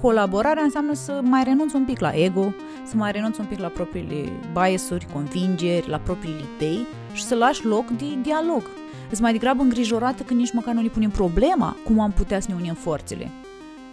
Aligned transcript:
Colaborarea 0.00 0.62
înseamnă 0.62 0.94
să 0.94 1.20
mai 1.22 1.44
renunți 1.44 1.76
un 1.76 1.84
pic 1.84 2.00
la 2.00 2.10
ego, 2.10 2.54
să 2.86 2.96
mai 2.96 3.12
renunți 3.12 3.40
un 3.40 3.46
pic 3.46 3.58
la 3.58 3.68
propriile 3.68 4.32
biasuri, 4.52 5.06
convingeri, 5.12 5.88
la 5.88 5.98
propriile 5.98 6.40
idei 6.56 6.86
și 7.12 7.24
să 7.24 7.34
lași 7.34 7.66
loc 7.66 7.88
de 7.90 8.04
dialog. 8.22 8.62
Îți 9.10 9.22
mai 9.22 9.32
degrabă 9.32 9.62
îngrijorată 9.62 10.22
că 10.22 10.34
nici 10.34 10.52
măcar 10.52 10.74
nu 10.74 10.80
ne 10.80 10.88
punem 10.88 11.10
problema 11.10 11.76
cum 11.84 12.00
am 12.00 12.10
putea 12.10 12.40
să 12.40 12.46
ne 12.50 12.56
unim 12.60 12.74
forțele. 12.74 13.30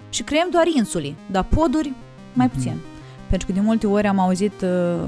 Și 0.09 0.23
creăm 0.23 0.47
doar 0.52 0.68
insuli, 0.75 1.16
dar 1.31 1.43
poduri 1.43 1.93
mai 2.34 2.50
puțin. 2.50 2.71
Mm-hmm. 2.71 3.29
Pentru 3.29 3.47
că 3.47 3.54
de 3.54 3.59
multe 3.59 3.88
ori 3.88 4.07
am 4.07 4.20
auzit 4.20 4.61
uh, 4.61 5.07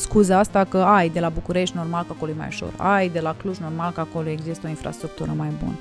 scuza 0.00 0.38
asta 0.38 0.64
că 0.64 0.78
ai 0.78 1.08
de 1.08 1.20
la 1.20 1.28
București 1.28 1.76
normal 1.76 2.04
că 2.04 2.12
acolo 2.16 2.30
e 2.30 2.34
mai 2.36 2.46
ușor, 2.48 2.72
ai 2.76 3.08
de 3.08 3.20
la 3.20 3.34
Cluj 3.34 3.58
normal 3.58 3.92
că 3.92 4.00
acolo 4.00 4.28
există 4.28 4.66
o 4.66 4.68
infrastructură 4.68 5.32
mai 5.36 5.48
bună. 5.64 5.78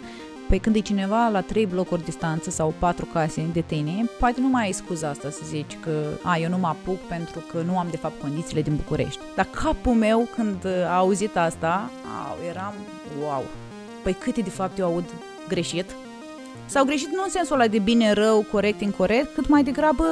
Păi 0.48 0.60
când 0.60 0.76
e 0.76 0.80
cineva 0.80 1.28
la 1.28 1.42
trei 1.42 1.66
blocuri 1.66 2.04
distanță 2.04 2.50
sau 2.50 2.74
patru 2.80 3.06
case 3.06 3.46
de 3.54 3.62
tine, 3.62 4.10
poate 4.20 4.42
nu 4.42 4.48
mai 4.48 4.64
ai 4.64 4.72
scuza 4.72 5.10
asta 5.10 5.30
să 5.30 5.42
zici 5.46 5.78
că 5.80 5.92
a, 6.24 6.38
eu 6.38 6.50
nu 6.50 6.58
mă 6.58 6.68
apuc 6.68 6.98
pentru 6.98 7.44
că 7.52 7.62
nu 7.66 7.78
am 7.78 7.88
de 7.90 7.98
fapt 7.98 8.22
condițiile 8.22 8.62
din 8.62 8.76
București. 8.76 9.20
Dar 9.36 9.48
capul 9.64 9.94
meu 9.94 10.28
când 10.36 10.66
a 10.88 10.98
auzit 10.98 11.38
asta, 11.38 11.90
au, 12.28 12.38
eram 12.50 12.74
wow. 13.22 13.44
Păi 14.04 14.14
câte 14.14 14.42
de 14.42 14.50
fapt 14.50 14.78
eu 14.78 14.86
aud 14.86 15.06
greșit? 15.48 15.96
Sau 16.66 16.86
greșit 16.86 17.08
nu 17.08 17.24
în 17.24 17.30
sensul 17.30 17.56
ăla 17.56 17.68
de 17.68 17.80
bine, 17.80 18.12
rău, 18.12 18.46
corect, 18.52 18.82
incorrect, 18.82 19.34
cât 19.34 19.48
mai 19.48 19.64
degrabă 19.64 20.04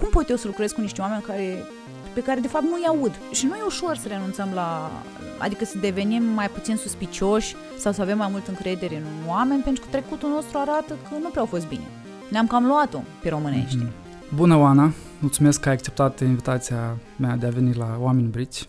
cum 0.00 0.08
pot 0.08 0.28
eu 0.28 0.36
să 0.36 0.46
lucrez 0.46 0.72
cu 0.72 0.80
niște 0.80 1.00
oameni 1.00 1.22
care, 1.22 1.66
pe 2.14 2.22
care 2.22 2.40
de 2.40 2.48
fapt 2.48 2.64
nu-i 2.64 2.86
aud. 2.86 3.12
Și 3.30 3.46
nu 3.46 3.54
e 3.54 3.62
ușor 3.66 3.96
să 3.96 4.08
renunțăm 4.08 4.48
la, 4.54 4.90
adică 5.38 5.64
să 5.64 5.78
devenim 5.78 6.22
mai 6.22 6.48
puțin 6.48 6.76
suspicioși 6.76 7.54
sau 7.78 7.92
să 7.92 8.02
avem 8.02 8.18
mai 8.18 8.28
mult 8.30 8.46
încredere 8.46 8.96
în 8.96 9.28
oameni, 9.28 9.62
pentru 9.62 9.82
că 9.82 9.88
trecutul 9.90 10.28
nostru 10.28 10.58
arată 10.58 10.92
că 11.08 11.14
nu 11.22 11.28
prea 11.28 11.40
au 11.40 11.46
fost 11.46 11.68
bine. 11.68 11.88
Ne-am 12.30 12.46
cam 12.46 12.66
luat-o 12.66 13.00
pe 13.22 13.28
românești. 13.28 13.78
Mm-hmm. 13.78 14.34
Bună, 14.34 14.56
Oana! 14.56 14.92
Mulțumesc 15.20 15.60
că 15.60 15.68
ai 15.68 15.74
acceptat 15.74 16.20
invitația 16.20 16.96
mea 17.16 17.36
de 17.36 17.46
a 17.46 17.50
veni 17.50 17.74
la 17.74 17.96
Oameni 18.00 18.28
Brici. 18.28 18.68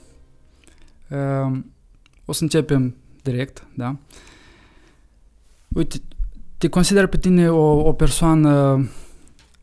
Uh, 1.10 1.58
o 2.26 2.32
să 2.32 2.44
începem 2.44 2.96
direct, 3.22 3.68
da? 3.76 3.96
Uite, 5.68 5.98
te 6.58 6.70
consider 6.70 7.08
pe 7.08 7.18
tine 7.18 7.50
o, 7.50 7.88
o 7.88 7.94
persoană 7.94 8.86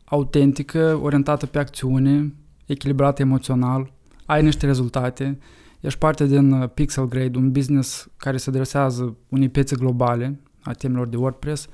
autentică, 0.05 0.99
orientată 1.03 1.45
pe 1.45 1.59
acțiune, 1.59 2.33
echilibrată 2.73 3.21
emoțional, 3.21 3.93
ai 4.25 4.43
niște 4.43 4.65
rezultate, 4.65 5.37
ești 5.79 5.99
parte 5.99 6.25
din 6.25 6.51
uh, 6.51 6.69
Pixel 6.73 7.07
Grade, 7.07 7.37
un 7.37 7.51
business 7.51 8.07
care 8.17 8.37
se 8.37 8.49
adresează 8.49 9.15
unei 9.29 9.49
piețe 9.49 9.75
globale 9.75 10.39
a 10.61 10.71
temelor 10.71 11.07
de 11.07 11.17
WordPress, 11.17 11.67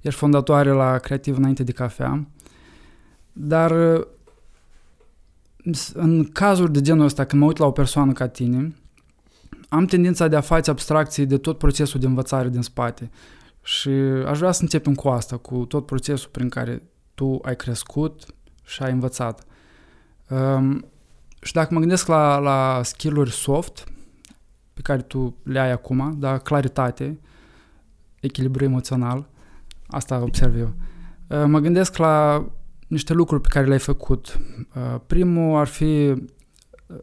ești 0.00 0.18
fondatoare 0.18 0.70
la 0.70 0.98
Creativ 0.98 1.36
Înainte 1.36 1.62
de 1.62 1.72
Cafea, 1.72 2.28
dar 3.32 3.70
uh, 3.70 4.06
în 5.92 6.24
cazuri 6.24 6.72
de 6.72 6.80
genul 6.80 7.04
ăsta, 7.04 7.24
când 7.24 7.42
mă 7.42 7.48
uit 7.48 7.56
la 7.56 7.66
o 7.66 7.70
persoană 7.70 8.12
ca 8.12 8.28
tine, 8.28 8.74
am 9.68 9.84
tendința 9.84 10.28
de 10.28 10.36
a 10.36 10.40
face 10.40 10.70
abstracții 10.70 11.26
de 11.26 11.38
tot 11.38 11.58
procesul 11.58 12.00
de 12.00 12.06
învățare 12.06 12.48
din 12.48 12.62
spate. 12.62 13.10
Și 13.62 13.88
aș 14.26 14.38
vrea 14.38 14.52
să 14.52 14.62
începem 14.62 14.94
cu 14.94 15.08
asta, 15.08 15.36
cu 15.36 15.64
tot 15.64 15.86
procesul 15.86 16.30
prin 16.32 16.48
care 16.48 16.82
tu 17.14 17.38
ai 17.42 17.56
crescut 17.56 18.26
și 18.64 18.82
ai 18.82 18.92
învățat. 18.92 19.46
Um, 20.30 20.84
și 21.42 21.52
dacă 21.52 21.74
mă 21.74 21.80
gândesc 21.80 22.06
la, 22.06 22.38
la 22.38 22.80
skill-uri 22.82 23.30
soft 23.30 23.84
pe 24.74 24.80
care 24.82 25.02
tu 25.02 25.36
le 25.42 25.58
ai 25.58 25.70
acum, 25.70 26.16
da, 26.18 26.38
claritate, 26.38 27.18
echilibru 28.20 28.64
emoțional, 28.64 29.28
asta 29.86 30.22
observ 30.22 30.56
eu. 30.58 30.72
Uh, 31.26 31.44
mă 31.46 31.58
gândesc 31.58 31.96
la 31.96 32.46
niște 32.86 33.12
lucruri 33.12 33.42
pe 33.42 33.48
care 33.50 33.66
le-ai 33.66 33.78
făcut. 33.78 34.40
Uh, 34.74 35.00
primul 35.06 35.58
ar 35.58 35.66
fi 35.66 36.14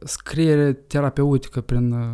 scriere 0.04 0.74
terapeutică 0.74 1.62
prin 1.62 1.92
uh, 1.92 2.14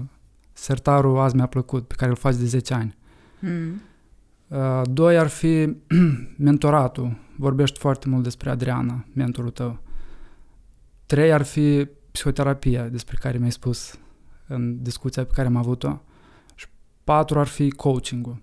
sertarul 0.54 1.20
Azi 1.20 1.36
mi-a 1.36 1.46
plăcut, 1.46 1.88
pe 1.88 1.96
care 1.98 2.10
îl 2.10 2.18
faci 2.18 2.36
de 2.36 2.46
10 2.46 2.74
ani. 2.74 2.96
Mm. 3.40 3.82
Uh, 4.48 4.82
doi 4.84 5.18
ar 5.18 5.28
fi 5.28 5.76
mentoratul. 6.38 7.18
Vorbești 7.38 7.80
foarte 7.80 8.10
mult 8.10 8.24
despre 8.24 8.50
Adriana, 8.50 9.06
mentorul 9.14 9.50
tău. 9.50 9.80
Trei 11.12 11.34
ar 11.34 11.42
fi 11.42 11.88
psihoterapia, 12.12 12.88
despre 12.88 13.18
care 13.20 13.38
mi-ai 13.38 13.52
spus 13.52 14.00
în 14.48 14.84
discuția 14.84 15.24
pe 15.24 15.32
care 15.36 15.48
am 15.48 15.56
avut-o. 15.56 16.02
Și 16.56 16.66
patru 17.04 17.40
ar 17.40 17.48
fi 17.48 17.70
coaching-ul. 17.70 18.42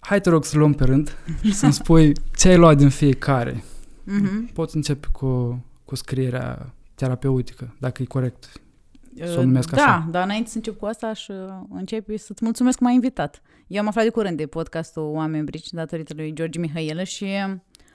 Hai 0.00 0.20
te 0.20 0.30
rog 0.30 0.44
să 0.44 0.58
luăm 0.58 0.72
pe 0.72 0.84
rând 0.84 1.16
și 1.42 1.52
să-mi 1.52 1.72
spui 1.72 2.12
ce 2.36 2.48
ai 2.48 2.56
luat 2.56 2.76
din 2.76 2.88
fiecare. 2.88 3.52
Mm-hmm. 3.52 4.52
Poți 4.52 4.76
începe 4.76 5.06
cu, 5.12 5.64
cu 5.84 5.94
scrierea 5.94 6.74
terapeutică, 6.94 7.74
dacă 7.78 8.02
e 8.02 8.04
corect 8.04 8.52
să 9.24 9.38
o 9.38 9.42
numesc 9.42 9.70
da, 9.70 9.82
așa. 9.82 10.04
Da, 10.04 10.10
dar 10.10 10.24
înainte 10.24 10.50
să 10.50 10.56
încep 10.56 10.78
cu 10.78 10.86
asta 10.86 11.06
aș 11.06 11.28
uh, 11.28 11.36
începe 11.70 12.16
să-ți 12.16 12.44
mulțumesc 12.44 12.78
că 12.78 12.84
m-ai 12.84 12.94
invitat. 12.94 13.42
Eu 13.66 13.80
am 13.80 13.88
aflat 13.88 14.04
de 14.04 14.10
curând 14.10 14.36
de 14.36 14.46
podcastul 14.46 15.02
Oameni 15.02 15.44
Brici 15.44 15.70
datorită 15.70 16.12
lui 16.16 16.32
George 16.34 16.58
Mihailă 16.58 17.02
și 17.02 17.26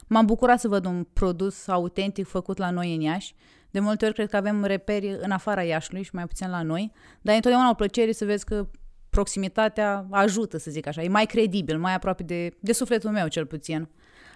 m-am 0.09 0.25
bucurat 0.25 0.59
să 0.59 0.67
văd 0.67 0.85
un 0.85 1.07
produs 1.13 1.67
autentic 1.67 2.27
făcut 2.27 2.57
la 2.57 2.69
noi 2.69 2.95
în 2.95 3.01
Iași. 3.01 3.35
De 3.71 3.79
multe 3.79 4.05
ori 4.05 4.13
cred 4.13 4.29
că 4.29 4.37
avem 4.37 4.63
reperi 4.63 5.17
în 5.21 5.31
afara 5.31 5.63
Iașului 5.63 6.03
și 6.03 6.09
mai 6.13 6.27
puțin 6.27 6.49
la 6.49 6.61
noi, 6.61 6.91
dar 7.21 7.33
e 7.33 7.35
întotdeauna 7.35 7.69
o 7.69 7.73
plăcere 7.73 8.11
să 8.11 8.25
vezi 8.25 8.45
că 8.45 8.67
proximitatea 9.09 10.07
ajută, 10.09 10.57
să 10.57 10.71
zic 10.71 10.87
așa. 10.87 11.01
E 11.03 11.07
mai 11.07 11.25
credibil, 11.25 11.79
mai 11.79 11.93
aproape 11.93 12.23
de, 12.23 12.49
de 12.59 12.71
sufletul 12.71 13.09
meu, 13.09 13.27
cel 13.27 13.45
puțin. 13.45 13.89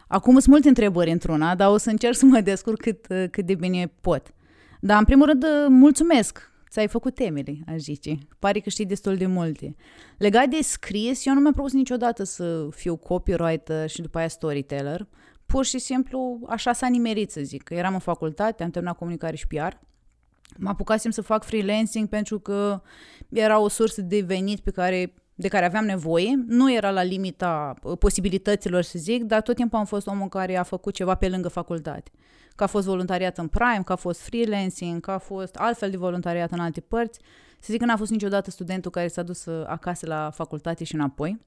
Acum 0.07 0.33
sunt 0.33 0.47
multe 0.47 0.67
întrebări 0.67 1.12
într-una, 1.12 1.56
dar 1.56 1.69
o 1.69 1.78
să 1.78 1.89
încerc 1.89 2.16
să 2.16 2.25
mă 2.25 2.39
descurc 2.39 2.81
cât, 2.81 3.06
cât 3.31 3.45
de 3.45 3.56
bine 3.56 3.94
pot. 4.01 4.33
Dar, 4.79 4.97
în 4.97 5.06
primul 5.06 5.25
rând, 5.25 5.45
mulțumesc 5.67 6.51
ți-ai 6.73 6.88
făcut 6.88 7.16
temele, 7.16 7.57
aș 7.67 7.79
zice. 7.79 8.17
Pare 8.39 8.59
că 8.59 8.69
știi 8.69 8.85
destul 8.85 9.16
de 9.16 9.25
multe. 9.25 9.75
Legat 10.17 10.47
de 10.47 10.62
scris, 10.62 11.25
eu 11.25 11.33
nu 11.33 11.39
mi-am 11.39 11.53
propus 11.53 11.73
niciodată 11.73 12.23
să 12.23 12.67
fiu 12.72 12.95
copywriter 12.95 13.89
și 13.89 14.01
după 14.01 14.17
aia 14.17 14.28
storyteller. 14.28 15.07
Pur 15.45 15.65
și 15.65 15.79
simplu 15.79 16.39
așa 16.47 16.73
s-a 16.73 16.87
nimerit, 16.87 17.31
să 17.31 17.41
zic. 17.41 17.69
Eram 17.69 17.93
în 17.93 17.99
facultate, 17.99 18.63
am 18.63 18.69
terminat 18.69 18.97
comunicare 18.97 19.35
și 19.35 19.47
PR. 19.47 19.73
Mă 20.57 20.69
apucasem 20.69 21.11
să 21.11 21.21
fac 21.21 21.43
freelancing 21.43 22.09
pentru 22.09 22.39
că 22.39 22.81
era 23.29 23.59
o 23.59 23.67
sursă 23.67 24.01
de 24.01 24.21
venit 24.21 24.59
pe 24.59 24.71
care 24.71 25.13
de 25.35 25.47
care 25.47 25.65
aveam 25.65 25.85
nevoie, 25.85 26.43
nu 26.47 26.73
era 26.73 26.91
la 26.91 27.03
limita 27.03 27.73
uh, 27.83 27.97
posibilităților, 27.97 28.81
să 28.81 28.99
zic, 28.99 29.23
dar 29.23 29.41
tot 29.41 29.55
timpul 29.55 29.79
am 29.79 29.85
fost 29.85 30.07
omul 30.07 30.27
care 30.27 30.57
a 30.57 30.63
făcut 30.63 30.93
ceva 30.93 31.15
pe 31.15 31.29
lângă 31.29 31.47
facultate 31.47 32.11
că 32.55 32.63
a 32.63 32.67
fost 32.67 32.85
voluntariat 32.85 33.37
în 33.37 33.47
Prime, 33.47 33.81
că 33.85 33.91
a 33.91 33.95
fost 33.95 34.21
freelancing, 34.21 35.01
că 35.01 35.11
a 35.11 35.17
fost 35.17 35.55
altfel 35.55 35.89
de 35.89 35.97
voluntariat 35.97 36.51
în 36.51 36.59
alte 36.59 36.81
părți. 36.81 37.19
Să 37.59 37.67
zic 37.71 37.79
că 37.79 37.85
n-a 37.85 37.97
fost 37.97 38.11
niciodată 38.11 38.49
studentul 38.49 38.91
care 38.91 39.07
s-a 39.07 39.23
dus 39.23 39.45
uh, 39.45 39.63
acasă 39.67 40.07
la 40.07 40.29
facultate 40.33 40.83
și 40.83 40.95
înapoi. 40.95 41.41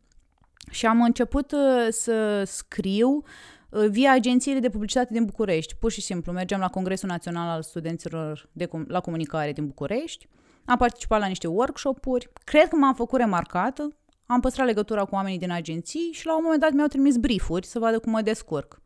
Și 0.70 0.86
am 0.86 1.02
început 1.02 1.52
uh, 1.52 1.86
să 1.90 2.42
scriu 2.46 3.08
uh, 3.08 3.24
via 3.70 4.12
agențiile 4.12 4.58
de 4.58 4.68
publicitate 4.68 5.12
din 5.12 5.24
București. 5.24 5.74
Pur 5.74 5.90
și 5.90 6.00
simplu, 6.00 6.32
mergeam 6.32 6.60
la 6.60 6.68
Congresul 6.68 7.08
Național 7.08 7.48
al 7.48 7.62
Studenților 7.62 8.48
de 8.52 8.66
com- 8.66 8.86
la 8.86 9.00
Comunicare 9.00 9.52
din 9.52 9.66
București, 9.66 10.28
am 10.64 10.76
participat 10.76 11.20
la 11.20 11.26
niște 11.26 11.46
workshop-uri, 11.46 12.28
cred 12.44 12.68
că 12.68 12.76
m-am 12.76 12.94
făcut 12.94 13.18
remarcată, 13.18 13.96
am 14.26 14.40
păstrat 14.40 14.66
legătura 14.66 15.04
cu 15.04 15.14
oamenii 15.14 15.38
din 15.38 15.50
agenții 15.50 16.10
și 16.12 16.26
la 16.26 16.36
un 16.36 16.40
moment 16.42 16.60
dat 16.60 16.72
mi-au 16.72 16.86
trimis 16.86 17.16
briefuri 17.16 17.66
să 17.66 17.78
vadă 17.78 17.98
cum 17.98 18.12
mă 18.12 18.20
descurc. 18.20 18.80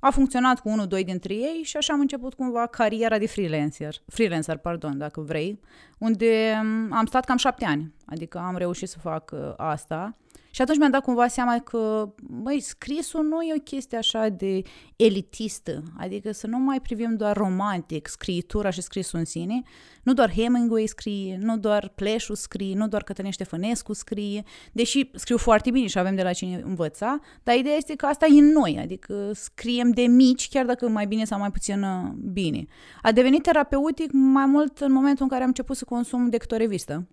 A 0.00 0.10
funcționat 0.10 0.60
cu 0.60 0.68
unul, 0.68 0.86
doi 0.86 1.04
dintre 1.04 1.34
ei 1.34 1.60
și 1.62 1.76
așa 1.76 1.92
am 1.92 2.00
început 2.00 2.34
cumva 2.34 2.66
cariera 2.66 3.18
de 3.18 3.26
freelancer, 3.26 3.94
freelancer, 4.06 4.56
pardon, 4.56 4.98
dacă 4.98 5.20
vrei, 5.20 5.60
unde 5.98 6.60
mm, 6.62 6.92
am 6.92 7.06
stat 7.06 7.24
cam 7.24 7.36
șapte 7.36 7.64
ani. 7.64 7.94
Adică 8.06 8.38
am 8.38 8.56
reușit 8.56 8.88
să 8.88 8.98
fac 8.98 9.30
uh, 9.34 9.52
asta 9.56 10.16
și 10.54 10.62
atunci 10.62 10.78
mi-am 10.78 10.90
dat 10.90 11.02
cumva 11.02 11.26
seama 11.26 11.58
că, 11.58 12.12
băi, 12.22 12.60
scrisul 12.60 13.24
nu 13.24 13.42
e 13.42 13.54
o 13.56 13.60
chestie 13.60 13.98
așa 13.98 14.28
de 14.28 14.62
elitistă, 14.96 15.82
adică 15.98 16.32
să 16.32 16.46
nu 16.46 16.58
mai 16.58 16.80
privim 16.80 17.16
doar 17.16 17.36
romantic 17.36 18.08
scriitura 18.08 18.70
și 18.70 18.80
scrisul 18.80 19.18
în 19.18 19.24
sine, 19.24 19.62
nu 20.02 20.12
doar 20.12 20.32
Hemingway 20.32 20.86
scrie, 20.86 21.38
nu 21.40 21.58
doar 21.58 21.92
Pleșu 21.94 22.34
scrie, 22.34 22.74
nu 22.74 22.88
doar 22.88 23.02
Cătălin 23.02 23.30
Ștefănescu 23.30 23.92
scrie, 23.92 24.42
deși 24.72 25.10
scriu 25.14 25.36
foarte 25.36 25.70
bine 25.70 25.86
și 25.86 25.98
avem 25.98 26.14
de 26.14 26.22
la 26.22 26.32
cine 26.32 26.62
învăța, 26.64 27.18
dar 27.42 27.56
ideea 27.56 27.76
este 27.76 27.94
că 27.94 28.06
asta 28.06 28.26
e 28.26 28.38
în 28.38 28.52
noi, 28.52 28.78
adică 28.82 29.30
scriem 29.34 29.90
de 29.90 30.02
mici, 30.02 30.48
chiar 30.48 30.64
dacă 30.64 30.88
mai 30.88 31.06
bine 31.06 31.24
sau 31.24 31.38
mai 31.38 31.50
puțin 31.50 31.82
uh, 31.82 32.10
bine. 32.32 32.64
A 33.02 33.12
devenit 33.12 33.42
terapeutic 33.42 34.10
mai 34.12 34.46
mult 34.46 34.78
în 34.78 34.92
momentul 34.92 35.22
în 35.22 35.28
care 35.28 35.42
am 35.42 35.48
început 35.48 35.76
să 35.76 35.84
consum 35.84 36.28
decât 36.28 36.52
o 36.52 36.56
revistă 36.56 37.06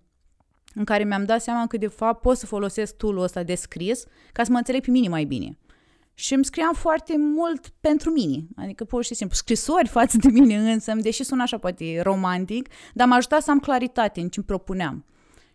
în 0.74 0.84
care 0.84 1.04
mi-am 1.04 1.24
dat 1.24 1.42
seama 1.42 1.66
că 1.66 1.76
de 1.76 1.86
fapt 1.86 2.20
pot 2.20 2.36
să 2.36 2.46
folosesc 2.46 2.96
tool-ul 2.96 3.22
ăsta 3.22 3.42
de 3.42 3.54
scris 3.54 4.04
ca 4.32 4.44
să 4.44 4.50
mă 4.50 4.56
înțeleg 4.58 4.84
pe 4.84 4.90
mine 4.90 5.08
mai 5.08 5.24
bine. 5.24 5.58
Și 6.14 6.34
îmi 6.34 6.44
scriam 6.44 6.72
foarte 6.74 7.14
mult 7.18 7.68
pentru 7.80 8.10
mine, 8.10 8.46
adică 8.56 8.84
pur 8.84 9.04
și 9.04 9.14
simplu 9.14 9.36
scrisori 9.36 9.88
față 9.88 10.16
de 10.16 10.28
mine 10.28 10.72
însă, 10.72 10.92
deși 10.94 11.24
sună 11.24 11.42
așa 11.42 11.58
poate 11.58 12.00
romantic, 12.02 12.68
dar 12.94 13.06
m-a 13.06 13.16
ajutat 13.16 13.42
să 13.42 13.50
am 13.50 13.58
claritate 13.58 14.20
în 14.20 14.28
ce 14.28 14.38
îmi 14.38 14.46
propuneam. 14.46 15.04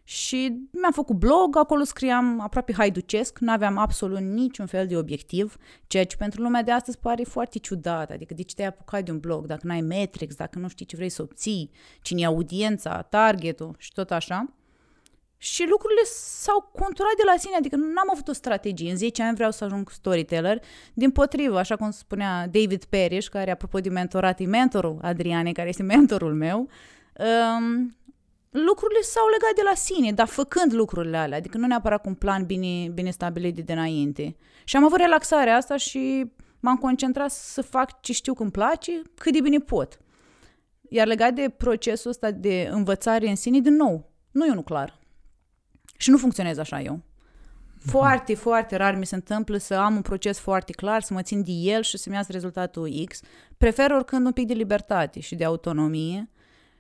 și 0.08 0.68
mi-am 0.72 0.92
făcut 0.92 1.16
blog, 1.16 1.58
acolo 1.58 1.84
scriam 1.84 2.40
aproape 2.40 2.74
haiducesc, 2.74 3.40
nu 3.40 3.52
aveam 3.52 3.78
absolut 3.78 4.20
niciun 4.20 4.66
fel 4.66 4.88
de 4.88 4.98
obiectiv, 4.98 5.58
ceea 5.88 6.06
ce 6.06 6.16
pentru 6.16 6.42
lumea 6.42 6.64
de 6.64 6.72
astăzi 6.72 6.98
pare 6.98 7.24
foarte 7.24 7.60
ciudat, 7.60 8.12
adică 8.12 8.34
de 8.34 8.44
ce 8.44 8.56
te-ai 8.56 8.68
apucat 8.68 9.04
de 9.04 9.12
un 9.12 9.20
blog, 9.20 9.46
dacă 9.46 9.62
n-ai 9.64 9.82
metrics, 9.82 10.36
dacă 10.36 10.60
nu 10.60 10.68
știi 10.68 10.86
ce 10.86 10.96
vrei 10.96 11.10
să 11.10 11.22
obții, 11.22 11.72
cine 12.02 12.22
e 12.22 12.26
audiența, 12.26 13.02
targetul 13.02 13.76
și 13.78 13.92
tot 13.94 14.12
așa. 14.12 14.54
Și 15.38 15.66
lucrurile 15.70 16.02
s-au 16.04 16.72
conturat 16.80 17.14
de 17.18 17.24
la 17.26 17.34
sine, 17.38 17.56
adică 17.56 17.76
n-am 17.76 18.10
avut 18.12 18.28
o 18.28 18.34
strategie. 18.34 18.92
În 18.92 18.98
10 18.98 19.24
ani 19.24 19.36
vreau 19.36 19.52
să 19.52 19.64
ajung 19.64 19.90
storyteller. 19.90 20.62
Din 20.94 21.12
potrivă, 21.12 21.58
așa 21.58 21.76
cum 21.76 21.92
spunea 21.92 22.48
David 22.48 22.84
Perish, 22.84 23.28
care 23.28 23.52
apropo 23.52 23.80
de 23.80 23.90
mentorat, 23.90 24.40
e 24.40 24.46
mentorul 24.46 25.00
Adriane, 25.02 25.52
care 25.52 25.68
este 25.68 25.84
mentorul 25.84 26.34
meu, 26.34 26.60
um, 26.60 27.96
lucrurile 28.50 29.02
s-au 29.02 29.28
legat 29.28 29.56
de 29.56 29.62
la 29.64 29.74
sine, 29.74 30.12
dar 30.12 30.28
făcând 30.28 30.74
lucrurile 30.74 31.18
alea, 31.18 31.38
adică 31.38 31.58
nu 31.58 31.68
neapărat 31.68 32.02
cu 32.02 32.10
un 32.10 32.16
plan 32.16 32.46
bine, 32.46 32.90
bine 32.94 33.10
stabilit 33.10 33.56
de 33.56 33.62
dinainte. 33.62 34.36
Și 34.64 34.76
am 34.76 34.84
avut 34.84 34.98
relaxarea 34.98 35.56
asta 35.56 35.78
și 35.78 36.32
m-am 36.60 36.76
concentrat 36.76 37.32
să 37.32 37.62
fac 37.62 38.02
ce 38.02 38.14
știu 38.14 38.34
că 38.34 38.42
îmi 38.42 38.52
place, 38.52 39.02
cât 39.18 39.34
de 39.34 39.42
bine 39.42 39.58
pot. 39.58 40.00
Iar 40.90 41.08
legat 41.08 41.34
de 41.34 41.54
procesul 41.58 42.10
ăsta 42.10 42.32
de 42.32 42.70
învățare 42.72 43.28
în 43.28 43.36
sine, 43.36 43.60
din 43.60 43.76
nou, 43.76 44.12
nu 44.32 44.46
e 44.46 44.52
unul 44.52 44.64
clar. 44.64 45.00
Și 45.98 46.10
nu 46.10 46.18
funcționez 46.18 46.58
așa 46.58 46.82
eu. 46.82 47.02
Foarte, 47.78 48.34
mm-hmm. 48.34 48.40
foarte 48.40 48.76
rar 48.76 48.96
mi 48.96 49.06
se 49.06 49.16
întâmplă 49.16 49.58
să 49.58 49.74
am 49.74 49.96
un 49.96 50.02
proces 50.02 50.40
foarte 50.40 50.72
clar, 50.72 51.02
să 51.02 51.14
mă 51.14 51.22
țin 51.22 51.44
de 51.44 51.52
el 51.52 51.82
și 51.82 51.98
să-mi 51.98 52.16
iasă 52.16 52.32
rezultatul 52.32 53.06
X. 53.10 53.20
Prefer 53.58 53.92
oricând 53.92 54.26
un 54.26 54.32
pic 54.32 54.48
de 54.48 54.54
libertate 54.54 55.20
și 55.20 55.36
de 55.36 55.44
autonomie. 55.44 56.30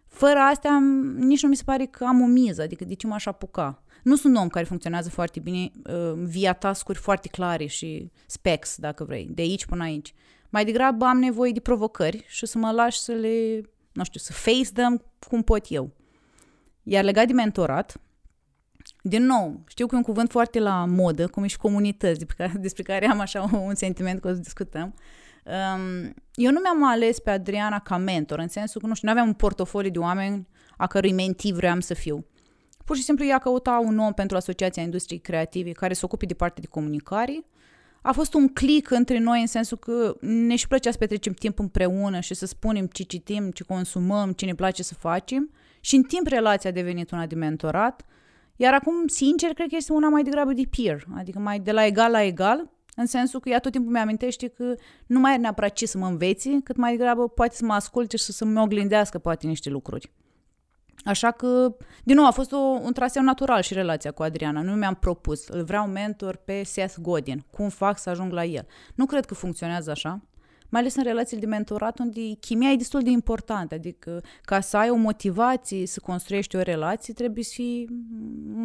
Fără 0.07 0.39
astea, 0.39 0.79
nici 1.17 1.41
nu 1.41 1.49
mi 1.49 1.55
se 1.55 1.63
pare 1.65 1.85
că 1.85 2.03
am 2.03 2.21
o 2.21 2.25
miză, 2.25 2.61
adică 2.61 2.85
de 2.85 2.93
ce 2.93 3.07
m-aș 3.07 3.25
apuca. 3.25 3.83
Nu 4.03 4.15
sunt 4.15 4.35
un 4.35 4.41
om 4.41 4.47
care 4.47 4.65
funcționează 4.65 5.09
foarte 5.09 5.39
bine 5.39 5.71
uh, 5.89 6.13
via 6.15 6.53
tascuri 6.53 6.97
foarte 6.97 7.27
clare 7.27 7.65
și 7.65 8.11
specs, 8.25 8.75
dacă 8.77 9.03
vrei, 9.03 9.29
de 9.31 9.41
aici 9.41 9.65
până 9.65 9.83
aici. 9.83 10.13
Mai 10.49 10.65
degrabă 10.65 11.05
am 11.05 11.17
nevoie 11.19 11.51
de 11.51 11.59
provocări 11.59 12.25
și 12.27 12.45
să 12.45 12.57
mă 12.57 12.71
lași 12.71 12.99
să 12.99 13.11
le, 13.11 13.61
nu 13.91 14.03
știu, 14.03 14.19
să 14.19 14.33
face 14.33 14.71
them 14.73 15.03
cum 15.27 15.41
pot 15.41 15.65
eu. 15.69 15.91
Iar 16.83 17.03
legat 17.03 17.27
de 17.27 17.33
mentorat, 17.33 17.99
din 19.07 19.25
nou, 19.25 19.63
știu 19.67 19.85
că 19.87 19.95
e 19.95 19.97
un 19.97 20.03
cuvânt 20.03 20.31
foarte 20.31 20.59
la 20.59 20.85
modă, 20.85 21.27
cum 21.27 21.43
e 21.43 21.47
și 21.47 21.57
comunități, 21.57 22.19
despre 22.19 22.35
care, 22.37 22.59
despre 22.59 22.83
care 22.83 23.07
am 23.07 23.19
așa 23.19 23.49
un 23.67 23.75
sentiment 23.75 24.21
că 24.21 24.27
o 24.27 24.31
să 24.31 24.39
discutăm. 24.39 24.93
Um, 25.45 26.13
eu 26.33 26.51
nu 26.51 26.59
mi-am 26.59 26.85
ales 26.89 27.19
pe 27.19 27.29
Adriana 27.29 27.79
ca 27.79 27.97
mentor, 27.97 28.39
în 28.39 28.47
sensul 28.47 28.81
că, 28.81 28.87
nu 28.87 28.93
știu, 28.93 29.07
nu 29.07 29.13
aveam 29.13 29.27
un 29.27 29.33
portofoliu 29.33 29.89
de 29.89 29.99
oameni 29.99 30.47
a 30.77 30.87
cărui 30.87 31.11
menti 31.11 31.53
vreau 31.53 31.79
să 31.79 31.93
fiu. 31.93 32.25
Pur 32.85 32.95
și 32.95 33.03
simplu 33.03 33.25
ea 33.25 33.37
căuta 33.37 33.81
un 33.85 33.97
om 33.97 34.13
pentru 34.13 34.37
Asociația 34.37 34.83
Industriei 34.83 35.21
Creative 35.21 35.71
care 35.71 35.93
se 35.93 36.05
ocupe 36.05 36.25
de 36.25 36.33
partea 36.33 36.61
de 36.61 36.67
comunicare. 36.67 37.45
A 38.01 38.11
fost 38.11 38.33
un 38.33 38.47
click 38.47 38.91
între 38.91 39.19
noi 39.19 39.41
în 39.41 39.47
sensul 39.47 39.77
că 39.77 40.15
ne 40.19 40.55
și 40.55 40.67
plăcea 40.67 40.91
să 40.91 40.97
petrecem 40.97 41.33
timp 41.33 41.59
împreună 41.59 42.19
și 42.19 42.33
să 42.33 42.45
spunem 42.45 42.85
ce 42.85 43.03
citim, 43.03 43.51
ce 43.51 43.63
consumăm, 43.63 44.31
ce 44.31 44.45
ne 44.45 44.55
place 44.55 44.83
să 44.83 44.93
facem. 44.93 45.51
Și 45.79 45.95
în 45.95 46.03
timp 46.03 46.27
relația 46.27 46.69
a 46.69 46.73
devenit 46.73 47.11
una 47.11 47.25
de 47.25 47.35
mentorat– 47.35 48.05
iar 48.55 48.73
acum, 48.73 49.07
sincer, 49.07 49.53
cred 49.53 49.67
că 49.69 49.75
este 49.75 49.93
una 49.93 50.09
mai 50.09 50.23
degrabă 50.23 50.53
de 50.53 50.63
peer, 50.77 51.03
adică 51.15 51.39
mai 51.39 51.59
de 51.59 51.71
la 51.71 51.85
egal 51.85 52.11
la 52.11 52.23
egal, 52.23 52.69
în 52.95 53.05
sensul 53.05 53.39
că 53.39 53.49
ea 53.49 53.59
tot 53.59 53.71
timpul 53.71 53.91
mi-amintește 53.91 54.47
că 54.47 54.75
nu 55.05 55.19
mai 55.19 55.31
are 55.31 55.41
neapărat 55.41 55.73
ce 55.73 55.85
să 55.85 55.97
mă 55.97 56.07
înveți, 56.07 56.49
cât 56.63 56.75
mai 56.75 56.91
degrabă 56.91 57.27
poate 57.27 57.55
să 57.55 57.65
mă 57.65 57.73
asculte 57.73 58.17
și 58.17 58.23
să-mi 58.23 58.59
oglindească 58.59 59.17
poate 59.17 59.47
niște 59.47 59.69
lucruri. 59.69 60.11
Așa 61.05 61.31
că, 61.31 61.75
din 62.03 62.15
nou, 62.15 62.25
a 62.25 62.31
fost 62.31 62.51
o, 62.51 62.57
un 62.57 62.93
traseu 62.93 63.23
natural 63.23 63.61
și 63.61 63.73
relația 63.73 64.11
cu 64.11 64.23
Adriana. 64.23 64.61
Nu 64.61 64.73
mi-am 64.73 64.95
propus, 64.95 65.47
îl 65.47 65.63
vreau 65.63 65.87
mentor 65.87 66.35
pe 66.35 66.63
Seth 66.63 66.95
Godin, 67.01 67.45
cum 67.51 67.69
fac 67.69 67.99
să 67.99 68.09
ajung 68.09 68.31
la 68.31 68.43
el. 68.43 68.67
Nu 68.95 69.05
cred 69.05 69.25
că 69.25 69.33
funcționează 69.33 69.91
așa 69.91 70.21
mai 70.69 70.81
ales 70.81 70.95
în 70.95 71.03
relațiile 71.03 71.41
de 71.41 71.47
mentorat, 71.47 71.99
unde 71.99 72.21
chimia 72.39 72.69
e 72.71 72.75
destul 72.75 73.01
de 73.01 73.09
importantă, 73.09 73.75
adică 73.75 74.23
ca 74.41 74.59
să 74.59 74.77
ai 74.77 74.89
o 74.89 74.95
motivație 74.95 75.87
să 75.87 75.99
construiești 75.99 76.55
o 76.55 76.61
relație, 76.61 77.13
trebuie 77.13 77.43
să 77.43 77.51
fii 77.53 77.87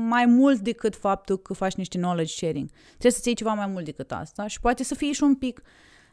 mai 0.08 0.26
mult 0.26 0.61
decât 0.61 0.97
faptul 0.97 1.38
că 1.38 1.55
faci 1.55 1.75
niște 1.75 1.99
knowledge 1.99 2.32
sharing. 2.32 2.70
Trebuie 2.88 3.12
să-ți 3.12 3.26
iei 3.26 3.37
ceva 3.37 3.52
mai 3.52 3.67
mult 3.67 3.85
decât 3.85 4.12
asta 4.12 4.47
și 4.47 4.61
poate 4.61 4.85
să 4.85 4.94
fii 4.94 5.12
și 5.12 5.23
un 5.23 5.35
pic 5.35 5.62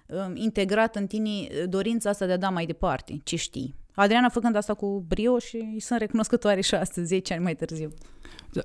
um, 0.07 0.35
integrat 0.35 0.95
în 0.95 1.07
tine 1.07 1.47
dorința 1.69 2.09
asta 2.09 2.25
de 2.25 2.31
a 2.31 2.37
da 2.37 2.49
mai 2.49 2.65
departe 2.65 3.19
ce 3.23 3.35
știi. 3.35 3.75
Adriana 3.93 4.29
făcând 4.29 4.55
asta 4.55 4.73
cu 4.73 5.05
brio 5.07 5.39
și 5.39 5.55
îi 5.55 5.79
sunt 5.79 5.99
recunoscătoare 5.99 6.61
și 6.61 6.75
astăzi, 6.75 7.07
10 7.07 7.33
ani 7.33 7.43
mai 7.43 7.55
târziu. 7.55 7.89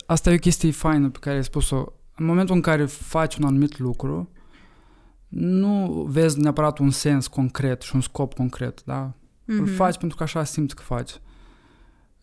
Asta 0.06 0.30
e 0.30 0.34
o 0.34 0.38
chestie 0.38 0.70
faină 0.70 1.10
pe 1.10 1.18
care 1.20 1.36
ai 1.36 1.44
spus-o. 1.44 1.84
În 2.16 2.24
momentul 2.24 2.54
în 2.54 2.60
care 2.60 2.84
faci 2.86 3.36
un 3.36 3.44
anumit 3.44 3.78
lucru, 3.78 4.30
nu 5.34 6.06
vezi 6.08 6.40
neapărat 6.40 6.78
un 6.78 6.90
sens 6.90 7.26
concret 7.26 7.82
și 7.82 7.94
un 7.94 8.00
scop 8.00 8.34
concret, 8.34 8.84
da? 8.84 9.12
Mm-hmm. 9.12 9.46
Îl 9.46 9.60
mhm. 9.60 9.74
faci 9.74 9.98
pentru 9.98 10.16
că 10.16 10.22
așa 10.22 10.44
simți 10.44 10.74
că 10.74 10.82
faci. 10.82 11.10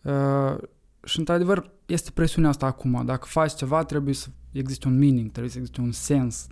Uh, 0.02 0.56
și 1.04 1.18
într-adevăr 1.18 1.70
este 1.86 2.10
presiunea 2.10 2.50
asta 2.50 2.66
acum. 2.66 3.02
Dacă 3.04 3.26
faci 3.28 3.54
ceva, 3.54 3.84
trebuie 3.84 4.14
să 4.14 4.26
existe 4.52 4.88
un 4.88 4.98
meaning, 4.98 5.30
trebuie 5.30 5.52
să 5.52 5.58
existe 5.58 5.80
un 5.80 5.92
sens, 5.92 6.46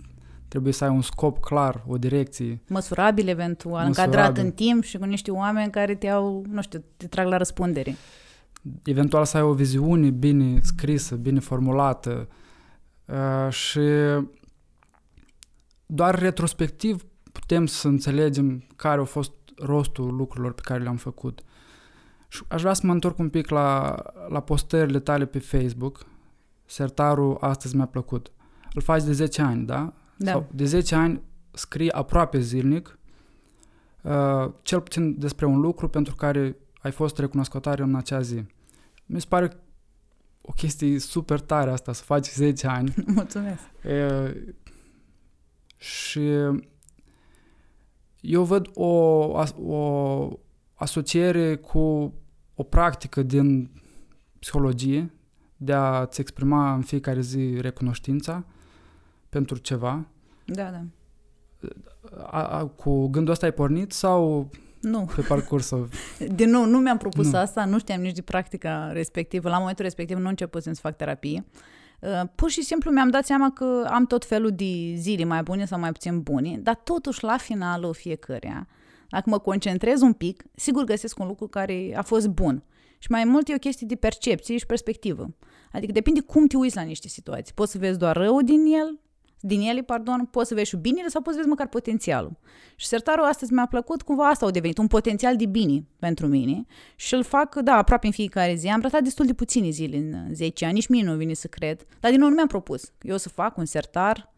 trebuie 0.47 0.73
să 0.73 0.83
ai 0.83 0.89
un 0.89 1.01
scop 1.01 1.39
clar, 1.39 1.83
o 1.87 1.97
direcție. 1.97 2.61
Măsurabil 2.67 3.27
eventual, 3.27 3.87
Măsurabil. 3.87 4.13
încadrat 4.17 4.45
în 4.45 4.51
timp 4.51 4.83
și 4.83 4.97
cu 4.97 5.05
niște 5.05 5.31
oameni 5.31 5.71
care 5.71 5.95
te 5.95 6.07
au, 6.07 6.45
nu 6.49 6.61
știu, 6.61 6.83
te 6.97 7.07
trag 7.07 7.27
la 7.27 7.37
răspundere. 7.37 7.95
Eventual 8.83 9.25
să 9.25 9.37
ai 9.37 9.43
o 9.43 9.53
viziune 9.53 10.09
bine 10.09 10.59
scrisă, 10.61 11.15
bine 11.15 11.39
formulată 11.39 12.27
uh, 13.05 13.51
și 13.51 13.79
doar 15.91 16.19
retrospectiv 16.19 17.05
putem 17.31 17.65
să 17.65 17.87
înțelegem 17.87 18.63
care 18.75 19.01
a 19.01 19.03
fost 19.03 19.31
rostul 19.57 20.15
lucrurilor 20.15 20.53
pe 20.53 20.61
care 20.63 20.83
le-am 20.83 20.95
făcut. 20.95 21.41
Și 22.27 22.43
aș 22.47 22.61
vrea 22.61 22.73
să 22.73 22.85
mă 22.85 22.91
întorc 22.91 23.17
un 23.17 23.29
pic 23.29 23.49
la, 23.49 23.95
la 24.27 24.39
postările 24.39 24.99
tale 24.99 25.25
pe 25.25 25.39
Facebook. 25.39 26.05
Sertarul 26.65 27.37
astăzi 27.39 27.75
mi-a 27.75 27.85
plăcut. 27.85 28.31
Îl 28.73 28.81
faci 28.81 29.03
de 29.03 29.11
10 29.11 29.41
ani, 29.41 29.65
da? 29.65 29.93
Da. 30.17 30.31
Sau 30.31 30.47
de 30.51 30.65
10 30.65 30.95
ani 30.95 31.21
scrii 31.51 31.91
aproape 31.91 32.39
zilnic 32.39 32.99
uh, 34.01 34.51
cel 34.61 34.81
puțin 34.81 35.19
despre 35.19 35.45
un 35.45 35.59
lucru 35.59 35.87
pentru 35.87 36.15
care 36.15 36.55
ai 36.81 36.91
fost 36.91 37.17
recunoscătoare 37.17 37.83
în 37.83 37.95
acea 37.95 38.21
zi. 38.21 38.43
Mi 39.05 39.21
se 39.21 39.25
pare 39.29 39.59
o 40.41 40.51
chestie 40.51 40.99
super 40.99 41.39
tare 41.39 41.71
asta, 41.71 41.93
să 41.93 42.03
faci 42.03 42.27
10 42.27 42.67
ani. 42.67 42.93
Mulțumesc. 43.05 43.61
Uh, 43.83 44.31
și 45.79 46.29
eu 48.21 48.43
văd 48.43 48.69
o, 48.73 48.85
o 49.65 50.29
asociere 50.73 51.55
cu 51.55 52.13
o 52.55 52.63
practică 52.63 53.23
din 53.23 53.69
psihologie 54.39 55.13
de 55.57 55.73
a-ți 55.73 56.21
exprima 56.21 56.73
în 56.73 56.81
fiecare 56.81 57.21
zi 57.21 57.57
recunoștința 57.59 58.45
pentru 59.29 59.57
ceva. 59.57 60.05
Da, 60.45 60.69
da. 60.69 60.83
A, 62.23 62.43
a, 62.43 62.65
cu 62.65 63.07
gândul 63.07 63.33
ăsta 63.33 63.45
ai 63.45 63.51
pornit 63.51 63.91
sau 63.91 64.49
nu. 64.81 65.09
pe 65.15 65.21
parcursul? 65.21 65.89
Din 66.35 66.49
nou, 66.49 66.65
nu 66.65 66.79
mi-am 66.79 66.97
propus 66.97 67.31
nu. 67.31 67.37
asta, 67.37 67.65
nu 67.65 67.79
știam 67.79 68.01
nici 68.01 68.15
de 68.15 68.21
practica 68.21 68.91
respectivă. 68.91 69.49
La 69.49 69.57
momentul 69.57 69.83
respectiv 69.83 70.17
nu 70.17 70.27
început 70.27 70.63
să 70.63 70.73
fac 70.73 70.95
terapie. 70.95 71.45
Uh, 71.45 71.59
pur 72.35 72.49
și 72.49 72.61
simplu 72.61 72.91
mi-am 72.91 73.09
dat 73.09 73.25
seama 73.25 73.51
că 73.51 73.87
am 73.89 74.05
tot 74.05 74.25
felul 74.25 74.51
de 74.51 74.93
zile 74.95 75.23
mai 75.23 75.43
bune 75.43 75.65
sau 75.65 75.79
mai 75.79 75.91
puțin 75.91 76.21
bune, 76.21 76.59
dar 76.63 76.75
totuși 76.75 77.23
la 77.23 77.37
finalul 77.37 77.93
fiecăruia, 77.93 78.67
dacă 79.09 79.29
mă 79.29 79.39
concentrez 79.39 80.01
un 80.01 80.13
pic, 80.13 80.43
sigur 80.55 80.83
găsesc 80.83 81.19
un 81.19 81.27
lucru 81.27 81.47
care 81.47 81.93
a 81.95 82.01
fost 82.01 82.27
bun. 82.27 82.63
Și 82.97 83.11
mai 83.11 83.23
mult 83.23 83.49
e 83.49 83.53
o 83.53 83.57
chestie 83.57 83.87
de 83.87 83.95
percepție 83.95 84.57
și 84.57 84.65
perspectivă. 84.65 85.35
Adică 85.71 85.91
depinde 85.91 86.19
cum 86.19 86.47
te 86.47 86.57
uiți 86.57 86.75
la 86.75 86.81
niște 86.81 87.07
situații. 87.07 87.53
Poți 87.53 87.71
să 87.71 87.77
vezi 87.77 87.97
doar 87.97 88.15
rău 88.15 88.41
din 88.41 88.65
el 88.65 88.99
din 89.39 89.61
ele, 89.61 89.81
pardon, 89.81 90.25
poți 90.31 90.47
să 90.47 90.53
vezi 90.53 90.69
și 90.69 90.75
binele 90.75 91.07
sau 91.07 91.21
poți 91.21 91.35
să 91.35 91.41
vezi 91.41 91.49
măcar 91.49 91.67
potențialul. 91.67 92.37
Și 92.75 92.87
sertarul 92.87 93.25
astăzi 93.25 93.53
mi-a 93.53 93.65
plăcut, 93.65 94.01
cumva 94.01 94.27
asta 94.27 94.45
a 94.45 94.51
devenit, 94.51 94.77
un 94.77 94.87
potențial 94.87 95.35
de 95.35 95.45
bine 95.45 95.85
pentru 95.99 96.27
mine 96.27 96.65
și 96.95 97.13
îl 97.13 97.23
fac, 97.23 97.55
da, 97.55 97.73
aproape 97.73 98.05
în 98.05 98.11
fiecare 98.11 98.55
zi. 98.55 98.67
Am 98.67 98.81
ratat 98.81 99.01
destul 99.01 99.25
de 99.25 99.33
puține 99.33 99.69
zile 99.69 99.97
în 99.97 100.33
10 100.33 100.65
ani, 100.65 100.73
nici 100.73 100.87
mie 100.87 101.03
nu 101.03 101.15
vine 101.15 101.33
să 101.33 101.47
cred, 101.47 101.85
dar 101.99 102.11
din 102.11 102.19
nou 102.19 102.29
nu 102.29 102.35
mi-am 102.35 102.47
propus. 102.47 102.91
Eu 103.01 103.13
o 103.13 103.17
să 103.17 103.29
fac 103.29 103.57
un 103.57 103.65
sertar 103.65 104.33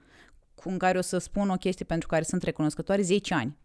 cu 0.55 0.69
în 0.69 0.77
care 0.77 0.97
o 0.97 1.01
să 1.01 1.17
spun 1.17 1.49
o 1.49 1.55
chestie 1.55 1.85
pentru 1.85 2.07
care 2.07 2.23
sunt 2.23 2.43
recunoscătoare 2.43 3.01
10 3.01 3.33
ani. 3.33 3.57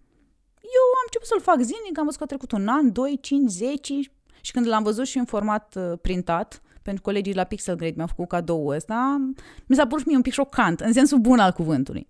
Eu 0.60 0.82
am 0.82 1.04
început 1.04 1.26
să-l 1.26 1.40
fac 1.40 1.60
zilnic, 1.60 1.98
am 1.98 2.04
văzut 2.04 2.18
că 2.18 2.24
a 2.24 2.26
trecut 2.26 2.52
un 2.52 2.68
an, 2.68 2.92
2, 2.92 3.18
5, 3.20 3.50
10 3.50 3.94
și 4.40 4.52
când 4.52 4.66
l-am 4.66 4.82
văzut 4.82 5.06
și 5.06 5.18
în 5.18 5.24
format 5.24 5.74
uh, 5.76 5.98
printat, 6.02 6.62
pentru 6.86 7.02
colegii 7.02 7.34
la 7.34 7.44
Pixel 7.44 7.76
Grade 7.76 7.92
mi-au 7.96 8.06
făcut 8.06 8.28
cadou 8.28 8.66
ăsta, 8.66 9.30
mi 9.66 9.76
s-a 9.76 9.86
părut 9.86 10.00
și 10.00 10.06
mie 10.06 10.16
un 10.16 10.22
pic 10.22 10.32
șocant, 10.32 10.80
în 10.80 10.92
sensul 10.92 11.18
bun 11.18 11.38
al 11.38 11.52
cuvântului. 11.52 12.08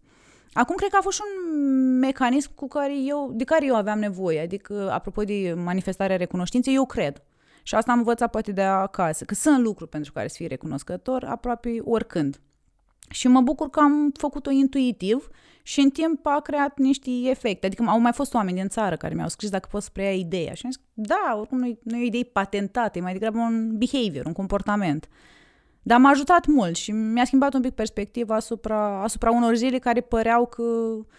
Acum 0.52 0.75
cred 0.76 0.90
că 0.90 0.97
a 0.97 1.02
fost 1.02 1.16
și 1.16 1.23
un 1.26 1.99
mecanism 1.99 2.54
cu 2.54 2.68
care 2.68 2.92
eu, 3.06 3.33
de 3.35 3.45
care 3.45 3.66
eu 3.66 3.75
aveam 3.75 3.99
nevoie, 3.99 4.40
adică 4.40 4.90
apropo 4.92 5.23
de 5.23 5.54
manifestarea 5.64 6.16
recunoștinței, 6.16 6.75
eu 6.75 6.87
cred. 6.87 7.23
Și 7.62 7.75
asta 7.75 7.92
am 7.92 7.99
învățat 7.99 8.30
poate 8.30 8.52
de 8.52 8.62
acasă, 8.62 9.25
că 9.25 9.35
sunt 9.35 9.59
lucruri 9.59 9.90
pentru 9.90 10.12
care 10.12 10.28
să 10.28 10.35
fii 10.37 10.47
recunoscător 10.47 11.25
aproape 11.25 11.78
oricând. 11.85 12.40
Și 13.09 13.28
mă 13.28 13.40
bucur 13.40 13.71
că 13.71 13.80
am 13.80 14.12
făcut-o 14.18 14.50
intuitiv 14.50 15.28
și 15.66 15.80
în 15.80 15.90
timp 15.90 16.26
a 16.26 16.40
creat 16.40 16.78
niște 16.78 17.11
efecte. 17.25 17.66
Adică 17.66 17.85
au 17.87 18.00
mai 18.00 18.12
fost 18.12 18.35
oameni 18.35 18.56
din 18.56 18.68
țară 18.68 18.96
care 18.96 19.14
mi-au 19.14 19.28
scris 19.28 19.50
dacă 19.50 19.68
pot 19.70 19.82
să 19.82 19.88
preia 19.92 20.12
ideea. 20.12 20.54
Și 20.54 20.62
am 20.64 20.70
zis, 20.70 20.80
da, 20.92 21.37
oricum 21.38 21.58
nu 21.58 21.66
e, 21.66 21.78
nu 21.82 21.96
e 21.96 22.02
o 22.02 22.04
idee 22.04 22.23
patentată, 22.23 22.99
e 22.99 23.00
mai 23.00 23.12
degrabă 23.12 23.38
un 23.38 23.78
behavior, 23.78 24.26
un 24.26 24.32
comportament. 24.32 25.08
Dar 25.82 26.00
m-a 26.00 26.11
ajutat 26.11 26.46
mult 26.46 26.76
și 26.76 26.92
mi-a 26.92 27.25
schimbat 27.25 27.54
un 27.54 27.61
pic 27.61 27.73
perspectiva 27.73 28.35
asupra, 28.35 29.02
asupra 29.02 29.30
unor 29.30 29.54
zile 29.54 29.78
care 29.78 30.00
păreau 30.00 30.46
că 30.46 30.62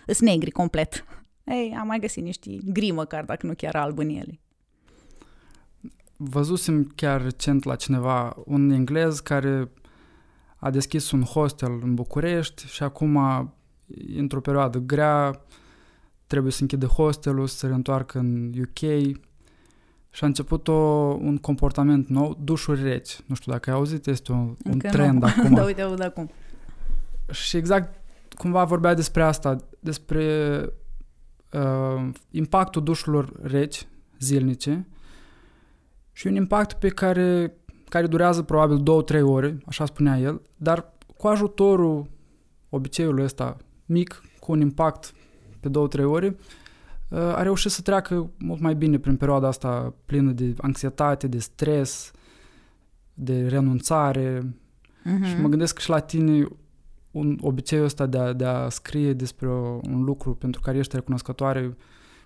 sunt 0.05 0.29
negri 0.29 0.51
complet. 0.51 1.05
Ei, 1.43 1.75
am 1.79 1.87
mai 1.87 1.99
găsit 1.99 2.23
niște 2.23 2.57
gri 2.65 2.91
măcar, 2.91 3.25
dacă 3.25 3.45
nu 3.45 3.53
chiar 3.53 3.75
alb 3.75 3.97
în 3.97 4.09
ele. 4.09 4.39
Văzusem 6.17 6.91
chiar 6.95 7.21
recent 7.21 7.63
la 7.63 7.75
cineva 7.75 8.35
un 8.45 8.69
englez 8.69 9.19
care 9.19 9.71
a 10.57 10.69
deschis 10.69 11.11
un 11.11 11.21
hostel 11.23 11.79
în 11.83 11.93
București 11.93 12.67
și 12.67 12.83
acum, 12.83 13.17
într-o 14.15 14.41
perioadă 14.41 14.77
grea, 14.77 15.41
trebuie 16.27 16.51
să 16.51 16.61
închide 16.61 16.85
hostelul, 16.85 17.47
să 17.47 17.57
se 17.57 17.67
reîntoarcă 17.67 18.19
în 18.19 18.53
UK 18.59 18.79
și 20.09 20.23
a 20.23 20.25
început 20.25 20.67
o, 20.67 20.73
un 21.21 21.37
comportament 21.37 22.07
nou, 22.07 22.37
dușuri 22.43 22.83
reci. 22.83 23.19
Nu 23.25 23.35
știu 23.35 23.51
dacă 23.51 23.69
ai 23.69 23.75
auzit, 23.75 24.07
este 24.07 24.31
un, 24.31 24.55
un 24.65 24.79
trend 24.79 25.21
nu. 25.21 25.27
acum. 25.37 25.53
da, 25.53 25.63
uite, 25.63 25.81
aud 25.81 26.03
acum. 26.03 26.29
Și 27.31 27.57
exact 27.57 28.01
cumva 28.35 28.63
vorbea 28.63 28.93
despre 28.93 29.23
asta, 29.23 29.55
despre 29.79 30.59
uh, 31.51 32.09
impactul 32.31 32.83
dușurilor 32.83 33.31
reci, 33.41 33.87
zilnice, 34.19 34.87
și 36.11 36.27
un 36.27 36.35
impact 36.35 36.73
pe 36.73 36.87
care 36.87 37.57
care 37.89 38.07
durează 38.07 38.41
probabil 38.41 38.83
2-3 39.19 39.21
ore, 39.21 39.57
așa 39.65 39.85
spunea 39.85 40.17
el, 40.17 40.41
dar 40.57 40.93
cu 41.17 41.27
ajutorul 41.27 42.09
obiceiului 42.69 43.23
ăsta 43.23 43.57
mic, 43.87 44.21
cu 44.39 44.51
un 44.51 44.61
impact 44.61 45.13
pe 45.59 45.69
2-3 45.69 46.03
ore, 46.03 46.37
uh, 47.09 47.19
a 47.19 47.41
reușit 47.41 47.71
să 47.71 47.81
treacă 47.81 48.31
mult 48.37 48.59
mai 48.59 48.75
bine 48.75 48.97
prin 48.97 49.15
perioada 49.15 49.47
asta 49.47 49.93
plină 50.05 50.31
de 50.31 50.53
anxietate, 50.57 51.27
de 51.27 51.39
stres, 51.39 52.11
de 53.13 53.47
renunțare. 53.47 54.39
Uh-huh. 54.39 55.27
Și 55.27 55.41
mă 55.41 55.47
gândesc 55.47 55.73
că 55.75 55.81
și 55.81 55.89
la 55.89 55.99
tine 55.99 56.47
un 57.11 57.37
obiceiul 57.41 57.85
ăsta 57.85 58.05
de 58.05 58.17
a, 58.17 58.33
de 58.33 58.45
a 58.45 58.69
scrie 58.69 59.13
despre 59.13 59.49
un 59.81 60.03
lucru 60.03 60.35
pentru 60.35 60.61
care 60.61 60.77
ești 60.77 60.95
recunoscătoare, 60.95 61.77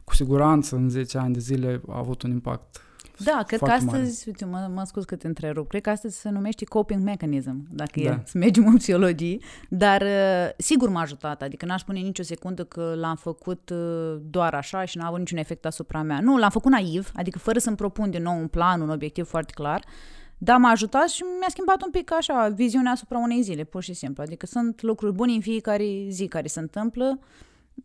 cu 0.03 0.15
siguranță 0.15 0.75
în 0.75 0.89
10 0.89 1.17
ani 1.17 1.33
de 1.33 1.39
zile 1.39 1.81
a 1.87 1.97
avut 1.97 2.21
un 2.21 2.31
impact 2.31 2.81
da, 3.17 3.43
cred 3.47 3.59
că 3.59 3.71
astăzi, 3.71 4.27
uite, 4.27 4.45
mă, 4.45 4.69
mă 4.73 4.83
scuz 4.85 5.03
că 5.03 5.15
te 5.15 5.27
întrerup, 5.27 5.67
cred 5.67 5.81
că 5.81 5.89
astăzi 5.89 6.19
se 6.19 6.29
numește 6.29 6.65
coping 6.65 7.03
mechanism, 7.03 7.67
dacă 7.69 7.91
da. 8.03 8.09
e 8.09 8.21
să 8.25 8.37
mergem 8.37 8.67
în 8.67 8.77
psihologie, 8.77 9.37
dar 9.69 10.01
uh, 10.01 10.49
sigur 10.57 10.89
m-a 10.89 11.01
ajutat, 11.01 11.41
adică 11.41 11.65
n-aș 11.65 11.81
spune 11.81 11.99
nicio 11.99 12.23
secundă 12.23 12.63
că 12.63 12.93
l-am 12.97 13.15
făcut 13.15 13.69
uh, 13.69 14.17
doar 14.29 14.53
așa 14.53 14.85
și 14.85 14.97
n-a 14.97 15.07
avut 15.07 15.19
niciun 15.19 15.37
efect 15.37 15.65
asupra 15.65 16.01
mea. 16.01 16.19
Nu, 16.19 16.37
l-am 16.37 16.49
făcut 16.49 16.71
naiv, 16.71 17.11
adică 17.15 17.39
fără 17.39 17.59
să-mi 17.59 17.75
propun 17.75 18.09
din 18.09 18.21
nou 18.21 18.39
un 18.39 18.47
plan, 18.47 18.81
un 18.81 18.89
obiectiv 18.89 19.27
foarte 19.27 19.51
clar, 19.55 19.83
dar 20.37 20.57
m-a 20.57 20.69
ajutat 20.69 21.09
și 21.09 21.23
mi-a 21.39 21.49
schimbat 21.49 21.83
un 21.83 21.91
pic 21.91 22.13
așa 22.13 22.47
viziunea 22.47 22.91
asupra 22.91 23.17
unei 23.17 23.41
zile, 23.41 23.63
pur 23.63 23.83
și 23.83 23.93
simplu. 23.93 24.23
Adică 24.23 24.45
sunt 24.45 24.81
lucruri 24.81 25.13
bune 25.13 25.33
în 25.33 25.41
fiecare 25.41 26.05
zi 26.09 26.27
care 26.27 26.47
se 26.47 26.59
întâmplă. 26.59 27.19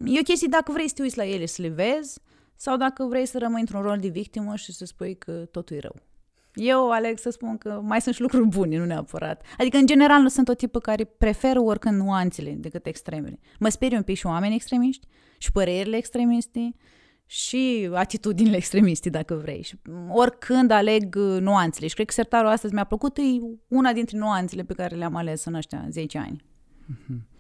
E 0.04 0.18
o 0.18 0.23
chestie 0.23 0.49
dacă 0.50 0.73
vrei 0.73 0.88
să 0.88 0.95
te 0.95 1.02
uiți 1.02 1.16
la 1.16 1.26
ele, 1.26 1.47
să 1.47 1.62
le 1.62 1.68
vezi, 1.68 2.21
sau 2.56 2.76
dacă 2.76 3.04
vrei 3.04 3.26
să 3.26 3.38
rămâi 3.38 3.60
într-un 3.60 3.82
rol 3.82 3.98
de 3.98 4.08
victimă 4.08 4.56
și 4.56 4.72
să 4.72 4.84
spui 4.84 5.16
că 5.16 5.32
totul 5.32 5.76
e 5.76 5.80
rău. 5.80 5.96
Eu 6.54 6.90
aleg 6.90 7.18
să 7.18 7.30
spun 7.30 7.58
că 7.58 7.80
mai 7.82 8.00
sunt 8.00 8.14
și 8.14 8.20
lucruri 8.20 8.46
bune, 8.46 8.78
nu 8.78 8.84
neapărat. 8.84 9.42
Adică, 9.58 9.76
în 9.76 9.86
general, 9.86 10.22
nu 10.22 10.28
sunt 10.28 10.48
o 10.48 10.54
tipă 10.54 10.78
care 10.78 11.04
preferă 11.04 11.60
oricând 11.60 12.00
nuanțele 12.00 12.50
decât 12.50 12.86
extremele. 12.86 13.38
Mă 13.58 13.68
sperie 13.68 13.96
un 13.96 14.02
pic 14.02 14.16
și 14.16 14.26
oameni 14.26 14.54
extremiști 14.54 15.06
și 15.38 15.52
părerile 15.52 15.96
extremiste 15.96 16.75
și 17.26 17.90
atitudinile 17.92 18.56
extremiste, 18.56 19.10
dacă 19.10 19.34
vrei. 19.34 19.62
Și 19.62 19.78
oricând 20.08 20.70
aleg 20.70 21.16
uh, 21.18 21.40
nuanțele. 21.40 21.86
Și 21.86 21.94
cred 21.94 22.06
că 22.06 22.12
sertarul 22.12 22.50
astăzi 22.50 22.75
mi-a 22.75 22.84
plăcut, 22.84 23.16
e 23.16 23.22
una 23.68 23.92
dintre 23.92 24.18
nuanțele 24.18 24.62
pe 24.62 24.75
care 24.75 24.96
le-am 24.96 25.14
ales 25.14 25.44
în 25.44 25.54
ăștia 25.54 25.86
10 25.90 26.18
ani. 26.18 26.44
Mm-hmm. 26.92 27.36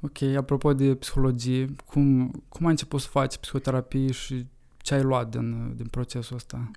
Ok, 0.00 0.22
apropo 0.36 0.72
de 0.72 0.94
psihologie, 0.94 1.74
cum, 1.86 2.30
cum 2.48 2.64
ai 2.64 2.70
început 2.70 3.00
să 3.00 3.08
faci 3.08 3.36
psihoterapie 3.36 4.12
și 4.12 4.46
ce 4.76 4.94
ai 4.94 5.02
luat 5.02 5.28
din, 5.28 5.76
din 5.76 5.86
procesul 5.86 6.36
ăsta? 6.36 6.70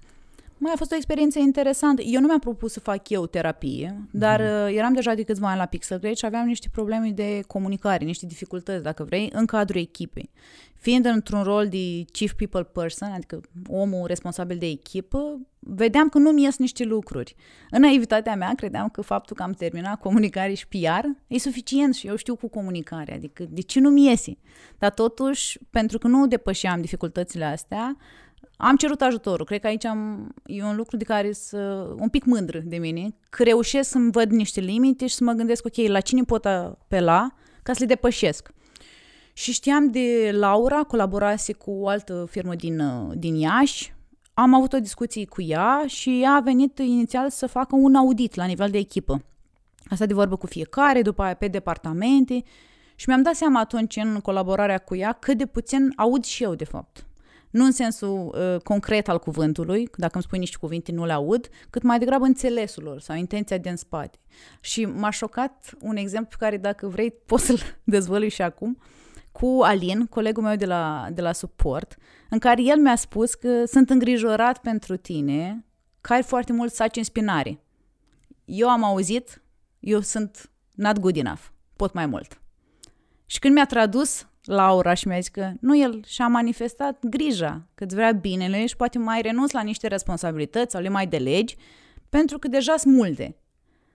Mai 0.64 0.72
a 0.74 0.78
fost 0.78 0.92
o 0.92 0.96
experiență 0.96 1.40
interesantă. 1.40 2.02
Eu 2.02 2.20
nu 2.20 2.28
mi-am 2.28 2.40
propus 2.40 2.72
să 2.72 2.80
fac 2.80 3.10
eu 3.10 3.26
terapie, 3.26 4.08
dar 4.12 4.42
mm-hmm. 4.42 4.76
eram 4.76 4.94
deja 4.94 5.14
de 5.14 5.24
câțiva 5.24 5.50
ani 5.50 5.58
la 5.58 5.66
Pixel 5.66 6.00
Grade 6.00 6.16
și 6.16 6.26
aveam 6.26 6.46
niște 6.46 6.68
probleme 6.72 7.10
de 7.10 7.44
comunicare, 7.48 8.06
niște 8.06 8.26
dificultăți, 8.26 8.84
dacă 8.84 9.04
vrei, 9.04 9.30
în 9.34 9.46
cadrul 9.46 9.82
echipei. 9.82 10.30
Fiind 10.76 11.06
într-un 11.06 11.44
rol 11.44 11.68
de 11.68 12.06
chief 12.12 12.34
people 12.34 12.64
person, 12.64 13.12
adică 13.12 13.42
omul 13.68 14.08
responsabil 14.08 14.58
de 14.58 14.66
echipă, 14.66 15.40
vedeam 15.60 16.10
că 16.10 16.18
nu-mi 16.18 16.44
ies 16.44 16.58
niște 16.58 16.84
lucruri. 16.84 17.36
În 17.70 17.82
naivitatea 17.82 18.36
mea, 18.36 18.54
credeam 18.56 18.90
că 18.90 19.02
faptul 19.02 19.36
că 19.36 19.44
am 19.44 19.52
terminat 19.52 20.00
comunicare 20.00 20.54
și 20.54 20.68
PR 20.68 21.06
e 21.28 21.40
suficient 21.40 21.96
și 21.96 22.08
eu 22.08 22.16
știu 22.16 22.36
cu 22.36 22.48
comunicare, 22.48 23.14
adică 23.14 23.46
de 23.50 23.62
ce 23.62 23.80
nu-mi 23.80 24.08
iese? 24.08 24.38
Dar 24.78 24.92
totuși, 24.92 25.60
pentru 25.70 25.98
că 25.98 26.08
nu 26.08 26.28
depășeam 26.28 26.82
dificultățile 26.82 27.46
astea, 27.46 27.98
am 28.62 28.76
cerut 28.76 29.02
ajutorul. 29.02 29.46
Cred 29.46 29.60
că 29.60 29.68
aici 29.68 29.86
am, 29.86 30.34
e 30.46 30.64
un 30.64 30.76
lucru 30.76 30.98
de 30.98 31.04
care 31.04 31.32
să, 31.32 31.58
un 31.98 32.10
pic 32.10 32.26
mândră 32.26 32.62
de 32.64 32.78
mine, 32.78 33.16
că 33.30 33.44
reușesc 33.44 33.90
să-mi 33.90 34.12
văd 34.12 34.32
niște 34.32 34.60
limite 34.60 35.08
și 35.08 35.16
să 35.16 35.24
mă 35.24 35.32
gândesc, 35.32 35.66
ok, 35.66 35.88
la 35.88 36.00
cine 36.00 36.24
pot 36.24 36.46
apela 36.46 37.34
ca 37.64 37.74
să 37.74 37.80
le 37.80 37.86
depășesc. 37.86 38.52
Și 39.34 39.52
știam 39.52 39.92
de 39.92 40.32
Laura, 40.34 40.84
colaborase 40.84 41.54
cu 41.54 41.72
o 41.72 41.88
altă 41.88 42.28
firmă 42.30 42.56
din, 42.56 42.82
din 43.16 43.36
Iași, 43.36 43.94
am 44.34 44.54
avut 44.54 44.74
o 44.74 44.80
discuție 44.80 45.26
cu 45.26 45.42
ea 45.42 45.84
și 45.86 46.22
ea 46.22 46.32
a 46.32 46.40
venit 46.40 46.80
inițial 46.80 47.30
să 47.30 47.48
facă 47.48 47.76
un 47.76 47.96
audit 47.96 48.36
la 48.36 48.46
nivel 48.46 48.70
de 48.70 48.78
echipă. 48.78 49.24
Asta 49.90 50.06
de 50.06 50.14
vorbă 50.14 50.36
cu 50.36 50.48
fiecare, 50.48 51.02
după 51.02 51.22
aia 51.22 51.34
pe 51.34 51.48
departamente 51.48 52.44
și 52.96 53.06
mi-am 53.08 53.22
dat 53.22 53.36
seama 53.36 53.60
atunci 53.60 53.96
în 53.96 54.20
colaborarea 54.20 54.78
cu 54.78 54.96
ea 54.96 55.12
cât 55.12 55.38
de 55.38 55.46
puțin 55.46 55.94
aud 55.96 56.24
și 56.24 56.44
eu 56.44 56.56
de 56.56 56.66
fapt 56.66 57.06
nu 57.52 57.66
în 57.66 57.72
sensul 57.72 58.36
uh, 58.36 58.62
concret 58.62 59.08
al 59.08 59.20
cuvântului, 59.20 59.90
dacă 59.98 60.12
îmi 60.14 60.24
spui 60.24 60.40
niște 60.40 60.58
cuvinte 60.58 60.92
nu 60.92 61.06
le 61.06 61.14
aud, 61.14 61.50
cât 61.70 61.82
mai 61.82 62.00
degrabă 62.00 62.26
înțelesul 62.26 62.84
lor 62.84 63.00
sau 63.00 63.16
intenția 63.16 63.58
din 63.58 63.76
spate. 63.76 64.18
Și 64.60 64.86
m-a 64.86 65.10
șocat 65.10 65.74
un 65.82 65.96
exemplu 65.96 66.38
care, 66.40 66.58
dacă 66.58 66.88
vrei, 66.88 67.12
poți 67.26 67.46
să-l 67.46 67.60
dezvălui 67.84 68.30
și 68.30 68.42
acum, 68.42 68.78
cu 69.32 69.60
Alin, 69.64 70.06
colegul 70.06 70.44
meu 70.44 70.56
de 70.56 70.66
la, 70.66 71.08
de 71.14 71.22
la 71.22 71.32
suport, 71.32 71.98
în 72.30 72.40
care 72.40 72.62
el 72.62 72.80
mi-a 72.80 72.96
spus 72.96 73.34
că 73.34 73.66
sunt 73.66 73.90
îngrijorat 73.90 74.58
pentru 74.58 74.98
tine, 74.98 75.66
că 76.02 76.14
ai 76.14 76.24
foarte 76.24 76.54
mult 76.54 76.74
saci 76.74 76.98
în 76.98 77.04
spinare. 77.04 77.64
Eu 78.46 78.70
am 78.70 78.84
auzit, 78.84 79.42
eu 79.80 80.00
sunt 80.00 80.52
not 80.72 81.00
good 81.00 81.18
enough, 81.18 81.42
pot 81.76 81.94
mai 81.94 82.06
mult. 82.06 82.42
Și 83.26 83.40
când 83.40 83.54
mi-a 83.54 83.66
tradus 83.66 84.28
Laura 84.44 84.94
și 84.94 85.08
mi-a 85.08 85.20
zis 85.20 85.28
că 85.28 85.52
nu, 85.60 85.78
el 85.78 86.04
și-a 86.06 86.28
manifestat 86.28 87.06
grija, 87.06 87.68
că 87.76 87.84
îți 87.84 87.96
vrea 87.96 88.12
binele 88.12 88.66
și 88.66 88.76
poate 88.76 88.98
mai 88.98 89.22
renunț 89.22 89.52
la 89.52 89.62
niște 89.62 89.88
responsabilități 89.88 90.72
sau 90.72 90.82
le 90.82 90.90
mai 90.90 91.08
delegi, 91.08 91.56
pentru 92.10 92.40
că 92.40 92.48
deja 92.48 92.78
sunt 92.78 92.96
multe. 92.96 93.36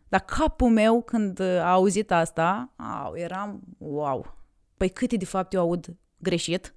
Dar 0.09 0.21
capul 0.21 0.71
meu, 0.71 1.03
când 1.03 1.41
a 1.41 1.73
auzit 1.73 2.11
asta, 2.13 2.73
au, 2.77 3.17
eram, 3.17 3.61
wow, 3.79 4.37
păi 4.77 4.89
câte 4.89 5.17
de 5.17 5.25
fapt 5.25 5.53
eu 5.53 5.61
aud 5.61 5.97
greșit? 6.19 6.75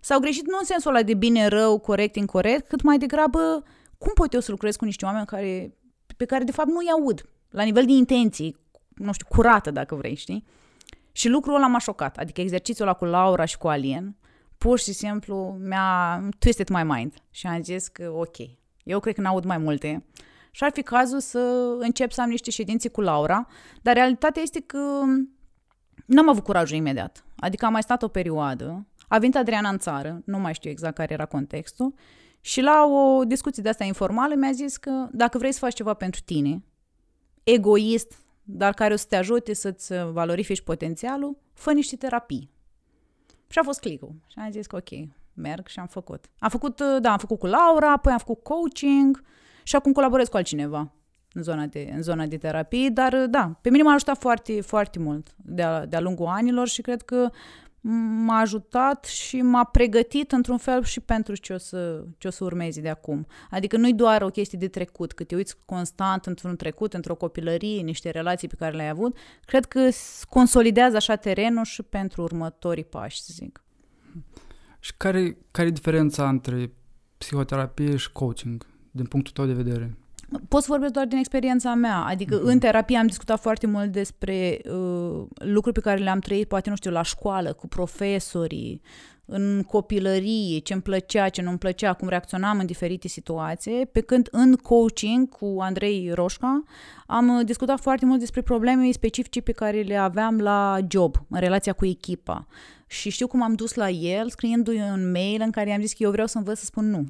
Sau 0.00 0.20
greșit 0.20 0.46
nu 0.46 0.56
în 0.58 0.64
sensul 0.64 0.90
ăla 0.94 1.02
de 1.02 1.14
bine, 1.14 1.46
rău, 1.46 1.78
corect, 1.78 2.16
incorrect, 2.16 2.68
cât 2.68 2.82
mai 2.82 2.98
degrabă 2.98 3.64
cum 3.98 4.12
pot 4.14 4.32
eu 4.32 4.40
să 4.40 4.50
lucrez 4.50 4.76
cu 4.76 4.84
niște 4.84 5.04
oameni 5.04 5.26
care, 5.26 5.76
pe 6.16 6.24
care 6.24 6.44
de 6.44 6.52
fapt 6.52 6.68
nu-i 6.68 6.90
aud, 6.90 7.28
la 7.50 7.62
nivel 7.62 7.84
de 7.84 7.92
intenții, 7.92 8.56
nu 8.94 9.12
știu, 9.12 9.26
curată 9.28 9.70
dacă 9.70 9.94
vrei, 9.94 10.14
știi? 10.14 10.44
Și 11.16 11.28
lucrul 11.28 11.54
ăla 11.54 11.66
m-a 11.66 11.78
șocat, 11.78 12.16
adică 12.16 12.40
exercițiul 12.40 12.86
ăla 12.86 12.96
cu 12.96 13.04
Laura 13.04 13.44
și 13.44 13.58
cu 13.58 13.68
Alien, 13.68 14.16
pur 14.58 14.78
și 14.78 14.92
simplu 14.92 15.58
mi-a 15.60 16.20
twisted 16.38 16.68
my 16.68 16.82
mind 16.82 17.14
și 17.30 17.46
am 17.46 17.62
zis 17.62 17.88
că 17.88 18.10
ok, 18.14 18.36
eu 18.82 19.00
cred 19.00 19.14
că 19.14 19.20
n-aud 19.20 19.44
mai 19.44 19.58
multe 19.58 20.04
și 20.50 20.64
ar 20.64 20.70
fi 20.72 20.82
cazul 20.82 21.20
să 21.20 21.74
încep 21.78 22.12
să 22.12 22.20
am 22.20 22.28
niște 22.28 22.50
ședințe 22.50 22.88
cu 22.88 23.00
Laura, 23.00 23.46
dar 23.82 23.94
realitatea 23.94 24.42
este 24.42 24.60
că 24.60 24.78
n-am 26.06 26.28
avut 26.28 26.44
curajul 26.44 26.76
imediat. 26.76 27.24
Adică 27.36 27.64
am 27.66 27.72
mai 27.72 27.82
stat 27.82 28.02
o 28.02 28.08
perioadă, 28.08 28.86
a 29.08 29.18
venit 29.18 29.36
Adriana 29.36 29.68
în 29.68 29.78
țară, 29.78 30.22
nu 30.24 30.38
mai 30.38 30.54
știu 30.54 30.70
exact 30.70 30.94
care 30.94 31.12
era 31.12 31.26
contextul, 31.26 31.94
și 32.40 32.60
la 32.60 32.84
o 32.84 33.24
discuție 33.24 33.62
de 33.62 33.68
asta 33.68 33.84
informală 33.84 34.34
mi-a 34.34 34.52
zis 34.52 34.76
că 34.76 35.08
dacă 35.12 35.38
vrei 35.38 35.52
să 35.52 35.58
faci 35.58 35.74
ceva 35.74 35.94
pentru 35.94 36.20
tine, 36.24 36.64
egoist 37.44 38.25
dar 38.48 38.74
care 38.74 38.92
o 38.92 38.96
să 38.96 39.06
te 39.08 39.16
ajute 39.16 39.54
să-ți 39.54 39.92
valorifici 40.12 40.60
potențialul, 40.60 41.36
fă 41.52 41.72
niște 41.72 41.96
terapii. 41.96 42.50
Și 43.48 43.58
a 43.58 43.62
fost 43.62 43.80
click 43.80 44.02
Și 44.02 44.38
am 44.38 44.50
zis 44.50 44.66
că 44.66 44.76
ok, 44.76 45.08
merg 45.34 45.66
și 45.66 45.78
am 45.78 45.86
făcut. 45.86 46.24
Am 46.38 46.48
făcut, 46.48 46.80
uh, 46.80 46.96
da, 47.00 47.12
am 47.12 47.18
făcut 47.18 47.38
cu 47.38 47.46
Laura, 47.46 47.92
apoi 47.92 48.12
am 48.12 48.18
făcut 48.18 48.42
coaching 48.42 49.22
și 49.62 49.76
acum 49.76 49.92
colaborez 49.92 50.28
cu 50.28 50.36
altcineva 50.36 50.92
în 51.32 51.42
zona 51.42 51.66
de, 51.66 51.90
în 51.94 52.02
zona 52.02 52.26
de 52.26 52.36
terapie, 52.36 52.88
dar 52.88 53.12
uh, 53.12 53.24
da, 53.30 53.58
pe 53.60 53.70
mine 53.70 53.82
m-a 53.82 53.92
ajutat 53.92 54.18
foarte, 54.18 54.60
foarte 54.60 54.98
mult 54.98 55.34
de-a, 55.36 55.86
de-a 55.86 56.00
lungul 56.00 56.26
anilor 56.26 56.68
și 56.68 56.82
cred 56.82 57.02
că 57.02 57.30
m-a 57.88 58.38
ajutat 58.38 59.04
și 59.04 59.42
m-a 59.42 59.64
pregătit 59.64 60.32
într-un 60.32 60.58
fel 60.58 60.84
și 60.84 61.00
pentru 61.00 61.34
ce 61.34 61.52
o 61.52 61.58
să, 61.58 62.04
ce 62.18 62.28
o 62.28 62.30
să 62.30 62.44
urmezi 62.44 62.80
de 62.80 62.88
acum. 62.88 63.26
Adică 63.50 63.76
nu-i 63.76 63.94
doar 63.94 64.22
o 64.22 64.28
chestie 64.28 64.58
de 64.58 64.68
trecut, 64.68 65.12
că 65.12 65.24
te 65.24 65.34
uiți 65.34 65.56
constant 65.64 66.26
într-un 66.26 66.56
trecut, 66.56 66.94
într-o 66.94 67.14
copilărie, 67.14 67.80
niște 67.80 68.10
relații 68.10 68.48
pe 68.48 68.54
care 68.54 68.76
le-ai 68.76 68.88
avut, 68.88 69.16
cred 69.44 69.64
că 69.64 69.88
consolidează 70.28 70.96
așa 70.96 71.16
terenul 71.16 71.64
și 71.64 71.82
pentru 71.82 72.22
următorii 72.22 72.84
pași, 72.84 73.22
să 73.22 73.30
zic. 73.32 73.64
Și 74.80 74.94
care, 74.96 75.36
care 75.50 75.68
e 75.68 75.70
diferența 75.70 76.28
între 76.28 76.72
psihoterapie 77.18 77.96
și 77.96 78.12
coaching, 78.12 78.66
din 78.90 79.06
punctul 79.06 79.32
tău 79.32 79.46
de 79.46 79.62
vedere? 79.62 79.96
Pot 80.48 80.62
să 80.62 80.66
vorbesc 80.70 80.92
doar 80.92 81.06
din 81.06 81.18
experiența 81.18 81.74
mea. 81.74 81.96
Adică 81.96 82.38
mm-hmm. 82.38 82.44
în 82.44 82.58
terapie 82.58 82.96
am 82.96 83.06
discutat 83.06 83.40
foarte 83.40 83.66
mult 83.66 83.92
despre 83.92 84.60
uh, 84.64 85.26
lucruri 85.34 85.74
pe 85.74 85.80
care 85.80 86.02
le-am 86.02 86.18
trăit, 86.18 86.48
poate, 86.48 86.70
nu 86.70 86.76
știu, 86.76 86.90
la 86.90 87.02
școală, 87.02 87.52
cu 87.52 87.68
profesorii, 87.68 88.82
în 89.28 89.62
copilărie, 89.62 90.58
ce 90.58 90.72
îmi 90.72 90.82
plăcea, 90.82 91.28
ce 91.28 91.42
nu-mi 91.42 91.58
plăcea, 91.58 91.92
cum 91.92 92.08
reacționam 92.08 92.58
în 92.58 92.66
diferite 92.66 93.08
situații, 93.08 93.86
pe 93.86 94.00
când 94.00 94.28
în 94.30 94.54
coaching 94.54 95.28
cu 95.28 95.56
Andrei 95.60 96.10
Roșca 96.14 96.62
am 97.06 97.42
discutat 97.44 97.80
foarte 97.80 98.06
mult 98.06 98.18
despre 98.18 98.42
probleme 98.42 98.90
specifice 98.90 99.40
pe 99.40 99.52
care 99.52 99.80
le 99.80 99.96
aveam 99.96 100.38
la 100.38 100.78
job, 100.88 101.16
în 101.28 101.40
relația 101.40 101.72
cu 101.72 101.86
echipa. 101.86 102.46
Și 102.86 103.10
știu 103.10 103.26
cum 103.26 103.42
am 103.42 103.54
dus 103.54 103.74
la 103.74 103.88
el, 103.88 104.28
scriindu-i 104.28 104.80
un 104.80 105.10
mail 105.10 105.40
în 105.40 105.50
care 105.50 105.70
i-am 105.70 105.80
zis 105.80 105.92
că 105.92 106.02
eu 106.02 106.10
vreau 106.10 106.26
să 106.26 106.38
învăț 106.38 106.58
să 106.58 106.64
spun 106.64 106.90
nu 106.90 107.06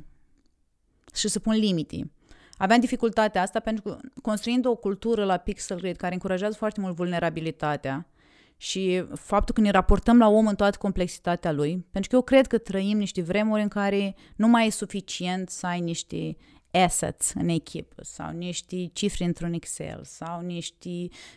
și 1.14 1.28
să 1.28 1.38
pun 1.38 1.54
limite. 1.54 2.10
Aveam 2.56 2.80
dificultatea 2.80 3.42
asta 3.42 3.60
pentru 3.60 3.82
că 3.82 3.96
construind 4.22 4.66
o 4.66 4.74
cultură 4.74 5.24
la 5.24 5.36
Pixel 5.36 5.78
Grid 5.78 5.96
care 5.96 6.12
încurajează 6.12 6.56
foarte 6.56 6.80
mult 6.80 6.94
vulnerabilitatea 6.94 8.06
și 8.56 9.04
faptul 9.14 9.54
că 9.54 9.60
ne 9.60 9.70
raportăm 9.70 10.18
la 10.18 10.28
om 10.28 10.46
în 10.46 10.54
toată 10.54 10.78
complexitatea 10.78 11.52
lui, 11.52 11.86
pentru 11.90 12.10
că 12.10 12.16
eu 12.16 12.22
cred 12.22 12.46
că 12.46 12.58
trăim 12.58 12.98
niște 12.98 13.22
vremuri 13.22 13.62
în 13.62 13.68
care 13.68 14.14
nu 14.36 14.48
mai 14.48 14.66
e 14.66 14.70
suficient 14.70 15.48
să 15.48 15.66
ai 15.66 15.80
niște 15.80 16.36
assets 16.70 17.32
în 17.34 17.48
echipă 17.48 18.02
sau 18.04 18.30
niște 18.30 18.90
cifre 18.92 19.24
într-un 19.24 19.52
Excel 19.52 20.00
sau 20.02 20.40
niște 20.40 20.88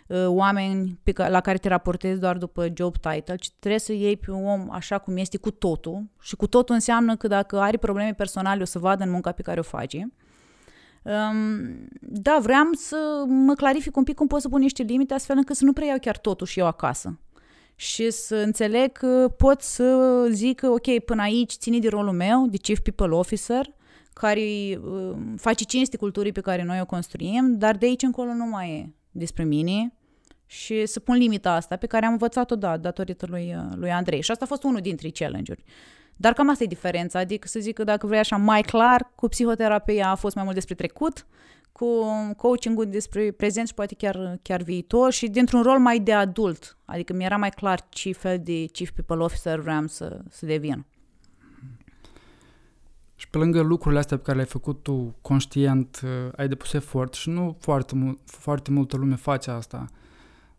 uh, 0.07 0.25
oameni 0.27 0.99
pe 1.03 1.11
ca, 1.11 1.29
la 1.29 1.41
care 1.41 1.57
te 1.57 1.67
raportezi 1.67 2.19
doar 2.19 2.37
după 2.37 2.67
job 2.73 2.97
title, 2.97 3.35
ci 3.35 3.51
trebuie 3.59 3.79
să 3.79 3.93
iei 3.93 4.17
pe 4.17 4.31
un 4.31 4.45
om 4.45 4.71
așa 4.71 4.97
cum 4.97 5.17
este 5.17 5.37
cu 5.37 5.51
totul 5.51 6.03
și 6.21 6.35
cu 6.35 6.47
totul 6.47 6.75
înseamnă 6.75 7.15
că 7.15 7.27
dacă 7.27 7.59
are 7.59 7.77
probleme 7.77 8.13
personale 8.13 8.61
o 8.61 8.65
să 8.65 8.79
vadă 8.79 9.03
în 9.03 9.09
munca 9.09 9.31
pe 9.31 9.41
care 9.41 9.59
o 9.59 9.63
face. 9.63 9.97
Um, 9.97 10.11
da, 11.99 12.39
vreau 12.41 12.69
să 12.71 13.23
mă 13.27 13.53
clarific 13.53 13.95
un 13.95 14.03
pic 14.03 14.15
cum 14.15 14.27
pot 14.27 14.41
să 14.41 14.49
pun 14.49 14.59
niște 14.59 14.83
limite 14.83 15.13
astfel 15.13 15.37
încât 15.37 15.55
să 15.55 15.65
nu 15.65 15.73
preiau 15.73 15.97
chiar 16.01 16.17
totuși 16.17 16.59
eu 16.59 16.65
acasă. 16.65 17.19
Și 17.75 18.11
să 18.11 18.35
înțeleg 18.35 18.91
că 18.91 19.33
pot 19.37 19.61
să 19.61 20.27
zic 20.31 20.59
că, 20.59 20.67
ok, 20.67 20.99
până 21.05 21.21
aici 21.21 21.51
ține 21.51 21.79
de 21.79 21.87
rolul 21.87 22.13
meu, 22.13 22.47
de 22.47 22.57
Chief 22.57 22.79
People 22.79 23.15
Officer, 23.15 23.73
care 24.13 24.41
uh, 24.41 25.15
face 25.37 25.63
cinste 25.63 25.97
culturii 25.97 26.31
pe 26.31 26.41
care 26.41 26.63
noi 26.63 26.79
o 26.81 26.85
construim, 26.85 27.57
dar 27.57 27.77
de 27.77 27.85
aici 27.85 28.01
încolo 28.01 28.33
nu 28.33 28.45
mai 28.45 28.71
e 28.71 28.93
despre 29.11 29.43
mine 29.43 29.93
și 30.45 30.85
să 30.85 30.99
pun 30.99 31.15
limita 31.15 31.53
asta 31.53 31.75
pe 31.75 31.87
care 31.87 32.05
am 32.05 32.11
învățat-o, 32.11 32.55
da, 32.55 32.77
datorită 32.77 33.25
lui, 33.29 33.55
uh, 33.55 33.75
lui 33.75 33.91
Andrei. 33.91 34.21
Și 34.21 34.31
asta 34.31 34.43
a 34.43 34.47
fost 34.47 34.63
unul 34.63 34.81
dintre 34.81 35.09
challenge-uri. 35.09 35.63
Dar 36.21 36.33
cam 36.33 36.49
asta 36.49 36.63
e 36.63 36.67
diferența, 36.67 37.19
adică 37.19 37.47
să 37.47 37.59
zic 37.59 37.75
că 37.75 37.83
dacă 37.83 38.07
vrei 38.07 38.19
așa 38.19 38.37
mai 38.37 38.61
clar, 38.61 39.11
cu 39.15 39.27
psihoterapia 39.27 40.09
a 40.09 40.15
fost 40.15 40.35
mai 40.35 40.43
mult 40.43 40.55
despre 40.55 40.75
trecut, 40.75 41.25
cu 41.71 41.87
coaching-ul 42.37 42.85
despre 42.85 43.31
prezent 43.31 43.67
și 43.67 43.73
poate 43.73 43.95
chiar, 43.95 44.39
chiar 44.41 44.61
viitor 44.61 45.11
și 45.11 45.27
dintr-un 45.27 45.61
rol 45.61 45.79
mai 45.79 45.99
de 45.99 46.13
adult, 46.13 46.77
adică 46.85 47.13
mi 47.13 47.23
era 47.23 47.37
mai 47.37 47.49
clar 47.49 47.85
ce 47.89 48.11
fel 48.11 48.39
de 48.43 48.65
chief 48.65 48.89
people 48.89 49.23
officer 49.23 49.59
vreau 49.59 49.87
să, 49.87 50.21
să 50.29 50.45
devin. 50.45 50.85
Și 53.15 53.29
pe 53.29 53.37
lângă 53.37 53.61
lucrurile 53.61 53.99
astea 53.99 54.17
pe 54.17 54.23
care 54.23 54.35
le-ai 54.35 54.49
făcut 54.49 54.83
tu 54.83 55.15
conștient, 55.21 56.01
uh, 56.03 56.09
ai 56.35 56.47
depus 56.47 56.73
efort 56.73 57.13
și 57.13 57.29
nu 57.29 57.57
foarte, 57.59 57.95
mul- 57.95 58.19
foarte 58.25 58.71
multă 58.71 58.97
lume 58.97 59.15
face 59.15 59.51
asta. 59.51 59.85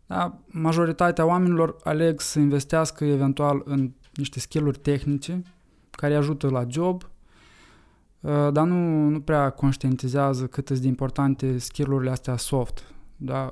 Da, 0.05 0.39
majoritatea 0.45 1.25
oamenilor 1.25 1.75
aleg 1.83 2.19
să 2.19 2.39
investească 2.39 3.05
eventual 3.05 3.61
în 3.65 3.91
niște 4.13 4.39
skill-uri 4.39 4.77
tehnice 4.77 5.41
care 6.01 6.15
ajută 6.15 6.49
la 6.49 6.65
job, 6.67 7.03
uh, 8.19 8.51
dar 8.51 8.67
nu, 8.67 9.09
nu 9.09 9.21
prea 9.21 9.49
conștientizează 9.49 10.47
cât 10.47 10.67
sunt 10.67 10.79
de 10.79 10.87
importante 10.87 11.57
skill-urile 11.57 12.09
astea 12.11 12.37
soft, 12.37 12.93
da? 13.15 13.51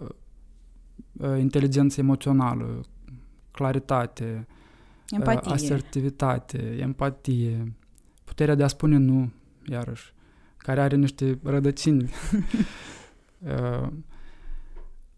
Uh, 1.12 1.40
inteligență 1.40 2.00
emoțională, 2.00 2.82
claritate, 3.52 4.48
uh, 4.48 5.18
empatie. 5.18 5.52
asertivitate, 5.52 6.78
empatie, 6.80 7.74
puterea 8.24 8.56
de 8.56 8.64
a 8.64 8.68
spune 8.68 8.98
nu, 8.98 9.32
iarăși, 9.66 10.14
care 10.58 10.82
are 10.82 10.96
niște 10.96 11.40
rădăcini. 11.44 12.10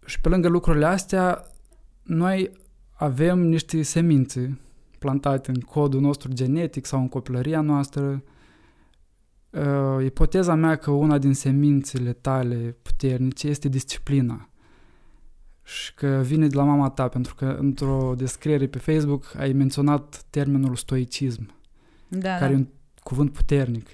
și 0.06 0.22
pe 0.22 0.30
lângă 0.30 0.48
lucrurile 0.48 0.86
astea, 0.86 1.46
noi 2.04 2.52
avem 2.92 3.40
niște 3.40 3.82
semințe 3.82 4.60
plantate 5.02 5.52
în 5.52 5.60
codul 5.60 6.02
nostru 6.02 6.32
genetic 6.34 6.86
sau 6.86 7.00
în 7.00 7.08
copilăria 7.08 7.62
noastră. 7.62 8.24
Uh, 9.50 10.06
ipoteza 10.06 10.56
mea 10.56 10.76
că 10.76 10.92
una 10.92 11.18
din 11.18 11.34
semințele 11.34 12.14
tale 12.14 12.76
puternice 12.82 13.48
este 13.48 13.68
disciplina 13.68 14.50
și 15.64 15.94
că 15.94 16.22
vine 16.24 16.48
de 16.48 16.56
la 16.56 16.64
mama 16.64 16.90
ta, 16.90 17.08
pentru 17.08 17.36
că 17.36 17.46
într-o 17.60 18.14
descriere 18.18 18.68
pe 18.68 18.78
Facebook 18.78 19.34
ai 19.38 19.54
menționat 19.54 20.26
termenul 20.30 20.76
stoicism, 20.76 21.54
da, 22.08 22.38
care 22.38 22.46
da. 22.46 22.52
e 22.52 22.56
un 22.56 22.68
cuvânt 23.04 23.34
puternic. 23.34 23.88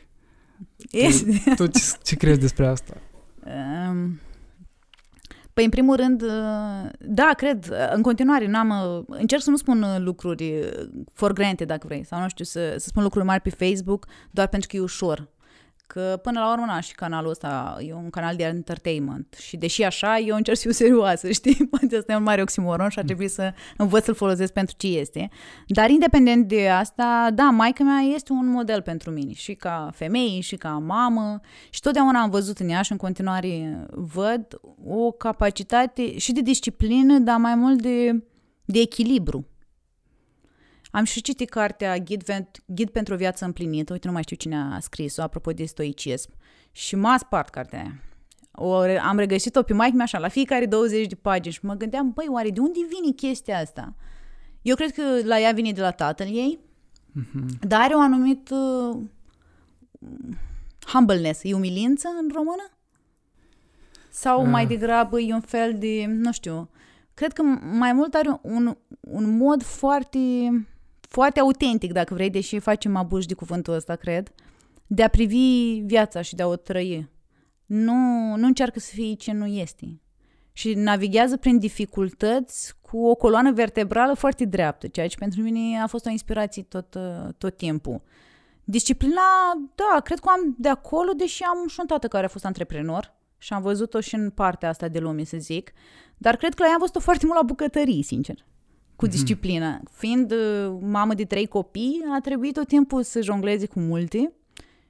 Este. 0.91 1.41
Tu, 1.55 1.67
tu 1.67 1.67
ce, 1.67 1.81
ce 2.03 2.15
crezi 2.15 2.39
despre 2.39 2.67
asta? 2.67 2.97
Um, 3.89 4.19
Păi, 5.57 5.65
în 5.65 5.71
primul 5.71 5.95
rând, 5.95 6.21
uh, 6.21 6.89
da, 6.99 7.31
cred, 7.37 7.73
în 7.93 8.01
continuare, 8.01 8.47
n-am, 8.47 8.69
uh, 8.69 9.03
încerc 9.07 9.41
să 9.41 9.49
nu 9.49 9.55
spun 9.55 9.81
uh, 9.81 9.95
lucruri 9.97 10.69
for 11.13 11.33
granted, 11.33 11.67
dacă 11.67 11.87
vrei, 11.87 12.05
sau 12.05 12.21
nu 12.21 12.27
știu, 12.27 12.45
să, 12.45 12.75
să 12.77 12.87
spun 12.87 13.03
lucruri 13.03 13.25
mari 13.25 13.41
pe 13.41 13.49
Facebook 13.49 14.07
doar 14.31 14.47
pentru 14.47 14.69
că 14.69 14.75
e 14.75 14.79
ușor. 14.79 15.29
Că 15.87 16.19
până 16.23 16.39
la 16.39 16.51
urmă, 16.51 16.65
na, 16.65 16.79
și 16.79 16.95
canalul 16.95 17.29
ăsta 17.29 17.77
e 17.79 17.93
un 17.93 18.09
canal 18.09 18.35
de 18.35 18.43
entertainment 18.43 19.35
și 19.39 19.57
deși 19.57 19.83
așa, 19.83 20.17
eu 20.17 20.35
încerc 20.35 20.57
să 20.57 20.63
fiu 20.63 20.71
serioasă, 20.71 21.31
știi? 21.39 21.67
Poate 21.69 21.95
asta 21.95 22.11
e 22.11 22.15
un 22.15 22.23
mare 22.23 22.41
oximoron 22.41 22.89
și 22.89 22.99
ar 22.99 23.05
trebui 23.05 23.27
să 23.27 23.53
învăț 23.77 24.03
să-l 24.03 24.13
folosesc 24.13 24.53
pentru 24.53 24.75
ce 24.77 24.87
este. 24.87 25.29
Dar 25.67 25.89
independent 25.89 26.47
de 26.47 26.69
asta, 26.69 27.29
da, 27.33 27.49
maica 27.49 27.83
mea 27.83 27.99
este 27.99 28.31
un 28.31 28.47
model 28.47 28.81
pentru 28.81 29.11
mine 29.11 29.33
și 29.33 29.53
ca 29.53 29.89
femeie 29.93 30.39
și 30.39 30.55
ca 30.55 30.69
mamă 30.69 31.39
și 31.69 31.79
totdeauna 31.79 32.21
am 32.21 32.29
văzut 32.29 32.59
în 32.59 32.69
ea 32.69 32.81
și 32.81 32.91
în 32.91 32.97
continuare 32.97 33.85
văd 33.91 34.59
o 34.85 35.11
capacitate 35.11 36.17
și 36.17 36.31
de 36.31 36.41
disciplină, 36.41 37.17
dar 37.17 37.37
mai 37.37 37.55
mult 37.55 37.81
de, 37.81 38.23
de 38.65 38.79
echilibru 38.79 39.47
am 40.91 41.03
și 41.03 41.21
citit 41.21 41.49
cartea 41.49 41.97
Ghid, 41.97 42.23
Ghid 42.65 42.89
pentru 42.89 43.13
o 43.13 43.17
viață 43.17 43.45
împlinită, 43.45 43.93
uite, 43.93 44.07
nu 44.07 44.13
mai 44.13 44.21
știu 44.21 44.35
cine 44.35 44.57
a 44.73 44.79
scris-o, 44.79 45.21
apropo 45.21 45.51
de 45.51 45.65
stoicism, 45.65 46.29
și 46.71 46.95
m-a 46.95 47.17
spart 47.17 47.49
cartea 47.49 47.79
aia. 47.79 48.01
O, 48.51 48.73
am 49.01 49.17
regăsit-o 49.17 49.61
pe 49.61 49.73
maică 49.73 50.01
așa, 50.01 50.17
la 50.17 50.27
fiecare 50.27 50.65
20 50.65 51.07
de 51.07 51.15
pagini 51.15 51.53
și 51.53 51.65
mă 51.65 51.73
gândeam, 51.73 52.11
băi, 52.11 52.25
oare 52.29 52.49
de 52.49 52.59
unde 52.59 52.79
vine 52.89 53.13
chestia 53.15 53.59
asta? 53.59 53.95
Eu 54.61 54.75
cred 54.75 54.91
că 54.91 55.01
la 55.23 55.39
ea 55.39 55.51
vine 55.51 55.71
de 55.71 55.81
la 55.81 55.91
tatăl 55.91 56.27
ei, 56.27 56.59
mm-hmm. 57.19 57.59
dar 57.67 57.81
are 57.81 57.93
o 57.93 57.99
anumit 57.99 58.49
uh, 58.49 58.97
humbleness, 60.85 61.43
e 61.43 61.53
umilință 61.53 62.07
în 62.21 62.29
română? 62.33 62.69
Sau 64.09 64.41
uh. 64.41 64.47
mai 64.47 64.67
degrabă 64.67 65.19
e 65.19 65.33
un 65.33 65.41
fel 65.41 65.77
de, 65.77 66.05
nu 66.07 66.31
știu, 66.31 66.69
cred 67.13 67.33
că 67.33 67.41
mai 67.71 67.93
mult 67.93 68.13
are 68.13 68.39
un, 68.41 68.77
un 68.99 69.37
mod 69.37 69.63
foarte 69.63 70.19
foarte 71.07 71.39
autentic, 71.39 71.91
dacă 71.91 72.13
vrei, 72.13 72.29
deși 72.29 72.59
facem 72.59 72.95
abuș 72.95 73.25
de 73.25 73.33
cuvântul 73.33 73.73
ăsta, 73.73 73.95
cred, 73.95 74.31
de 74.87 75.03
a 75.03 75.07
privi 75.07 75.81
viața 75.85 76.21
și 76.21 76.35
de 76.35 76.43
a 76.43 76.47
o 76.47 76.55
trăi. 76.55 77.09
Nu, 77.65 77.93
nu 78.35 78.45
încearcă 78.45 78.79
să 78.79 78.91
fie 78.93 79.13
ce 79.13 79.31
nu 79.31 79.45
este. 79.45 80.01
Și 80.51 80.73
navighează 80.73 81.37
prin 81.37 81.59
dificultăți 81.59 82.73
cu 82.81 83.05
o 83.05 83.15
coloană 83.15 83.51
vertebrală 83.51 84.13
foarte 84.13 84.45
dreaptă, 84.45 84.87
ceea 84.87 85.07
ce 85.07 85.17
pentru 85.17 85.41
mine 85.41 85.81
a 85.81 85.87
fost 85.87 86.05
o 86.05 86.09
inspirație 86.09 86.63
tot, 86.63 86.97
tot 87.37 87.57
timpul. 87.57 88.01
Disciplina, 88.63 89.21
da, 89.75 89.99
cred 89.99 90.19
că 90.19 90.29
am 90.29 90.55
de 90.57 90.69
acolo, 90.69 91.11
deși 91.11 91.43
am 91.43 91.67
și 91.67 91.77
un 91.79 91.85
tată 91.85 92.07
care 92.07 92.25
a 92.25 92.29
fost 92.29 92.45
antreprenor 92.45 93.15
și 93.37 93.53
am 93.53 93.61
văzut-o 93.61 93.99
și 93.99 94.15
în 94.15 94.29
partea 94.29 94.69
asta 94.69 94.87
de 94.87 94.99
lume, 94.99 95.23
să 95.23 95.37
zic, 95.37 95.71
dar 96.17 96.35
cred 96.35 96.53
că 96.53 96.61
la 96.61 96.67
ea 96.67 96.73
am 96.73 96.79
văzut-o 96.79 96.99
foarte 96.99 97.25
mult 97.25 97.37
la 97.37 97.45
bucătării, 97.45 98.03
sincer. 98.03 98.45
Cu 98.97 99.07
disciplină. 99.07 99.79
Fiind 99.91 100.31
uh, 100.31 100.77
mamă 100.79 101.13
de 101.13 101.23
trei 101.23 101.47
copii, 101.47 102.03
a 102.15 102.19
trebuit 102.19 102.53
tot 102.53 102.67
timpul 102.67 103.03
să 103.03 103.21
jongleze 103.21 103.65
cu 103.65 103.79
multe 103.79 104.33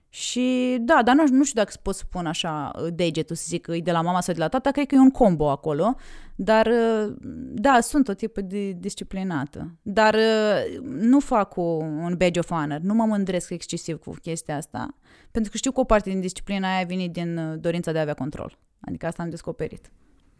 și 0.10 0.78
da, 0.80 1.02
dar 1.04 1.16
nu, 1.16 1.24
nu 1.30 1.44
știu 1.44 1.62
dacă 1.62 1.74
pot 1.82 1.96
să 1.96 2.04
spun 2.08 2.26
așa 2.26 2.72
uh, 2.76 2.88
degetul 2.94 3.36
să 3.36 3.46
zic 3.48 3.62
că 3.62 3.76
e 3.76 3.82
de 3.82 3.92
la 3.92 4.02
mama 4.02 4.22
sau 4.22 4.34
de 4.34 4.40
la 4.40 4.48
tata, 4.48 4.72
cred 4.72 4.88
că 4.88 4.96
e 4.96 5.00
un 5.00 5.12
combo 5.12 5.50
acolo, 5.50 5.96
dar 6.36 6.66
uh, 6.68 7.14
da, 7.54 7.80
sunt 7.82 8.08
o 8.08 8.14
tipă 8.14 8.42
de 8.42 8.72
disciplinată. 8.72 9.78
Dar 9.82 10.14
uh, 10.14 10.80
nu 10.84 11.20
fac 11.20 11.56
o, 11.56 11.62
un 11.84 12.16
badge 12.18 12.40
of 12.40 12.50
honor, 12.50 12.80
nu 12.80 12.94
mă 12.94 13.06
mândresc 13.06 13.50
excesiv 13.50 13.98
cu 13.98 14.14
chestia 14.22 14.56
asta, 14.56 14.98
pentru 15.32 15.52
că 15.52 15.58
știu 15.58 15.72
că 15.72 15.80
o 15.80 15.84
parte 15.84 16.10
din 16.10 16.20
disciplina 16.20 16.76
aia 16.76 16.86
vine 16.86 17.08
din 17.08 17.58
dorința 17.60 17.92
de 17.92 17.98
a 17.98 18.02
avea 18.02 18.14
control. 18.14 18.58
Adică 18.80 19.06
asta 19.06 19.24
am 19.24 19.30
descoperit. 19.30 19.92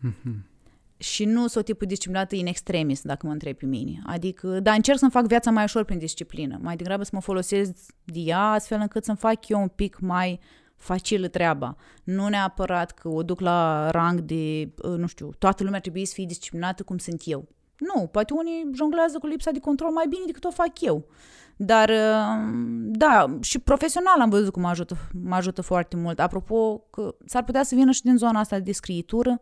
Mm-hmm 0.08 0.57
și 0.98 1.26
nu 1.26 1.40
sunt 1.40 1.56
o 1.56 1.62
tipul 1.62 1.88
disciplinată 1.88 2.36
in 2.36 2.46
extremis, 2.46 3.02
dacă 3.02 3.26
mă 3.26 3.32
întreb 3.32 3.58
pe 3.58 3.66
mine. 3.66 4.02
Adică, 4.06 4.60
da, 4.60 4.74
încerc 4.74 4.98
să-mi 4.98 5.12
fac 5.12 5.28
viața 5.28 5.52
mai 5.52 5.64
ușor 5.64 5.84
prin 5.84 5.98
disciplină. 5.98 6.60
Mai 6.62 6.76
degrabă 6.76 7.04
să 7.04 7.10
mă 7.14 7.22
folosesc 7.22 7.72
de 8.04 8.20
ea 8.20 8.42
astfel 8.42 8.80
încât 8.82 9.04
să-mi 9.04 9.18
fac 9.18 9.48
eu 9.48 9.62
un 9.62 9.68
pic 9.68 10.00
mai 10.00 10.40
facilă 10.76 11.28
treaba. 11.28 11.76
Nu 12.04 12.28
neapărat 12.28 12.92
că 12.92 13.08
o 13.08 13.24
duc 13.24 13.40
la 13.40 13.90
rang 13.90 14.20
de, 14.20 14.74
uh, 14.84 14.98
nu 14.98 15.08
știu, 15.08 15.30
toată 15.38 15.64
lumea 15.64 15.80
trebuie 15.80 16.06
să 16.06 16.14
fie 16.14 16.26
disciplinată 16.26 16.84
cum 16.84 16.98
sunt 16.98 17.22
eu. 17.26 17.48
Nu, 17.78 18.08
poate 18.08 18.34
unii 18.34 18.70
jonglează 18.74 19.18
cu 19.20 19.28
lipsa 19.28 19.52
de 19.52 19.60
control 19.60 19.92
mai 19.92 20.06
bine 20.10 20.24
decât 20.26 20.44
o 20.44 20.52
fac 20.52 20.82
eu. 20.82 21.08
Dar, 21.56 21.90
uh, 21.90 22.50
da, 22.78 23.38
și 23.42 23.60
profesional 23.60 24.20
am 24.20 24.30
văzut 24.30 24.52
cum 24.52 24.62
mă 24.62 24.68
ajută, 24.68 24.98
mă 25.24 25.36
ajută 25.36 25.62
foarte 25.62 25.96
mult. 25.96 26.20
Apropo, 26.20 26.78
că 26.90 27.16
s-ar 27.26 27.44
putea 27.44 27.64
să 27.64 27.76
vină 27.76 27.92
și 27.92 28.02
din 28.02 28.18
zona 28.18 28.40
asta 28.40 28.60
de 28.60 28.72
scriitură, 28.72 29.42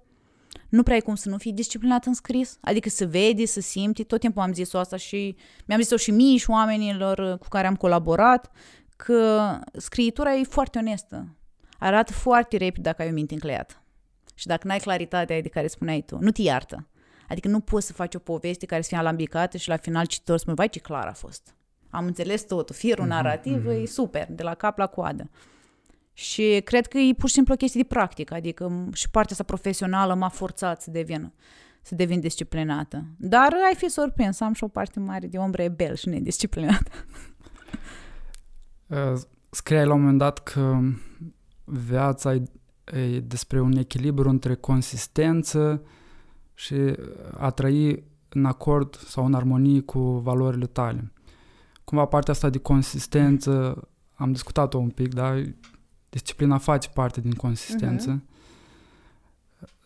nu 0.69 0.83
prea 0.83 0.95
ai 0.95 1.01
cum 1.01 1.15
să 1.15 1.29
nu 1.29 1.37
fii 1.37 1.53
disciplinat 1.53 2.05
în 2.05 2.13
scris, 2.13 2.57
adică 2.61 2.89
să 2.89 3.05
vedi, 3.05 3.45
să 3.45 3.61
simți, 3.61 4.03
tot 4.03 4.19
timpul 4.19 4.41
am 4.41 4.53
zis-o 4.53 4.77
asta 4.77 4.97
și 4.97 5.35
mi-am 5.65 5.81
zis-o 5.81 5.97
și 5.97 6.11
mie 6.11 6.37
și 6.37 6.49
oamenilor 6.49 7.37
cu 7.37 7.47
care 7.47 7.67
am 7.67 7.75
colaborat, 7.75 8.51
că 8.95 9.49
scriitura 9.73 10.33
e 10.33 10.43
foarte 10.43 10.77
onestă, 10.77 11.35
arată 11.79 12.11
foarte 12.11 12.57
repede 12.57 12.81
dacă 12.81 13.01
ai 13.01 13.09
o 13.09 13.13
minte 13.13 13.33
încleiată. 13.33 13.73
Și 14.35 14.47
dacă 14.47 14.67
n-ai 14.67 14.77
claritatea 14.77 15.41
de 15.41 15.49
care 15.49 15.67
spuneai 15.67 16.01
tu, 16.01 16.17
nu 16.19 16.31
te 16.31 16.41
iartă. 16.41 16.87
Adică 17.29 17.47
nu 17.47 17.59
poți 17.59 17.85
să 17.85 17.93
faci 17.93 18.15
o 18.15 18.19
poveste 18.19 18.65
care 18.65 18.81
să 18.81 18.87
fie 18.87 18.97
alambicată 18.97 19.57
și 19.57 19.69
la 19.69 19.77
final 19.77 20.05
cititor 20.05 20.37
spune, 20.37 20.55
vai 20.55 20.69
ce 20.69 20.79
clar 20.79 21.07
a 21.07 21.13
fost. 21.13 21.55
Am 21.89 22.05
înțeles 22.05 22.45
totul, 22.45 22.75
firul 22.75 23.05
mhm, 23.05 23.13
narrativ 23.13 23.65
mm-hmm. 23.65 23.81
e 23.81 23.85
super, 23.85 24.27
de 24.29 24.43
la 24.43 24.53
cap 24.53 24.77
la 24.77 24.87
coadă. 24.87 25.29
Și 26.17 26.61
cred 26.63 26.87
că 26.87 26.97
e 26.97 27.13
pur 27.13 27.27
și 27.27 27.35
simplu 27.35 27.53
o 27.53 27.57
chestie 27.57 27.81
de 27.81 27.87
practică, 27.87 28.33
adică 28.33 28.89
și 28.93 29.09
partea 29.09 29.31
asta 29.31 29.43
profesională 29.43 30.13
m-a 30.13 30.29
forțat 30.29 30.81
să 30.81 30.91
devin, 30.91 31.33
să 31.81 31.95
devin 31.95 32.19
disciplinată. 32.19 33.05
Dar 33.17 33.53
ai 33.67 33.75
fi 33.75 33.89
surprins, 33.89 34.39
am 34.39 34.53
și 34.53 34.63
o 34.63 34.67
parte 34.67 34.99
mare 34.99 35.27
de 35.27 35.37
om 35.37 35.51
rebel 35.51 35.95
și 35.95 36.09
nedisciplinată. 36.09 36.91
Uh, 38.87 39.19
scriai 39.49 39.85
la 39.85 39.93
un 39.93 39.99
moment 39.99 40.17
dat 40.17 40.39
că 40.39 40.79
viața 41.63 42.33
e, 42.33 42.43
e 42.93 43.19
despre 43.19 43.61
un 43.61 43.77
echilibru 43.77 44.29
între 44.29 44.55
consistență 44.55 45.81
și 46.53 46.75
a 47.37 47.49
trăi 47.49 48.03
în 48.29 48.45
acord 48.45 48.95
sau 48.95 49.25
în 49.25 49.33
armonie 49.33 49.81
cu 49.81 49.99
valorile 49.99 50.65
tale. 50.65 51.11
Cumva 51.83 52.05
partea 52.05 52.33
asta 52.33 52.49
de 52.49 52.57
consistență 52.57 53.87
am 54.13 54.31
discutat-o 54.31 54.77
un 54.77 54.89
pic, 54.89 55.13
dar 55.13 55.43
disciplina 56.15 56.57
face 56.57 56.89
parte 56.89 57.21
din 57.21 57.33
consistență. 57.33 58.21
Uh-huh. 58.21 58.33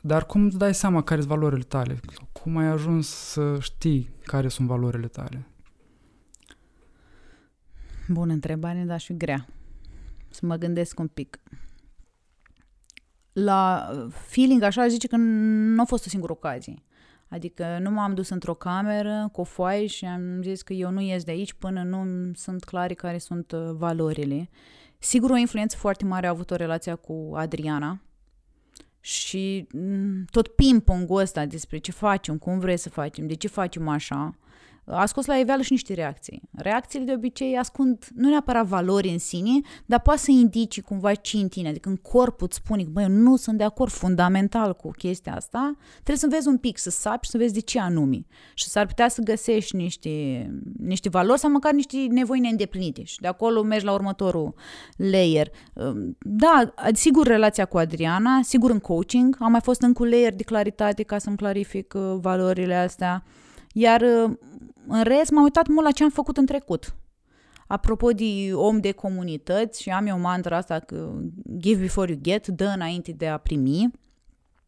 Dar 0.01 0.25
cum 0.25 0.45
îți 0.45 0.57
dai 0.57 0.73
seama 0.73 1.03
care 1.03 1.21
sunt 1.21 1.33
valorile 1.33 1.63
tale? 1.63 1.99
Cum 2.31 2.57
ai 2.57 2.65
ajuns 2.65 3.07
să 3.07 3.57
știi 3.59 4.09
care 4.23 4.47
sunt 4.47 4.67
valorile 4.67 5.07
tale? 5.07 5.47
Bună 8.07 8.33
întrebare, 8.33 8.83
dar 8.87 8.99
și 8.99 9.17
grea. 9.17 9.47
Să 10.29 10.45
mă 10.45 10.55
gândesc 10.55 10.99
un 10.99 11.07
pic. 11.07 11.39
La 13.33 13.89
feeling, 14.09 14.61
așa, 14.61 14.87
zice 14.87 15.07
că 15.07 15.15
nu 15.15 15.81
a 15.81 15.85
fost 15.85 16.05
o 16.05 16.09
singură 16.09 16.31
ocazie. 16.31 16.83
Adică 17.27 17.77
nu 17.81 17.91
m-am 17.91 18.13
dus 18.13 18.29
într-o 18.29 18.53
cameră 18.53 19.29
cu 19.31 19.41
o 19.41 19.43
foaie 19.43 19.85
și 19.85 20.05
am 20.05 20.41
zis 20.41 20.61
că 20.61 20.73
eu 20.73 20.91
nu 20.91 21.01
ies 21.01 21.23
de 21.23 21.31
aici 21.31 21.53
până 21.53 21.83
nu 21.83 22.31
sunt 22.33 22.63
clare 22.63 22.93
care 22.93 23.17
sunt 23.17 23.51
uh, 23.51 23.69
valorile. 23.73 24.49
Sigur, 25.01 25.29
o 25.29 25.35
influență 25.35 25.77
foarte 25.77 26.05
mare 26.05 26.27
a 26.27 26.29
avut 26.29 26.51
o 26.51 26.55
relația 26.55 26.95
cu 26.95 27.31
Adriana 27.35 28.01
și 28.99 29.67
mm, 29.73 30.25
tot 30.31 30.47
ping-pongul 30.47 31.21
ăsta 31.21 31.45
despre 31.45 31.77
ce 31.77 31.91
facem, 31.91 32.37
cum 32.37 32.59
vrei 32.59 32.77
să 32.77 32.89
facem, 32.89 33.27
de 33.27 33.33
ce 33.33 33.47
facem 33.47 33.87
așa, 33.87 34.35
a 34.91 35.05
scos 35.05 35.25
la 35.25 35.35
iveală 35.35 35.61
și 35.61 35.71
niște 35.71 35.93
reacții. 35.93 36.41
Reacțiile 36.51 37.05
de 37.05 37.13
obicei 37.13 37.57
ascund 37.57 38.07
nu 38.15 38.29
neapărat 38.29 38.65
valori 38.65 39.09
în 39.09 39.19
sine, 39.19 39.59
dar 39.85 39.99
poate 39.99 40.19
să 40.19 40.31
indici 40.31 40.81
cumva 40.81 41.13
ce 41.13 41.37
în 41.37 41.47
tine, 41.47 41.69
adică 41.69 41.89
în 41.89 41.95
corpul 41.95 42.47
îți 42.49 42.55
spune 42.55 42.83
că, 42.83 42.89
băi, 42.91 43.03
eu 43.03 43.09
nu 43.09 43.35
sunt 43.35 43.57
de 43.57 43.63
acord 43.63 43.91
fundamental 43.91 44.75
cu 44.75 44.91
chestia 44.91 45.35
asta, 45.35 45.75
trebuie 45.93 46.17
să 46.17 46.27
vezi 46.29 46.47
un 46.47 46.57
pic, 46.57 46.77
să 46.77 46.89
sapi 46.89 47.25
și 47.25 47.31
să 47.31 47.37
vezi 47.37 47.53
de 47.53 47.59
ce 47.59 47.79
anume. 47.79 48.25
Și 48.53 48.67
s-ar 48.67 48.85
putea 48.85 49.09
să 49.09 49.21
găsești 49.21 49.75
niște, 49.75 50.09
niște 50.77 51.09
valori 51.09 51.39
sau 51.39 51.51
măcar 51.51 51.73
niște 51.73 51.97
nevoi 52.09 52.39
neîndeplinite 52.39 53.03
și 53.03 53.19
de 53.19 53.27
acolo 53.27 53.61
mergi 53.63 53.85
la 53.85 53.93
următorul 53.93 54.53
layer. 54.95 55.51
Da, 56.19 56.73
sigur 56.93 57.27
relația 57.27 57.65
cu 57.65 57.77
Adriana, 57.77 58.39
sigur 58.43 58.71
în 58.71 58.79
coaching, 58.79 59.35
am 59.39 59.51
mai 59.51 59.61
fost 59.61 59.81
în 59.81 59.93
cu 59.93 60.03
layer 60.03 60.33
de 60.33 60.43
claritate 60.43 61.03
ca 61.03 61.17
să-mi 61.17 61.35
clarific 61.35 61.93
uh, 61.95 62.17
valorile 62.21 62.75
astea, 62.75 63.23
iar 63.73 64.01
uh, 64.01 64.31
în 64.89 65.03
rest, 65.03 65.31
m-am 65.31 65.43
uitat 65.43 65.67
mult 65.67 65.85
la 65.85 65.91
ce 65.91 66.03
am 66.03 66.09
făcut 66.09 66.37
în 66.37 66.45
trecut. 66.45 66.95
Apropo 67.67 68.11
de 68.11 68.53
om 68.53 68.79
de 68.79 68.91
comunități, 68.91 69.81
și 69.81 69.89
am 69.89 70.05
eu 70.05 70.19
mantra 70.19 70.57
asta 70.57 70.79
că 70.79 71.13
give 71.57 71.81
before 71.81 72.11
you 72.11 72.19
get, 72.21 72.47
dă 72.47 72.71
înainte 72.75 73.11
de 73.11 73.27
a 73.27 73.37
primi. 73.37 73.91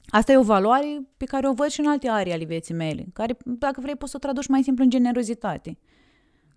Asta 0.07 0.31
e 0.31 0.37
o 0.37 0.43
valoare 0.43 1.07
pe 1.17 1.25
care 1.25 1.47
o 1.47 1.53
văd 1.53 1.67
și 1.67 1.79
în 1.79 1.87
alte 1.87 2.09
arii 2.09 2.33
ale 2.33 2.43
vieții 2.43 2.73
mele, 2.73 3.05
care, 3.13 3.37
dacă 3.45 3.81
vrei, 3.81 3.95
poți 3.95 4.11
să 4.11 4.17
o 4.17 4.23
traduci 4.23 4.47
mai 4.47 4.63
simplu 4.63 4.83
în 4.83 4.89
generozitate. 4.89 5.77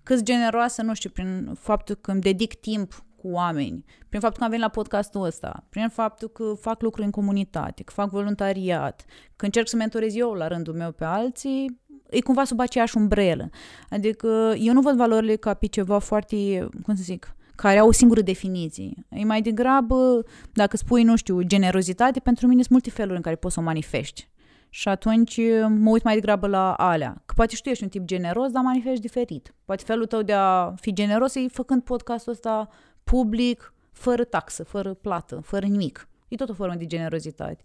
Cât 0.02 0.22
generoasă, 0.22 0.82
nu 0.82 0.94
știu, 0.94 1.10
prin 1.10 1.54
faptul 1.58 1.94
că 1.94 2.10
îmi 2.10 2.20
dedic 2.20 2.54
timp 2.54 3.04
cu 3.16 3.28
oameni, 3.28 3.84
prin 4.08 4.20
faptul 4.20 4.38
că 4.38 4.44
am 4.44 4.50
venit 4.50 4.64
la 4.64 4.70
podcastul 4.70 5.22
ăsta, 5.22 5.66
prin 5.68 5.88
faptul 5.88 6.28
că 6.28 6.54
fac 6.60 6.82
lucruri 6.82 7.06
în 7.06 7.12
comunitate, 7.12 7.82
că 7.82 7.92
fac 7.92 8.10
voluntariat, 8.10 9.04
că 9.36 9.44
încerc 9.44 9.68
să 9.68 9.76
mentorez 9.76 10.16
eu 10.16 10.32
la 10.32 10.48
rândul 10.48 10.74
meu 10.74 10.92
pe 10.92 11.04
alții, 11.04 11.80
e 12.10 12.20
cumva 12.20 12.44
sub 12.44 12.60
aceeași 12.60 12.96
umbrelă. 12.96 13.50
Adică 13.90 14.54
eu 14.58 14.72
nu 14.72 14.80
văd 14.80 14.96
valorile 14.96 15.36
ca 15.36 15.54
pe 15.54 15.66
ceva 15.66 15.98
foarte, 15.98 16.68
cum 16.82 16.94
să 16.94 17.02
zic, 17.02 17.34
care 17.54 17.78
au 17.78 17.88
o 17.88 17.92
singură 17.92 18.20
definiție. 18.20 19.06
E 19.08 19.24
mai 19.24 19.42
degrabă, 19.42 20.24
dacă 20.52 20.76
spui, 20.76 21.02
nu 21.02 21.16
știu, 21.16 21.42
generozitate, 21.42 22.20
pentru 22.20 22.46
mine 22.46 22.60
sunt 22.60 22.72
multe 22.72 22.90
feluri 22.90 23.16
în 23.16 23.22
care 23.22 23.36
poți 23.36 23.54
să 23.54 23.60
o 23.60 23.62
manifesti. 23.62 24.28
Și 24.68 24.88
atunci 24.88 25.40
mă 25.68 25.90
uit 25.90 26.02
mai 26.02 26.14
degrabă 26.14 26.46
la 26.46 26.72
alea. 26.72 27.22
Că 27.26 27.34
poate 27.36 27.54
și 27.54 27.62
tu 27.62 27.68
ești 27.68 27.82
un 27.82 27.88
tip 27.88 28.04
generos, 28.04 28.50
dar 28.50 28.62
manifesti 28.62 29.00
diferit. 29.00 29.54
Poate 29.64 29.82
felul 29.86 30.06
tău 30.06 30.22
de 30.22 30.32
a 30.32 30.74
fi 30.80 30.92
generos 30.92 31.34
e 31.34 31.48
făcând 31.48 31.82
podcastul 31.82 32.32
ăsta 32.32 32.68
public, 33.04 33.72
fără 33.92 34.24
taxă, 34.24 34.64
fără 34.64 34.94
plată, 34.94 35.40
fără 35.44 35.66
nimic. 35.66 36.08
E 36.28 36.36
tot 36.36 36.48
o 36.48 36.54
formă 36.54 36.74
de 36.74 36.86
generozitate. 36.86 37.62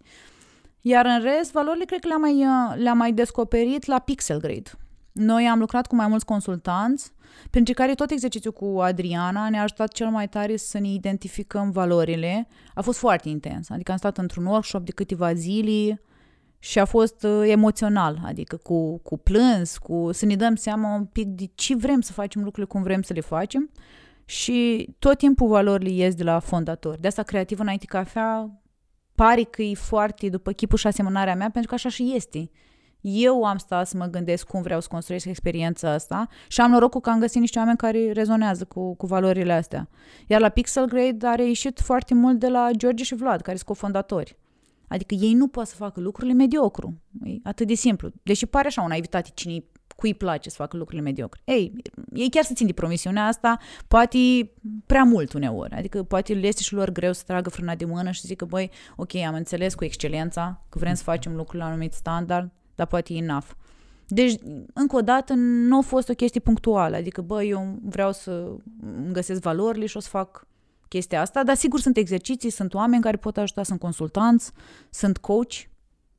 Iar 0.82 1.06
în 1.06 1.22
rest, 1.22 1.52
valorile 1.52 1.86
cred 1.86 2.00
că 2.00 2.08
le-am 2.08 2.22
mai, 2.22 2.46
uh, 2.46 2.82
le-am 2.84 2.98
mai 2.98 3.12
descoperit 3.12 3.86
la 3.86 4.00
Pixel 4.00 4.40
Grade. 4.40 4.72
Noi 5.12 5.48
am 5.48 5.60
lucrat 5.60 5.88
cu 5.88 5.96
mai 5.96 6.08
mulți 6.08 6.26
consultanți, 6.26 7.12
pentru 7.50 7.74
care 7.74 7.94
tot 7.94 8.12
exercițiul 8.12 8.54
cu 8.54 8.80
Adriana 8.80 9.50
ne-a 9.50 9.62
ajutat 9.62 9.92
cel 9.92 10.08
mai 10.08 10.30
tare 10.30 10.56
să 10.56 10.80
ne 10.80 10.88
identificăm 10.88 11.72
valorile. 11.72 12.48
A 12.74 12.82
fost 12.82 13.00
foarte 13.00 13.30
intens, 13.30 13.70
adică 13.70 13.92
am 13.92 13.98
stat 13.98 14.18
într-un 14.18 14.46
workshop 14.46 14.86
de 14.86 14.92
câteva 14.92 15.34
zile 15.34 16.02
și 16.60 16.80
a 16.80 16.86
fost 16.86 17.24
uh, 17.24 17.42
emoțional, 17.46 18.22
adică 18.26 18.56
cu, 18.56 18.98
cu 18.98 19.18
plâns, 19.18 19.78
cu 19.78 20.10
să 20.12 20.26
ne 20.26 20.36
dăm 20.36 20.56
seama 20.56 20.96
un 20.96 21.06
pic 21.06 21.28
de 21.28 21.50
ce 21.56 21.76
vrem 21.76 22.02
să 22.02 22.12
facem 22.12 22.44
lucrurile, 22.44 22.72
cum 22.74 22.84
vrem 22.84 23.02
să 23.02 23.14
le 23.14 23.22
facem. 23.22 23.70
Și 24.26 24.90
tot 25.00 25.18
timpul 25.18 25.48
valorile 25.48 25.90
ies 25.90 26.16
de 26.16 26.24
la 26.24 26.40
fondator. 26.40 26.98
De 26.98 27.08
asta 27.08 27.24
creativ 27.24 27.60
înainte 27.60 27.86
cafea 27.86 28.60
pare 29.24 29.44
că 29.44 29.62
e 29.62 29.74
foarte 29.74 30.30
după 30.30 30.52
chipul 30.52 30.78
și 30.78 30.88
asemănarea 30.88 31.36
mea, 31.36 31.50
pentru 31.50 31.70
că 31.70 31.74
așa 31.74 31.90
și 31.90 32.12
este. 32.16 32.52
Eu 33.02 33.44
am 33.44 33.58
stat 33.58 33.88
să 33.88 33.98
mă 33.98 34.06
gândesc 34.06 34.48
cum 34.48 34.62
vreau 34.62 34.80
să 34.80 34.88
construiesc 34.88 35.26
experiența 35.26 35.92
asta 35.92 36.28
și 36.48 36.62
am 36.62 36.72
norocul 36.72 37.02
că 37.02 37.10
am 37.10 37.20
găsit 37.20 37.40
niște 37.40 37.60
oameni 37.60 37.78
care 37.78 38.12
rezonează 38.12 38.66
cu, 38.66 38.96
cu 38.96 39.06
valorile 39.06 39.54
astea. 39.54 39.90
Iar 40.28 40.42
la 40.42 40.50
Pixel 40.50 40.86
Grade 40.86 41.28
a 41.28 41.36
reieșit 41.36 41.80
foarte 41.80 42.14
mult 42.14 42.40
de 42.40 42.48
la 42.48 42.70
George 42.78 43.04
și 43.04 43.16
Vlad, 43.16 43.42
care 43.42 43.56
sunt 43.56 43.68
cofondatori. 43.68 44.38
Adică 44.88 45.16
ei 45.16 45.34
nu 45.34 45.48
pot 45.48 45.68
să 45.68 45.76
facă 45.76 46.00
lucrurile 46.00 46.34
mediocru. 46.34 47.02
E 47.24 47.34
atât 47.44 47.68
de 47.68 47.74
simplu. 47.74 48.10
Deși 48.24 48.46
pare 48.46 48.68
așa 48.68 48.84
o 48.84 48.88
naivitate 48.88 49.30
cine 49.34 49.64
cui 50.00 50.10
îi 50.10 50.16
place 50.16 50.50
să 50.50 50.56
facă 50.56 50.78
lucrurile 50.78 51.08
mediocre. 51.08 51.42
Ei, 51.46 51.74
ei 52.14 52.30
chiar 52.30 52.44
să 52.44 52.54
țin 52.54 52.66
de 52.66 52.74
promisiunea 52.74 53.26
asta, 53.26 53.60
poate 53.88 54.18
prea 54.86 55.04
mult 55.04 55.34
uneori. 55.34 55.74
Adică 55.74 56.04
poate 56.04 56.34
le 56.34 56.48
este 56.48 56.62
și 56.62 56.74
lor 56.74 56.92
greu 56.92 57.14
să 57.14 57.24
tragă 57.26 57.50
frâna 57.50 57.76
de 57.76 57.86
mână 57.86 58.12
și 58.12 58.20
să 58.20 58.26
zică, 58.28 58.46
băi, 58.46 58.72
ok, 58.96 59.16
am 59.16 59.36
înțeles 59.36 59.74
cu 59.76 59.84
excelența 59.84 60.66
că 60.70 60.80
vrem 60.80 60.94
să 60.94 61.04
facem 61.04 61.36
lucrurile 61.36 61.64
la 61.64 61.66
un 61.66 61.72
anumit 61.72 61.94
standard, 61.94 62.52
dar 62.76 62.88
poate 62.88 63.14
e 63.14 63.18
enough. 63.18 63.48
Deci, 64.08 64.40
încă 64.74 64.96
o 64.96 65.02
dată, 65.02 65.34
nu 65.34 65.78
a 65.78 65.82
fost 65.82 66.10
o 66.10 66.14
chestie 66.14 66.40
punctuală. 66.40 66.96
Adică, 66.96 67.22
bă, 67.22 67.44
eu 67.44 67.78
vreau 67.82 68.12
să 68.12 68.32
îmi 68.82 69.14
găsesc 69.14 69.42
valorile 69.42 69.86
și 69.86 69.98
o 69.98 70.00
să 70.00 70.10
fac 70.10 70.48
chestia 70.88 71.22
asta, 71.22 71.44
dar 71.44 71.56
sigur 71.56 71.80
sunt 71.80 71.98
exerciții, 71.98 72.50
sunt 72.50 72.74
oameni 72.74 73.02
care 73.02 73.18
pot 73.18 73.38
ajuta, 73.38 73.64
sunt 73.64 73.80
consultanți, 73.80 74.52
sunt 74.90 75.18
coach 75.18 75.54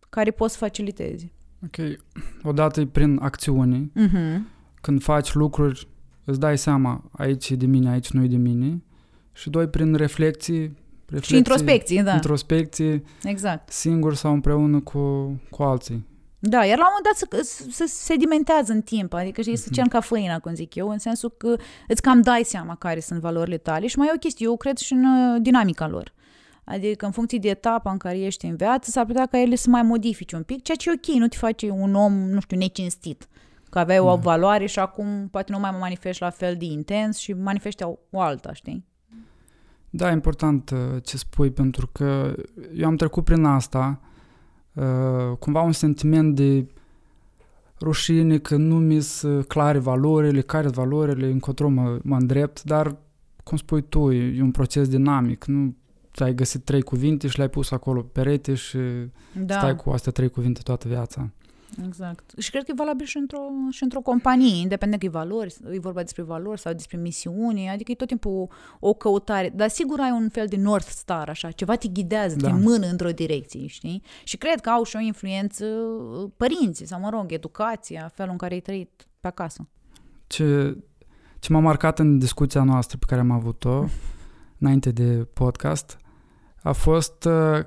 care 0.08 0.30
pot 0.30 0.50
să 0.50 0.56
faciliteze. 0.56 1.32
Ok. 1.64 1.98
Odată 2.42 2.80
e 2.80 2.86
prin 2.86 3.18
acțiune. 3.22 3.90
Uh-huh. 3.96 4.38
Când 4.80 5.02
faci 5.02 5.32
lucruri, 5.34 5.88
îți 6.24 6.40
dai 6.40 6.58
seama, 6.58 7.04
aici 7.12 7.50
e 7.50 7.56
de 7.56 7.66
mine, 7.66 7.90
aici 7.90 8.10
nu 8.10 8.22
e 8.24 8.26
de 8.26 8.36
mine. 8.36 8.82
Și 9.32 9.50
doi, 9.50 9.68
prin 9.68 9.94
reflexii, 9.94 10.76
reflexii 11.06 11.32
Și 11.32 11.36
introspecție, 11.36 12.02
da. 12.02 12.12
introspecție, 12.14 13.02
exact. 13.22 13.72
singur 13.72 14.14
sau 14.14 14.32
împreună 14.32 14.80
cu, 14.80 15.00
cu 15.50 15.62
alții. 15.62 16.08
Da, 16.38 16.64
iar 16.64 16.78
la 16.78 16.84
un 16.84 16.92
moment 16.96 17.04
dat 17.30 17.44
să, 17.44 17.52
să, 17.70 17.84
se 17.86 17.86
sedimentează 17.86 18.72
în 18.72 18.80
timp, 18.82 19.12
adică 19.12 19.40
știi, 19.40 19.56
să 19.56 19.64
Mhm. 19.66 19.74
cern 19.74 19.88
ca 19.88 20.00
făina, 20.00 20.38
cum 20.38 20.54
zic 20.54 20.74
eu, 20.74 20.88
în 20.88 20.98
sensul 20.98 21.30
că 21.36 21.56
îți 21.88 22.02
cam 22.02 22.20
dai 22.22 22.42
seama 22.44 22.74
care 22.74 23.00
sunt 23.00 23.20
valorile 23.20 23.56
tale 23.56 23.86
și 23.86 23.98
mai 23.98 24.06
e 24.06 24.12
o 24.14 24.18
chestie, 24.18 24.46
eu 24.46 24.56
cred 24.56 24.76
și 24.76 24.92
în 24.92 25.04
uh, 25.04 25.42
dinamica 25.42 25.88
lor. 25.88 26.12
Adică 26.70 27.06
în 27.06 27.12
funcție 27.12 27.38
de 27.38 27.48
etapa 27.48 27.90
în 27.90 27.96
care 27.96 28.18
ești 28.18 28.46
în 28.46 28.56
viață, 28.56 28.90
s-ar 28.90 29.04
putea 29.04 29.26
ca 29.26 29.40
ele 29.40 29.54
să 29.54 29.70
mai 29.70 29.82
modifice 29.82 30.36
un 30.36 30.42
pic, 30.42 30.62
ceea 30.62 30.76
ce 30.76 30.90
e 30.90 30.92
ok, 30.92 31.18
nu 31.18 31.28
te 31.28 31.36
face 31.36 31.70
un 31.70 31.94
om, 31.94 32.12
nu 32.12 32.40
știu, 32.40 32.56
necinstit. 32.56 33.28
Că 33.70 33.78
aveai 33.78 33.98
o 33.98 34.04
Da. 34.04 34.14
valoare 34.14 34.66
și 34.66 34.78
acum 34.78 35.28
poate 35.30 35.52
nu 35.52 35.58
mai 35.58 35.76
manifesti 35.80 36.22
la 36.22 36.30
fel 36.30 36.56
de 36.56 36.64
intens 36.64 37.16
și 37.16 37.32
manifesti 37.32 37.82
o, 37.82 37.94
o 38.10 38.20
alta, 38.20 38.52
știi? 38.52 38.84
Da, 39.90 40.08
e 40.08 40.12
important 40.12 40.70
uh, 40.70 40.78
ce 41.02 41.16
spui, 41.16 41.50
pentru 41.50 41.88
că 41.92 42.34
eu 42.74 42.86
am 42.86 42.96
trecut 42.96 43.24
prin 43.24 43.44
asta, 43.44 44.00
uh, 44.72 45.36
cumva 45.38 45.60
un 45.60 45.72
sentiment 45.72 46.34
de 46.34 46.66
rușine 47.80 48.38
că 48.38 48.56
nu 48.56 48.78
mi 48.78 49.00
sunt 49.00 49.46
clare 49.46 49.78
valorile, 49.78 50.40
care 50.40 50.62
sunt 50.62 50.74
valorile, 50.74 51.26
încotro 51.26 51.68
mă, 51.68 51.98
mă 52.02 52.16
îndrept, 52.16 52.62
dar, 52.62 52.96
cum 53.44 53.56
spui 53.56 53.82
tu, 53.82 54.10
e, 54.10 54.36
e 54.36 54.42
un 54.42 54.50
proces 54.50 54.88
dinamic, 54.88 55.44
nu 55.44 55.74
ai 56.14 56.34
găsit 56.34 56.64
trei 56.64 56.82
cuvinte 56.82 57.28
și 57.28 57.36
le-ai 57.36 57.50
pus 57.50 57.70
acolo 57.70 58.00
pe 58.02 58.20
perete 58.20 58.54
și 58.54 58.78
Da. 59.44 59.58
stai 59.58 59.76
cu 59.76 59.90
astea 59.90 60.12
trei 60.12 60.28
cuvinte 60.28 60.60
toată 60.62 60.88
viața. 60.88 61.30
Exact. 61.86 62.32
Și 62.38 62.50
cred 62.50 62.64
că 62.64 62.70
e 62.70 62.74
valabil 62.76 63.06
și 63.06 63.16
într-o, 63.16 63.38
și 63.70 63.82
într-o 63.82 64.00
companie, 64.00 64.60
independent 64.60 65.00
că 65.00 65.06
e 65.06 65.10
valori, 65.10 65.54
e 65.72 65.78
vorba 65.78 66.00
despre 66.02 66.22
valori 66.22 66.60
sau 66.60 66.72
despre 66.72 66.96
misiuni, 66.96 67.68
adică 67.68 67.90
e 67.90 67.94
tot 67.94 68.06
timpul 68.06 68.48
o, 68.80 68.88
o 68.88 68.94
căutare. 68.94 69.52
Dar 69.54 69.68
sigur 69.68 70.00
ai 70.00 70.10
un 70.10 70.28
fel 70.28 70.46
de 70.46 70.56
North 70.56 70.86
Star, 70.88 71.28
așa, 71.28 71.50
ceva 71.50 71.76
te 71.76 71.88
ghidează, 71.88 72.36
Da. 72.36 72.48
te 72.48 72.54
mână 72.54 72.86
într-o 72.86 73.10
direcție, 73.10 73.66
știi? 73.66 74.02
Și 74.24 74.36
cred 74.36 74.60
că 74.60 74.68
au 74.70 74.82
și 74.82 74.96
o 74.96 75.00
influență 75.00 75.64
uh, 75.64 76.30
părinții, 76.36 76.86
sau 76.86 77.00
mă 77.00 77.08
rog, 77.08 77.32
educația, 77.32 78.10
felul 78.14 78.32
în 78.32 78.38
care 78.38 78.54
ai 78.54 78.60
trăit 78.60 79.06
pe 79.20 79.26
acasă. 79.26 79.68
Ce, 80.26 80.76
ce 81.38 81.52
m-a 81.52 81.60
marcat 81.60 81.98
în 81.98 82.18
discuția 82.18 82.62
noastră 82.62 82.96
pe 82.98 83.06
care 83.08 83.20
am 83.20 83.30
avut-o 83.30 83.84
înainte 84.60 84.90
de 84.90 85.26
podcast 85.32 85.98
a 86.62 86.72
fost 86.72 87.24
uh, 87.24 87.60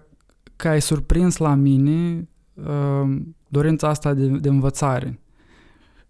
că 0.56 0.68
ai 0.68 0.82
surprins 0.82 1.38
la 1.38 1.54
mine 1.54 2.28
uh, 2.54 3.16
dorința 3.48 3.88
asta 3.88 4.14
de, 4.14 4.28
de 4.28 4.50
învățare. 4.50 5.20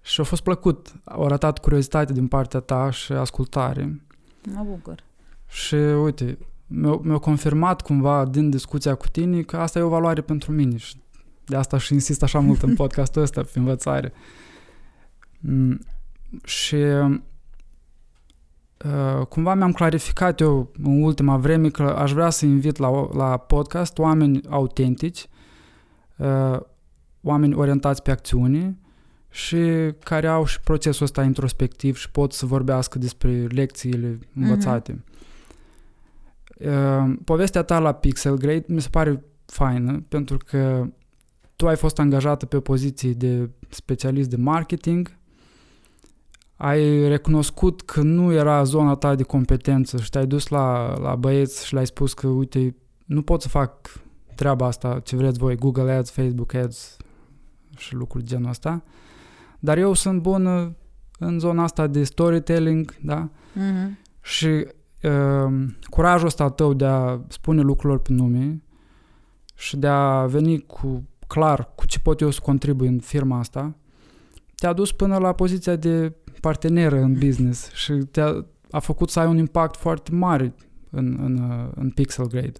Și 0.01 0.21
a 0.21 0.23
fost 0.23 0.41
plăcut. 0.41 0.93
Au 1.03 1.25
arătat 1.25 1.59
curiozitate 1.59 2.13
din 2.13 2.27
partea 2.27 2.59
ta 2.59 2.89
și 2.89 3.11
ascultare. 3.11 4.01
Mă 4.53 4.63
bucur. 4.69 5.03
Și 5.47 5.75
uite, 5.75 6.37
mi-a, 6.67 6.99
mi-a 7.01 7.17
confirmat 7.17 7.81
cumva 7.81 8.25
din 8.25 8.49
discuția 8.49 8.95
cu 8.95 9.07
tine 9.07 9.41
că 9.41 9.57
asta 9.57 9.79
e 9.79 9.81
o 9.81 9.89
valoare 9.89 10.21
pentru 10.21 10.51
mine 10.51 10.77
și 10.77 10.95
de 11.45 11.55
asta 11.55 11.77
și 11.77 11.93
insist 11.93 12.23
așa 12.23 12.39
mult 12.39 12.63
în 12.63 12.75
podcastul 12.81 13.21
ăsta 13.21 13.41
pe 13.41 13.59
învățare. 13.59 14.13
Mm, 15.39 15.79
și 16.43 16.75
uh, 16.75 17.19
cumva 19.29 19.53
mi-am 19.53 19.71
clarificat 19.71 20.39
eu 20.39 20.71
în 20.83 21.01
ultima 21.01 21.37
vreme 21.37 21.69
că 21.69 21.83
aș 21.83 22.11
vrea 22.13 22.29
să 22.29 22.45
invit 22.45 22.77
la, 22.77 22.87
o- 22.89 23.09
la 23.13 23.37
podcast 23.37 23.97
oameni 23.97 24.41
autentici, 24.49 25.27
uh, 26.17 26.59
oameni 27.21 27.53
orientați 27.53 28.01
pe 28.01 28.11
acțiune 28.11 28.77
și 29.29 29.57
care 30.03 30.27
au 30.27 30.45
și 30.45 30.59
procesul 30.61 31.03
ăsta 31.05 31.23
introspectiv 31.23 31.97
și 31.97 32.11
pot 32.11 32.33
să 32.33 32.45
vorbească 32.45 32.97
despre 32.99 33.31
lecțiile 33.49 34.19
învățate. 34.35 35.03
Uh, 36.59 37.13
povestea 37.25 37.63
ta 37.63 37.79
la 37.79 37.91
Pixel 37.91 38.37
Grade 38.37 38.65
mi 38.67 38.81
se 38.81 38.87
pare 38.91 39.23
faină 39.45 40.03
pentru 40.09 40.37
că 40.45 40.87
tu 41.55 41.67
ai 41.67 41.75
fost 41.75 41.99
angajată 41.99 42.45
pe 42.45 42.55
o 42.55 42.59
poziție 42.59 43.11
de 43.11 43.49
specialist 43.69 44.29
de 44.29 44.35
marketing, 44.35 45.17
ai 46.63 47.07
recunoscut 47.07 47.81
că 47.81 48.01
nu 48.01 48.31
era 48.31 48.63
zona 48.63 48.95
ta 48.95 49.15
de 49.15 49.23
competență 49.23 49.97
și 49.97 50.09
te-ai 50.09 50.25
dus 50.25 50.47
la, 50.47 50.97
la 50.99 51.15
băieți 51.15 51.65
și 51.65 51.73
le-ai 51.73 51.85
spus 51.85 52.13
că, 52.13 52.27
uite, 52.27 52.75
nu 53.05 53.21
pot 53.21 53.41
să 53.41 53.47
fac 53.47 54.01
treaba 54.35 54.65
asta, 54.65 54.99
ce 55.03 55.15
vreți 55.15 55.39
voi, 55.39 55.55
Google 55.55 55.91
Ads, 55.91 56.11
Facebook 56.11 56.53
Ads 56.53 56.97
și 57.77 57.93
lucruri 57.93 58.23
genul 58.25 58.49
ăsta, 58.49 58.83
dar 59.59 59.77
eu 59.77 59.93
sunt 59.93 60.21
bun 60.21 60.75
în 61.19 61.39
zona 61.39 61.63
asta 61.63 61.87
de 61.87 62.03
storytelling, 62.03 62.95
da? 63.01 63.29
Mm-hmm. 63.29 64.21
Și 64.21 64.47
uh, 64.47 65.65
curajul 65.89 66.27
ăsta 66.27 66.49
tău 66.49 66.73
de 66.73 66.85
a 66.85 67.19
spune 67.27 67.61
lucrurilor 67.61 68.01
pe 68.01 68.13
nume 68.13 68.63
și 69.55 69.77
de 69.77 69.87
a 69.87 70.25
veni 70.25 70.59
cu 70.59 71.03
clar 71.27 71.71
cu 71.75 71.85
ce 71.85 71.99
pot 71.99 72.21
eu 72.21 72.29
să 72.29 72.39
contribui 72.43 72.87
în 72.87 72.99
firma 72.99 73.39
asta, 73.39 73.75
te-a 74.55 74.73
dus 74.73 74.91
până 74.91 75.17
la 75.17 75.33
poziția 75.33 75.75
de 75.75 76.13
parteneră 76.43 76.99
în 76.99 77.13
business 77.13 77.71
și 77.71 77.93
te-a 77.93 78.45
a 78.73 78.79
făcut 78.79 79.09
să 79.09 79.19
ai 79.19 79.27
un 79.27 79.37
impact 79.37 79.75
foarte 79.75 80.11
mare 80.11 80.53
în, 80.89 81.17
în, 81.19 81.37
uh, 81.37 81.71
în 81.75 81.91
Pixel 81.91 82.27
Grade. 82.27 82.59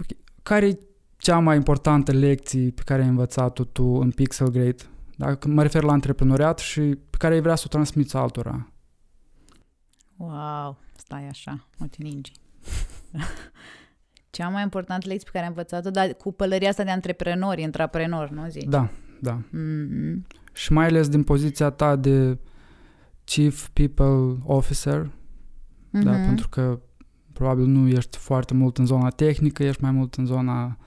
Ok. 0.00 0.18
Care 0.42 0.66
e 0.66 0.78
cea 1.16 1.38
mai 1.38 1.56
importantă 1.56 2.12
lecție 2.12 2.70
pe 2.70 2.82
care 2.84 3.02
ai 3.02 3.08
învățat-o 3.08 3.64
tu 3.64 3.84
în 3.84 4.10
Pixel 4.10 4.48
Grade? 4.48 4.82
Dacă 5.16 5.48
mă 5.48 5.62
refer 5.62 5.82
la 5.82 5.92
antreprenoriat 5.92 6.58
și 6.58 6.80
pe 6.80 7.16
care 7.18 7.34
ai 7.34 7.40
vrea 7.40 7.54
să 7.54 7.62
o 7.66 7.68
transmiți 7.68 8.16
altora. 8.16 8.72
Wow, 10.16 10.78
stai 10.96 11.28
așa, 11.28 11.68
mă 11.78 11.86
te 11.86 12.02
ningi. 12.02 12.32
Cea 14.30 14.48
mai 14.48 14.62
importantă 14.62 15.08
lecție 15.08 15.30
pe 15.32 15.38
care 15.38 15.44
am 15.44 15.50
învățat-o, 15.56 15.90
dar 15.90 16.14
cu 16.14 16.32
pălăria 16.32 16.68
asta 16.68 16.84
de 16.84 16.90
antreprenori, 16.90 17.62
intraprenori, 17.62 18.32
nu 18.32 18.48
zici? 18.48 18.64
Da, 18.64 18.90
da. 19.20 19.40
Mm-hmm. 19.40 20.26
Și 20.58 20.72
mai 20.72 20.86
ales 20.86 21.08
din 21.08 21.22
poziția 21.24 21.70
ta 21.70 21.96
de 21.96 22.38
Chief 23.24 23.68
People 23.68 24.36
Officer, 24.44 25.06
mm-hmm. 25.06 26.02
da, 26.02 26.10
pentru 26.10 26.48
că 26.48 26.80
probabil 27.32 27.66
nu 27.66 27.88
ești 27.88 28.16
foarte 28.16 28.54
mult 28.54 28.78
în 28.78 28.86
zona 28.86 29.08
tehnică, 29.08 29.62
ești 29.62 29.82
mai 29.82 29.90
mult 29.90 30.14
în 30.14 30.26
zona 30.26 30.78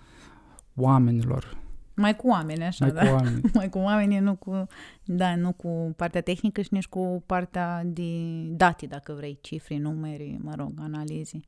oamenilor. 0.75 1.57
Mai 1.93 2.15
cu 2.15 2.27
oameni, 2.27 2.63
așa, 2.63 2.86
mai 2.86 2.93
da. 2.93 3.10
cu 3.10 3.13
oameni. 3.15 3.41
mai 3.53 3.69
cu 3.69 3.77
oamenii, 3.77 4.19
nu 4.19 4.36
cu, 4.36 4.67
da, 5.03 5.36
nu 5.36 5.51
cu 5.51 5.93
partea 5.95 6.21
tehnică 6.21 6.62
și 6.62 6.69
nici 6.71 6.88
cu 6.88 7.23
partea 7.25 7.84
de 7.86 8.12
date, 8.47 8.86
dacă 8.86 9.13
vrei, 9.13 9.38
cifre, 9.41 9.77
numeri, 9.77 10.38
mă 10.41 10.53
rog, 10.57 10.71
analize. 10.79 11.39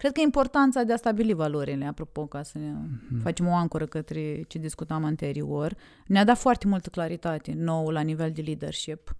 Cred 0.00 0.12
că 0.12 0.20
importanța 0.20 0.82
de 0.82 0.92
a 0.92 0.96
stabili 0.96 1.32
valorile, 1.32 1.84
apropo, 1.84 2.26
ca 2.26 2.42
să 2.42 2.58
ne 2.58 2.72
Mhm. 3.10 3.20
facem 3.22 3.46
o 3.46 3.54
ancoră 3.54 3.86
către 3.86 4.42
ce 4.48 4.58
discutam 4.58 5.04
anterior, 5.04 5.76
ne-a 6.06 6.24
dat 6.24 6.38
foarte 6.38 6.66
multă 6.66 6.88
claritate 6.88 7.52
nou 7.56 7.88
la 7.88 8.00
nivel 8.00 8.30
de 8.30 8.40
leadership. 8.40 9.16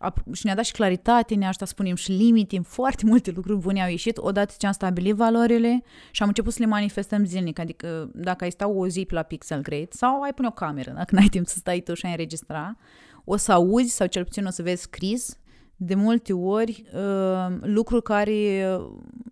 Ap- 0.00 0.32
și 0.32 0.44
ne-a 0.46 0.54
dat 0.54 0.64
și 0.64 0.72
claritate, 0.72 1.34
ne-a 1.34 1.48
ajutat 1.48 1.68
să 1.68 1.74
spunem 1.74 1.94
și 1.94 2.10
limite, 2.12 2.60
foarte 2.60 3.02
multe 3.06 3.30
lucruri 3.30 3.58
bune 3.58 3.82
au 3.82 3.88
ieșit 3.88 4.16
odată 4.18 4.54
ce 4.58 4.66
am 4.66 4.72
stabilit 4.72 5.14
valorile 5.14 5.82
și 6.10 6.22
am 6.22 6.28
început 6.28 6.52
să 6.52 6.58
le 6.60 6.66
manifestăm 6.66 7.24
zilnic. 7.24 7.58
Adică 7.58 8.10
dacă 8.14 8.44
ai 8.44 8.50
sta 8.50 8.68
o 8.68 8.86
zi 8.88 9.04
pe 9.04 9.14
la 9.14 9.22
Pixel 9.22 9.60
Grade 9.62 9.88
sau 9.90 10.22
ai 10.22 10.34
pune 10.34 10.48
o 10.48 10.50
cameră, 10.50 10.90
dacă 10.90 11.14
n-ai 11.14 11.28
timp 11.28 11.46
să 11.46 11.58
stai 11.58 11.80
tu 11.80 11.94
și 11.94 12.04
ai 12.06 12.10
înregistra, 12.10 12.76
o 13.24 13.36
să 13.36 13.52
auzi 13.52 13.94
sau 13.94 14.06
cel 14.06 14.24
puțin 14.24 14.44
o 14.46 14.50
să 14.50 14.62
vezi 14.62 14.82
scris 14.82 15.38
de 15.80 15.94
multe 15.94 16.32
ori 16.32 16.84
uh, 16.94 17.56
lucruri 17.60 18.02
care 18.02 18.32
uh, 18.78 18.86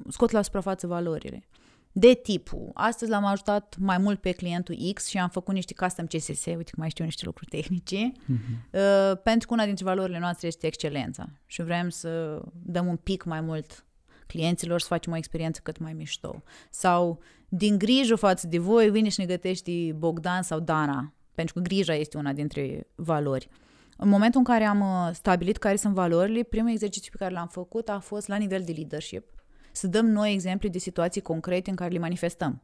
scot 0.08 0.30
la 0.30 0.42
suprafață 0.42 0.86
valorile. 0.86 1.44
De 1.92 2.14
tipul, 2.14 2.70
astăzi 2.74 3.10
l-am 3.10 3.24
ajutat 3.24 3.76
mai 3.78 3.98
mult 3.98 4.20
pe 4.20 4.30
clientul 4.32 4.76
X 4.94 5.06
și 5.06 5.18
am 5.18 5.28
făcut 5.28 5.54
niște 5.54 5.74
custom 5.74 6.06
CSS, 6.06 6.44
uite 6.46 6.62
că 6.70 6.76
mai 6.76 6.90
știu 6.90 7.04
niște 7.04 7.22
lucruri 7.24 7.50
tehnice, 7.50 8.12
Mhm. 8.26 8.38
uh, 8.72 9.18
pentru 9.22 9.48
că 9.48 9.54
una 9.54 9.64
dintre 9.64 9.84
valorile 9.84 10.18
noastre 10.18 10.46
este 10.46 10.66
excelența 10.66 11.28
și 11.46 11.62
vrem 11.62 11.88
să 11.88 12.42
dăm 12.62 12.86
un 12.86 12.96
pic 12.96 13.24
mai 13.24 13.40
mult 13.40 13.84
clienților 14.26 14.80
să 14.80 14.86
facem 14.86 15.12
o 15.12 15.16
experiență 15.16 15.60
cât 15.62 15.78
mai 15.78 15.92
mișto. 15.92 16.42
Sau 16.70 17.18
din 17.48 17.78
grijă 17.78 18.14
față 18.14 18.46
de 18.46 18.58
voi 18.58 18.90
vine 18.90 19.08
și 19.08 19.20
ne 19.20 19.26
gătești 19.26 19.92
Bogdan 19.92 20.42
sau 20.42 20.60
Dana, 20.60 21.12
pentru 21.34 21.54
că 21.54 21.60
grija 21.60 21.94
este 21.94 22.16
una 22.16 22.32
dintre 22.32 22.86
valori. 22.94 23.48
În 23.96 24.08
momentul 24.08 24.38
în 24.38 24.44
care 24.44 24.64
am 24.64 24.80
uh, 24.80 25.10
stabilit 25.12 25.56
care 25.56 25.76
sunt 25.76 25.94
valorile, 25.94 26.42
primul 26.42 26.70
exercițiu 26.70 27.10
pe 27.12 27.16
care 27.16 27.34
l-am 27.34 27.48
făcut 27.48 27.88
a 27.88 27.98
fost 27.98 28.28
la 28.28 28.36
nivel 28.36 28.62
de 28.62 28.72
leadership. 28.72 29.24
Să 29.72 29.86
dăm 29.86 30.06
noi 30.06 30.32
exemple 30.32 30.68
de 30.68 30.78
situații 30.78 31.20
concrete 31.20 31.70
în 31.70 31.76
care 31.76 31.92
le 31.92 31.98
manifestăm. 31.98 32.62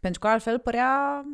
Pentru 0.00 0.20
că 0.20 0.28
altfel 0.28 0.58
părea 0.58 1.24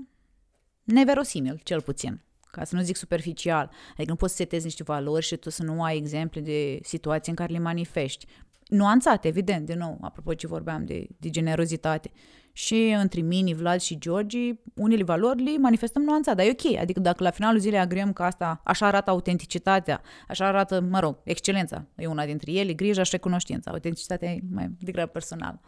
neverosimil, 0.85 1.61
cel 1.63 1.83
puțin. 1.83 2.23
Ca 2.51 2.65
să 2.65 2.77
nu 2.77 2.83
zic 2.83 2.97
superficial. 2.97 3.71
Adică 3.93 4.11
nu 4.11 4.17
poți 4.17 4.33
să 4.33 4.39
setezi 4.39 4.65
niște 4.65 4.83
valori 4.83 5.25
și 5.25 5.37
tu 5.37 5.51
să 5.51 5.63
nu 5.63 5.83
ai 5.83 5.97
exemple 5.97 6.41
de 6.41 6.79
situații 6.83 7.31
în 7.31 7.37
care 7.37 7.53
le 7.53 7.59
manifesti. 7.59 8.27
Nuanțate, 8.67 9.29
evident, 9.29 9.67
de 9.67 9.75
nou, 9.75 9.99
apropo 10.01 10.35
ce 10.35 10.47
vorbeam 10.47 10.85
de, 10.85 11.07
de 11.19 11.31
generozitate. 11.31 12.11
Și 12.53 12.95
între 12.99 13.21
mine, 13.21 13.55
Vlad 13.55 13.81
și 13.81 13.99
Georgi, 13.99 14.55
unele 14.75 15.03
valori 15.03 15.43
le 15.43 15.57
manifestăm 15.59 16.03
nuanțat, 16.03 16.37
dar 16.37 16.47
e 16.47 16.51
ok. 16.51 16.77
Adică 16.79 17.01
dacă 17.01 17.23
la 17.23 17.31
finalul 17.31 17.61
zilei 17.61 17.79
agrem 17.79 18.13
că 18.13 18.23
asta, 18.23 18.61
așa 18.65 18.87
arată 18.87 19.11
autenticitatea, 19.11 20.01
așa 20.29 20.47
arată, 20.47 20.81
mă 20.81 20.99
rog, 20.99 21.17
excelența, 21.25 21.85
e 21.97 22.07
una 22.07 22.25
dintre 22.25 22.53
ele, 22.53 22.73
grija 22.73 23.03
și 23.03 23.11
recunoștința. 23.11 23.71
Autenticitatea 23.71 24.31
e 24.31 24.41
mai 24.51 24.71
degrabă 24.79 25.11
personal. 25.11 25.61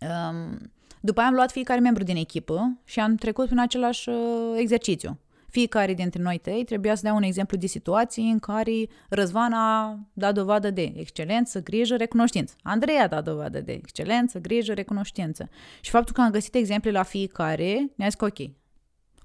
Um, 0.00 0.72
după 1.00 1.20
aia 1.20 1.28
am 1.28 1.34
luat 1.34 1.50
fiecare 1.50 1.80
membru 1.80 2.02
din 2.02 2.16
echipă 2.16 2.80
și 2.84 3.00
am 3.00 3.14
trecut 3.14 3.46
prin 3.46 3.58
același 3.58 4.08
uh, 4.08 4.16
exercițiu. 4.56 5.18
Fiecare 5.52 5.94
dintre 5.94 6.22
noi 6.22 6.38
trei 6.38 6.64
trebuia 6.64 6.94
să 6.94 7.02
dea 7.02 7.12
un 7.12 7.22
exemplu 7.22 7.56
de 7.56 7.66
situații 7.66 8.30
în 8.30 8.38
care 8.38 8.72
Răzvan 9.08 9.52
a 9.52 9.98
dat 10.12 10.34
dovadă 10.34 10.70
de 10.70 10.92
excelență, 10.96 11.62
grijă, 11.62 11.96
recunoștință. 11.96 12.54
Andrei 12.62 12.96
a 12.96 13.06
dat 13.06 13.24
dovadă 13.24 13.60
de 13.60 13.72
excelență, 13.72 14.38
grijă, 14.38 14.72
recunoștință. 14.72 15.48
Și 15.80 15.90
faptul 15.90 16.14
că 16.14 16.20
am 16.20 16.30
găsit 16.30 16.54
exemple 16.54 16.90
la 16.90 17.02
fiecare, 17.02 17.90
ne-a 17.96 18.08
zis 18.08 18.18
că 18.18 18.24
ok, 18.24 18.48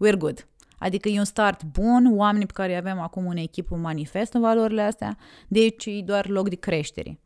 we're 0.05 0.17
good. 0.17 0.47
Adică 0.79 1.09
e 1.09 1.19
un 1.19 1.25
start 1.25 1.63
bun, 1.63 2.17
oamenii 2.17 2.47
pe 2.47 2.53
care 2.53 2.75
avem 2.75 2.99
acum 2.99 3.27
în 3.27 3.37
echipă 3.37 3.75
manifestă 3.75 4.39
valorile 4.39 4.81
astea, 4.81 5.17
deci 5.47 5.85
e 5.85 6.01
doar 6.05 6.27
loc 6.27 6.49
de 6.49 6.55
creștere. 6.55 7.19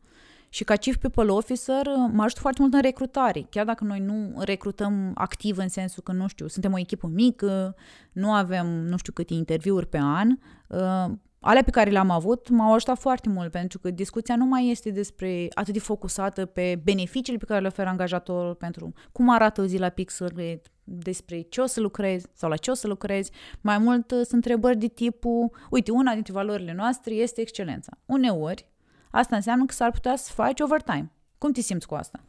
Și 0.52 0.64
ca 0.64 0.74
Chief 0.76 0.96
People 0.96 1.32
Officer 1.32 1.86
mă 2.10 2.22
ajută 2.22 2.40
foarte 2.40 2.60
mult 2.60 2.74
în 2.74 2.80
recrutare. 2.80 3.46
Chiar 3.50 3.64
dacă 3.64 3.84
noi 3.84 3.98
nu 3.98 4.34
recrutăm 4.38 5.12
activ 5.14 5.56
în 5.56 5.68
sensul 5.68 6.02
că, 6.02 6.12
nu 6.12 6.26
știu, 6.26 6.46
suntem 6.46 6.72
o 6.72 6.78
echipă 6.78 7.06
mică, 7.06 7.74
nu 8.12 8.32
avem 8.32 8.66
nu 8.66 8.96
știu 8.96 9.12
câte 9.12 9.34
interviuri 9.34 9.86
pe 9.86 9.98
an, 9.98 10.28
uh, 10.68 11.14
alea 11.40 11.62
pe 11.62 11.70
care 11.70 11.90
le-am 11.90 12.10
avut 12.10 12.48
m-au 12.48 12.74
ajutat 12.74 12.98
foarte 12.98 13.28
mult 13.28 13.50
pentru 13.50 13.78
că 13.78 13.90
discuția 13.90 14.36
nu 14.36 14.44
mai 14.44 14.70
este 14.70 14.90
despre 14.90 15.48
atât 15.54 15.72
de 15.72 15.78
focusată 15.78 16.46
pe 16.46 16.80
beneficiile 16.84 17.38
pe 17.38 17.44
care 17.44 17.60
le 17.60 17.66
oferă 17.66 17.88
angajatorul 17.88 18.54
pentru 18.54 18.92
cum 19.12 19.30
arată 19.30 19.60
o 19.60 19.64
zi 19.64 19.78
la 19.78 19.88
Pixel, 19.88 20.60
despre 20.84 21.40
ce 21.40 21.60
o 21.60 21.66
să 21.66 21.80
lucrezi 21.80 22.26
sau 22.32 22.48
la 22.48 22.56
ce 22.56 22.70
o 22.70 22.74
să 22.74 22.86
lucrezi. 22.86 23.30
Mai 23.60 23.78
mult 23.78 24.10
sunt 24.10 24.32
întrebări 24.32 24.76
de 24.76 24.86
tipul, 24.86 25.50
uite, 25.70 25.90
una 25.90 26.12
dintre 26.12 26.32
valorile 26.32 26.72
noastre 26.72 27.14
este 27.14 27.40
excelența. 27.40 27.92
Uneori, 28.06 28.71
Asta 29.12 29.36
înseamnă 29.36 29.64
că 29.64 29.72
s-ar 29.72 29.90
putea 29.90 30.16
să 30.16 30.32
faci 30.32 30.60
overtime. 30.60 31.12
Cum 31.38 31.52
te 31.52 31.60
simți 31.60 31.86
cu 31.86 31.94
asta? 31.94 32.20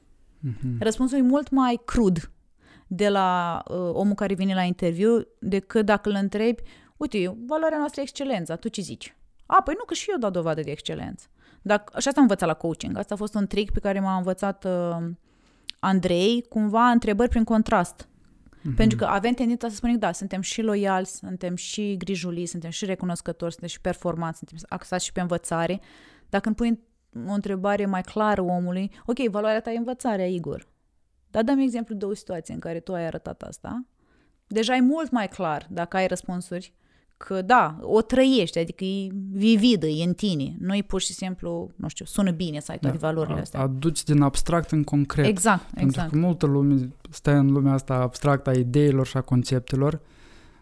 Mm-hmm. 0.48 0.78
Răspunsul 0.80 1.18
e 1.18 1.22
mult 1.22 1.50
mai 1.50 1.82
crud 1.86 2.32
de 2.88 3.10
la 3.10 3.62
uh, 3.68 3.76
omul 3.94 4.16
care 4.16 4.34
vine 4.34 4.54
la 4.54 4.62
interviu 4.62 5.28
decât 5.40 5.86
dacă 5.86 6.10
îl 6.10 6.16
întrebi, 6.16 6.62
uite, 6.98 7.38
valoarea 7.48 7.78
noastră 7.78 8.02
e 8.02 8.04
excelența, 8.04 8.56
tu 8.56 8.68
ce 8.68 8.82
zici? 8.82 9.16
A, 9.46 9.62
păi 9.62 9.74
nu, 9.78 9.86
că 9.86 9.94
și 9.94 10.10
eu 10.12 10.18
dau 10.18 10.30
dovadă 10.30 10.62
de 10.62 10.72
excelență. 10.72 11.28
Dacă, 11.62 12.00
și 12.00 12.08
asta 12.08 12.20
am 12.20 12.22
învățat 12.22 12.48
la 12.48 12.54
coaching. 12.54 12.98
Asta 12.98 13.14
a 13.14 13.18
fost 13.18 13.36
un 13.36 13.48
trick 13.48 13.74
pe 13.74 13.80
care 13.80 14.00
m-a 14.00 14.18
învățat 14.18 14.66
uh, 14.66 15.10
Andrei, 15.80 16.46
cumva 16.50 16.90
întrebări 16.90 17.30
prin 17.30 17.44
contrast. 17.44 18.08
Mm-hmm. 18.08 18.76
Pentru 18.76 18.98
că 18.98 19.06
avem 19.06 19.34
tendința 19.34 19.70
să 19.70 19.76
spunem, 19.76 19.98
da, 19.98 20.12
suntem 20.12 20.42
și 20.42 20.62
loiali, 20.62 21.06
suntem 21.06 21.56
și 21.56 21.98
grijuli, 21.98 22.46
suntem 22.46 22.70
și 22.70 22.86
recunoscători, 22.86 23.52
suntem 23.52 23.70
și 23.70 23.82
performanți, 23.82 24.38
suntem 24.38 24.58
axați 24.70 25.06
și 25.06 25.12
pe 25.12 25.22
învățare, 25.22 25.82
dacă 26.34 26.48
îmi 26.48 26.56
pui 26.56 26.80
o 27.28 27.32
întrebare 27.32 27.86
mai 27.86 28.02
clară 28.02 28.42
omului, 28.42 28.92
ok, 29.06 29.18
valoarea 29.30 29.62
ta 29.62 29.72
e 29.72 29.78
învățarea, 29.78 30.28
Igor. 30.28 30.68
Dar 31.32 31.44
dăm 31.44 31.60
exemplu 31.60 31.96
de 31.96 32.06
o 32.06 32.14
situație 32.14 32.54
în 32.54 32.60
care 32.60 32.80
tu 32.80 32.94
ai 32.94 33.06
arătat 33.06 33.42
asta. 33.42 33.86
Deja 34.48 34.76
e 34.76 34.82
mult 34.82 35.12
mai 35.12 35.28
clar 35.28 35.68
dacă 35.70 35.98
ai 35.98 36.08
răspunsuri 36.08 36.74
că 37.18 37.42
da, 37.42 37.78
o 37.82 38.02
trăiești, 38.02 38.60
adică 38.60 38.84
e 38.84 39.10
vividă, 39.32 39.86
e 39.86 40.04
în 40.04 40.14
tine. 40.14 40.56
Nu 40.60 40.76
e 40.76 40.82
pur 40.82 41.02
și 41.02 41.14
simplu, 41.14 41.72
nu 41.76 41.88
știu, 41.88 42.06
sună 42.06 42.32
bine 42.32 42.60
să 42.60 42.72
ai 42.72 42.80
toate 42.80 42.98
da, 42.98 43.08
valorile 43.08 43.40
astea. 43.40 43.60
Aduci 43.60 44.04
din 44.04 44.22
abstract 44.22 44.72
în 44.72 44.84
concret. 44.84 45.26
Exact, 45.26 45.64
Pentru 45.64 45.84
exact. 45.84 46.12
că 46.12 46.18
multă 46.18 46.46
lume 46.46 46.90
stă 47.10 47.32
în 47.32 47.52
lumea 47.52 47.74
asta 47.74 47.94
abstractă 47.94 48.50
a 48.50 48.54
ideilor 48.54 49.08
și 49.08 49.18
a 49.18 49.22
conceptelor. 49.22 50.02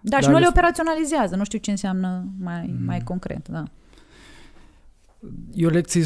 Da, 0.02 0.20
și 0.20 0.30
nu 0.30 0.38
le 0.38 0.48
operaționalizează, 0.48 1.36
nu 1.36 1.44
știu 1.44 1.60
ce 1.60 1.72
înseamnă 1.72 2.26
mai, 2.40 2.76
mm. 2.78 2.86
mai 2.86 3.00
concret, 3.00 3.48
da. 3.48 3.64
E 5.54 5.66
o 5.66 5.70
lecție 5.70 6.04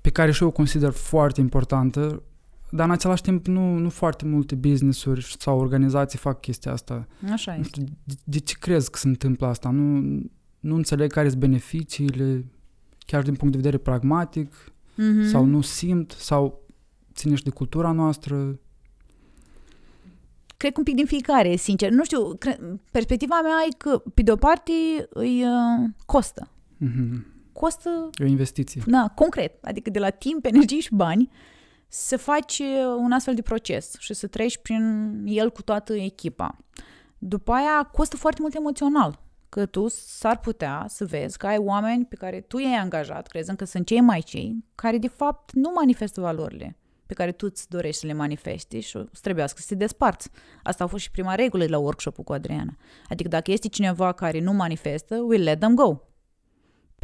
pe 0.00 0.10
care 0.10 0.30
și 0.30 0.42
eu 0.42 0.48
o 0.48 0.52
consider 0.52 0.90
foarte 0.90 1.40
importantă, 1.40 2.22
dar 2.70 2.86
în 2.86 2.92
același 2.92 3.22
timp 3.22 3.46
nu, 3.46 3.78
nu 3.78 3.88
foarte 3.88 4.24
multe 4.24 4.54
business-uri 4.54 5.36
sau 5.38 5.58
organizații 5.58 6.18
fac 6.18 6.40
chestia 6.40 6.72
asta. 6.72 7.06
Așa 7.32 7.56
nu 7.56 7.62
știu, 7.62 7.82
de, 7.82 8.14
de 8.24 8.38
ce 8.38 8.54
crezi 8.58 8.90
că 8.90 8.98
se 8.98 9.08
întâmplă 9.08 9.46
asta? 9.46 9.70
Nu, 9.70 10.20
nu 10.60 10.74
înțeleg 10.74 11.12
care 11.12 11.28
sunt 11.28 11.40
beneficiile, 11.40 12.44
chiar 12.98 13.22
din 13.22 13.34
punct 13.34 13.54
de 13.54 13.60
vedere 13.60 13.82
pragmatic, 13.82 14.54
mm-hmm. 14.92 15.30
sau 15.30 15.44
nu 15.44 15.60
simt, 15.60 16.10
sau 16.10 16.62
ține 17.14 17.34
și 17.34 17.42
de 17.42 17.50
cultura 17.50 17.92
noastră. 17.92 18.58
Cred 20.56 20.72
că 20.72 20.78
un 20.78 20.84
pic 20.84 20.94
din 20.94 21.06
fiecare, 21.06 21.56
sincer. 21.56 21.90
Nu 21.90 22.04
știu, 22.04 22.34
cre- 22.34 22.80
perspectiva 22.90 23.40
mea 23.42 23.66
e 23.68 23.74
că, 23.78 24.02
pe 24.14 24.22
de 24.22 24.32
o 24.32 24.36
parte, 24.36 24.72
îi 25.08 25.42
uh, 25.42 25.90
costă. 26.06 26.48
Mm-hmm 26.84 27.33
costă... 27.54 28.10
E 28.14 28.24
o 28.24 28.26
investiție. 28.26 28.82
Da, 28.86 29.12
concret. 29.14 29.64
Adică 29.64 29.90
de 29.90 29.98
la 29.98 30.10
timp, 30.10 30.44
energie 30.44 30.80
și 30.80 30.94
bani 30.94 31.30
să 31.88 32.16
faci 32.16 32.62
un 32.98 33.12
astfel 33.12 33.34
de 33.34 33.42
proces 33.42 33.94
și 33.98 34.14
să 34.14 34.26
treci 34.26 34.58
prin 34.58 35.12
el 35.26 35.50
cu 35.50 35.62
toată 35.62 35.94
echipa. 35.94 36.56
După 37.18 37.52
aia 37.52 37.90
costă 37.92 38.16
foarte 38.16 38.40
mult 38.40 38.54
emoțional. 38.54 39.22
Că 39.48 39.66
tu 39.66 39.88
s-ar 39.88 40.38
putea 40.38 40.84
să 40.88 41.04
vezi 41.04 41.38
că 41.38 41.46
ai 41.46 41.58
oameni 41.58 42.04
pe 42.04 42.16
care 42.16 42.40
tu 42.40 42.58
i-ai 42.58 42.76
angajat, 42.76 43.26
crezând 43.26 43.58
că 43.58 43.64
sunt 43.64 43.86
cei 43.86 44.00
mai 44.00 44.20
cei, 44.20 44.64
care 44.74 44.98
de 44.98 45.08
fapt 45.08 45.52
nu 45.52 45.72
manifestă 45.74 46.20
valorile 46.20 46.78
pe 47.06 47.14
care 47.14 47.32
tu 47.32 47.46
îți 47.50 47.68
dorești 47.68 48.00
să 48.00 48.06
le 48.06 48.12
manifesti 48.12 48.78
și 48.78 48.96
îți 48.96 49.22
trebuiască 49.22 49.60
să 49.60 49.66
te 49.68 49.74
desparți. 49.74 50.30
Asta 50.62 50.84
a 50.84 50.86
fost 50.86 51.02
și 51.02 51.10
prima 51.10 51.34
regulă 51.34 51.64
de 51.64 51.70
la 51.70 51.78
workshop-ul 51.78 52.24
cu 52.24 52.32
Adriana. 52.32 52.76
Adică 53.08 53.28
dacă 53.28 53.50
este 53.50 53.68
cineva 53.68 54.12
care 54.12 54.40
nu 54.40 54.52
manifestă, 54.52 55.16
we'll 55.16 55.42
let 55.42 55.58
them 55.58 55.74
go. 55.74 55.96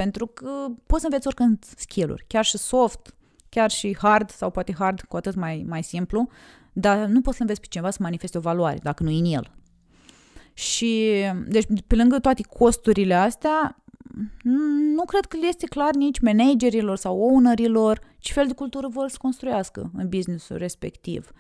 Pentru 0.00 0.26
că 0.26 0.66
poți 0.86 1.00
să 1.00 1.06
înveți 1.06 1.26
oricând 1.26 1.64
skill-uri, 1.76 2.24
chiar 2.26 2.44
și 2.44 2.58
soft, 2.58 3.14
chiar 3.48 3.70
și 3.70 3.96
hard 4.00 4.30
sau 4.30 4.50
poate 4.50 4.74
hard 4.78 5.00
cu 5.00 5.16
atât 5.16 5.34
mai, 5.34 5.64
mai 5.68 5.82
simplu, 5.82 6.28
dar 6.72 7.06
nu 7.06 7.20
poți 7.20 7.36
să 7.36 7.42
înveți 7.42 7.60
pe 7.60 7.66
cineva 7.70 7.90
să 7.90 7.98
manifeste 8.00 8.38
o 8.38 8.40
valoare 8.40 8.78
dacă 8.82 9.02
nu 9.02 9.10
e 9.10 9.18
în 9.18 9.24
el. 9.24 9.50
Și, 10.52 11.24
deci, 11.48 11.66
pe 11.86 11.94
lângă 11.94 12.18
toate 12.18 12.42
costurile 12.42 13.14
astea, 13.14 13.82
nu 14.94 15.04
cred 15.04 15.24
că 15.24 15.36
le 15.36 15.46
este 15.46 15.66
clar 15.66 15.94
nici 15.94 16.20
managerilor 16.20 16.96
sau 16.96 17.18
ownerilor 17.18 18.00
ce 18.18 18.32
fel 18.32 18.46
de 18.46 18.54
cultură 18.54 18.88
vor 18.88 19.08
să 19.08 19.16
construiască 19.20 19.90
în 19.96 20.08
businessul 20.08 20.56
respectiv. 20.56 21.30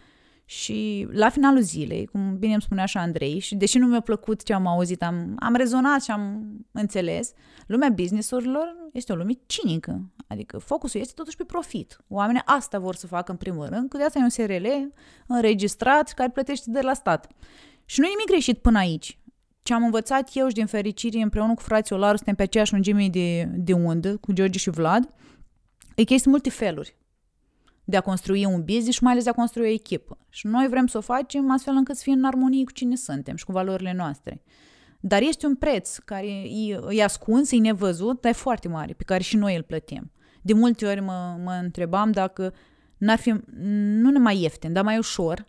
Și 0.50 1.06
la 1.10 1.28
finalul 1.28 1.60
zilei, 1.60 2.06
cum 2.06 2.38
bine 2.38 2.52
îmi 2.52 2.62
spunea 2.62 2.84
și 2.84 2.96
Andrei, 2.96 3.38
și 3.38 3.54
deși 3.54 3.78
nu 3.78 3.86
mi-a 3.86 4.00
plăcut 4.00 4.42
ce 4.42 4.52
am 4.52 4.66
auzit, 4.66 5.02
am, 5.02 5.36
am 5.38 5.54
rezonat 5.54 6.02
și 6.02 6.10
am 6.10 6.52
înțeles, 6.72 7.32
lumea 7.66 7.88
businessurilor 7.88 8.76
este 8.92 9.12
o 9.12 9.16
lume 9.16 9.32
cinică. 9.46 10.10
Adică 10.26 10.58
focusul 10.58 11.00
este 11.00 11.12
totuși 11.16 11.36
pe 11.36 11.44
profit. 11.44 11.98
Oamenii 12.08 12.42
asta 12.44 12.78
vor 12.78 12.94
să 12.94 13.06
facă 13.06 13.30
în 13.30 13.36
primul 13.36 13.66
rând, 13.66 13.88
că 13.88 13.96
de 13.96 14.02
asta 14.02 14.18
e 14.18 14.22
un 14.22 14.28
SRL 14.28 14.66
înregistrat 15.26 16.12
care 16.12 16.30
plătește 16.30 16.70
de 16.70 16.80
la 16.80 16.94
stat. 16.94 17.26
Și 17.84 18.00
nu 18.00 18.06
e 18.06 18.08
nimic 18.08 18.26
greșit 18.26 18.58
până 18.58 18.78
aici. 18.78 19.18
Ce 19.62 19.74
am 19.74 19.84
învățat 19.84 20.30
eu 20.32 20.48
și 20.48 20.54
din 20.54 20.66
fericire 20.66 21.20
împreună 21.20 21.54
cu 21.54 21.62
frații 21.62 21.94
Olaru, 21.94 22.16
suntem 22.16 22.34
pe 22.34 22.42
aceeași 22.42 22.72
lungime 22.72 23.08
de, 23.08 23.44
de 23.44 23.72
undă, 23.72 24.16
cu 24.16 24.32
George 24.32 24.58
și 24.58 24.70
Vlad, 24.70 25.08
e 25.94 26.04
că 26.04 26.14
este 26.14 26.28
multe 26.28 26.50
feluri 26.50 26.98
de 27.84 27.96
a 27.96 28.00
construi 28.00 28.44
un 28.44 28.60
business 28.64 28.96
și 28.96 29.02
mai 29.02 29.12
ales 29.12 29.24
de 29.24 29.30
a 29.30 29.32
construi 29.32 29.66
o 29.66 29.72
echipă. 29.72 30.18
Și 30.28 30.46
noi 30.46 30.66
vrem 30.68 30.86
să 30.86 30.98
o 30.98 31.00
facem 31.00 31.50
astfel 31.50 31.74
încât 31.74 31.96
să 31.96 32.02
fie 32.02 32.12
în 32.12 32.24
armonie 32.24 32.64
cu 32.64 32.72
cine 32.72 32.96
suntem 32.96 33.36
și 33.36 33.44
cu 33.44 33.52
valorile 33.52 33.92
noastre. 33.92 34.42
Dar 35.00 35.22
este 35.22 35.46
un 35.46 35.54
preț 35.54 35.96
care 35.96 36.26
e, 36.26 36.80
e 36.88 37.04
ascuns, 37.04 37.50
e 37.50 37.56
nevăzut, 37.56 38.20
dar 38.20 38.30
e 38.30 38.34
foarte 38.34 38.68
mare, 38.68 38.92
pe 38.92 39.04
care 39.04 39.22
și 39.22 39.36
noi 39.36 39.56
îl 39.56 39.62
plătim. 39.62 40.12
De 40.42 40.52
multe 40.52 40.86
ori 40.86 41.00
mă, 41.00 41.38
mă 41.44 41.58
întrebam 41.62 42.10
dacă 42.10 42.54
n-ar 42.98 43.18
fi, 43.18 43.34
nu 44.00 44.18
mai 44.18 44.40
ieftin, 44.40 44.72
dar 44.72 44.84
mai 44.84 44.98
ușor, 44.98 45.46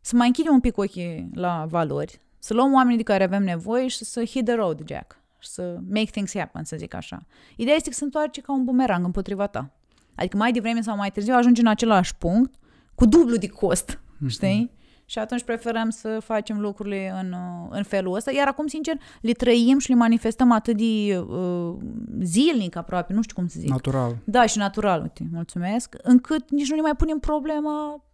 să 0.00 0.16
mai 0.16 0.26
închidem 0.26 0.52
un 0.52 0.60
pic 0.60 0.76
ochii 0.76 1.30
la 1.34 1.66
valori, 1.68 2.20
să 2.38 2.54
luăm 2.54 2.72
oamenii 2.72 2.96
de 2.96 3.02
care 3.02 3.24
avem 3.24 3.42
nevoie 3.42 3.88
și 3.88 4.04
să 4.04 4.24
hit 4.24 4.44
the 4.44 4.54
road, 4.54 4.82
Jack, 4.86 5.20
și 5.38 5.48
să 5.48 5.78
make 5.88 6.10
things 6.10 6.36
happen, 6.36 6.64
să 6.64 6.76
zic 6.76 6.94
așa. 6.94 7.26
Ideea 7.56 7.76
este 7.76 7.88
că 7.88 7.94
se 7.94 8.04
întoarce 8.04 8.40
ca 8.40 8.52
un 8.52 8.64
bumerang 8.64 9.04
împotriva 9.04 9.46
ta. 9.46 9.77
Adică 10.18 10.36
mai 10.36 10.52
devreme 10.52 10.80
sau 10.80 10.96
mai 10.96 11.10
târziu 11.10 11.34
ajungi 11.34 11.60
în 11.60 11.66
același 11.66 12.16
punct 12.16 12.54
cu 12.94 13.06
dublu 13.06 13.36
de 13.36 13.48
cost, 13.48 13.90
mm-hmm. 13.90 14.26
știi? 14.26 14.76
Și 15.04 15.18
atunci 15.18 15.42
preferăm 15.42 15.90
să 15.90 16.18
facem 16.24 16.60
lucrurile 16.60 17.12
în, 17.22 17.34
în 17.70 17.82
felul 17.82 18.14
ăsta. 18.14 18.32
Iar 18.32 18.46
acum, 18.46 18.66
sincer, 18.66 18.94
le 19.20 19.32
trăim 19.32 19.78
și 19.78 19.88
le 19.88 19.94
manifestăm 19.94 20.52
atât 20.52 20.76
de 20.76 21.18
uh, 21.18 21.76
zilnic 22.22 22.76
aproape, 22.76 23.12
nu 23.12 23.22
știu 23.22 23.34
cum 23.34 23.46
să 23.46 23.56
zic. 23.60 23.68
Natural. 23.68 24.16
Da, 24.24 24.46
și 24.46 24.58
natural, 24.58 25.02
uite, 25.02 25.28
mulțumesc, 25.32 25.94
încât 26.02 26.50
nici 26.50 26.68
nu 26.68 26.74
ne 26.74 26.80
mai 26.80 26.94
punem 26.96 27.18
problema 27.18 28.04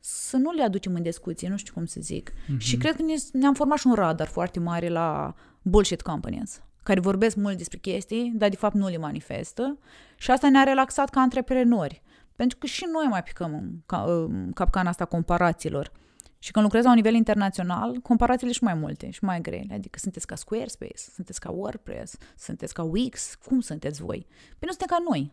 să 0.00 0.36
nu 0.36 0.50
le 0.50 0.62
aducem 0.62 0.94
în 0.94 1.02
discuție, 1.02 1.48
nu 1.48 1.56
știu 1.56 1.72
cum 1.72 1.84
să 1.84 2.00
zic. 2.00 2.30
Mm-hmm. 2.30 2.58
Și 2.58 2.76
cred 2.76 2.96
că 2.96 3.02
ne, 3.02 3.14
ne-am 3.32 3.54
format 3.54 3.78
și 3.78 3.86
un 3.86 3.94
radar 3.94 4.26
foarte 4.26 4.60
mare 4.60 4.88
la 4.88 5.34
bullshit 5.62 6.02
companies, 6.02 6.62
care 6.88 7.00
vorbesc 7.00 7.36
mult 7.36 7.56
despre 7.56 7.78
chestii, 7.78 8.32
dar 8.34 8.48
de 8.48 8.56
fapt 8.56 8.74
nu 8.74 8.88
le 8.88 8.96
manifestă. 8.96 9.78
Și 10.16 10.30
asta 10.30 10.50
ne-a 10.50 10.62
relaxat 10.62 11.08
ca 11.10 11.20
antreprenori. 11.20 12.02
Pentru 12.36 12.58
că 12.58 12.66
și 12.66 12.86
noi 12.92 13.06
mai 13.10 13.22
picăm 13.22 13.82
în 14.28 14.52
capcana 14.52 14.88
asta 14.88 15.04
comparațiilor. 15.04 15.92
Și 16.38 16.50
când 16.50 16.64
lucrezi 16.64 16.84
la 16.84 16.90
un 16.90 16.96
nivel 16.96 17.14
internațional, 17.14 17.98
comparațiile 18.02 18.52
și 18.52 18.64
mai 18.64 18.74
multe 18.74 19.10
și 19.10 19.24
mai 19.24 19.40
grele. 19.40 19.74
Adică 19.74 19.98
sunteți 19.98 20.26
ca 20.26 20.34
Squarespace, 20.34 21.10
sunteți 21.14 21.40
ca 21.40 21.50
WordPress, 21.50 22.16
sunteți 22.36 22.74
ca 22.74 22.82
Wix, 22.82 23.34
cum 23.34 23.60
sunteți 23.60 24.02
voi? 24.02 24.26
Păi 24.58 24.68
nu 24.68 24.72
suntem 24.72 24.96
ca 24.96 25.04
noi. 25.10 25.32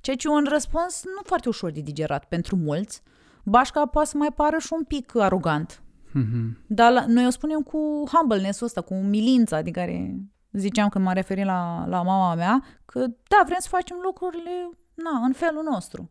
Ceea 0.00 0.16
ce 0.16 0.28
e 0.28 0.30
un 0.30 0.46
răspuns 0.48 1.02
nu 1.04 1.22
foarte 1.24 1.48
ușor 1.48 1.70
de 1.70 1.80
digerat 1.80 2.24
pentru 2.24 2.56
mulți. 2.56 3.02
Bașca 3.44 3.86
poate 3.86 4.08
să 4.08 4.16
mai 4.16 4.32
pară 4.32 4.58
și 4.58 4.68
un 4.70 4.84
pic 4.84 5.16
arogant. 5.16 5.82
Mm-hmm. 6.08 6.66
Dar 6.66 6.92
la, 6.92 7.04
noi 7.06 7.26
o 7.26 7.30
spunem 7.30 7.60
cu 7.60 8.04
humbleness-ul 8.12 8.66
ăsta, 8.66 8.80
cu 8.80 8.94
milința 8.94 9.62
de 9.62 9.70
care 9.70 10.16
ziceam 10.58 10.88
când 10.88 11.04
m-am 11.04 11.14
referit 11.14 11.44
la, 11.44 11.84
la 11.86 12.02
mama 12.02 12.34
mea, 12.34 12.64
că 12.84 12.98
da, 13.06 13.42
vrem 13.44 13.58
să 13.58 13.68
facem 13.68 13.96
lucrurile 14.02 14.70
na, 14.94 15.24
în 15.24 15.32
felul 15.32 15.62
nostru 15.62 16.10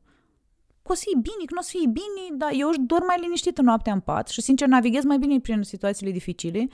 că 0.83 0.91
o 0.91 0.95
să 0.95 1.03
fie 1.05 1.19
bine, 1.21 1.45
că 1.45 1.53
nu 1.53 1.59
o 1.59 1.61
să 1.61 1.69
fie 1.71 1.87
bine, 1.87 2.37
dar 2.37 2.51
eu 2.53 2.67
își 2.67 2.79
dorm 2.79 3.05
mai 3.05 3.17
liniștită 3.19 3.61
noaptea 3.61 3.93
în 3.93 3.99
pat 3.99 4.27
și, 4.27 4.41
sincer, 4.41 4.67
navighez 4.67 5.03
mai 5.03 5.17
bine 5.17 5.39
prin 5.39 5.61
situațiile 5.61 6.11
dificile 6.11 6.67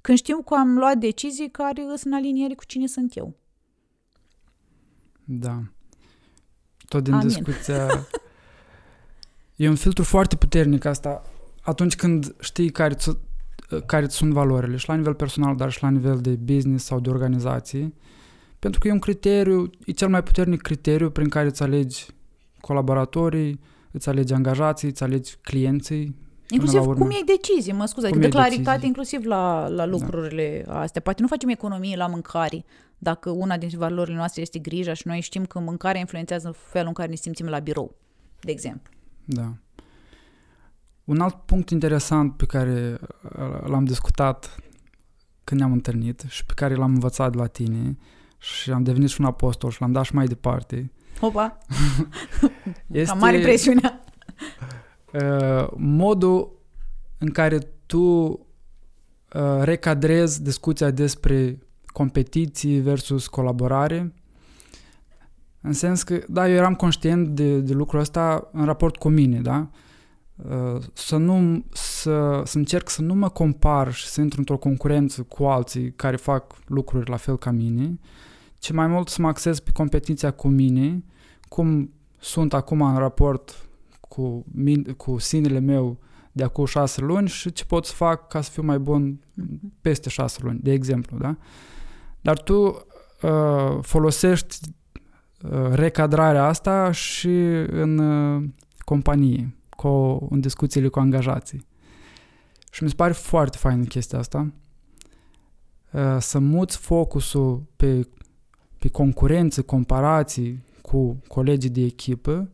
când 0.00 0.18
știu 0.18 0.42
că 0.42 0.54
am 0.54 0.78
luat 0.78 0.98
decizii 0.98 1.50
care 1.50 1.82
sunt 1.82 2.04
în 2.04 2.12
aliniere 2.12 2.54
cu 2.54 2.64
cine 2.64 2.86
sunt 2.86 3.16
eu. 3.16 3.36
Da. 5.24 5.62
Tot 6.88 7.04
din 7.04 7.12
Amin. 7.12 7.26
discuția... 7.26 8.06
e 9.56 9.68
un 9.68 9.76
filtru 9.76 10.04
foarte 10.04 10.36
puternic 10.36 10.84
asta 10.84 11.22
atunci 11.62 11.96
când 11.96 12.34
știi 12.40 12.70
care, 12.70 12.96
care 13.86 14.08
sunt 14.08 14.32
valorile 14.32 14.76
și 14.76 14.88
la 14.88 14.94
nivel 14.94 15.14
personal, 15.14 15.56
dar 15.56 15.70
și 15.70 15.82
la 15.82 15.90
nivel 15.90 16.18
de 16.18 16.30
business 16.30 16.84
sau 16.84 17.00
de 17.00 17.10
organizație. 17.10 17.92
Pentru 18.58 18.80
că 18.80 18.88
e 18.88 18.92
un 18.92 18.98
criteriu, 18.98 19.70
e 19.86 19.92
cel 19.92 20.08
mai 20.08 20.22
puternic 20.22 20.62
criteriu 20.62 21.10
prin 21.10 21.28
care 21.28 21.46
îți 21.46 21.62
alegi 21.62 22.06
colaboratorii, 22.60 23.60
îți 23.90 24.08
alegi 24.08 24.32
angajații, 24.32 24.88
îți 24.88 25.02
alegi 25.02 25.36
clienții. 25.42 26.16
Inclusiv 26.50 26.80
cum 26.80 27.10
iei 27.10 27.22
decizii, 27.26 27.72
mă 27.72 27.86
scuze, 27.86 28.06
adică 28.06 28.20
de 28.20 28.28
claritate 28.28 28.62
decizii. 28.62 28.86
inclusiv 28.86 29.24
la, 29.24 29.68
la 29.68 29.86
lucrurile 29.86 30.62
da. 30.66 30.80
astea. 30.80 31.00
Poate 31.00 31.22
nu 31.22 31.28
facem 31.28 31.48
economie 31.48 31.96
la 31.96 32.06
mâncare, 32.06 32.64
dacă 32.98 33.30
una 33.30 33.56
dintre 33.56 33.78
valorile 33.78 34.16
noastre 34.16 34.40
este 34.42 34.58
grija 34.58 34.92
și 34.92 35.06
noi 35.06 35.20
știm 35.20 35.44
că 35.44 35.58
mâncarea 35.58 36.00
influențează 36.00 36.54
felul 36.56 36.88
în 36.88 36.92
care 36.92 37.08
ne 37.08 37.14
simțim 37.14 37.46
la 37.46 37.58
birou, 37.58 37.94
de 38.40 38.50
exemplu. 38.50 38.92
Da. 39.24 39.54
Un 41.08 41.20
alt 41.20 41.34
punct 41.34 41.70
interesant 41.70 42.36
pe 42.36 42.46
care 42.46 42.98
uh, 43.00 43.66
l-am 43.66 43.84
discutat 43.84 44.56
când 45.44 45.60
ne-am 45.60 45.72
întâlnit 45.72 46.24
și 46.26 46.44
pe 46.44 46.52
care 46.54 46.74
l-am 46.74 46.92
învățat 46.92 47.30
de 47.30 47.36
la 47.36 47.46
tine 47.46 47.98
și 48.38 48.70
am 48.70 48.82
devenit 48.82 49.08
și 49.08 49.20
un 49.20 49.26
apostol 49.26 49.70
și 49.70 49.80
l-am 49.80 49.92
dat 49.92 50.04
și 50.04 50.14
mai 50.14 50.26
departe, 50.26 50.92
Opa! 51.20 51.58
este 52.90 53.10
Cam 53.10 53.18
mare 53.18 53.40
presiunea. 53.40 54.04
Uh, 55.12 55.68
modul 55.76 56.58
în 57.18 57.30
care 57.30 57.58
tu 57.86 58.00
uh, 58.00 58.38
recadrezi 59.60 60.42
discuția 60.42 60.90
despre 60.90 61.58
competiții 61.86 62.80
versus 62.80 63.26
colaborare, 63.26 64.14
în 65.60 65.72
sens 65.72 66.02
că, 66.02 66.20
da, 66.28 66.48
eu 66.48 66.54
eram 66.54 66.74
conștient 66.74 67.28
de, 67.28 67.58
de 67.58 67.72
lucrul 67.72 68.00
ăsta 68.00 68.48
în 68.52 68.64
raport 68.64 68.96
cu 68.96 69.08
mine, 69.08 69.40
da? 69.40 69.58
Uh, 69.58 69.86
să 70.92 71.16
nu, 71.16 71.64
să, 71.72 72.42
să 72.44 72.58
încerc 72.58 72.88
să 72.88 73.02
nu 73.02 73.14
mă 73.14 73.28
compar 73.28 73.92
și 73.92 74.06
să 74.06 74.20
intru 74.20 74.38
într-o 74.38 74.56
concurență 74.56 75.22
cu 75.22 75.44
alții 75.44 75.92
care 75.92 76.16
fac 76.16 76.54
lucruri 76.66 77.10
la 77.10 77.16
fel 77.16 77.38
ca 77.38 77.50
mine, 77.50 77.98
ci 78.58 78.70
mai 78.70 78.86
mult 78.86 79.08
să 79.08 79.22
mă 79.22 79.28
axez 79.28 79.60
pe 79.60 79.70
competiția 79.72 80.30
cu 80.30 80.48
mine, 80.48 81.04
cum 81.48 81.92
sunt 82.18 82.54
acum 82.54 82.82
în 82.82 82.96
raport 82.96 83.68
cu, 84.00 84.44
min- 84.64 84.96
cu 84.96 85.18
sinele 85.18 85.58
meu 85.58 85.98
de 86.32 86.44
acum 86.44 86.64
șase 86.64 87.00
luni 87.00 87.28
și 87.28 87.52
ce 87.52 87.64
pot 87.64 87.84
să 87.84 87.92
fac 87.94 88.28
ca 88.28 88.40
să 88.40 88.50
fiu 88.50 88.62
mai 88.62 88.78
bun 88.78 89.20
peste 89.80 90.08
șase 90.08 90.38
luni, 90.42 90.60
de 90.62 90.72
exemplu, 90.72 91.18
da? 91.18 91.36
Dar 92.20 92.42
tu 92.42 92.86
uh, 93.22 93.78
folosești 93.80 94.56
uh, 95.42 95.68
recadrarea 95.70 96.44
asta 96.44 96.90
și 96.90 97.28
în 97.70 97.98
uh, 97.98 98.44
companie, 98.78 99.56
cu, 99.80 99.88
în 100.30 100.40
discuțiile 100.40 100.88
cu 100.88 100.98
angajații. 100.98 101.66
Și 102.70 102.82
mi 102.82 102.88
se 102.88 102.94
pare 102.94 103.12
foarte 103.12 103.56
fain 103.56 103.84
chestia 103.84 104.18
asta. 104.18 104.52
Uh, 105.92 106.16
să 106.18 106.38
muți 106.38 106.76
focusul 106.76 107.62
pe 107.76 108.08
pe 108.78 108.88
concurență, 108.88 109.62
comparații 109.62 110.64
cu 110.82 111.22
colegii 111.28 111.70
de 111.70 111.80
echipă 111.80 112.50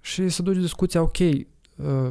și 0.00 0.28
să 0.28 0.42
duci 0.42 0.56
discuția, 0.56 1.02
ok, 1.02 1.18
uh, 1.18 2.10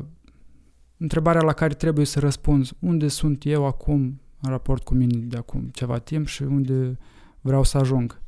întrebarea 0.98 1.42
la 1.42 1.54
care 1.54 1.74
trebuie 1.74 2.06
să 2.06 2.20
răspunzi, 2.20 2.74
unde 2.80 3.08
sunt 3.08 3.46
eu 3.46 3.66
acum 3.66 4.22
în 4.42 4.50
raport 4.50 4.84
cu 4.84 4.94
mine 4.94 5.18
de 5.18 5.38
acum 5.38 5.70
ceva 5.74 5.98
timp 5.98 6.28
și 6.28 6.44
unde 6.44 6.98
vreau 7.42 7.64
să 7.64 7.78
ajung. 7.78 8.22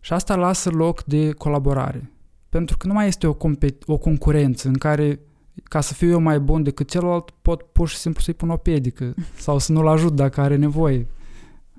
Și 0.00 0.12
asta 0.12 0.36
lasă 0.36 0.70
loc 0.70 1.04
de 1.04 1.32
colaborare. 1.32 2.10
Pentru 2.52 2.76
că 2.76 2.86
nu 2.86 2.92
mai 2.92 3.06
este 3.06 3.26
o, 3.26 3.34
compet- 3.34 3.86
o 3.86 3.98
concurență 3.98 4.68
în 4.68 4.74
care 4.74 5.20
ca 5.62 5.80
să 5.80 5.94
fiu 5.94 6.08
eu 6.08 6.20
mai 6.20 6.40
bun 6.40 6.62
decât 6.62 6.90
celălalt, 6.90 7.30
pot 7.42 7.62
pur 7.62 7.88
și 7.88 7.96
simplu 7.96 8.20
să-i 8.22 8.34
pun 8.34 8.50
o 8.50 8.56
pedică 8.56 9.14
sau 9.46 9.58
să 9.58 9.72
nu-l 9.72 9.86
ajut 9.86 10.14
dacă 10.14 10.40
are 10.40 10.56
nevoie. 10.56 11.06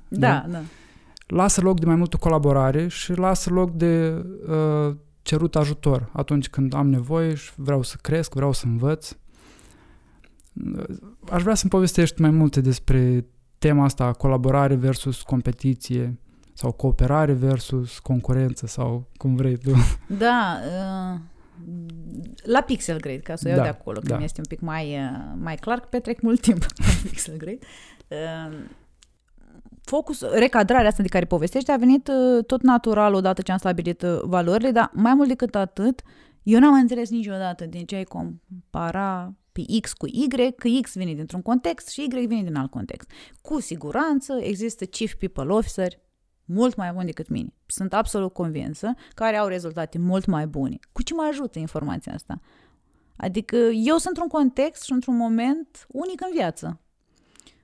Da, 0.08 0.28
da. 0.28 0.52
da 0.52 0.62
lasă 1.28 1.62
loc 1.62 1.80
de 1.80 1.86
mai 1.86 1.96
multă 1.96 2.18
colaborare 2.18 2.88
și 2.88 3.14
lasă 3.14 3.50
loc 3.50 3.72
de 3.72 4.24
uh, 4.48 4.96
cerut 5.22 5.56
ajutor 5.56 6.10
atunci 6.14 6.50
când 6.50 6.74
am 6.74 6.90
nevoie 6.90 7.34
și 7.34 7.52
vreau 7.56 7.82
să 7.82 7.98
cresc, 8.02 8.34
vreau 8.34 8.52
să 8.52 8.66
învăț. 8.66 9.16
Aș 11.32 11.42
vrea 11.42 11.56
să-mi 11.56 11.72
povestești 11.72 12.22
mai 12.22 12.30
multe 12.30 12.62
despre 12.62 13.26
tema 13.58 13.84
asta, 13.84 14.12
colaborare 14.12 14.76
versus 14.76 15.22
competiție 15.22 16.20
sau 16.54 16.72
cooperare 16.72 17.34
versus 17.34 17.99
concurență 17.99 18.68
sau 18.68 19.10
cum 19.18 19.36
vrei 19.36 19.58
tu. 19.58 19.72
Da, 20.08 20.60
uh, 20.66 21.20
la 22.43 22.62
Pixel 22.62 22.99
Grade, 22.99 23.20
ca 23.20 23.36
să 23.36 23.43
o 23.45 23.49
iau 23.49 23.58
da, 23.58 23.64
de 23.64 23.70
acolo, 23.70 23.99
că 23.99 24.08
da. 24.08 24.18
mi 24.18 24.24
este 24.24 24.39
un 24.39 24.45
pic 24.49 24.60
mai, 24.60 24.97
uh, 24.97 25.34
mai 25.36 25.56
clar, 25.56 25.80
că 25.80 25.88
petrec 25.89 26.22
mult 26.22 26.41
timp 26.41 26.66
la 26.86 27.10
Pixel 27.10 27.38
Grade. 27.38 27.60
Uh, 28.08 28.58
focus, 29.84 30.22
recadrarea 30.22 30.89
asta 30.89 31.01
de 31.01 31.08
care 31.08 31.26
povestește 31.26 31.72
a 31.72 31.78
venit 31.78 32.08
uh, 32.08 32.45
tot 32.45 32.62
natural 32.62 33.14
odată 33.14 33.41
ce 33.41 33.51
am 33.51 33.58
stabilit 33.58 34.01
uh, 34.01 34.20
valorile, 34.22 34.72
dar 34.72 34.91
mai 34.93 35.14
mult 35.14 35.28
decât 35.28 35.56
atât, 35.56 36.01
eu 36.43 36.60
n-am 36.60 36.74
înțeles 36.74 37.10
niciodată 37.10 37.66
din 37.66 37.86
ce 37.86 37.95
ai 37.95 38.04
compara 38.04 39.34
pe 39.51 39.62
X 39.82 39.93
cu 39.93 40.06
Y, 40.06 40.28
că 40.56 40.68
X 40.82 40.95
vine 40.95 41.14
dintr-un 41.14 41.41
context 41.41 41.89
și 41.89 42.01
Y 42.01 42.26
vine 42.26 42.43
din 42.43 42.56
alt 42.56 42.72
context. 42.72 43.12
Cu 43.41 43.60
siguranță 43.60 44.34
există 44.41 44.86
Chief 44.86 45.14
People 45.14 45.54
Officer 45.54 46.03
mult 46.46 46.76
mai 46.76 46.91
buni 46.91 47.06
decât 47.06 47.28
mine. 47.30 47.54
Sunt 47.66 47.94
absolut 47.94 48.34
convinsă, 48.34 48.94
care 49.14 49.38
au 49.38 49.48
rezultate 49.48 49.98
mult 49.98 50.26
mai 50.26 50.48
bune. 50.48 50.78
Cu 50.91 51.04
ce 51.04 51.14
mă 51.14 51.26
ajută 51.30 51.60
informația 51.60 52.14
asta? 52.14 52.39
Adică 53.16 53.56
eu 53.74 53.98
sunt 53.98 54.06
într-un 54.06 54.28
context 54.28 54.84
și 54.84 54.91
într-un 54.91 55.16
moment 55.16 55.86
unic 55.88 56.22
în 56.22 56.30
viață. 56.34 56.78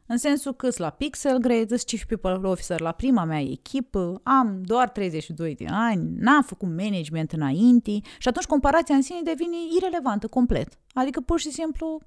În 0.05 0.17
sensul 0.17 0.53
că 0.53 0.69
la 0.75 0.89
Pixel 0.89 1.37
Grade, 1.37 1.67
sunt 1.67 1.81
Chief 1.81 2.03
People 2.03 2.49
Officer 2.49 2.79
la 2.79 2.91
prima 2.91 3.23
mea 3.23 3.41
echipă, 3.41 4.19
am 4.23 4.61
doar 4.63 4.89
32 4.89 5.55
de 5.55 5.65
ani, 5.69 6.09
n-am 6.17 6.41
făcut 6.41 6.67
management 6.67 7.31
înainte 7.31 7.91
și 8.17 8.27
atunci 8.27 8.45
comparația 8.45 8.95
în 8.95 9.01
sine 9.01 9.21
devine 9.23 9.55
irelevantă 9.77 10.27
complet. 10.27 10.79
Adică 10.93 11.21
pur 11.21 11.39
și 11.39 11.51
simplu 11.51 12.01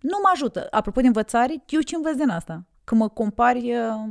nu 0.00 0.18
mă 0.22 0.30
ajută. 0.32 0.66
Apropo 0.70 1.00
de 1.00 1.06
învățare, 1.06 1.64
eu 1.66 1.80
ce 1.80 1.96
învăț 1.96 2.16
din 2.16 2.28
asta? 2.28 2.64
Că 2.84 2.94
mă 2.94 3.08
compari 3.08 3.72
uh, 3.72 4.10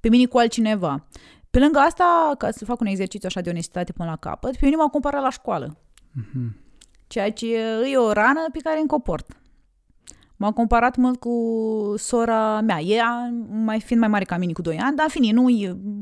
pe 0.00 0.08
mine 0.08 0.24
cu 0.26 0.38
altcineva. 0.38 1.06
Pe 1.50 1.58
lângă 1.58 1.78
asta, 1.78 2.34
ca 2.38 2.50
să 2.50 2.64
fac 2.64 2.80
un 2.80 2.86
exercițiu 2.86 3.28
așa 3.28 3.40
de 3.40 3.50
onestitate 3.50 3.92
până 3.92 4.08
la 4.08 4.16
capăt, 4.16 4.56
pe 4.56 4.64
mine 4.64 4.76
m-a 4.76 4.88
comparat 4.88 5.22
la 5.22 5.30
școală. 5.30 5.76
Mm-hmm. 6.20 6.50
Ceea 7.06 7.32
ce 7.32 7.56
e 7.92 7.96
o 7.96 8.12
rană 8.12 8.40
pe 8.52 8.58
care 8.58 8.78
îmi 8.78 8.88
comport. 8.88 9.36
M-am 10.40 10.52
comparat 10.52 10.96
mult 10.96 11.20
cu 11.20 11.94
sora 11.96 12.60
mea. 12.60 12.80
Ea, 12.80 13.34
mai 13.50 13.80
fiind 13.80 14.00
mai 14.00 14.10
mare 14.10 14.24
ca 14.24 14.36
mine 14.36 14.52
cu 14.52 14.62
2 14.62 14.78
ani, 14.78 14.96
dar 14.96 15.04
în 15.04 15.22
fine, 15.22 15.32
nu 15.32 15.48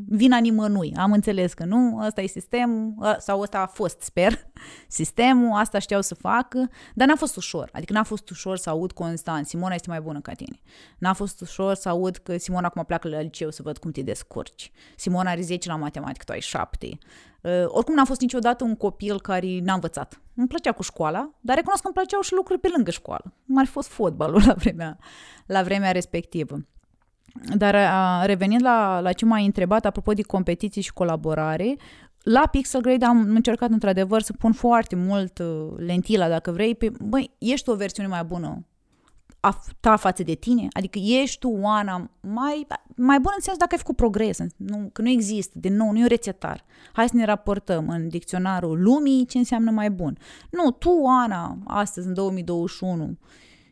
vina 0.08 0.38
nimănui. 0.38 0.94
Am 0.96 1.12
înțeles 1.12 1.52
că 1.52 1.64
nu, 1.64 2.00
ăsta 2.06 2.20
e 2.20 2.26
sistemul, 2.26 2.94
sau 3.18 3.40
ăsta 3.40 3.58
a 3.58 3.66
fost, 3.66 4.00
sper, 4.00 4.38
sistemul, 4.98 5.58
asta 5.58 5.78
știau 5.78 6.00
să 6.00 6.14
facă, 6.14 6.70
dar 6.94 7.08
n-a 7.08 7.16
fost 7.16 7.36
ușor. 7.36 7.70
Adică 7.72 7.92
n-a 7.92 8.02
fost 8.02 8.30
ușor 8.30 8.56
să 8.56 8.70
aud 8.70 8.92
constant, 8.92 9.46
Simona 9.46 9.74
este 9.74 9.90
mai 9.90 10.00
bună 10.00 10.20
ca 10.20 10.32
tine. 10.32 10.58
N-a 10.98 11.12
fost 11.12 11.40
ușor 11.40 11.74
să 11.74 11.88
aud 11.88 12.16
că 12.16 12.36
Simona 12.36 12.66
acum 12.66 12.84
pleacă 12.84 13.08
la 13.08 13.20
liceu 13.20 13.50
să 13.50 13.62
văd 13.62 13.78
cum 13.78 13.90
te 13.90 14.02
descurci. 14.02 14.72
Simona 14.96 15.30
are 15.30 15.40
10 15.40 15.68
la 15.68 15.76
matematică, 15.76 16.24
tu 16.24 16.32
ai 16.32 16.40
7. 16.40 16.98
Uh, 17.40 17.64
oricum 17.66 17.94
n-am 17.94 18.04
fost 18.04 18.20
niciodată 18.20 18.64
un 18.64 18.76
copil 18.76 19.20
care 19.20 19.58
n-a 19.62 19.74
învățat. 19.74 20.20
Îmi 20.34 20.46
plăcea 20.46 20.72
cu 20.72 20.82
școala, 20.82 21.30
dar 21.40 21.56
recunosc 21.56 21.82
că 21.82 21.86
îmi 21.86 21.96
plăceau 21.96 22.20
și 22.20 22.34
lucruri 22.34 22.60
pe 22.60 22.68
lângă 22.74 22.90
școală. 22.90 23.34
Cum 23.46 23.58
ar 23.58 23.64
fi 23.64 23.70
fost 23.70 23.88
fotbalul 23.88 24.42
la 24.46 24.52
vremea, 24.52 24.98
la 25.46 25.62
vremea 25.62 25.90
respectivă. 25.90 26.56
Dar 27.54 27.74
a, 27.74 28.24
revenind 28.24 28.62
la, 28.62 29.00
la 29.00 29.12
ce 29.12 29.24
m-ai 29.24 29.44
întrebat 29.44 29.86
apropo 29.86 30.12
de 30.12 30.22
competiții 30.22 30.82
și 30.82 30.92
colaborare, 30.92 31.76
la 32.22 32.48
Pixel 32.50 32.80
Grade 32.80 33.04
am 33.04 33.18
încercat 33.20 33.70
într-adevăr 33.70 34.22
să 34.22 34.32
pun 34.32 34.52
foarte 34.52 34.96
mult 34.96 35.38
uh, 35.38 35.72
lentila, 35.76 36.28
dacă 36.28 36.50
vrei, 36.50 36.74
pe, 36.74 36.92
băi, 37.00 37.30
ești 37.38 37.70
o 37.70 37.74
versiune 37.74 38.08
mai 38.08 38.24
bună 38.24 38.46
a 38.46 38.58
ta 39.80 39.96
față 39.96 40.22
de 40.22 40.34
tine? 40.34 40.68
Adică 40.72 40.98
ești 40.98 41.38
tu, 41.38 41.48
Oana, 41.48 42.10
mai, 42.20 42.66
mai 42.96 43.20
bun 43.20 43.32
în 43.36 43.42
sens 43.42 43.56
dacă 43.56 43.70
ai 43.72 43.78
făcut 43.78 43.96
progres, 43.96 44.38
nu, 44.56 44.90
că 44.92 45.02
nu 45.02 45.08
există, 45.08 45.58
de 45.58 45.68
nou, 45.68 45.90
nu 45.92 45.98
e 45.98 46.02
un 46.02 46.08
rețetar. 46.08 46.64
Hai 46.92 47.08
să 47.08 47.16
ne 47.16 47.24
raportăm 47.24 47.88
în 47.88 48.08
dicționarul 48.08 48.82
lumii 48.82 49.26
ce 49.26 49.38
înseamnă 49.38 49.70
mai 49.70 49.90
bun. 49.90 50.18
Nu, 50.50 50.70
tu, 50.70 50.90
Oana, 50.90 51.58
astăzi, 51.66 52.06
în 52.06 52.14
2021, 52.14 53.18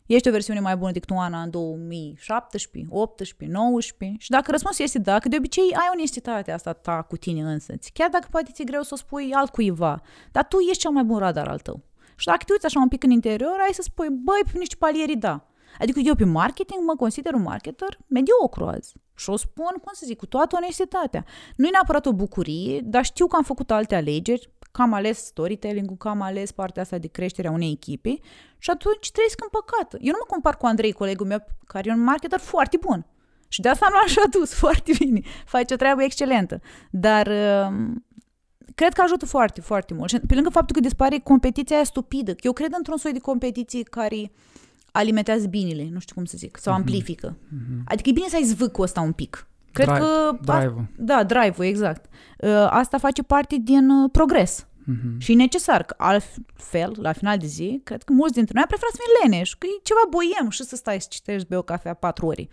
ești 0.07 0.29
o 0.29 0.31
versiune 0.31 0.61
mai 0.61 0.77
bună 0.77 0.93
decât 0.93 1.11
Oana 1.11 1.43
în 1.43 1.51
2017, 1.51 2.93
18, 2.95 3.59
19 3.59 4.19
și 4.21 4.31
dacă 4.31 4.51
răspunsul 4.51 4.85
este 4.85 4.99
da, 4.99 5.19
că 5.19 5.29
de 5.29 5.37
obicei 5.37 5.73
ai 5.73 5.89
onestitatea 5.93 6.55
asta 6.55 6.73
ta 6.73 7.03
cu 7.03 7.17
tine 7.17 7.43
însăți, 7.43 7.93
chiar 7.93 8.09
dacă 8.09 8.29
poate 8.31 8.51
ți-e 8.53 8.65
greu 8.65 8.83
să 8.83 8.91
o 8.93 8.97
spui 8.97 9.33
altcuiva, 9.33 10.03
dar 10.33 10.45
tu 10.45 10.59
ești 10.59 10.83
cel 10.83 10.91
mai 10.91 11.05
bun 11.05 11.19
radar 11.19 11.49
al 11.49 11.59
tău. 11.59 11.83
Și 12.17 12.27
dacă 12.27 12.43
te 12.45 12.53
uiți 12.53 12.67
așa 12.67 12.81
un 12.81 12.89
pic 12.89 13.03
în 13.03 13.11
interior, 13.11 13.57
ai 13.67 13.73
să 13.73 13.83
spui, 13.83 14.09
băi, 14.11 14.41
pe 14.53 14.59
niște 14.59 14.77
palieri 14.79 15.17
da. 15.17 15.47
Adică 15.79 16.01
eu 16.05 16.15
pe 16.15 16.25
marketing 16.25 16.81
mă 16.85 16.95
consider 16.97 17.33
un 17.33 17.43
marketer 17.43 17.99
mediocru 18.07 18.65
azi. 18.65 18.95
Și 19.15 19.31
o 19.31 19.37
spun, 19.37 19.75
cum 19.83 19.93
să 19.93 20.03
zic, 20.07 20.17
cu 20.17 20.27
toată 20.27 20.57
onestitatea. 20.57 21.25
Nu 21.57 21.67
e 21.67 21.71
neapărat 21.71 22.07
o 22.07 22.13
bucurie, 22.13 22.81
dar 22.85 23.05
știu 23.05 23.27
că 23.27 23.37
am 23.37 23.43
făcut 23.43 23.71
alte 23.71 23.95
alegeri, 23.95 24.51
că 24.73 24.83
am 24.83 24.93
ales 24.93 25.25
storytelling-ul, 25.25 25.97
că 25.97 26.09
am 26.09 26.21
ales 26.21 26.53
partea 26.53 26.83
asta 26.83 26.99
de 26.99 27.07
creștere 27.07 27.49
a 27.49 27.51
unei 27.51 27.71
echipe 27.71 28.19
și 28.59 28.71
atunci 28.71 29.11
trăiesc 29.11 29.41
în 29.43 29.49
păcat. 29.51 29.93
Eu 29.93 30.13
nu 30.13 30.19
mă 30.19 30.27
compar 30.29 30.57
cu 30.57 30.67
Andrei, 30.67 30.93
colegul 30.93 31.27
meu, 31.27 31.47
care 31.67 31.89
e 31.89 31.93
un 31.93 32.03
marketer 32.03 32.39
foarte 32.39 32.77
bun. 32.81 33.07
Și 33.49 33.61
de 33.61 33.69
asta 33.69 33.87
am 33.87 33.93
luat 33.93 34.07
și 34.07 34.19
adus 34.25 34.55
foarte 34.65 34.93
bine. 34.99 35.21
Face 35.45 35.75
o 35.75 35.77
treabă 35.77 36.03
excelentă. 36.03 36.61
Dar 36.91 37.27
uh, 37.27 37.95
cred 38.75 38.93
că 38.93 39.01
ajută 39.01 39.27
foarte, 39.27 39.61
foarte 39.61 39.95
mult. 39.95 40.11
Și 40.11 40.19
pe 40.19 40.35
lângă 40.35 40.51
faptul 40.51 40.75
că 40.75 40.81
dispare 40.81 41.19
competiția 41.19 41.77
aia 41.77 41.85
stupidă, 41.85 42.35
eu 42.41 42.53
cred 42.53 42.73
într-un 42.77 42.97
soi 42.97 43.13
de 43.13 43.19
competiții 43.19 43.83
care 43.83 44.17
uh, 44.17 44.29
alimentează 44.97 45.47
binele, 45.47 45.89
nu 45.93 45.99
știu 45.99 46.15
cum 46.15 46.25
să 46.25 46.37
zic, 46.37 46.57
sau 46.57 46.73
mm-hmm. 46.73 46.77
amplifică. 46.77 47.37
Mm-hmm. 47.37 47.85
Adică 47.85 48.09
e 48.09 48.13
bine 48.13 48.29
să 48.29 48.37
ai 48.37 48.43
zvâcul 48.43 48.85
ăsta 48.85 49.01
un 49.01 49.13
pic. 49.13 49.47
Cred 49.73 49.87
drive, 49.87 50.01
că... 50.01 50.39
Drive-ul. 50.41 50.87
Da, 50.97 51.25
drive-ul, 51.25 51.65
exact. 51.65 52.05
Uh, 52.39 52.67
asta 52.71 52.99
face 52.99 53.23
parte 53.23 53.57
din 53.63 53.89
uh, 53.91 54.11
progres. 54.13 54.67
Mm-hmm. 54.67 55.19
Și 55.19 55.33
e 55.33 55.35
necesar, 55.35 55.83
că 55.83 55.95
altfel, 55.99 56.97
la 57.01 57.13
final 57.13 57.39
de 57.39 57.47
zi, 57.47 57.81
cred 57.85 58.03
că 58.03 58.13
mulți 58.13 58.35
dintre 58.35 58.53
noi 58.55 58.65
preferă 58.67 58.91
să 58.93 58.99
fim 59.01 59.31
leneși, 59.31 59.59
că 59.59 59.67
e 59.67 59.81
ceva 59.83 60.01
boiem 60.11 60.51
și 60.51 60.63
să 60.65 60.77
stai 60.77 61.01
să 61.01 61.07
citești, 61.11 61.49
bei 61.49 61.59
o 61.59 61.63
cafea 61.63 61.95
patru 61.95 62.27
ori. 62.27 62.49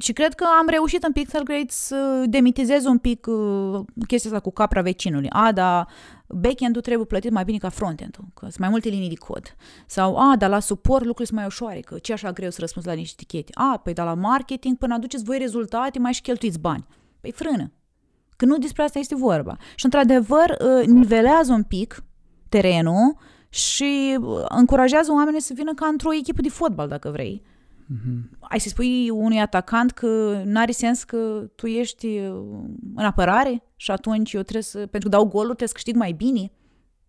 Și 0.00 0.12
cred 0.12 0.34
că 0.34 0.44
am 0.60 0.66
reușit 0.68 1.02
în 1.02 1.12
Pixel 1.12 1.42
Grade 1.42 1.66
să 1.68 2.24
demitizez 2.26 2.84
un 2.84 2.98
pic 2.98 3.26
uh, 3.26 3.80
chestia 4.06 4.30
asta 4.30 4.42
cu 4.42 4.52
capra 4.52 4.82
vecinului. 4.82 5.28
A, 5.30 5.52
dar 5.52 5.88
backend-ul 6.28 6.82
trebuie 6.82 7.06
plătit 7.06 7.30
mai 7.30 7.44
bine 7.44 7.58
ca 7.58 7.68
front-end-ul, 7.68 8.24
că 8.34 8.40
sunt 8.40 8.58
mai 8.58 8.68
multe 8.68 8.88
linii 8.88 9.08
de 9.08 9.14
cod. 9.14 9.56
Sau, 9.86 10.16
a, 10.16 10.36
dar 10.36 10.50
la 10.50 10.60
suport 10.60 11.04
lucrurile 11.04 11.24
sunt 11.24 11.38
mai 11.38 11.46
ușoare, 11.46 11.80
că 11.80 11.98
ce 11.98 12.12
așa 12.12 12.32
greu 12.32 12.50
să 12.50 12.56
răspunzi 12.60 12.88
la 12.88 12.94
niște 12.94 13.16
etichete. 13.20 13.52
A, 13.54 13.80
păi 13.82 13.92
dar 13.92 14.06
la 14.06 14.14
marketing, 14.14 14.78
până 14.78 14.94
aduceți 14.94 15.24
voi 15.24 15.38
rezultate, 15.38 15.98
mai 15.98 16.12
și 16.12 16.20
cheltuiți 16.20 16.58
bani. 16.58 16.86
Păi 17.20 17.32
frână. 17.32 17.72
Că 18.36 18.44
nu 18.44 18.58
despre 18.58 18.82
asta 18.82 18.98
este 18.98 19.14
vorba. 19.14 19.56
Și 19.74 19.84
într-adevăr, 19.84 20.56
uh, 20.60 20.86
nivelează 20.86 21.52
un 21.52 21.62
pic 21.62 22.04
terenul 22.48 23.16
și 23.48 24.18
uh, 24.20 24.44
încurajează 24.48 25.12
oamenii 25.12 25.40
să 25.40 25.52
vină 25.56 25.74
ca 25.74 25.86
într-o 25.86 26.14
echipă 26.14 26.40
de 26.40 26.48
fotbal, 26.48 26.88
dacă 26.88 27.10
vrei 27.10 27.42
Mm-hmm. 27.92 28.38
Ai 28.40 28.60
să 28.60 28.68
spui 28.68 29.10
unui 29.10 29.40
atacant 29.40 29.90
că 29.90 30.42
nu 30.44 30.58
are 30.58 30.72
sens 30.72 31.04
că 31.04 31.50
tu 31.54 31.66
ești 31.66 32.06
uh, 32.06 32.42
în 32.94 33.04
apărare 33.04 33.62
și 33.76 33.90
atunci 33.90 34.32
eu 34.32 34.40
trebuie 34.42 34.62
să, 34.62 34.78
pentru 34.78 35.08
că 35.08 35.16
dau 35.16 35.24
golul, 35.24 35.46
trebuie 35.46 35.68
să 35.68 35.74
câștig 35.74 35.96
mai 35.96 36.12
bine. 36.12 36.52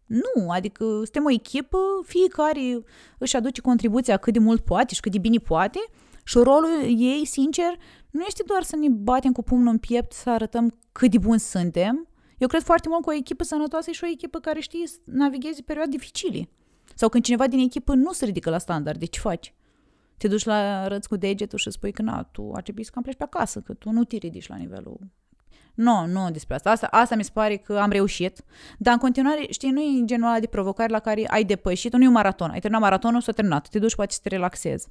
Nu, 0.06 0.50
adică 0.50 0.84
suntem 0.84 1.26
o 1.26 1.32
echipă, 1.32 1.78
fiecare 2.06 2.84
își 3.18 3.36
aduce 3.36 3.62
contribuția 3.62 4.18
cât 4.18 4.34
de 4.34 4.40
mult 4.40 4.62
poate 4.62 4.94
și 4.94 5.00
cât 5.00 5.12
de 5.12 5.18
bine 5.18 5.38
poate 5.38 5.80
și 6.24 6.38
rolul 6.38 6.84
ei, 6.98 7.26
sincer, 7.26 7.78
nu 8.10 8.24
este 8.28 8.44
doar 8.48 8.64
să 8.64 8.76
ne 8.76 8.90
batem 8.90 9.32
cu 9.32 9.44
pumnul 9.44 9.72
în 9.72 9.78
piept, 9.78 10.12
să 10.12 10.30
arătăm 10.30 10.80
cât 10.92 11.12
de 11.12 11.18
buni 11.18 11.40
suntem. 11.40 12.08
Eu 12.38 12.48
cred 12.48 12.62
foarte 12.62 12.90
mult 12.90 13.04
că 13.04 13.10
o 13.10 13.14
echipă 13.14 13.44
sănătoasă 13.44 13.90
e 13.90 13.94
și 13.94 14.04
o 14.04 14.12
echipă 14.12 14.40
care 14.40 14.60
știe 14.60 14.88
să 14.88 14.98
navigheze 15.06 15.62
perioade 15.62 15.90
dificile. 15.90 16.50
Sau 16.96 17.10
când 17.10 17.24
cineva 17.24 17.48
din 17.48 17.60
echipă 17.60 17.94
nu 17.94 18.12
se 18.12 18.26
ridică 18.26 18.50
la 18.50 18.58
standard, 18.58 19.00
de 19.00 19.06
ce 19.06 19.20
faci? 19.20 19.54
Te 20.18 20.28
duci 20.28 20.44
la 20.44 20.88
răți 20.88 21.08
cu 21.08 21.16
degetul 21.16 21.58
și 21.58 21.72
spui 21.72 21.92
că 21.92 22.02
na, 22.02 22.24
tu 22.32 22.52
ar 22.56 22.62
trebui 22.62 22.84
să 22.84 22.92
cam 22.94 23.04
pleci 23.04 23.18
pe 23.18 23.24
acasă, 23.24 23.60
că 23.60 23.74
tu 23.74 23.90
nu 23.90 24.04
te 24.04 24.16
ridici 24.16 24.48
la 24.48 24.56
nivelul 24.56 25.00
nu, 25.74 26.06
nu 26.06 26.32
despre 26.32 26.56
asta. 26.56 26.72
asta. 26.72 26.88
Asta 26.92 27.16
mi 27.16 27.24
se 27.24 27.30
pare 27.34 27.56
că 27.56 27.78
am 27.78 27.90
reușit. 27.90 28.44
Dar 28.78 28.94
în 28.94 29.00
continuare, 29.00 29.46
știi, 29.50 29.70
nu 29.70 29.82
e 29.82 30.06
genul 30.06 30.28
ăla 30.28 30.40
de 30.40 30.48
provocare 30.48 30.92
la 30.92 31.00
care 31.00 31.24
ai 31.28 31.44
depășit. 31.44 31.94
Nu 31.94 32.04
e 32.04 32.08
un 32.08 32.14
maraton. 32.14 32.50
Ai 32.50 32.60
terminat 32.60 32.84
maratonul, 32.84 33.22
s-a 33.22 33.32
terminat. 33.32 33.68
Te 33.68 33.80
duci, 33.80 33.96
poate 33.96 34.14
să 34.14 34.20
te 34.24 34.30
relaxezi. 34.30 34.88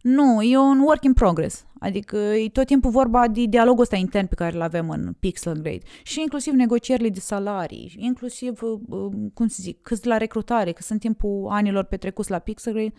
Nu, 0.00 0.42
e 0.42 0.56
un 0.56 0.78
work 0.78 1.04
in 1.04 1.12
progress. 1.12 1.64
Adică 1.78 2.16
e 2.16 2.48
tot 2.48 2.66
timpul 2.66 2.90
vorba 2.90 3.28
de 3.28 3.44
dialogul 3.44 3.82
ăsta 3.82 3.96
intern 3.96 4.26
pe 4.26 4.34
care 4.34 4.54
îl 4.54 4.62
avem 4.62 4.90
în 4.90 5.14
Pixel 5.20 5.52
Grade. 5.52 5.80
Și 6.02 6.20
inclusiv 6.20 6.52
negocierile 6.52 7.08
de 7.08 7.20
salarii, 7.20 7.94
inclusiv, 7.96 8.62
uh, 8.62 8.80
uh, 8.88 9.12
cum 9.34 9.46
să 9.48 9.58
zic, 9.60 9.82
câți 9.82 10.06
la 10.06 10.16
recrutare, 10.16 10.72
că 10.72 10.82
sunt 10.82 11.00
timpul 11.00 11.46
anilor 11.50 11.84
petrecuți 11.84 12.30
la 12.30 12.38
Pixel 12.38 12.72
Grade, 12.72 12.92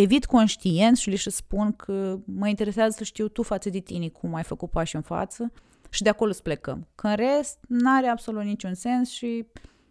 evit 0.00 0.26
conștient 0.26 0.96
și 0.96 1.10
le 1.10 1.16
și 1.16 1.30
spun 1.30 1.72
că 1.72 2.18
mă 2.24 2.48
interesează 2.48 2.94
să 2.98 3.04
știu 3.04 3.28
tu 3.28 3.42
față 3.42 3.70
de 3.70 3.78
tine 3.78 4.08
cum 4.08 4.34
ai 4.34 4.42
făcut 4.42 4.70
pași 4.70 4.96
în 4.96 5.02
față 5.02 5.52
și 5.90 6.02
de 6.02 6.08
acolo 6.08 6.32
să 6.32 6.42
plecăm. 6.42 6.86
Că 6.94 7.06
în 7.06 7.14
rest 7.14 7.58
n-are 7.68 8.06
absolut 8.06 8.42
niciun 8.42 8.74
sens 8.74 9.10
și 9.10 9.46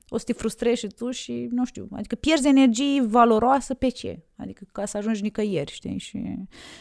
o 0.09 0.17
să 0.17 0.23
te 0.23 0.33
frustrezi 0.33 0.79
și 0.79 0.87
tu 0.87 1.11
și 1.11 1.47
nu 1.51 1.65
știu, 1.65 1.87
adică 1.91 2.15
pierzi 2.15 2.47
energie 2.47 3.01
valoroasă 3.01 3.73
pe 3.73 3.87
ce? 3.87 4.23
Adică 4.35 4.65
ca 4.71 4.85
să 4.85 4.97
ajungi 4.97 5.21
nicăieri, 5.21 5.71
știi? 5.71 5.97
Și, 5.97 6.35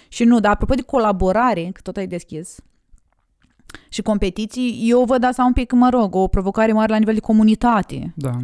și 0.08 0.24
nu, 0.24 0.40
dar 0.40 0.52
apropo 0.52 0.74
de 0.74 0.82
colaborare, 0.82 1.70
că 1.72 1.80
tot 1.80 1.96
ai 1.96 2.06
deschis, 2.06 2.58
și 3.88 4.02
competiții, 4.02 4.84
eu 4.88 5.04
văd 5.04 5.24
asta 5.24 5.44
un 5.44 5.52
pic, 5.52 5.72
mă 5.72 5.88
rog, 5.88 6.14
o 6.14 6.28
provocare 6.28 6.72
mare 6.72 6.92
la 6.92 6.98
nivel 6.98 7.14
de 7.14 7.20
comunitate. 7.20 8.12
Da. 8.16 8.36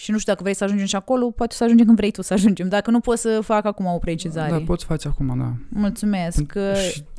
Și 0.00 0.10
nu 0.10 0.18
știu 0.18 0.32
dacă 0.32 0.44
vrei 0.44 0.54
să 0.54 0.64
ajungem 0.64 0.86
și 0.86 0.96
acolo, 0.96 1.30
poate 1.30 1.54
să 1.54 1.64
ajungem 1.64 1.86
când 1.86 1.98
vrei 1.98 2.10
tu 2.10 2.22
să 2.22 2.32
ajungem. 2.32 2.68
Dacă 2.68 2.90
nu 2.90 3.00
pot 3.00 3.18
să 3.18 3.40
fac 3.42 3.64
acum 3.64 3.86
o 3.86 3.98
precizare. 3.98 4.50
Da, 4.50 4.58
poți 4.58 4.84
face 4.84 5.08
acum, 5.08 5.38
da. 5.38 5.54
Mulțumesc. 5.68 6.52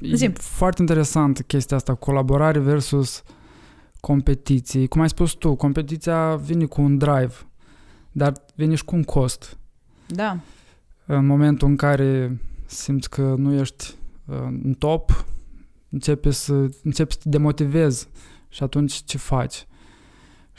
Și 0.02 0.24
e 0.24 0.32
foarte 0.34 0.82
interesant 0.82 1.42
chestia 1.42 1.78
asta, 1.78 1.94
colaborare 1.94 2.60
versus 2.60 3.24
competiții. 4.00 4.88
Cum 4.88 5.02
ai 5.02 5.10
spus 5.10 5.32
tu, 5.32 5.56
competiția 5.56 6.36
vine 6.36 6.66
cu 6.66 6.82
un 6.82 6.98
drive, 6.98 7.34
dar 8.12 8.34
vine 8.56 8.76
și 8.76 8.86
cu 8.86 8.96
un 8.96 9.04
cost. 9.04 9.58
Da. 10.08 10.40
În 11.06 11.26
momentul 11.26 11.68
în 11.68 11.76
care 11.76 12.40
simți 12.66 13.10
că 13.10 13.36
nu 13.38 13.54
ești 13.54 13.96
uh, 14.26 14.36
în 14.64 14.76
top, 14.78 15.26
începi 15.90 16.32
să, 16.32 16.54
începi 16.84 17.14
să 17.14 17.20
te 17.24 17.30
demotivezi 17.30 18.08
și 18.50 18.64
atunci 18.64 18.94
ce 18.94 19.18
faci? 19.18 19.68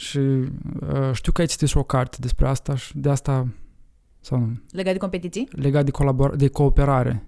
Și 0.01 0.19
uh, 0.19 1.13
știu 1.13 1.33
că 1.33 1.41
ai 1.41 1.47
citit 1.47 1.69
și 1.69 1.77
o 1.77 1.83
carte 1.83 2.17
despre 2.21 2.49
asta 2.49 2.77
și 2.77 2.99
de 2.99 3.11
asta... 3.11 3.49
Sau 4.21 4.39
nu? 4.39 4.61
Legat 4.71 4.93
de 4.93 4.99
competiții? 4.99 5.49
Legat 5.51 5.85
de, 5.85 5.91
colabor- 5.91 6.37
de 6.37 6.49
cooperare. 6.49 7.27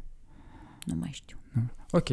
Nu 0.85 0.95
mai 1.01 1.11
știu. 1.13 1.37
Ok. 1.91 2.09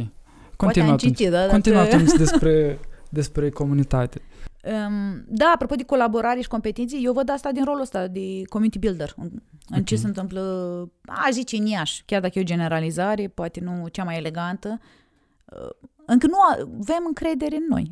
Continuă 0.56 0.92
atunci. 0.92 1.18
Citit, 1.18 1.32
da, 1.32 1.48
Continuă 1.48 1.80
atunci 1.80 2.12
despre, 2.12 2.80
despre 3.10 3.50
comunitate. 3.50 4.22
Um, 4.64 5.26
da, 5.28 5.52
apropo 5.54 5.76
de 5.76 5.84
colaborare 5.84 6.42
și 6.42 6.48
competiții, 6.48 7.06
eu 7.06 7.14
văd 7.14 7.30
asta 7.30 7.52
din 7.52 7.64
rolul 7.64 7.82
ăsta 7.82 8.08
de 8.08 8.42
community 8.50 8.80
builder. 8.80 9.14
În, 9.18 9.32
okay. 9.70 9.84
ce 9.84 9.96
se 9.96 10.08
întâmplă, 10.08 10.42
a 11.06 11.28
zice, 11.32 11.58
în 11.58 11.66
Iași, 11.66 12.04
chiar 12.06 12.22
dacă 12.22 12.40
e 12.40 12.42
o 12.42 12.46
generalizare, 12.46 13.28
poate 13.28 13.60
nu 13.60 13.88
cea 13.88 14.04
mai 14.04 14.18
elegantă. 14.18 14.80
Uh, 15.46 15.88
încă 16.06 16.28
nu 16.28 16.38
avem 16.42 17.04
încredere 17.08 17.56
în 17.56 17.66
noi. 17.70 17.92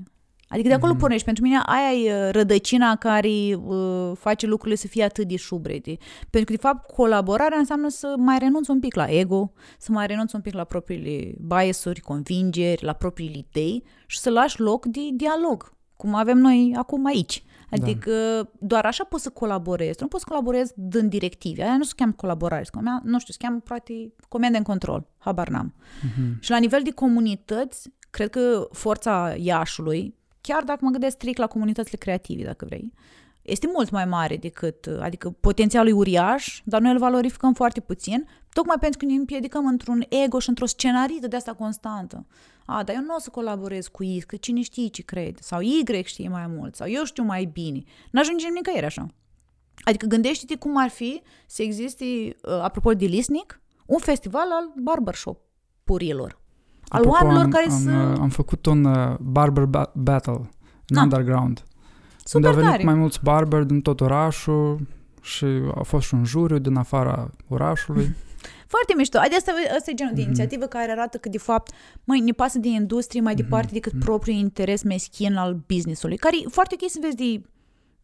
Adică 0.50 0.68
de 0.68 0.74
acolo 0.74 0.94
mm-hmm. 0.94 1.00
pornești. 1.00 1.26
Pentru 1.26 1.44
mine 1.44 1.62
aia 1.66 1.92
e 1.92 2.26
uh, 2.26 2.32
rădăcina 2.32 2.96
care 2.96 3.30
uh, 3.30 4.12
face 4.20 4.46
lucrurile 4.46 4.78
să 4.78 4.88
fie 4.88 5.04
atât 5.04 5.28
de 5.28 5.36
șubrede. 5.36 5.98
Pentru 6.30 6.52
că, 6.52 6.52
de 6.52 6.68
fapt, 6.68 6.92
colaborarea 6.92 7.58
înseamnă 7.58 7.90
să 7.90 8.14
mai 8.18 8.38
renunți 8.38 8.70
un 8.70 8.80
pic 8.80 8.96
la 8.96 9.06
ego, 9.06 9.52
să 9.78 9.92
mai 9.92 10.08
renunți 10.08 10.36
un 10.36 10.42
pic 10.42 10.54
la 10.54 10.64
propriile 10.64 11.34
biasuri, 11.48 12.00
convingeri, 12.00 12.84
la 12.84 12.94
propriile 12.94 13.38
idei 13.38 13.84
și 14.06 14.20
să 14.20 14.30
lași 14.30 14.60
loc 14.62 14.86
de 14.86 15.00
dialog, 15.14 15.74
cum 15.96 16.16
avem 16.16 16.38
noi 16.38 16.74
acum 16.78 17.06
aici. 17.06 17.44
Adică 17.72 18.12
da. 18.12 18.50
doar 18.60 18.86
așa 18.86 19.04
poți 19.04 19.24
să 19.24 19.30
colaborezi. 19.30 19.98
Nu 20.02 20.08
poți 20.08 20.24
să 20.24 20.30
colaborezi 20.30 20.74
dând 20.76 21.10
directive. 21.10 21.64
Aia 21.64 21.78
nu 21.78 21.84
se 21.84 21.94
cheamă 21.96 22.12
colaborare. 22.12 22.64
Se 22.64 22.70
cheamă, 22.74 23.02
nu 23.04 23.20
știu, 23.20 23.34
se 23.34 23.40
cheamă 23.44 23.60
poate 23.60 24.14
comandă 24.28 24.58
în 24.58 24.64
control. 24.64 25.08
Habar 25.18 25.48
n-am. 25.48 25.74
Mm-hmm. 25.74 26.40
Și 26.40 26.52
la 26.52 26.58
nivel 26.58 26.82
de 26.84 26.92
comunități, 26.92 27.90
cred 28.10 28.30
că 28.30 28.68
forța 28.72 29.34
Iașului, 29.38 30.16
chiar 30.42 30.64
dacă 30.64 30.80
mă 30.86 30.90
gândesc 30.92 31.16
strict 31.16 31.38
la 31.38 31.48
comunitățile 31.48 31.98
creative, 31.98 32.44
dacă 32.44 32.66
vrei, 32.66 32.94
este 33.42 33.70
mult 33.74 33.90
mai 33.90 34.06
mare 34.06 34.38
decât, 34.38 34.90
adică 35.00 35.30
potențialul 35.30 35.90
e 35.90 35.94
uriaș, 35.94 36.62
dar 36.64 36.82
noi 36.82 36.92
îl 36.92 36.98
valorificăm 36.98 37.54
foarte 37.54 37.80
puțin, 37.80 38.28
tocmai 38.54 38.76
pentru 38.80 39.00
că 39.00 39.06
ne 39.06 39.14
împiedicăm 39.14 39.68
într-un 39.68 40.06
ego 40.10 40.40
și 40.40 40.50
într-o 40.50 40.66
scenarită 40.66 41.28
de 41.28 41.36
asta 41.36 41.54
constantă. 41.54 42.26
A, 42.66 42.84
dar 42.84 42.96
eu 42.96 43.02
nu 43.02 43.16
o 43.16 43.20
să 43.20 43.30
colaborez 43.30 43.88
cu 43.88 44.04
X, 44.18 44.24
că 44.24 44.36
cine 44.36 44.62
știe 44.62 44.88
ce 44.88 45.02
crede, 45.02 45.40
sau 45.42 45.62
Y 45.62 45.84
știe 46.04 46.30
mai 46.30 46.48
mult, 46.48 46.76
sau 46.76 46.90
eu 46.90 47.04
știu 47.04 47.24
mai 47.24 47.46
bine. 47.46 47.84
N-ajungem 48.12 48.54
nicăieri 48.54 48.86
așa. 48.86 49.08
Adică 49.84 50.06
gândește-te 50.06 50.56
cum 50.56 50.78
ar 50.78 50.90
fi 50.90 51.22
să 51.48 51.62
existe, 51.62 52.06
uh, 52.06 52.60
apropo 52.62 52.94
de 52.94 53.06
Lisnic, 53.06 53.62
un 53.86 54.00
festival 54.00 54.52
al 54.52 54.74
barbershop-purilor. 54.84 56.42
Al 56.88 57.00
Apropo, 57.00 57.16
oamenilor 57.16 57.44
am, 57.44 57.50
care 57.50 57.66
am, 57.70 57.80
să... 57.80 57.92
uh, 57.92 58.18
am 58.20 58.30
făcut 58.30 58.66
un 58.66 58.84
uh, 58.86 59.16
barber 59.20 59.66
ba- 59.66 59.92
battle 59.96 60.34
în 60.34 60.96
Da. 60.96 61.02
underground. 61.02 61.64
Super 62.24 62.36
unde 62.36 62.48
au 62.48 62.54
venit 62.54 62.70
tare. 62.70 62.84
mai 62.84 62.94
mulți 62.94 63.20
barber 63.24 63.64
din 63.64 63.82
tot 63.82 64.02
orașul 64.02 64.88
și 65.22 65.46
a 65.76 65.82
fost 65.84 66.08
și 66.08 66.14
un 66.14 66.24
juriu 66.26 66.58
din 66.58 66.76
afara 66.76 67.30
orașului. 67.48 68.16
Foarte 68.74 68.94
mișto. 68.98 69.18
Adică 69.18 69.36
asta, 69.36 69.52
asta 69.78 69.92
e 69.92 69.94
genul 69.94 70.12
Mhm. 70.12 70.22
de 70.22 70.28
inițiativă 70.28 70.66
care 70.66 70.92
arată 70.92 71.18
că, 71.18 71.30
de 71.30 71.38
fapt, 71.38 71.72
măi, 72.04 72.20
ne 72.20 72.32
pasă 72.32 72.60
de 72.60 72.68
industrie 72.68 73.22
mai 73.22 73.34
Mhm. 73.34 73.42
departe 73.42 73.74
decât 73.74 74.00
propriul 74.00 74.38
interes 74.38 74.84
meschin 74.84 75.36
al 75.36 75.54
businessului, 75.68 76.18
care 76.18 76.36
e 76.46 76.48
foarte 76.50 76.76
ok 76.82 76.90
să 76.90 76.98
vezi 77.02 77.16
de 77.16 77.42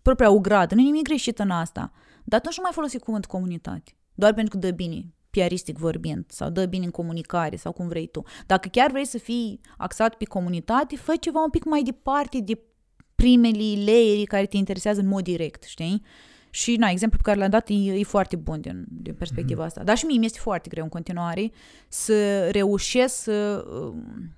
propria 0.02 0.30
ugradă, 0.30 0.76
nu 0.76 0.82
e 0.82 0.84
nimic 0.84 1.04
greșit 1.04 1.40
în 1.40 1.50
asta. 1.50 1.92
Dar 2.24 2.40
atunci 2.40 2.56
nu 2.58 2.64
mai 2.64 2.72
folosi 2.74 3.00
cuvântul 3.00 3.30
comunitate. 3.32 3.92
Doar 4.14 4.34
pentru 4.34 4.58
că 4.60 4.68
dă 4.68 4.72
bine, 4.74 5.14
piaristic 5.34 5.78
vorbind, 5.78 6.26
sau 6.28 6.50
dă 6.50 6.66
bine 6.66 6.86
în 6.86 6.92
comunicare, 6.92 7.56
sau 7.56 7.72
cum 7.72 7.88
vrei 7.88 8.08
tu. 8.08 8.24
Dacă 8.46 8.68
chiar 8.68 8.92
vrei 8.92 9.06
să 9.06 9.18
fii 9.18 9.60
axat 9.78 10.16
pe 10.16 10.26
comunitate, 10.26 10.96
fă 10.96 11.14
ceva 11.20 11.40
un 11.44 11.50
pic 11.50 11.64
mai 11.64 11.82
departe 11.84 12.40
de 12.40 12.60
primele 13.16 13.84
layeri 13.86 14.24
care 14.26 14.46
te 14.46 14.58
interesează 14.58 15.00
în 15.00 15.08
mod 15.08 15.24
direct, 15.24 15.64
știi? 15.64 16.02
Și, 16.50 16.76
na, 16.76 16.90
exemplul 16.90 17.22
pe 17.24 17.30
care 17.30 17.40
l-am 17.42 17.50
dat 17.50 17.70
e, 17.70 17.74
e 17.74 18.04
foarte 18.04 18.36
bun 18.36 18.62
din, 18.62 18.86
din 18.90 19.14
perspectiva 19.14 19.60
Mhm. 19.60 19.68
asta. 19.68 19.84
Dar 19.84 19.98
și 19.98 20.06
mie 20.06 20.18
mi-este 20.18 20.40
foarte 20.40 20.70
greu 20.70 20.84
în 20.84 20.90
continuare 20.90 21.52
să 21.88 22.48
reușesc 22.50 23.16
să 23.16 23.66
um, 23.70 24.36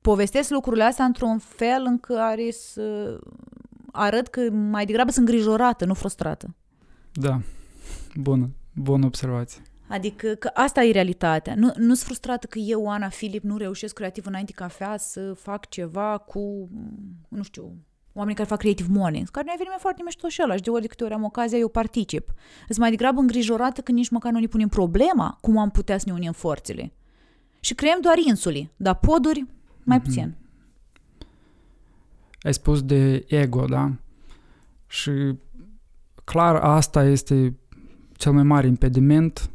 povestesc 0.00 0.50
lucrurile 0.50 0.82
astea 0.84 1.04
într-un 1.04 1.38
fel 1.38 1.82
în 1.86 1.98
care 1.98 2.50
să 2.50 3.18
arăt 3.92 4.28
că 4.28 4.50
mai 4.50 4.86
degrabă 4.86 5.10
sunt 5.10 5.28
îngrijorată, 5.28 5.84
nu 5.84 5.94
frustrată. 5.94 6.54
Da, 7.12 7.40
bună, 8.14 8.50
bună 8.74 9.06
observație. 9.06 9.62
Adică 9.92 10.28
că 10.28 10.50
asta 10.54 10.84
e 10.84 10.90
realitatea. 10.90 11.54
Nu, 11.54 11.66
nu 11.76 11.94
sunt 11.94 11.98
frustrată 11.98 12.46
că 12.46 12.58
eu, 12.58 12.90
Ana 12.90 13.08
Filip, 13.08 13.42
nu 13.42 13.56
reușesc 13.56 13.94
creativ 13.94 14.26
înainte 14.26 14.52
cafea 14.52 14.96
să 14.96 15.32
fac 15.32 15.68
ceva 15.68 16.18
cu, 16.18 16.68
nu 17.28 17.42
știu, 17.42 17.76
oamenii 18.12 18.36
care 18.36 18.48
fac 18.48 18.58
creative 18.58 18.88
mornings, 18.92 19.30
care 19.30 19.44
ne 19.46 19.52
eveniment 19.54 19.80
foarte 19.80 20.02
mișto 20.04 20.28
și 20.28 20.40
ăla 20.42 20.56
și 20.56 20.62
de 20.62 20.70
ori 20.70 20.80
de 20.80 20.86
câte 20.86 21.04
ori 21.04 21.12
am 21.12 21.24
ocazia, 21.24 21.58
eu 21.58 21.68
particip. 21.68 22.32
Sunt 22.66 22.78
mai 22.78 22.90
degrabă 22.90 23.20
îngrijorată 23.20 23.80
că 23.80 23.92
nici 23.92 24.08
măcar 24.08 24.32
nu 24.32 24.38
ne 24.38 24.46
punem 24.46 24.68
problema 24.68 25.38
cum 25.40 25.58
am 25.58 25.70
putea 25.70 25.98
să 25.98 26.04
ne 26.06 26.12
unim 26.12 26.32
forțele. 26.32 26.92
Și 27.60 27.74
creăm 27.74 28.00
doar 28.00 28.16
insuli, 28.26 28.70
dar 28.76 28.94
poduri 28.98 29.46
mai 29.82 29.96
Mhm. 29.96 30.06
puțin. 30.06 30.34
Ai 32.42 32.54
spus 32.54 32.82
de 32.82 33.24
ego, 33.28 33.64
da? 33.64 33.92
Și 34.86 35.10
clar 36.24 36.54
asta 36.56 37.04
este 37.04 37.56
cel 38.16 38.32
mai 38.32 38.42
mare 38.42 38.66
impediment 38.66 39.50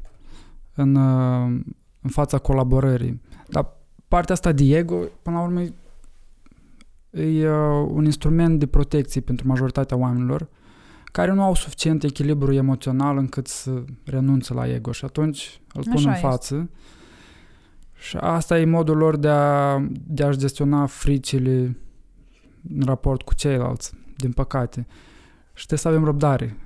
în, 0.78 0.96
uh, 0.96 1.60
în 2.02 2.10
fața 2.10 2.38
colaborării. 2.38 3.22
Dar 3.50 3.74
partea 4.08 4.34
asta 4.34 4.52
de 4.52 4.78
ego, 4.78 4.96
până 5.22 5.36
la 5.36 5.44
urmă, 5.44 5.62
e, 5.62 5.72
e 7.12 7.50
uh, 7.50 7.90
un 7.90 8.06
instrument 8.06 8.60
de 8.60 8.66
protecție 8.66 9.22
pentru 9.22 9.48
majoritatea 9.48 9.98
oamenilor 9.98 10.48
care 11.12 11.34
nu 11.34 11.42
au 11.42 11.56
suficient 11.56 12.04
echilibru 12.04 12.54
emoțional 12.54 13.18
încât 13.18 13.48
să 13.48 13.84
renunțe 14.06 14.54
la 14.54 14.74
ego 14.74 14.92
și 14.92 15.06
atunci 15.06 15.62
îl 15.74 15.84
pun 15.84 15.94
Așa 15.94 16.08
în 16.08 16.16
este. 16.16 16.28
față. 16.28 16.70
Și 18.00 18.18
asta 18.18 18.60
e 18.60 18.66
modul 18.66 18.98
lor 18.98 19.18
de, 19.18 19.28
a, 19.28 19.80
de 20.08 20.24
a-și 20.24 20.38
gestiona 20.38 20.86
fricile 20.86 21.78
în 22.78 22.82
raport 22.86 23.22
cu 23.22 23.34
ceilalți, 23.34 23.94
din 24.16 24.32
păcate. 24.32 24.88
Și 25.54 25.66
trebuie 25.66 25.80
să 25.80 25.88
avem 25.88 26.04
răbdare. 26.04 26.58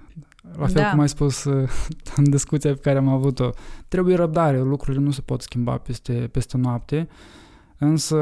La 0.57 0.65
fel 0.65 0.81
Da. 0.81 0.89
cum 0.89 0.99
ai 0.99 1.09
spus 1.09 1.43
uh, 1.43 1.69
în 2.17 2.29
discuția 2.29 2.73
pe 2.73 2.79
care 2.79 2.97
am 2.97 3.07
avut-o. 3.07 3.49
Trebuie 3.87 4.15
răbdare, 4.15 4.59
lucrurile 4.59 5.03
nu 5.03 5.11
se 5.11 5.21
pot 5.21 5.41
schimba 5.41 5.77
peste, 5.77 6.13
peste 6.31 6.57
noapte, 6.57 7.07
însă 7.77 8.17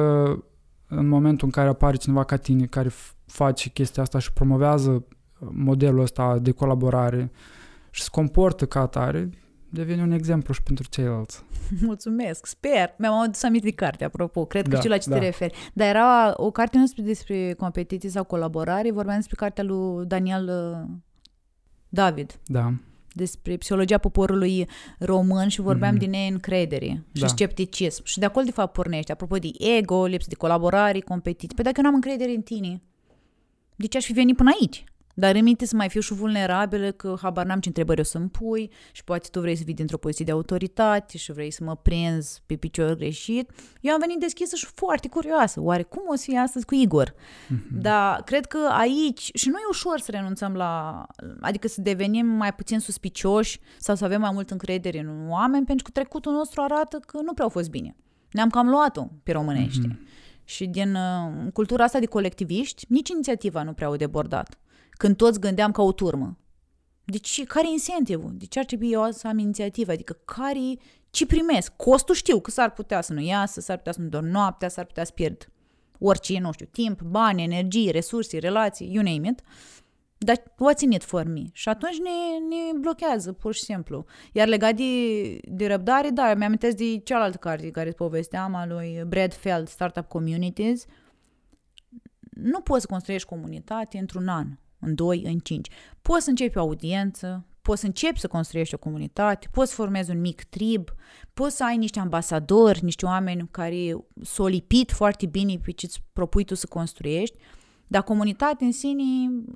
în 0.87 1.07
momentul 1.07 1.45
în 1.45 1.51
care 1.51 1.67
apare 1.69 1.95
cineva 1.95 2.23
ca 2.23 2.35
tine 2.35 2.65
care 2.65 2.89
f- 2.89 3.13
face 3.25 3.69
chestia 3.69 4.03
asta 4.03 4.19
și 4.19 4.33
promovează 4.33 5.05
modelul 5.39 6.01
ăsta 6.01 6.37
de 6.41 6.51
colaborare 6.51 7.31
și 7.89 8.01
se 8.01 8.07
comportă 8.11 8.65
ca 8.65 8.79
atare, 8.79 9.29
devine 9.69 10.01
un 10.01 10.11
exemplu 10.11 10.53
și 10.53 10.63
pentru 10.63 10.87
ceilalți. 10.89 11.43
Mulțumesc, 11.85 12.45
sper. 12.45 12.95
Mi-am 12.97 13.13
adus 13.13 13.43
aminte 13.43 13.67
de 13.67 13.73
carte, 13.73 14.03
apropo. 14.03 14.45
Cred 14.45 14.63
că 14.63 14.69
Da, 14.69 14.77
știu 14.77 14.89
la 14.89 14.97
ce 14.97 15.09
da. 15.09 15.17
te 15.17 15.25
referi. 15.25 15.53
Dar 15.73 15.87
era 15.87 16.33
o 16.35 16.51
carte 16.51 16.77
nu 16.77 16.83
despre, 16.83 17.03
despre 17.03 17.53
competiții 17.53 18.09
sau 18.09 18.23
colaborare, 18.23 18.91
vorbeam 18.91 19.15
despre 19.17 19.35
cartea 19.35 19.63
lui 19.63 20.05
Daniel 20.05 20.49
uh, 20.83 20.89
David, 21.89 22.39
Da. 22.45 22.73
despre 23.13 23.57
psihologia 23.57 23.97
poporului 23.97 24.67
român 24.99 25.47
și 25.47 25.61
vorbeam 25.61 25.91
Mhm. 25.91 25.99
din 25.99 26.09
neîncredere 26.09 27.03
și 27.13 27.21
Da. 27.21 27.27
scepticism. 27.27 28.03
Și 28.05 28.19
de 28.19 28.25
acolo, 28.25 28.45
de 28.45 28.51
fapt, 28.51 28.73
pornește. 28.73 29.11
Apropo 29.11 29.37
de 29.37 29.49
ego, 29.77 30.05
lipsă 30.05 30.27
de 30.29 30.35
colaborare, 30.35 30.99
competiții. 30.99 31.55
Păi 31.55 31.63
dacă 31.63 31.75
eu 31.77 31.83
n-am 31.83 31.95
încredere 31.95 32.31
în 32.31 32.41
tine, 32.41 32.81
de 33.75 33.87
ce 33.87 33.97
aș 33.97 34.05
fi 34.05 34.13
venit 34.13 34.35
până 34.35 34.49
aici? 34.59 34.83
Dar 35.19 35.35
în 35.35 35.43
minte 35.43 35.65
să 35.65 35.75
mai 35.75 35.89
fiu 35.89 35.99
și 35.99 36.13
vulnerabilă, 36.13 36.91
că 36.91 37.15
habar 37.21 37.45
n-am 37.45 37.59
ce 37.59 37.67
întrebări 37.67 37.99
o 37.99 38.03
să-mi 38.03 38.29
pui 38.29 38.71
și 38.91 39.03
poate 39.03 39.27
tu 39.31 39.39
vrei 39.39 39.55
să 39.55 39.63
vii 39.65 39.73
dintr-o 39.73 39.97
poziție 39.97 40.25
de 40.25 40.31
autoritate 40.31 41.17
și 41.17 41.31
vrei 41.31 41.51
să 41.51 41.63
mă 41.63 41.75
prinzi 41.75 42.41
pe 42.45 42.55
picior 42.55 42.95
greșit. 42.95 43.51
Eu 43.81 43.93
am 43.93 43.99
venit 43.99 44.19
deschisă 44.19 44.55
și 44.55 44.65
foarte 44.75 45.07
curioasă. 45.07 45.61
Oare 45.61 45.83
cum 45.83 46.03
o 46.07 46.15
să 46.15 46.23
fie 46.25 46.37
astăzi 46.37 46.65
cu 46.65 46.75
Igor? 46.75 47.13
Mhm. 47.47 47.81
Dar 47.81 48.21
cred 48.23 48.45
că 48.45 48.57
aici, 48.71 49.29
și 49.33 49.49
nu 49.49 49.57
e 49.57 49.69
ușor 49.69 49.99
să 49.99 50.11
renunțăm 50.11 50.53
la, 50.53 51.05
adică 51.41 51.67
să 51.67 51.81
devenim 51.81 52.25
mai 52.25 52.53
puțin 52.53 52.79
suspicioși 52.79 53.59
sau 53.77 53.95
să 53.95 54.05
avem 54.05 54.21
mai 54.21 54.31
mult 54.33 54.49
încredere 54.49 54.99
în 54.99 55.29
oameni, 55.29 55.65
pentru 55.65 55.83
că 55.83 55.91
trecutul 55.91 56.31
nostru 56.33 56.61
arată 56.61 56.99
că 57.05 57.17
nu 57.21 57.33
prea 57.33 57.45
au 57.45 57.51
fost 57.51 57.69
bine. 57.69 57.95
Ne-am 58.31 58.49
cam 58.49 58.69
luat-o 58.69 59.07
pe 59.23 59.31
românește. 59.31 59.87
Mhm. 59.87 60.07
Și 60.43 60.65
din 60.65 60.95
uh, 60.95 61.51
cultura 61.53 61.83
asta 61.83 61.99
de 61.99 62.05
colectiviști, 62.05 62.85
nici 62.87 63.09
inițiativa 63.09 63.63
nu 63.63 63.73
prea 63.73 63.87
au 63.87 63.95
debordat. 63.95 64.59
Când 64.99 65.15
toți 65.15 65.39
gândeam 65.39 65.71
ca 65.71 65.81
o 65.81 65.91
turmă. 65.91 66.37
Deci, 67.05 67.43
care 67.43 67.67
e 67.67 67.71
incentivul? 67.71 68.31
De 68.33 68.45
ce 68.45 68.59
ar 68.59 68.65
trebui 68.65 68.91
eu 68.91 69.11
să 69.11 69.27
am 69.27 69.37
inițiativă? 69.37 69.91
Adică, 69.91 70.17
care 70.25 70.77
ce 71.09 71.25
primesc? 71.25 71.75
Costul 71.75 72.15
știu 72.15 72.39
că 72.39 72.51
s-ar 72.51 72.71
putea 72.71 73.01
să 73.01 73.13
nu 73.13 73.21
iasă, 73.21 73.59
s-ar 73.59 73.77
putea 73.77 73.91
să 73.91 74.01
nu 74.01 74.07
dorm 74.07 74.25
noaptea, 74.25 74.69
s-ar 74.69 74.85
putea 74.85 75.03
să 75.03 75.11
pierd 75.11 75.51
orice, 75.99 76.39
nu 76.39 76.51
știu, 76.51 76.65
timp, 76.71 77.01
bani, 77.01 77.43
energie, 77.43 77.91
resurse, 77.91 78.37
relații, 78.37 78.93
you 78.93 79.03
name 79.03 79.29
it. 79.29 79.41
Dar 80.17 80.37
what's 80.37 80.81
in 80.81 80.91
it 80.91 81.03
for 81.03 81.23
me? 81.23 81.43
Și 81.51 81.69
atunci 81.69 81.97
ne, 81.97 82.55
ne 82.55 82.79
blochează, 82.79 83.33
pur 83.33 83.53
și 83.53 83.63
simplu. 83.63 84.05
Iar 84.31 84.47
legat 84.47 84.75
de, 84.75 84.83
de 85.43 85.67
răbdare, 85.67 86.09
da, 86.09 86.33
mi-am 86.33 86.55
de 86.55 86.97
cealaltă 87.03 87.37
carte 87.37 87.71
care 87.71 87.91
povesteam, 87.91 88.55
a 88.55 88.65
lui 88.65 89.03
Brad 89.07 89.33
Feld, 89.33 89.67
Startup 89.67 90.07
Communities. 90.07 90.85
Nu 92.29 92.59
poți 92.59 92.81
să 92.81 92.87
construiești 92.87 93.27
comunitate 93.27 93.97
într-un 93.97 94.27
an, 94.27 94.47
în 94.79 94.95
doi, 94.95 95.23
în 95.25 95.37
cinci. 95.39 95.69
Poți 96.01 96.23
să 96.23 96.29
începi 96.29 96.57
o 96.57 96.61
audiență, 96.61 97.45
poți 97.61 97.79
să 97.79 97.85
începi 97.85 98.19
să 98.19 98.27
construiești 98.27 98.73
o 98.75 98.77
comunitate, 98.77 99.47
poți 99.51 99.69
să 99.69 99.75
formezi 99.75 100.11
un 100.11 100.19
mic 100.19 100.43
trib, 100.43 100.89
poți 101.33 101.55
să 101.55 101.63
ai 101.65 101.77
niște 101.77 101.99
ambasadori, 101.99 102.83
niște 102.83 103.05
oameni 103.05 103.47
care 103.51 103.95
s-au 104.21 104.45
lipit 104.45 104.91
foarte 104.91 105.25
bine 105.25 105.59
pe 105.63 105.71
ce 105.71 105.85
îți 105.85 106.03
propui 106.13 106.43
tu 106.43 106.55
să 106.55 106.67
construiești, 106.67 107.37
dar 107.87 108.03
comunitatea 108.03 108.65
în 108.65 108.71
sine, 108.71 109.03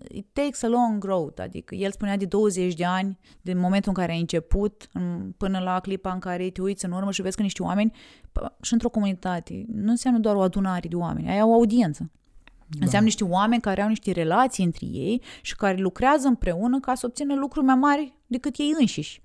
it 0.09 0.27
takes 0.33 0.61
a 0.63 0.67
long 0.67 1.03
road, 1.03 1.39
adică 1.39 1.75
el 1.75 1.91
spunea 1.91 2.17
de 2.17 2.25
20 2.25 2.73
de 2.73 2.85
ani, 2.85 3.19
din 3.41 3.57
momentul 3.59 3.89
în 3.89 3.95
care 3.95 4.11
ai 4.11 4.19
început, 4.19 4.89
în- 4.93 5.33
până 5.37 5.59
la 5.59 5.79
clipa 5.79 6.11
în 6.11 6.19
care 6.19 6.49
te 6.49 6.61
uiți 6.61 6.85
în 6.85 6.91
urmă 6.91 7.11
și 7.11 7.21
vezi 7.21 7.35
că 7.35 7.41
niște 7.41 7.63
oameni, 7.63 7.91
p- 8.39 8.61
și 8.61 8.73
într-o 8.73 8.89
comunitate, 8.89 9.65
nu 9.67 9.89
înseamnă 9.89 10.19
doar 10.19 10.35
o 10.35 10.41
adunare 10.41 10.87
de 10.87 10.95
oameni, 10.95 11.29
ai 11.29 11.41
o 11.41 11.53
audiență. 11.53 12.11
Da. 12.73 12.85
Înseamnă 12.85 13.07
niște 13.07 13.23
oameni 13.23 13.61
care 13.61 13.81
au 13.81 13.87
niște 13.87 14.11
relații 14.11 14.63
între 14.63 14.85
ei 14.85 15.21
și 15.41 15.55
care 15.55 15.77
lucrează 15.77 16.27
împreună 16.27 16.79
ca 16.79 16.95
să 16.95 17.05
obțină 17.05 17.35
lucruri 17.35 17.65
mai 17.65 17.75
mari 17.75 18.13
decât 18.27 18.57
ei 18.57 18.75
înșiși. 18.79 19.21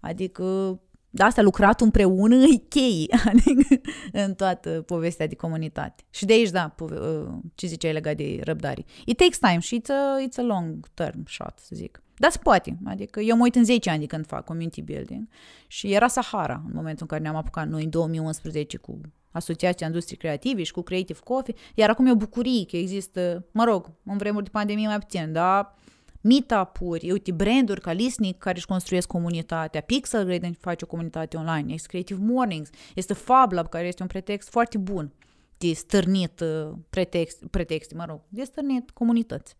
Adică, 0.00 0.78
de 1.10 1.22
asta 1.22 1.42
lucrat 1.42 1.80
împreună 1.80 2.34
e 2.34 2.56
cheie 2.68 3.06
adică, 3.32 3.80
în 4.12 4.34
toată 4.34 4.70
povestea 4.70 5.26
de 5.26 5.34
comunitate. 5.34 6.04
Și 6.10 6.24
de 6.24 6.32
aici, 6.32 6.50
da, 6.50 6.68
pove- 6.68 7.40
ce 7.54 7.66
ziceai 7.66 7.92
legat 7.92 8.16
de 8.16 8.40
răbdare. 8.42 8.84
It 9.04 9.16
takes 9.16 9.38
time 9.38 9.58
și 9.58 9.80
it's 9.80 9.90
a, 9.90 10.26
it's 10.26 10.38
a 10.38 10.42
long 10.42 10.86
term 10.94 11.24
shot, 11.26 11.58
să 11.58 11.70
zic. 11.74 12.02
Dar 12.18 12.30
se 12.30 12.38
poate. 12.42 12.78
Adică 12.84 13.20
eu 13.20 13.36
mă 13.36 13.42
uit 13.42 13.54
în 13.54 13.64
10 13.64 13.90
ani 13.90 14.00
de 14.00 14.06
când 14.06 14.26
fac 14.26 14.44
community 14.44 14.82
building 14.82 15.28
și 15.66 15.92
era 15.92 16.08
Sahara 16.08 16.62
în 16.66 16.72
momentul 16.74 17.00
în 17.00 17.06
care 17.06 17.22
ne-am 17.22 17.36
apucat 17.36 17.68
noi 17.68 17.84
în 17.84 17.90
2011 17.90 18.76
cu 18.76 19.00
Asociația 19.30 19.86
Industrii 19.86 20.16
Creative 20.16 20.62
și 20.62 20.72
cu 20.72 20.82
Creative 20.82 21.18
Coffee, 21.24 21.54
iar 21.74 21.90
acum 21.90 22.06
e 22.06 22.10
o 22.10 22.16
bucurie 22.16 22.66
că 22.66 22.76
există, 22.76 23.46
mă 23.52 23.64
rog, 23.64 23.90
în 24.04 24.16
vremuri 24.16 24.44
de 24.44 24.50
pandemie 24.50 24.86
mai 24.86 24.98
puțin, 24.98 25.32
dar 25.32 25.74
meetup-uri, 26.20 27.10
uite, 27.10 27.32
branduri 27.32 27.80
ca 27.80 27.92
Lisnic 27.92 28.38
care 28.38 28.56
își 28.56 28.66
construiesc 28.66 29.06
comunitatea, 29.06 29.80
Pixel 29.80 30.24
Grade 30.24 30.50
face 30.60 30.84
o 30.84 30.86
comunitate 30.86 31.36
online, 31.36 31.72
este 31.72 31.88
Creative 31.88 32.20
Mornings, 32.22 32.70
este 32.94 33.14
Fab 33.14 33.52
Lab 33.52 33.68
care 33.68 33.86
este 33.86 34.02
un 34.02 34.08
pretext 34.08 34.48
foarte 34.48 34.78
bun 34.78 35.12
de 35.58 35.72
stârnit 35.72 36.40
uh, 36.40 36.72
pretext, 36.90 37.46
pretexte, 37.50 37.94
mă 37.94 38.04
rog, 38.08 38.20
de 38.28 38.44
stârnit 38.44 38.90
comunități. 38.90 39.56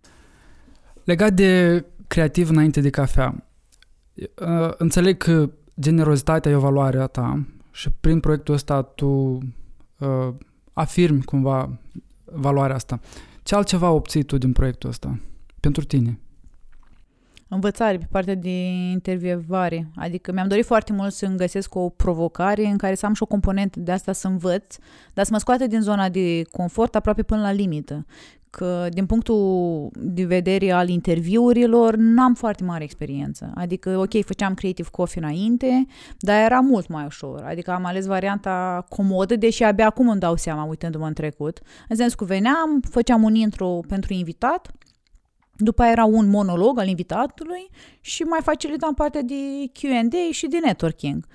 Legat 1.05 1.33
de 1.33 1.85
creativ 2.09 2.49
înainte 2.49 2.81
de 2.81 2.91
cafea, 2.91 3.49
uh, 4.15 4.73
înțeleg 4.77 5.17
că 5.17 5.51
generozitatea 5.81 6.51
e 6.51 6.55
o 6.55 6.61
valoare 6.61 6.99
a 6.99 7.07
ta 7.07 7.47
și 7.71 7.91
prin 8.01 8.21
proiectul 8.21 8.55
ăsta 8.55 8.83
tu 8.83 9.07
uh, 9.07 10.35
afirmi 10.73 11.23
cumva 11.23 11.79
valoarea 12.25 12.75
asta. 12.75 13.01
Ce 13.43 13.55
altceva 13.55 13.91
obții 13.91 14.23
tu 14.23 14.39
din 14.39 14.53
proiectul 14.53 14.89
ăsta 14.89 15.19
pentru 15.61 15.85
tine? 15.85 16.19
învățare 17.49 17.99
pe 17.99 18.07
partea 18.11 18.35
de 18.35 18.67
intervievare. 18.91 19.91
Adică 19.97 20.33
mi-am 20.33 20.49
dorit 20.49 20.65
foarte 20.65 20.93
mult 20.93 21.13
să 21.13 21.27
îmi 21.27 21.37
găsesc 21.37 21.75
o 21.75 21.89
provocare 21.89 22.67
în 22.67 22.77
care 22.77 22.95
să 22.95 23.07
am 23.07 23.15
și 23.15 23.23
o 23.23 23.27
componentă 23.27 23.81
de 23.81 23.93
asta 23.93 24.13
să 24.13 24.27
învăț, 24.27 24.77
dar 25.15 25.25
să 25.25 25.31
mă 25.33 25.39
scoate 25.39 25.67
din 25.67 25.81
zona 25.81 26.09
de 26.09 26.43
confort 26.51 26.95
aproape 26.95 27.23
până 27.23 27.41
la 27.41 27.53
limită. 27.53 28.07
Că 28.59 28.89
din 28.91 29.07
punctul 29.07 29.91
de 29.93 30.25
vedere 30.25 30.71
al 30.71 30.89
interviurilor 30.89 31.97
n-am 31.97 32.35
foarte 32.35 32.65
mare 32.65 32.85
experiență. 32.85 33.53
Adică, 33.55 33.99
ok, 33.99 34.25
făceam 34.25 34.55
Creative 34.55 34.89
Coffee 34.93 35.23
înainte, 35.23 35.87
dar 36.19 36.43
era 36.45 36.61
mult 36.61 36.89
mai 36.89 37.05
ușor. 37.05 37.43
Adică 37.43 37.71
am 37.71 37.85
ales 37.85 38.07
varianta 38.07 38.87
comodă, 38.89 39.37
deși 39.37 39.63
abia 39.63 39.87
acum 39.87 40.09
îmi 40.09 40.21
dau 40.21 40.37
seama 40.37 40.65
uitându-mă 40.65 41.07
în 41.07 41.13
trecut. 41.13 41.61
În 41.89 41.97
sens 41.97 42.15
că 42.15 42.25
veneam, 42.25 42.81
făceam 42.91 43.23
un 43.23 43.35
intro 43.35 43.81
pentru 43.89 44.13
invitat, 44.13 44.71
după 45.57 45.83
aia 45.83 45.91
era 45.91 46.05
un 46.05 46.29
monolog 46.31 46.79
al 46.79 46.89
invitatului 46.89 47.69
și 48.01 48.23
mai 48.23 48.41
facilitam 48.43 48.95
partea 48.95 49.23
de 49.23 49.35
Q&A 49.73 50.31
și 50.31 50.47
de 50.47 50.59
networking. 50.65 51.27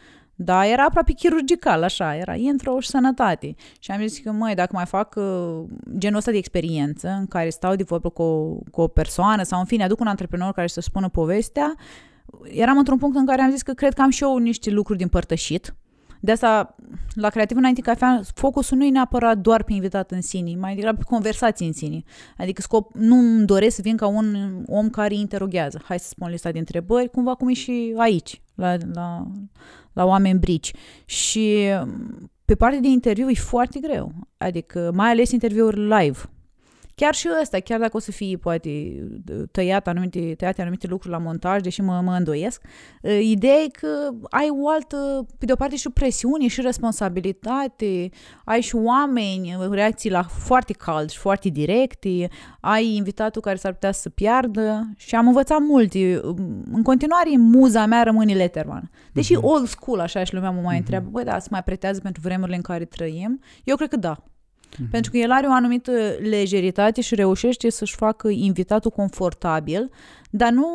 Da, 0.44 0.68
era 0.68 0.84
aproape 0.84 1.12
chirurgical, 1.12 1.84
așa, 1.84 2.16
era 2.16 2.36
intro 2.36 2.80
și 2.80 2.90
sănătate. 2.90 3.56
Și 3.80 3.92
am 3.92 4.08
zis 4.08 4.20
că, 4.20 4.32
măi, 4.32 4.56
dacă 4.56 4.72
mai 4.74 4.86
fac 4.86 5.16
uh, 5.16 5.64
genul 5.98 6.18
ăsta 6.18 6.32
de 6.32 6.38
experiență 6.38 7.08
în 7.20 7.26
care 7.26 7.50
stau 7.50 7.76
de 7.76 7.84
vorbă 7.84 8.10
cu 8.10 8.22
o, 8.22 8.56
cu 8.72 8.82
o 8.82 8.88
persoană 8.88 9.44
sau, 9.44 9.60
în 9.60 9.66
fine, 9.66 9.84
aduc 9.84 10.00
un 10.00 10.08
antreprenor 10.08 10.52
care 10.54 10.68
să 10.68 10.82
spună 10.82 11.10
povestea, 11.10 11.74
eram 12.44 12.78
într-un 12.78 12.98
punct 12.98 13.18
în 13.18 13.26
care 13.26 13.42
am 13.42 13.52
zis 13.52 13.62
că 13.62 13.74
cred 13.74 13.94
că 13.94 14.02
am 14.02 14.10
și 14.10 14.24
eu 14.24 14.38
niște 14.38 14.70
lucruri 14.70 15.00
din 15.00 15.08
părtășit 15.08 15.76
de 16.26 16.32
asta, 16.32 16.76
la 17.14 17.30
Creativ 17.30 17.58
Înainte 17.58 17.82
Cafea, 17.82 18.22
focusul 18.34 18.78
nu 18.78 18.86
e 18.86 18.90
neapărat 18.90 19.38
doar 19.38 19.64
pe 19.64 19.74
invitat 19.74 20.12
în 20.12 20.22
sine, 20.22 20.56
mai 20.56 20.76
degrabă 20.76 20.98
pe 20.98 21.04
conversații 21.04 21.68
în 21.68 21.74
sine. 21.74 22.04
Adică 22.38 22.62
scop, 22.62 22.94
nu 22.94 23.16
îmi 23.16 23.46
doresc 23.46 23.76
să 23.76 23.82
vin 23.82 23.98
ca 23.98 24.08
un 24.08 24.36
om 24.68 24.90
care 24.90 25.14
interoghează. 25.14 25.82
Hai 25.84 26.00
să 26.00 26.08
spun 26.08 26.30
lista 26.30 26.52
de 26.52 26.60
întrebări, 26.60 27.10
cumva 27.10 27.36
cum 27.36 27.50
e 27.50 27.54
și 27.54 27.94
aici, 27.98 28.42
la, 28.56 28.76
la, 28.94 29.28
la 29.94 30.06
oameni 30.06 30.40
brici. 30.40 30.72
Și 31.06 31.68
pe 32.46 32.56
partea 32.56 32.80
de 32.80 32.88
interviu 32.88 33.30
e 33.30 33.34
foarte 33.34 33.80
greu. 33.80 34.14
Adică, 34.38 34.92
mai 34.94 35.10
ales 35.10 35.32
interviuri 35.32 35.88
live. 35.88 36.20
Chiar 36.96 37.14
și 37.14 37.30
ăsta, 37.42 37.60
chiar 37.60 37.80
dacă 37.80 37.98
o 37.98 38.00
să 38.00 38.12
fie 38.12 38.38
poate 38.38 39.04
tăiat 39.52 39.88
anumite, 39.88 40.34
tăiate 40.38 40.62
anumite 40.62 40.88
lucruri 40.88 41.14
la 41.14 41.20
montaj, 41.20 41.62
deși 41.62 41.82
mă, 41.82 42.02
mă 42.04 42.14
îndoiesc, 42.14 42.62
ideea 43.22 43.56
e 43.56 43.68
că 43.68 43.88
ai 44.30 44.48
o 44.62 44.70
altă, 44.70 45.26
pe 45.38 45.46
de 45.46 45.52
o 45.52 45.56
parte 45.56 45.76
și 45.76 45.88
o 45.88 45.90
presiune 45.90 46.48
și 46.48 46.62
responsabilitate, 46.62 48.10
ai 48.46 48.62
și 48.62 48.76
oameni, 48.76 49.58
reacții 49.72 50.10
la 50.10 50.24
foarte 50.24 50.74
cald 50.74 51.10
și 51.10 51.18
foarte 51.18 51.50
directe, 51.50 52.30
ai 52.60 52.96
invitatul 52.96 53.42
care 53.42 53.56
s-ar 53.56 53.74
putea 53.74 53.92
să 53.92 54.10
piardă 54.10 54.94
și 54.98 55.16
am 55.16 55.28
învățat 55.28 55.60
mult. 55.60 55.94
În 56.72 56.82
continuare, 56.84 57.30
muza 57.38 57.86
mea 57.86 58.04
rămâne 58.04 58.34
Letterman. 58.34 58.92
Deși 59.14 59.36
uh-huh. 59.36 59.42
old 59.42 59.68
school, 59.68 60.00
așa 60.00 60.24
și 60.24 60.34
lumea 60.34 60.52
mă 60.52 60.62
mai 60.62 60.76
uh-huh. 60.76 60.80
întreabă, 60.80 61.10
băi, 61.10 61.24
da, 61.24 61.40
se 61.40 61.48
mai 61.52 61.64
pretează 61.64 62.00
pentru 62.00 62.22
vremurile 62.22 62.56
în 62.56 62.62
care 62.62 62.86
trăim? 62.86 63.40
Eu 63.64 63.76
cred 63.76 63.90
că 63.90 63.98
da. 63.98 64.24
Mm-hmm. 64.74 64.90
Pentru 64.92 65.12
că 65.12 65.18
el 65.18 65.32
are 65.32 65.48
o 65.48 65.52
anumită 65.52 65.92
lejeritate 66.30 67.02
și 67.02 67.16
reușește 67.16 67.70
să-și 67.70 67.96
facă 67.96 68.30
invitatul 68.30 68.92
confortabil, 68.92 69.92
dar 70.30 70.52
nu 70.52 70.68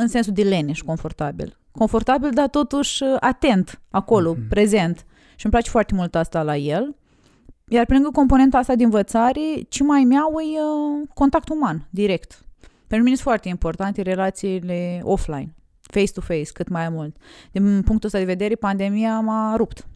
în 0.00 0.08
sensul 0.08 0.32
de 0.32 0.42
leneș 0.42 0.80
confortabil. 0.80 1.58
Confortabil, 1.70 2.30
dar 2.30 2.48
totuși 2.48 3.02
atent 3.20 3.80
acolo, 3.90 4.34
mm-hmm. 4.34 4.48
prezent. 4.48 5.06
Și 5.36 5.44
îmi 5.44 5.52
place 5.52 5.70
foarte 5.70 5.94
mult 5.94 6.14
asta 6.14 6.42
la 6.42 6.56
el. 6.56 6.96
Iar 7.68 7.86
pe 7.86 7.92
lângă 7.92 8.10
componenta 8.12 8.58
asta 8.58 8.74
de 8.74 8.84
învățare, 8.84 9.40
ce 9.68 9.82
mai 9.82 10.04
mi-au 10.04 10.32
e 10.40 10.60
uh, 10.60 11.08
contact 11.14 11.48
uman, 11.48 11.88
direct. 11.90 12.44
Pentru 12.86 13.04
mine 13.04 13.16
sunt 13.16 13.28
foarte 13.28 13.48
importante 13.48 14.02
relațiile 14.02 15.00
offline, 15.02 15.54
face-to-face, 15.80 16.50
cât 16.52 16.68
mai 16.68 16.88
mult. 16.88 17.16
Din 17.52 17.82
punctul 17.82 18.06
ăsta 18.06 18.18
de 18.18 18.24
vedere, 18.24 18.54
pandemia 18.54 19.20
m-a 19.20 19.56
rupt 19.56 19.86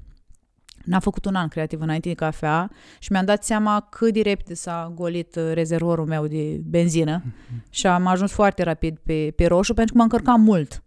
N-a 0.84 0.98
făcut 0.98 1.24
un 1.24 1.34
an 1.34 1.48
creativ 1.48 1.80
înainte 1.80 2.08
de 2.08 2.14
cafea 2.14 2.70
și 2.98 3.12
mi-am 3.12 3.24
dat 3.24 3.44
seama 3.44 3.86
cât 3.90 4.12
de 4.12 4.20
repede 4.20 4.54
s-a 4.54 4.92
golit 4.94 5.36
uh, 5.36 5.50
rezervorul 5.52 6.06
meu 6.06 6.26
de 6.26 6.60
benzină 6.64 7.22
mm-hmm. 7.22 7.70
și 7.70 7.86
am 7.86 8.06
ajuns 8.06 8.32
foarte 8.32 8.62
rapid 8.62 8.98
pe, 8.98 9.32
pe 9.36 9.46
roșu 9.46 9.74
pentru 9.74 9.92
că 9.92 9.98
mă 9.98 10.04
încărcam 10.04 10.40
mult. 10.40 10.82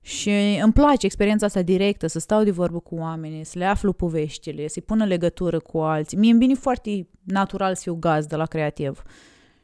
Și 0.00 0.58
îmi 0.62 0.72
place 0.72 1.06
experiența 1.06 1.46
asta 1.46 1.62
directă, 1.62 2.06
să 2.06 2.18
stau 2.18 2.42
de 2.42 2.50
vorbă 2.50 2.78
cu 2.78 2.94
oamenii, 2.94 3.44
să 3.44 3.58
le 3.58 3.64
aflu 3.64 3.92
poveștile, 3.92 4.68
să-i 4.68 4.82
pun 4.82 5.00
în 5.00 5.06
legătură 5.06 5.58
cu 5.58 5.78
alții. 5.78 6.18
Mie 6.18 6.30
îmi 6.30 6.40
vine 6.40 6.54
foarte 6.54 7.08
natural 7.22 7.74
să 7.74 7.80
fiu 7.82 7.94
gazdă 7.94 8.36
la 8.36 8.46
creativ. 8.46 9.02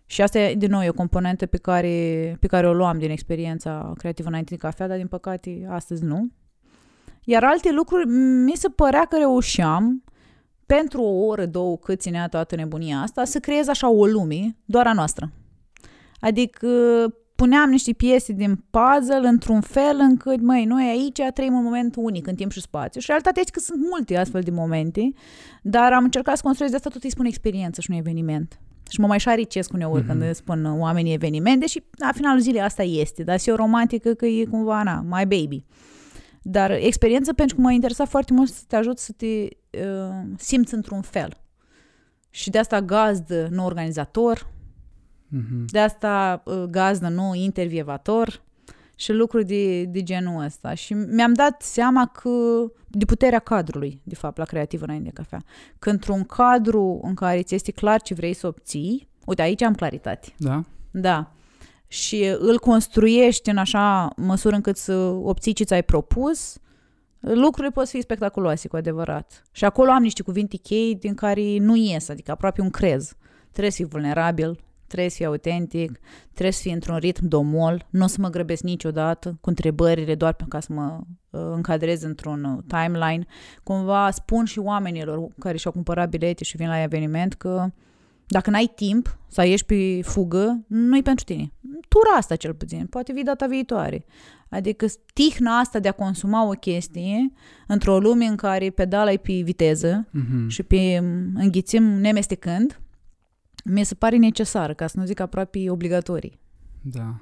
Și 0.06 0.22
asta 0.22 0.38
e, 0.38 0.54
din 0.54 0.70
nou, 0.70 0.82
e 0.82 0.88
o 0.88 0.92
componentă 0.92 1.46
pe 1.46 1.56
care, 1.56 2.36
pe 2.40 2.46
care 2.46 2.68
o 2.68 2.72
luam 2.72 2.98
din 2.98 3.10
experiența 3.10 3.92
creativă 3.96 4.28
înainte 4.28 4.54
de 4.54 4.60
cafea, 4.60 4.88
dar 4.88 4.96
din 4.96 5.06
păcate 5.06 5.66
astăzi 5.68 6.04
nu. 6.04 6.30
Iar 7.24 7.44
alte 7.44 7.72
lucruri, 7.72 8.08
mi 8.44 8.56
se 8.56 8.68
părea 8.68 9.04
că 9.04 9.16
reușeam, 9.16 10.04
pentru 10.66 11.02
o 11.02 11.26
oră, 11.26 11.46
două, 11.46 11.76
cât 11.76 12.00
ținea 12.00 12.28
toată 12.28 12.56
nebunia 12.56 12.98
asta, 12.98 13.24
să 13.24 13.38
creez 13.38 13.68
așa 13.68 13.90
o 13.90 14.06
lume, 14.06 14.56
doar 14.64 14.86
a 14.86 14.92
noastră. 14.92 15.32
Adică 16.20 16.68
puneam 17.34 17.70
niște 17.70 17.92
piese 17.92 18.32
din 18.32 18.64
puzzle 18.70 19.28
într-un 19.28 19.60
fel 19.60 19.96
încât, 19.98 20.40
măi, 20.40 20.64
noi 20.64 20.88
aici 20.88 21.32
trăim 21.34 21.52
un 21.52 21.62
moment 21.62 21.94
unic 21.98 22.26
în 22.26 22.34
timp 22.34 22.50
și 22.50 22.60
spațiu. 22.60 23.00
Și 23.00 23.06
realitatea 23.06 23.42
e 23.46 23.50
că 23.50 23.60
sunt 23.60 23.78
multe 23.90 24.16
astfel 24.16 24.40
de 24.40 24.50
momente, 24.50 25.12
dar 25.62 25.92
am 25.92 26.04
încercat 26.04 26.36
să 26.36 26.42
construiesc 26.42 26.74
de 26.74 26.80
asta 26.80 26.98
tot 26.98 27.04
îi 27.04 27.10
spun 27.10 27.24
experiență 27.24 27.80
și 27.80 27.90
nu 27.90 27.96
eveniment. 27.96 28.60
Și 28.88 29.00
mă 29.00 29.06
mai 29.06 29.18
șaricesc 29.18 29.72
uneori 29.72 30.02
mm-hmm. 30.02 30.06
când 30.06 30.34
spun 30.34 30.76
oamenii 30.78 31.12
eveniment, 31.14 31.60
deși 31.60 31.82
la 31.90 32.12
finalul 32.12 32.40
zilei 32.40 32.62
asta 32.62 32.82
este, 32.82 33.22
dar 33.22 33.40
și 33.40 33.50
o 33.50 33.54
romantică 33.54 34.12
că 34.12 34.26
e 34.26 34.44
cumva, 34.44 34.82
na, 34.82 35.04
my 35.08 35.26
baby. 35.26 35.64
Dar 36.42 36.70
experiență 36.70 37.32
pentru 37.32 37.56
că 37.56 37.62
m-a 37.62 37.72
interesat 37.72 38.08
foarte 38.08 38.32
mult 38.32 38.50
să 38.50 38.62
te 38.66 38.76
ajut 38.76 38.98
să 38.98 39.12
te 39.12 39.26
uh, 39.26 40.22
simți 40.36 40.74
într-un 40.74 41.00
fel. 41.00 41.36
Și 42.30 42.50
de 42.50 42.58
asta 42.58 42.80
gazdă, 42.80 43.48
nu 43.50 43.64
organizator, 43.64 44.46
mm-hmm. 45.36 45.64
de 45.66 45.78
asta 45.78 46.42
uh, 46.44 46.62
gazdă, 46.62 47.08
nu 47.08 47.34
intervievator 47.34 48.42
și 48.94 49.12
lucruri 49.12 49.44
de, 49.44 49.84
de 49.84 50.02
genul 50.02 50.44
ăsta. 50.44 50.74
Și 50.74 50.94
mi-am 50.94 51.32
dat 51.32 51.62
seama 51.62 52.06
că 52.06 52.30
de 52.88 53.04
puterea 53.04 53.38
cadrului, 53.38 54.00
de 54.04 54.14
fapt, 54.14 54.36
la 54.36 54.44
creativ 54.44 54.82
înainte 54.82 55.08
de 55.08 55.14
cafea. 55.14 55.42
Că 55.78 55.90
într-un 55.90 56.24
cadru 56.24 57.00
în 57.02 57.14
care 57.14 57.42
ți 57.42 57.54
este 57.54 57.72
clar 57.72 58.02
ce 58.02 58.14
vrei 58.14 58.34
să 58.34 58.46
obții, 58.46 59.08
uite, 59.24 59.42
aici 59.42 59.62
am 59.62 59.74
claritate. 59.74 60.32
Da? 60.36 60.64
Da 60.90 61.32
și 61.92 62.34
îl 62.38 62.58
construiești 62.58 63.50
în 63.50 63.56
așa 63.56 64.12
măsură 64.16 64.54
încât 64.54 64.76
să 64.76 64.94
obții 65.22 65.52
ce 65.52 65.64
ți-ai 65.64 65.82
propus, 65.82 66.58
lucrurile 67.20 67.72
pot 67.72 67.88
fi 67.88 68.00
spectaculoase 68.00 68.68
cu 68.68 68.76
adevărat. 68.76 69.42
Și 69.52 69.64
acolo 69.64 69.90
am 69.90 70.02
niște 70.02 70.22
cuvinte 70.22 70.56
chei 70.56 70.94
din 70.94 71.14
care 71.14 71.56
nu 71.58 71.76
ies, 71.76 72.08
adică 72.08 72.30
aproape 72.30 72.60
un 72.60 72.70
crez. 72.70 73.12
Trebuie 73.50 73.70
să 73.70 73.76
fii 73.76 73.86
vulnerabil, 73.86 74.58
trebuie 74.86 75.10
să 75.10 75.16
fii 75.16 75.26
autentic, 75.26 76.00
trebuie 76.32 76.52
să 76.52 76.60
fii 76.62 76.72
într-un 76.72 76.96
ritm 76.96 77.28
domol, 77.28 77.86
nu 77.90 78.04
o 78.04 78.06
să 78.06 78.16
mă 78.20 78.28
grăbesc 78.28 78.62
niciodată 78.62 79.38
cu 79.40 79.48
întrebările 79.48 80.14
doar 80.14 80.32
pentru 80.32 80.58
ca 80.58 80.60
să 80.60 80.72
mă 80.72 81.00
uh, 81.30 81.40
încadrez 81.54 82.02
într-un 82.02 82.44
uh, 82.44 82.62
timeline. 82.66 83.26
Cumva 83.62 84.10
spun 84.10 84.44
și 84.44 84.58
oamenilor 84.58 85.28
care 85.38 85.56
și-au 85.56 85.72
cumpărat 85.72 86.08
bilete 86.08 86.44
și 86.44 86.56
vin 86.56 86.68
la 86.68 86.82
eveniment 86.82 87.34
că 87.34 87.70
dacă 88.30 88.50
n-ai 88.50 88.72
timp 88.74 89.18
să 89.28 89.46
ieși 89.46 89.64
pe 89.64 90.00
fugă, 90.02 90.64
nu-i 90.66 91.02
pentru 91.02 91.24
tine. 91.24 91.52
Tura 91.88 92.16
asta 92.16 92.36
cel 92.36 92.54
puțin, 92.54 92.86
poate 92.86 93.12
vii 93.12 93.24
data 93.24 93.46
viitoare. 93.46 94.04
Adică 94.48 94.86
tihna 95.14 95.58
asta 95.58 95.78
de 95.78 95.88
a 95.88 95.92
consuma 95.92 96.48
o 96.48 96.50
chestie 96.50 97.32
într-o 97.66 97.98
lume 97.98 98.24
în 98.24 98.36
care 98.36 98.70
pedala 98.70 99.12
pe 99.22 99.40
viteză 99.44 100.08
mm-hmm. 100.08 100.46
și 100.46 100.62
pe 100.62 100.96
înghițim 101.34 101.82
nemestecând, 101.82 102.80
mi 103.64 103.84
se 103.84 103.94
pare 103.94 104.16
necesară, 104.16 104.74
ca 104.74 104.86
să 104.86 104.98
nu 104.98 105.04
zic 105.04 105.20
aproape 105.20 105.70
obligatorii. 105.70 106.40
Da. 106.80 107.20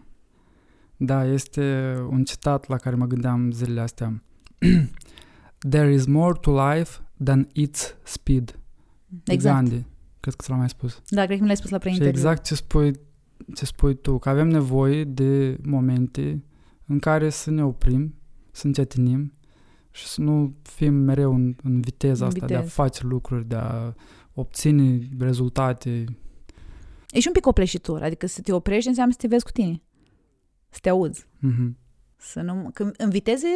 Da, 0.96 1.24
este 1.24 1.96
un 2.10 2.24
citat 2.24 2.68
la 2.68 2.76
care 2.76 2.96
mă 2.96 3.06
gândeam 3.06 3.50
zilele 3.50 3.80
astea. 3.80 4.22
There 5.70 5.92
is 5.92 6.06
more 6.06 6.38
to 6.40 6.70
life 6.70 6.98
than 7.24 7.48
its 7.52 7.96
speed. 8.02 8.58
De 9.06 9.32
Exact. 9.32 9.54
Gandhi. 9.54 9.86
Cred 10.20 10.34
că 10.34 10.42
ți 10.42 10.50
l-am 10.50 10.58
mai 10.58 10.68
spus. 10.68 11.02
Da, 11.08 11.24
cred 11.24 11.36
că 11.36 11.42
mi 11.42 11.46
l-ai 11.48 11.56
spus 11.56 11.70
la 11.70 11.76
Și 11.76 11.82
preinterviu. 11.82 12.14
exact 12.18 12.44
ce 12.44 12.54
spui, 12.54 12.92
ce 13.54 13.64
spui 13.64 13.94
tu, 13.94 14.18
că 14.18 14.28
avem 14.28 14.48
nevoie 14.48 15.04
de 15.04 15.58
momente 15.62 16.42
în 16.86 16.98
care 16.98 17.30
să 17.30 17.50
ne 17.50 17.64
oprim, 17.64 18.14
să 18.50 18.66
încetinim 18.66 19.32
și 19.90 20.06
să 20.06 20.20
nu 20.20 20.54
fim 20.62 20.94
mereu 20.94 21.34
în, 21.34 21.54
în 21.62 21.80
viteza 21.80 22.24
În 22.24 22.30
asta 22.32 22.46
de 22.46 22.54
a 22.54 22.58
viteză. 22.58 22.74
face 22.74 23.06
lucruri, 23.06 23.48
de 23.48 23.54
a 23.54 23.94
obține 24.32 25.08
rezultate. 25.18 26.04
E 27.10 27.20
și 27.20 27.26
un 27.26 27.32
pic 27.32 27.42
copleșitor, 27.42 28.02
adică 28.02 28.26
să 28.26 28.40
te 28.40 28.52
oprești 28.52 28.88
înseamnă 28.88 29.12
să 29.12 29.18
te 29.20 29.26
vezi 29.26 29.44
cu 29.44 29.50
tine. 29.50 29.82
Să 30.68 30.78
te 30.82 30.88
auzi. 30.88 31.26
Mhm. 31.38 31.76
Să 32.16 32.40
nu, 32.40 32.70
că 32.74 32.90
în 32.96 33.10
viteze 33.10 33.46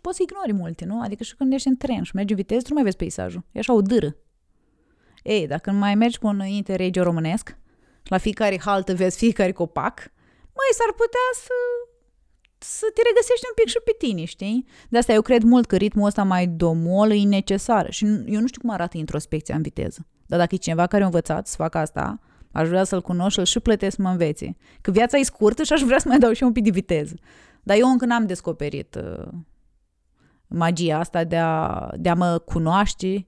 poți 0.00 0.16
să 0.16 0.22
ignori 0.22 0.62
multe, 0.62 0.84
nu? 0.84 1.00
Adică 1.00 1.22
și 1.22 1.36
când 1.36 1.52
ești 1.52 1.68
în 1.68 1.76
tren 1.76 2.02
și 2.02 2.10
mergi 2.14 2.32
în 2.32 2.38
viteză, 2.38 2.60
tu 2.60 2.66
nu 2.68 2.74
mai 2.74 2.84
vezi 2.84 2.96
peisajul. 2.96 3.44
E 3.52 3.58
așa 3.58 3.72
o 3.74 3.80
dâră. 3.82 4.16
Ei, 5.24 5.46
dacă 5.46 5.70
mai 5.70 5.94
mergi 5.94 6.18
cu 6.18 6.26
un 6.26 6.46
interregio 6.46 7.02
românesc, 7.02 7.48
și 8.02 8.10
la 8.10 8.18
fiecare 8.18 8.60
haltă 8.60 8.94
vezi 8.94 9.16
fiecare 9.18 9.52
copac, 9.52 9.98
mai 10.58 10.70
s-ar 10.72 10.92
putea 10.92 11.26
să, 11.34 11.52
să 12.58 12.86
te 12.94 13.00
regăsești 13.08 13.44
un 13.48 13.54
pic 13.54 13.66
și 13.66 13.78
pe 13.84 13.94
tine, 13.98 14.24
știi? 14.24 14.66
De 14.88 14.98
asta 14.98 15.12
eu 15.12 15.22
cred 15.22 15.42
mult 15.42 15.66
că 15.66 15.76
ritmul 15.76 16.06
ăsta 16.06 16.22
mai 16.22 16.46
domol 16.46 17.10
e 17.10 17.22
necesar. 17.22 17.92
Și 17.92 18.04
nu- 18.04 18.24
eu 18.26 18.40
nu 18.40 18.46
știu 18.46 18.60
cum 18.60 18.70
arată 18.70 18.96
introspecția 18.96 19.54
în 19.54 19.62
viteză. 19.62 20.06
Dar 20.26 20.38
dacă 20.38 20.54
e 20.54 20.58
cineva 20.58 20.86
care 20.86 21.02
a 21.02 21.06
învățat 21.06 21.46
să 21.46 21.54
facă 21.56 21.78
asta, 21.78 22.20
aș 22.52 22.68
vrea 22.68 22.84
să-l 22.84 23.02
cunosc 23.02 23.32
și 23.32 23.38
îl 23.38 23.44
și 23.44 23.60
plătesc 23.60 23.96
să 23.96 24.02
mă 24.02 24.08
învețe. 24.08 24.56
Că 24.80 24.90
viața 24.90 25.18
e 25.18 25.22
scurtă 25.22 25.62
și 25.62 25.72
aș 25.72 25.80
vrea 25.80 25.98
să 25.98 26.08
mai 26.08 26.18
dau 26.18 26.32
și 26.32 26.42
eu 26.42 26.48
un 26.48 26.54
pic 26.54 26.64
de 26.64 26.70
viteză. 26.70 27.14
Dar 27.62 27.76
eu 27.76 27.88
încă 27.88 28.04
n-am 28.04 28.26
descoperit 28.26 28.94
uh, 28.94 29.28
magia 30.46 30.98
asta 30.98 31.24
de 31.24 31.36
a, 31.36 31.88
de 31.96 32.08
a 32.08 32.14
mă 32.14 32.38
cunoaște 32.38 33.26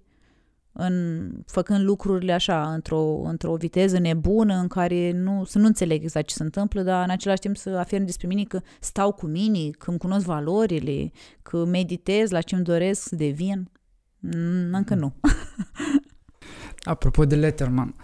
în, 0.79 1.29
făcând 1.47 1.85
lucrurile 1.85 2.33
așa, 2.33 2.73
într-o, 2.73 3.21
într-o 3.25 3.55
viteză 3.55 3.99
nebună 3.99 4.55
în 4.55 4.69
care 4.69 5.13
nu, 5.13 5.45
să 5.45 5.59
nu 5.59 5.67
înțeleg 5.67 6.03
exact 6.03 6.27
ce 6.27 6.35
se 6.35 6.43
întâmplă, 6.43 6.83
dar 6.83 7.05
în 7.05 7.11
același 7.11 7.41
timp 7.41 7.57
să 7.57 7.71
afirm 7.71 8.05
despre 8.05 8.27
mine 8.27 8.43
că 8.43 8.61
stau 8.81 9.13
cu 9.13 9.27
mine, 9.27 9.71
că 9.71 9.91
îmi 9.91 9.99
cunosc 9.99 10.27
valorile, 10.27 11.11
că 11.43 11.65
meditez 11.65 12.31
la 12.31 12.41
ce-mi 12.41 12.63
doresc 12.63 13.03
să 13.03 13.17
devin. 13.17 13.71
Mm, 14.19 14.73
Încă 14.73 14.95
nu. 14.95 15.15
Apropo 16.83 17.25
de 17.25 17.37
Letterman, 17.37 17.95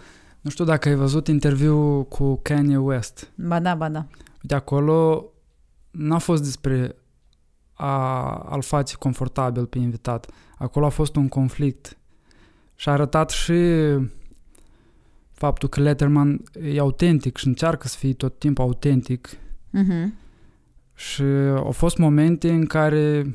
nu 0.41 0.51
știu 0.51 0.65
dacă 0.65 0.89
ai 0.89 0.95
văzut 0.95 1.29
interviul 1.29 2.05
cu 2.05 2.37
Kanye 2.43 2.77
West. 2.77 3.33
Ba 3.37 3.61
da, 3.61 3.75
ba 3.75 3.89
da. 3.89 4.07
Uite, 4.43 4.55
acolo 4.55 5.31
n-a 5.91 6.19
fost 6.19 6.43
despre 6.43 6.97
a, 7.73 8.35
a-l 8.37 8.63
face 8.63 8.97
confortabil 8.97 9.67
pe 9.67 9.79
invitat. 9.79 10.31
Acolo 10.59 10.87
a 10.87 10.89
fost 10.89 11.17
un 11.17 11.29
conflict. 11.29 11.97
Și 12.75 12.89
a 12.89 12.93
arătat 12.93 13.31
și 13.31 13.55
faptul 15.33 15.69
că 15.69 15.81
Letterman 15.81 16.43
e 16.63 16.79
autentic 16.79 17.37
și 17.37 17.47
încearcă 17.47 17.89
să 17.89 17.97
fie 17.99 18.13
tot 18.13 18.39
timpul 18.39 18.65
autentic. 18.65 19.29
Mhm. 19.71 20.15
Și 20.95 21.23
au 21.57 21.71
fost 21.71 21.97
momente 21.99 22.51
în 22.51 22.67
care 22.67 23.35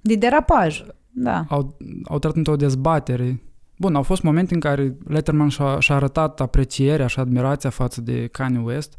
De 0.00 0.14
derapaj. 0.14 0.82
Da. 1.10 1.44
au, 1.48 1.76
au 2.04 2.18
trat 2.18 2.36
într-o 2.36 2.56
dezbatere. 2.56 3.42
Bun, 3.78 3.94
au 3.94 4.02
fost 4.02 4.22
momente 4.22 4.54
în 4.54 4.60
care 4.60 4.96
Letterman 5.06 5.48
și-a, 5.48 5.78
și-a 5.80 5.94
arătat 5.94 6.40
aprecierea 6.40 7.06
și 7.06 7.18
admirația 7.20 7.70
față 7.70 8.00
de 8.00 8.26
Kanye 8.26 8.58
West, 8.58 8.98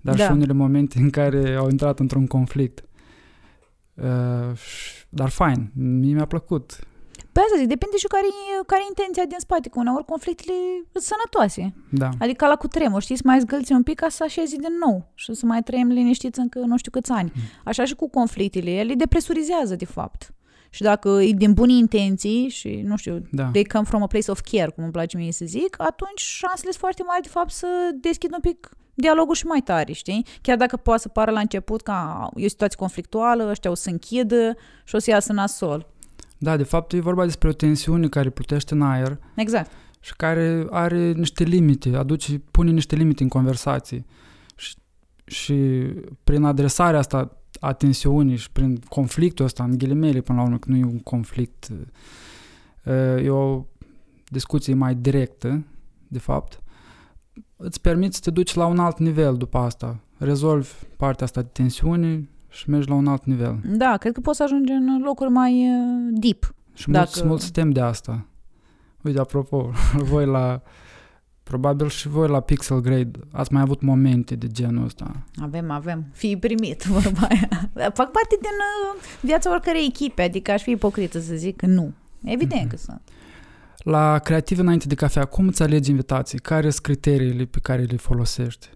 dar 0.00 0.14
Da. 0.14 0.24
și 0.24 0.30
unele 0.32 0.52
momente 0.52 0.98
în 0.98 1.10
care 1.10 1.54
au 1.54 1.68
intrat 1.70 1.98
într-un 1.98 2.26
conflict. 2.26 2.82
Uh, 3.94 4.56
și- 4.56 5.04
dar 5.08 5.28
fain, 5.28 5.70
mie 5.74 6.14
mi-a 6.14 6.24
plăcut. 6.26 6.78
Pe 7.38 7.44
asta 7.44 7.58
zic, 7.58 7.68
depinde 7.68 7.96
și 7.96 8.06
care 8.06 8.26
e, 8.26 8.64
care 8.66 8.82
e 8.84 8.92
intenția 8.94 9.24
din 9.24 9.36
spate, 9.38 9.68
că 9.68 9.78
uneori 9.78 10.04
conflictele 10.04 10.54
sunt 10.92 11.04
sănătoase. 11.04 11.74
Da. 11.90 12.08
Adică 12.20 12.46
la 12.46 12.56
cutremur, 12.56 13.02
știți, 13.02 13.20
să 13.20 13.26
mai 13.26 13.40
zgâlți 13.40 13.72
un 13.72 13.82
pic 13.82 13.98
ca 13.98 14.08
să 14.08 14.22
așezi 14.24 14.56
din 14.56 14.74
nou 14.84 15.12
și 15.14 15.34
să 15.34 15.46
mai 15.46 15.62
trăim 15.62 15.88
liniștiți 15.88 16.38
încă 16.38 16.58
nu 16.58 16.76
știu 16.76 16.90
câți 16.90 17.10
ani. 17.10 17.32
Așa 17.64 17.84
și 17.84 17.94
cu 17.94 18.08
conflictele, 18.10 18.70
ele 18.70 18.94
depresurizează, 18.94 19.74
de 19.74 19.84
fapt. 19.84 20.34
Și 20.70 20.82
dacă 20.82 21.08
e 21.08 21.32
din 21.32 21.52
bune 21.52 21.72
intenții 21.72 22.48
și, 22.48 22.80
nu 22.84 22.96
știu, 22.96 23.22
Da. 23.30 23.44
they 23.44 23.64
come 23.64 23.84
from 23.84 24.02
a 24.02 24.06
place 24.06 24.30
of 24.30 24.40
care, 24.40 24.70
cum 24.70 24.82
îmi 24.82 24.92
place 24.92 25.16
mie 25.16 25.32
să 25.32 25.44
zic, 25.44 25.76
atunci 25.78 26.20
șansele 26.20 26.70
sunt 26.70 26.82
foarte 26.82 27.02
mari, 27.06 27.22
de 27.22 27.28
fapt, 27.28 27.50
să 27.50 27.66
deschid 28.00 28.32
un 28.32 28.40
pic 28.40 28.68
dialogul 28.94 29.34
și 29.34 29.46
mai 29.46 29.60
tare, 29.60 29.92
știi? 29.92 30.26
Chiar 30.42 30.56
dacă 30.56 30.76
poate 30.76 31.00
să 31.00 31.08
pară 31.08 31.30
la 31.30 31.40
început 31.40 31.82
ca 31.82 32.28
e 32.34 32.44
o 32.44 32.48
situație 32.48 32.78
conflictuală, 32.78 33.48
ăștia 33.50 33.70
o 33.70 33.74
să 33.74 33.90
închidă 33.90 34.56
și 34.84 34.94
o 34.94 34.98
să 34.98 35.10
iasă 35.10 35.32
nasol. 35.32 35.86
Da, 36.38 36.56
de 36.56 36.62
fapt 36.62 36.92
e 36.92 37.00
vorba 37.00 37.24
despre 37.24 37.48
o 37.48 37.52
tensiune 37.52 38.08
care 38.08 38.30
plutește 38.30 38.74
în 38.74 38.82
aer 38.82 39.18
Exact. 39.36 39.70
și 40.00 40.16
care 40.16 40.66
are 40.70 41.12
niște 41.12 41.44
limite, 41.44 41.96
aduce, 41.96 42.38
pune 42.38 42.70
niște 42.70 42.96
limite 42.96 43.22
în 43.22 43.28
conversații. 43.28 44.06
Și, 44.56 44.74
și 45.24 45.54
prin 46.24 46.42
adresarea 46.42 46.98
asta 46.98 47.36
a 47.60 47.72
tensiunii 47.72 48.36
și 48.36 48.50
prin 48.50 48.80
conflictul 48.88 49.44
ăsta, 49.44 49.64
în 49.64 49.78
ghilimele, 49.78 50.20
până 50.20 50.38
la 50.38 50.44
urmă, 50.44 50.58
că 50.58 50.70
nu 50.70 50.76
e 50.76 50.84
un 50.84 50.98
conflict, 50.98 51.68
e 53.22 53.30
o 53.30 53.64
discuție 54.28 54.74
mai 54.74 54.94
directă, 54.94 55.64
de 56.08 56.18
fapt, 56.18 56.62
îți 57.56 57.80
permiți 57.80 58.16
să 58.16 58.22
te 58.24 58.30
duci 58.30 58.54
la 58.54 58.66
un 58.66 58.78
alt 58.78 58.98
nivel 58.98 59.36
după 59.36 59.58
asta. 59.58 60.00
Rezolvi 60.18 60.68
partea 60.96 61.26
asta 61.26 61.42
de 61.42 61.48
tensiune 61.52 62.28
și 62.48 62.70
mergi 62.70 62.88
la 62.88 62.94
un 62.94 63.06
alt 63.06 63.24
nivel. 63.24 63.58
Da, 63.64 63.96
cred 63.96 64.12
că 64.12 64.20
poți 64.20 64.36
să 64.36 64.42
ajungi 64.42 64.72
în 64.72 65.00
locuri 65.04 65.30
mai 65.30 65.68
uh, 65.68 66.08
deep. 66.10 66.54
Și 66.74 66.88
Dacă- 66.90 67.04
mulți, 67.14 67.24
mulți 67.26 67.52
tem 67.52 67.70
de 67.70 67.80
asta. 67.80 68.26
Uite, 69.02 69.18
apropo, 69.18 69.70
voi 70.10 70.26
la... 70.26 70.62
Probabil 71.42 71.88
și 71.88 72.08
voi 72.08 72.28
la 72.28 72.40
Pixel 72.40 72.80
Grade 72.80 73.10
ați 73.32 73.52
mai 73.52 73.62
avut 73.62 73.80
momente 73.82 74.34
de 74.34 74.46
genul 74.46 74.84
ăsta. 74.84 75.22
Avem, 75.42 75.70
avem. 75.70 76.06
Fii 76.12 76.36
primit, 76.38 76.82
vorba 76.98 77.26
aia. 77.28 77.48
Fac 77.74 78.10
parte 78.10 78.36
din 78.40 78.50
uh, 78.94 79.02
viața 79.20 79.50
oricărei 79.50 79.86
echipe, 79.86 80.22
adică 80.22 80.50
aș 80.50 80.62
fi 80.62 80.70
ipocrită 80.70 81.20
să 81.20 81.34
zic 81.34 81.56
că 81.56 81.66
nu. 81.66 81.92
Evident 82.24 82.60
Mhm. 82.60 82.70
că 82.70 82.76
sunt. 82.76 83.00
La 83.78 84.18
creativ 84.18 84.58
înainte 84.58 84.86
de 84.86 84.94
cafea, 84.94 85.24
cum 85.24 85.46
îți 85.46 85.62
alegi 85.62 85.90
invitații? 85.90 86.38
Care 86.38 86.70
sunt 86.70 86.82
criteriile 86.84 87.44
pe 87.44 87.58
care 87.62 87.82
le 87.82 87.96
folosești? 87.96 88.68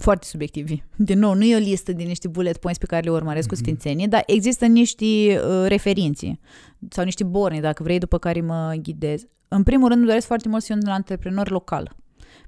Foarte 0.00 0.26
subiectivi. 0.26 0.82
Din 0.96 1.18
nou, 1.18 1.34
nu 1.34 1.44
e 1.44 1.54
o 1.56 1.58
listă 1.58 1.92
din 1.92 2.06
niște 2.06 2.28
bullet 2.28 2.56
points 2.56 2.80
pe 2.80 2.86
care 2.86 3.02
le 3.02 3.10
urmăresc 3.10 3.48
cu 3.48 3.54
Mhm. 3.54 3.62
sfințenie, 3.62 4.06
dar 4.06 4.22
există 4.26 4.66
niște 4.66 5.04
uh, 5.04 5.64
referințe 5.66 6.38
sau 6.88 7.04
niște 7.04 7.24
borne, 7.24 7.60
dacă 7.60 7.82
vrei, 7.82 7.98
după 7.98 8.18
care 8.18 8.40
mă 8.40 8.74
ghidez. 8.82 9.22
În 9.48 9.62
primul 9.62 9.86
rând, 9.88 9.98
îmi 9.98 10.06
doresc 10.08 10.26
foarte 10.26 10.48
mult 10.48 10.62
să 10.62 10.72
fiu 10.72 10.82
un 10.84 10.92
antreprenor 10.92 11.50
local. 11.50 11.96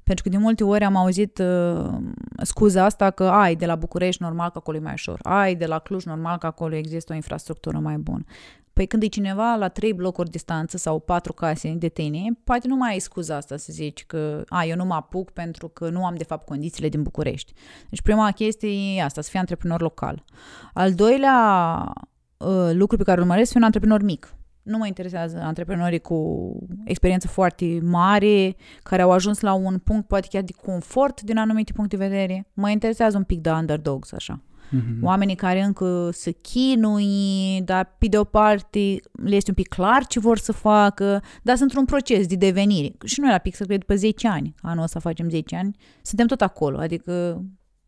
Pentru 0.04 0.24
că 0.24 0.30
de 0.30 0.36
multe 0.36 0.64
ori 0.64 0.84
am 0.84 0.96
auzit 0.96 1.38
uh, 1.38 1.94
scuza 2.42 2.84
asta 2.84 3.10
că 3.10 3.24
ai 3.24 3.56
de 3.56 3.66
la 3.66 3.74
București 3.74 4.22
normal 4.22 4.50
că 4.50 4.58
acolo 4.58 4.76
e 4.76 4.80
mai 4.80 4.92
ușor, 4.92 5.18
ai 5.22 5.54
de 5.54 5.66
la 5.66 5.78
Cluj 5.78 6.04
normal 6.04 6.38
că 6.38 6.46
acolo 6.46 6.74
există 6.74 7.12
o 7.12 7.16
infrastructură 7.16 7.78
mai 7.78 7.96
bună. 7.96 8.24
Păi 8.72 8.86
când 8.86 9.02
e 9.02 9.06
cineva 9.06 9.54
la 9.54 9.68
trei 9.68 9.92
blocuri 9.92 10.30
distanță 10.30 10.76
sau 10.76 10.98
patru 10.98 11.32
case 11.32 11.74
de 11.78 11.88
tine, 11.88 12.38
poate 12.44 12.68
nu 12.68 12.76
mai 12.76 12.92
ai 12.92 12.98
scuza 12.98 13.36
asta 13.36 13.56
să 13.56 13.72
zici 13.72 14.04
că 14.06 14.42
a, 14.48 14.64
eu 14.64 14.76
nu 14.76 14.84
mă 14.84 14.94
apuc 14.94 15.30
pentru 15.30 15.68
că 15.68 15.88
nu 15.88 16.04
am 16.04 16.14
de 16.14 16.24
fapt 16.24 16.46
condițiile 16.46 16.88
din 16.88 17.02
București. 17.02 17.52
Deci 17.88 18.02
prima 18.02 18.30
chestie 18.30 18.96
e 18.96 19.02
asta, 19.02 19.20
să 19.20 19.30
fii 19.30 19.38
antreprenor 19.38 19.80
local. 19.80 20.24
Al 20.72 20.94
doilea 20.94 21.92
uh, 22.36 22.70
lucru 22.72 22.96
pe 22.96 23.02
care 23.02 23.16
îl 23.16 23.22
urmăresc, 23.22 23.46
să 23.46 23.52
fiu 23.52 23.60
un 23.60 23.66
antreprenor 23.66 24.02
mic. 24.02 24.34
Nu 24.62 24.78
mă 24.78 24.86
interesează 24.86 25.38
antreprenorii 25.42 25.98
cu 26.00 26.58
experiență 26.84 27.28
foarte 27.28 27.78
mare, 27.82 28.56
care 28.82 29.02
au 29.02 29.10
ajuns 29.10 29.40
la 29.40 29.52
un 29.52 29.78
punct 29.78 30.06
poate 30.06 30.26
chiar 30.30 30.42
de 30.42 30.52
confort 30.66 31.20
din 31.20 31.38
anumite 31.38 31.72
puncte 31.72 31.96
de 31.96 32.06
vedere. 32.06 32.46
Mă 32.52 32.70
interesează 32.70 33.16
un 33.16 33.24
pic 33.24 33.40
de 33.40 33.50
underdogs, 33.50 34.12
așa. 34.12 34.40
Mhm. 34.72 35.04
Oamenii 35.04 35.34
care 35.34 35.62
încă 35.62 36.10
se 36.12 36.30
chinui, 36.30 37.62
dar 37.64 37.96
pe 37.98 38.06
de 38.06 38.18
o 38.18 38.24
parte 38.24 39.00
le 39.12 39.36
este 39.36 39.50
un 39.50 39.56
pic 39.56 39.68
clar 39.68 40.06
ce 40.06 40.20
vor 40.20 40.38
să 40.38 40.52
facă, 40.52 41.22
dar 41.42 41.56
sunt 41.56 41.68
într-un 41.68 41.84
proces 41.84 42.26
de 42.26 42.34
devenire. 42.34 42.92
Și 43.04 43.20
noi 43.20 43.30
la 43.30 43.38
Pixel, 43.38 43.66
cred, 43.66 43.78
după 43.78 43.94
10 43.94 44.28
ani, 44.28 44.54
anul 44.60 44.82
ăsta 44.82 45.00
facem 45.00 45.28
10 45.28 45.56
ani, 45.56 45.76
suntem 46.02 46.26
tot 46.26 46.40
acolo, 46.40 46.78
adică 46.78 47.44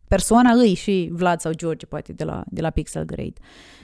persoana 0.09 0.53
îi 0.53 0.75
și 0.75 1.11
Vlad 1.13 1.41
sau 1.41 1.53
George, 1.53 1.87
poate, 1.87 2.13
de 2.13 2.25
la, 2.25 2.45
de 2.47 2.61
la 2.61 2.71
Pixel 2.71 3.05
Grade. 3.05 3.41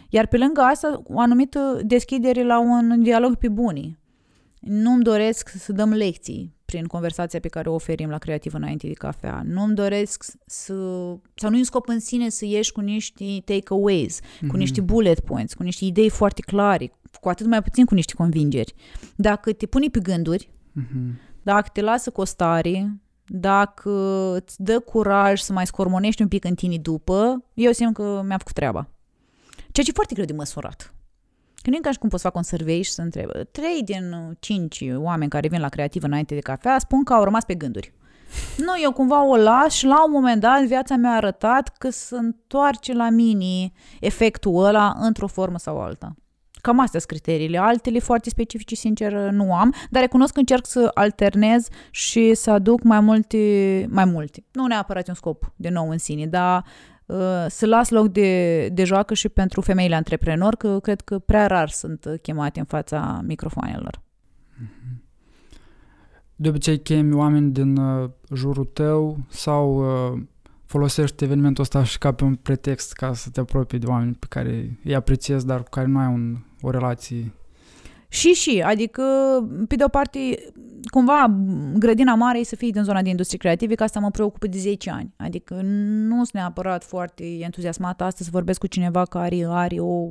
Iar 0.09 0.26
pe 0.26 0.36
lângă 0.36 0.61
asta, 0.61 1.03
o 1.05 1.20
anumită 1.20 1.80
deschidere 1.84 2.44
la 2.44 2.61
un 2.61 3.03
dialog 3.03 3.34
pe 3.34 3.48
bunii. 3.48 3.98
Nu-mi 4.61 5.03
doresc 5.03 5.48
să 5.48 5.72
dăm 5.72 5.92
lecții 5.92 6.55
prin 6.70 6.84
conversația 6.86 7.40
pe 7.40 7.48
care 7.48 7.68
o 7.68 7.74
oferim 7.74 8.08
la 8.08 8.18
Creativ 8.18 8.54
înainte 8.54 8.86
de 8.86 8.92
cafea. 8.92 9.42
Nu-mi 9.44 9.74
doresc 9.74 10.24
să... 10.46 10.74
sau 11.34 11.50
nu 11.50 11.58
e 11.58 11.62
scop 11.62 11.88
în 11.88 12.00
sine 12.00 12.28
să 12.28 12.44
ieși 12.44 12.72
cu 12.72 12.80
niște 12.80 13.24
takeaways, 13.44 14.20
cu 14.48 14.56
niște 14.56 14.80
bullet 14.80 15.20
points, 15.20 15.54
cu 15.54 15.62
niște 15.62 15.84
idei 15.84 16.08
foarte 16.08 16.40
clare, 16.40 16.92
cu 17.20 17.28
atât 17.28 17.46
mai 17.46 17.62
puțin 17.62 17.84
cu 17.84 17.94
niște 17.94 18.14
convingeri. 18.14 18.74
Dacă 19.16 19.52
te 19.52 19.66
pune 19.66 19.86
pe 19.86 20.00
gânduri, 20.00 20.50
Mhm. 20.72 21.18
dacă 21.42 21.68
te 21.72 21.80
lasă 21.80 22.10
cu 22.10 22.20
o 22.20 22.24
stare, 22.24 23.00
dacă 23.26 23.90
îți 24.36 24.62
dă 24.62 24.78
curaj 24.80 25.40
să 25.40 25.52
mai 25.52 25.66
scormonești 25.66 26.22
un 26.22 26.28
pic 26.28 26.44
în 26.44 26.54
tine 26.54 26.76
după, 26.76 27.44
eu 27.54 27.72
simt 27.72 27.94
că 27.94 28.22
mi-a 28.26 28.38
făcut 28.38 28.54
treaba. 28.54 28.88
Ceea 29.56 29.84
ce 29.84 29.90
e 29.90 29.92
foarte 29.94 30.14
greu 30.14 30.26
de 30.26 30.32
măsurat. 30.32 30.94
Că 31.62 31.70
nu 31.70 31.76
e 31.76 31.80
ca 31.82 31.90
și 31.90 31.98
cum 31.98 32.08
poți 32.08 32.22
să 32.22 32.28
fac 32.28 32.36
un 32.36 32.42
survey 32.42 32.82
și 32.82 32.90
să 32.90 33.02
întreb. 33.02 33.30
Trei 33.50 33.82
din 33.84 34.36
cinci 34.38 34.84
oameni 34.96 35.30
care 35.30 35.48
vin 35.48 35.61
la 35.61 35.68
creativă 35.68 36.06
înainte 36.06 36.34
de 36.34 36.40
cafea 36.40 36.78
spun 36.78 37.04
că 37.04 37.12
au 37.12 37.24
rămas 37.24 37.44
pe 37.44 37.54
gânduri. 37.54 37.92
Nu, 38.66 38.72
eu 38.82 38.92
cumva 38.92 39.24
o 39.24 39.36
las 39.36 39.72
și 39.72 39.86
la 39.86 40.04
un 40.04 40.11
moment 40.12 40.40
dat 40.40 40.64
viața 40.64 40.96
mi-a 40.96 41.11
arătat 41.11 41.76
că 41.78 41.90
se 41.90 42.16
întoarce 42.16 42.92
la 42.92 43.08
mine 43.08 43.72
efectul 44.00 44.64
ăla 44.64 44.96
într-o 44.98 45.26
formă 45.26 45.58
sau 45.58 45.80
alta. 45.80 46.14
Cam 46.61 46.78
astea 46.78 47.00
sunt 47.00 47.12
criteriile. 47.12 47.58
Altele 47.58 47.98
foarte 47.98 48.30
specifice, 48.30 48.74
sincer, 48.74 49.12
nu 49.12 49.54
am, 49.54 49.74
dar 49.90 50.02
recunosc 50.02 50.32
că 50.32 50.38
încerc 50.38 50.66
să 50.66 50.90
alternez 50.94 51.68
și 51.90 52.34
să 52.34 52.50
aduc 52.50 52.82
mai 52.82 53.00
multe, 53.00 53.86
mai 53.90 54.04
multe. 54.04 54.44
Nu 54.52 54.66
neapărat 54.66 55.08
un 55.08 55.14
scop 55.14 55.52
de 55.56 55.68
nou 55.68 55.90
în 55.90 55.98
sine, 55.98 56.26
dar 56.26 56.56
uh, 56.56 56.90
să 57.48 57.66
las 57.66 57.88
loc 57.88 58.08
de, 58.08 58.68
de 58.68 58.84
joacă 58.84 59.14
și 59.14 59.28
pentru 59.28 59.61
femeile 59.61 59.94
antreprenori, 59.94 60.56
că 60.56 60.78
cred 60.80 61.00
că 61.00 61.18
prea 61.18 61.46
rar 61.46 61.68
sunt 61.68 62.06
chemate 62.22 62.58
în 62.58 62.64
fața 62.64 63.20
microfoanelor. 63.26 64.00
De 66.36 66.48
obicei 66.48 66.80
chemi 66.80 67.14
oameni 67.14 67.52
din 67.52 67.76
uh, 67.76 68.11
jurul 68.34 68.64
tău 68.64 69.18
sau 69.28 69.78
uh, 70.12 70.22
folosești 70.64 71.24
evenimentul 71.24 71.62
ăsta 71.62 71.84
și 71.84 71.98
ca 71.98 72.12
pe 72.12 72.24
un 72.24 72.34
pretext 72.34 72.92
ca 72.92 73.14
să 73.14 73.30
te 73.30 73.40
apropii 73.40 73.78
de 73.78 73.86
oameni 73.86 74.14
pe 74.14 74.26
care 74.28 74.78
îi 74.84 74.94
apreciezi, 74.94 75.46
dar 75.46 75.62
cu 75.62 75.68
care 75.70 75.86
nu 75.86 75.98
ai 75.98 76.06
un, 76.06 76.36
o 76.61 76.70
relație 76.70 77.32
și 78.12 78.32
și, 78.32 78.62
adică, 78.64 79.02
pe 79.68 79.74
de 79.74 79.84
o 79.84 79.88
parte, 79.88 80.18
cumva, 80.90 81.40
grădina 81.74 82.14
mare 82.14 82.38
e 82.38 82.44
să 82.44 82.56
fie 82.56 82.70
din 82.70 82.82
zona 82.82 83.02
de 83.02 83.08
industrie 83.08 83.38
creative, 83.38 83.74
că 83.74 83.82
asta 83.82 84.00
mă 84.00 84.11
preocupă 84.11 84.46
de 84.46 84.58
10 84.58 84.90
ani. 84.90 85.14
Adică 85.16 85.61
nu 85.62 86.14
sunt 86.14 86.32
neapărat 86.32 86.84
foarte 86.84 87.24
entuziasmată 87.24 88.04
astăzi 88.04 88.24
să 88.24 88.30
vorbesc 88.32 88.61
cu 88.61 88.66
cineva 88.66 89.04
care 89.04 89.46
are 89.48 89.76
o 89.78 90.11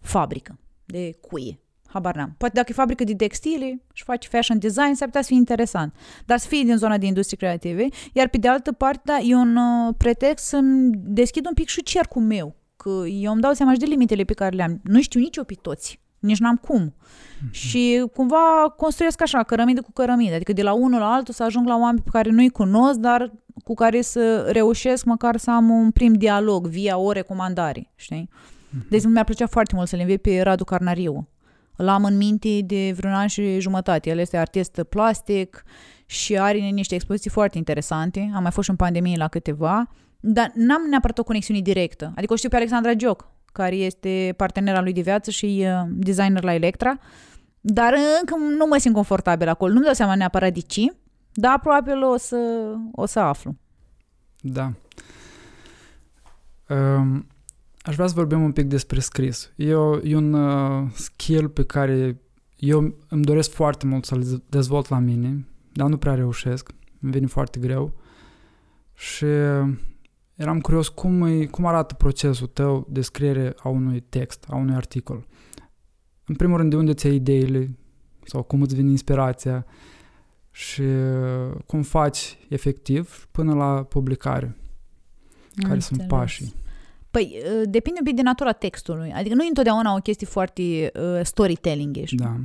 fabrică 0.00 0.58
de 0.84 1.16
cuie 1.20 1.58
habar 1.94 2.14
n-am. 2.14 2.34
Poate 2.38 2.54
dacă 2.54 2.68
e 2.70 2.74
fabrică 2.74 3.04
de 3.04 3.14
textile 3.14 3.82
și 3.92 4.04
face 4.04 4.28
fashion 4.28 4.58
design, 4.58 4.92
s-ar 4.94 5.06
putea 5.06 5.20
să 5.20 5.26
fie 5.26 5.36
interesant. 5.36 5.94
Dar 6.24 6.38
să 6.38 6.48
fie 6.48 6.62
din 6.62 6.76
zona 6.76 6.98
de 6.98 7.06
industrie 7.06 7.38
creative. 7.38 7.88
Iar 8.12 8.28
pe 8.28 8.38
de 8.38 8.48
altă 8.48 8.72
parte, 8.72 9.00
da, 9.04 9.18
e 9.18 9.34
un 9.34 9.56
uh, 9.56 9.94
pretext 9.96 10.44
să-mi 10.44 10.90
deschid 10.94 11.46
un 11.46 11.54
pic 11.54 11.68
și 11.68 11.82
cercul 11.82 12.22
meu. 12.22 12.54
Că 12.76 13.02
eu 13.06 13.32
îmi 13.32 13.40
dau 13.40 13.52
seama 13.52 13.72
și 13.72 13.78
de 13.78 13.84
limitele 13.84 14.24
pe 14.24 14.32
care 14.32 14.56
le-am. 14.56 14.80
Nu 14.82 15.00
știu 15.00 15.20
nici 15.20 15.36
eu 15.36 15.44
pe 15.44 15.54
toți. 15.54 16.00
Nici 16.24 16.38
n-am 16.38 16.56
cum. 16.56 16.94
Mm-hmm. 16.94 17.50
Și 17.50 18.04
cumva 18.14 18.74
construiesc 18.76 19.22
așa, 19.22 19.42
cărămidă 19.42 19.80
cu 19.80 19.92
cărămidă. 19.92 20.34
Adică 20.34 20.52
de 20.52 20.62
la 20.62 20.72
unul 20.72 20.98
la 20.98 21.12
altul 21.12 21.34
să 21.34 21.42
ajung 21.42 21.66
la 21.66 21.76
oameni 21.76 22.02
pe 22.04 22.10
care 22.12 22.30
nu-i 22.30 22.48
cunosc, 22.48 22.98
dar 22.98 23.32
cu 23.64 23.74
care 23.74 24.00
să 24.00 24.48
reușesc 24.52 25.04
măcar 25.04 25.36
să 25.36 25.50
am 25.50 25.70
un 25.70 25.90
prim 25.90 26.12
dialog 26.12 26.66
via 26.66 26.98
o 26.98 27.12
recomandare, 27.12 27.92
știi? 27.94 28.28
Mm-hmm. 28.28 28.88
De 28.88 28.94
exemplu, 28.94 29.10
mi-a 29.10 29.24
plăcea 29.24 29.46
foarte 29.46 29.74
mult 29.74 29.88
să-l 29.88 29.98
învie 29.98 30.16
pe 30.16 30.40
Radu 30.40 30.64
Carnariu 30.64 31.28
L-am 31.76 32.04
în 32.04 32.16
minte 32.16 32.60
de 32.60 32.92
vreun 32.96 33.14
an 33.14 33.26
și 33.26 33.60
jumătate. 33.60 34.10
El 34.10 34.18
este 34.18 34.36
artist 34.36 34.82
plastic 34.88 35.64
și 36.06 36.38
are 36.38 36.58
niște 36.58 36.94
expoziții 36.94 37.30
foarte 37.30 37.58
interesante. 37.58 38.30
Am 38.34 38.42
mai 38.42 38.50
fost 38.50 38.64
și 38.64 38.70
în 38.70 38.76
pandemie 38.76 39.16
la 39.16 39.28
câteva, 39.28 39.88
dar 40.20 40.52
n-am 40.54 40.82
neapărat 40.90 41.18
o 41.18 41.22
conexiune 41.22 41.60
directă. 41.60 42.12
Adică 42.16 42.32
o 42.32 42.36
știu 42.36 42.48
pe 42.48 42.56
Alexandra 42.56 42.94
Gioc, 42.94 43.28
care 43.54 43.74
este 43.74 44.34
partenera 44.36 44.80
lui 44.80 44.92
de 44.92 45.00
viață 45.00 45.30
și 45.30 45.66
uh, 45.66 45.88
designer 45.90 46.42
la 46.42 46.54
Electra, 46.54 46.98
dar 47.60 47.94
încă 48.20 48.36
nu 48.58 48.66
mă 48.66 48.76
simt 48.78 48.94
confortabil 48.94 49.48
acolo. 49.48 49.72
Nu-mi 49.72 49.84
dau 49.84 49.94
seama 49.94 50.14
neapărat 50.14 50.52
de 50.52 50.60
ce, 50.60 50.94
dar 51.32 51.58
probabil 51.60 52.02
o 52.02 52.16
să, 52.16 52.72
o 52.92 53.06
să 53.06 53.18
aflu. 53.18 53.56
Da. 54.40 54.72
Um, 56.68 57.26
Aș 57.84 57.94
vrea 57.94 58.06
să 58.06 58.14
vorbim 58.14 58.42
un 58.42 58.52
pic 58.52 58.64
despre 58.64 59.00
scris. 59.00 59.52
E, 59.56 59.74
o, 59.74 59.98
e 60.02 60.16
un 60.16 60.32
uh, 60.32 60.90
skill 60.94 61.48
pe 61.48 61.64
care 61.64 62.20
eu 62.56 62.94
îmi 63.08 63.24
doresc 63.24 63.50
foarte 63.50 63.86
mult 63.86 64.04
să-l 64.04 64.42
dezvolt 64.48 64.88
la 64.88 64.98
mine, 64.98 65.46
dar 65.72 65.88
nu 65.88 65.96
prea 65.96 66.14
reușesc. 66.14 66.70
Îmi 67.00 67.12
vine 67.12 67.26
foarte 67.26 67.60
greu. 67.60 67.92
Și 68.94 69.26
eram 70.34 70.60
curios 70.60 70.88
cum, 70.88 71.22
e, 71.22 71.46
cum 71.46 71.66
arată 71.66 71.94
procesul 71.94 72.46
tău 72.46 72.86
de 72.90 73.00
scriere 73.00 73.54
a 73.58 73.68
unui 73.68 74.00
text, 74.00 74.44
a 74.48 74.56
unui 74.56 74.74
articol. 74.74 75.26
În 76.26 76.34
primul 76.34 76.56
rând, 76.56 76.70
de 76.70 76.76
unde 76.76 76.94
ți 76.94 77.06
ai 77.06 77.14
ideile 77.14 77.76
sau 78.24 78.42
cum 78.42 78.62
îți 78.62 78.74
vine 78.74 78.90
inspirația 78.90 79.66
și 80.50 80.82
cum 81.66 81.82
faci 81.82 82.38
efectiv 82.48 83.28
până 83.30 83.54
la 83.54 83.82
publicare. 83.82 84.56
Care 85.54 85.72
Înțeles. 85.72 85.84
sunt 85.84 86.02
pașii? 86.08 86.54
Păi, 87.14 87.42
uh, 87.44 87.62
depinde 87.64 87.98
un 87.98 88.04
pic 88.04 88.14
de 88.14 88.22
natura 88.22 88.52
textului. 88.52 89.12
Adică 89.14 89.34
nu 89.34 89.42
e 89.42 89.48
întotdeauna 89.48 89.94
o 89.94 89.98
chestie 89.98 90.26
foarte 90.26 90.62
uh, 90.62 91.20
storytelling 91.22 91.96
Da. 92.10 92.36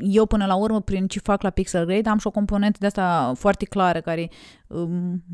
Eu, 0.00 0.26
până 0.26 0.46
la 0.46 0.54
urmă, 0.54 0.80
prin 0.80 1.06
ce 1.06 1.18
fac 1.18 1.42
la 1.42 1.50
Pixel 1.50 1.84
Grade, 1.84 2.08
am 2.08 2.18
și 2.18 2.26
o 2.26 2.30
componentă 2.30 2.78
de 2.80 2.86
asta 2.86 3.32
foarte 3.36 3.64
clară, 3.64 4.00
care 4.00 4.30
uh, 4.66 4.88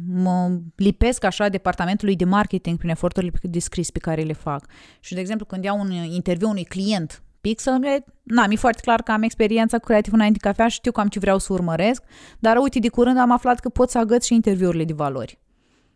mă 0.07 0.59
lipesc 0.77 1.25
așa 1.25 1.49
departamentului 1.49 2.17
de 2.17 2.25
marketing 2.25 2.79
prin 2.79 2.91
eforturile 2.91 3.33
de 3.43 3.59
scris 3.59 3.91
pe 3.91 3.99
care 3.99 4.23
le 4.23 4.33
fac. 4.33 4.67
Și, 5.01 5.15
de 5.15 5.21
exemplu, 5.21 5.47
când 5.47 5.65
iau 5.65 5.81
un 5.81 5.91
interviu 5.91 6.49
unui 6.49 6.65
client 6.65 7.23
Pixel 7.41 7.79
Grade, 7.79 8.05
na, 8.23 8.47
mi-e 8.47 8.57
foarte 8.57 8.81
clar 8.81 9.03
că 9.03 9.13
am 9.13 9.23
experiența 9.23 9.79
cu 9.79 9.85
creativ 9.85 10.13
înainte 10.13 10.39
cafea 10.39 10.69
și 10.69 10.77
știu 10.77 10.93
cam 10.93 11.09
ce 11.09 11.19
vreau 11.19 11.39
să 11.39 11.53
urmăresc, 11.53 12.03
dar 12.39 12.57
uite, 12.57 12.79
de 12.79 12.89
curând 12.89 13.19
am 13.19 13.31
aflat 13.31 13.61
că 13.61 13.69
pot 13.69 13.91
să 13.91 13.99
agăț 13.99 14.25
și 14.25 14.35
interviurile 14.35 14.85
de 14.85 14.93
valori. 14.93 15.41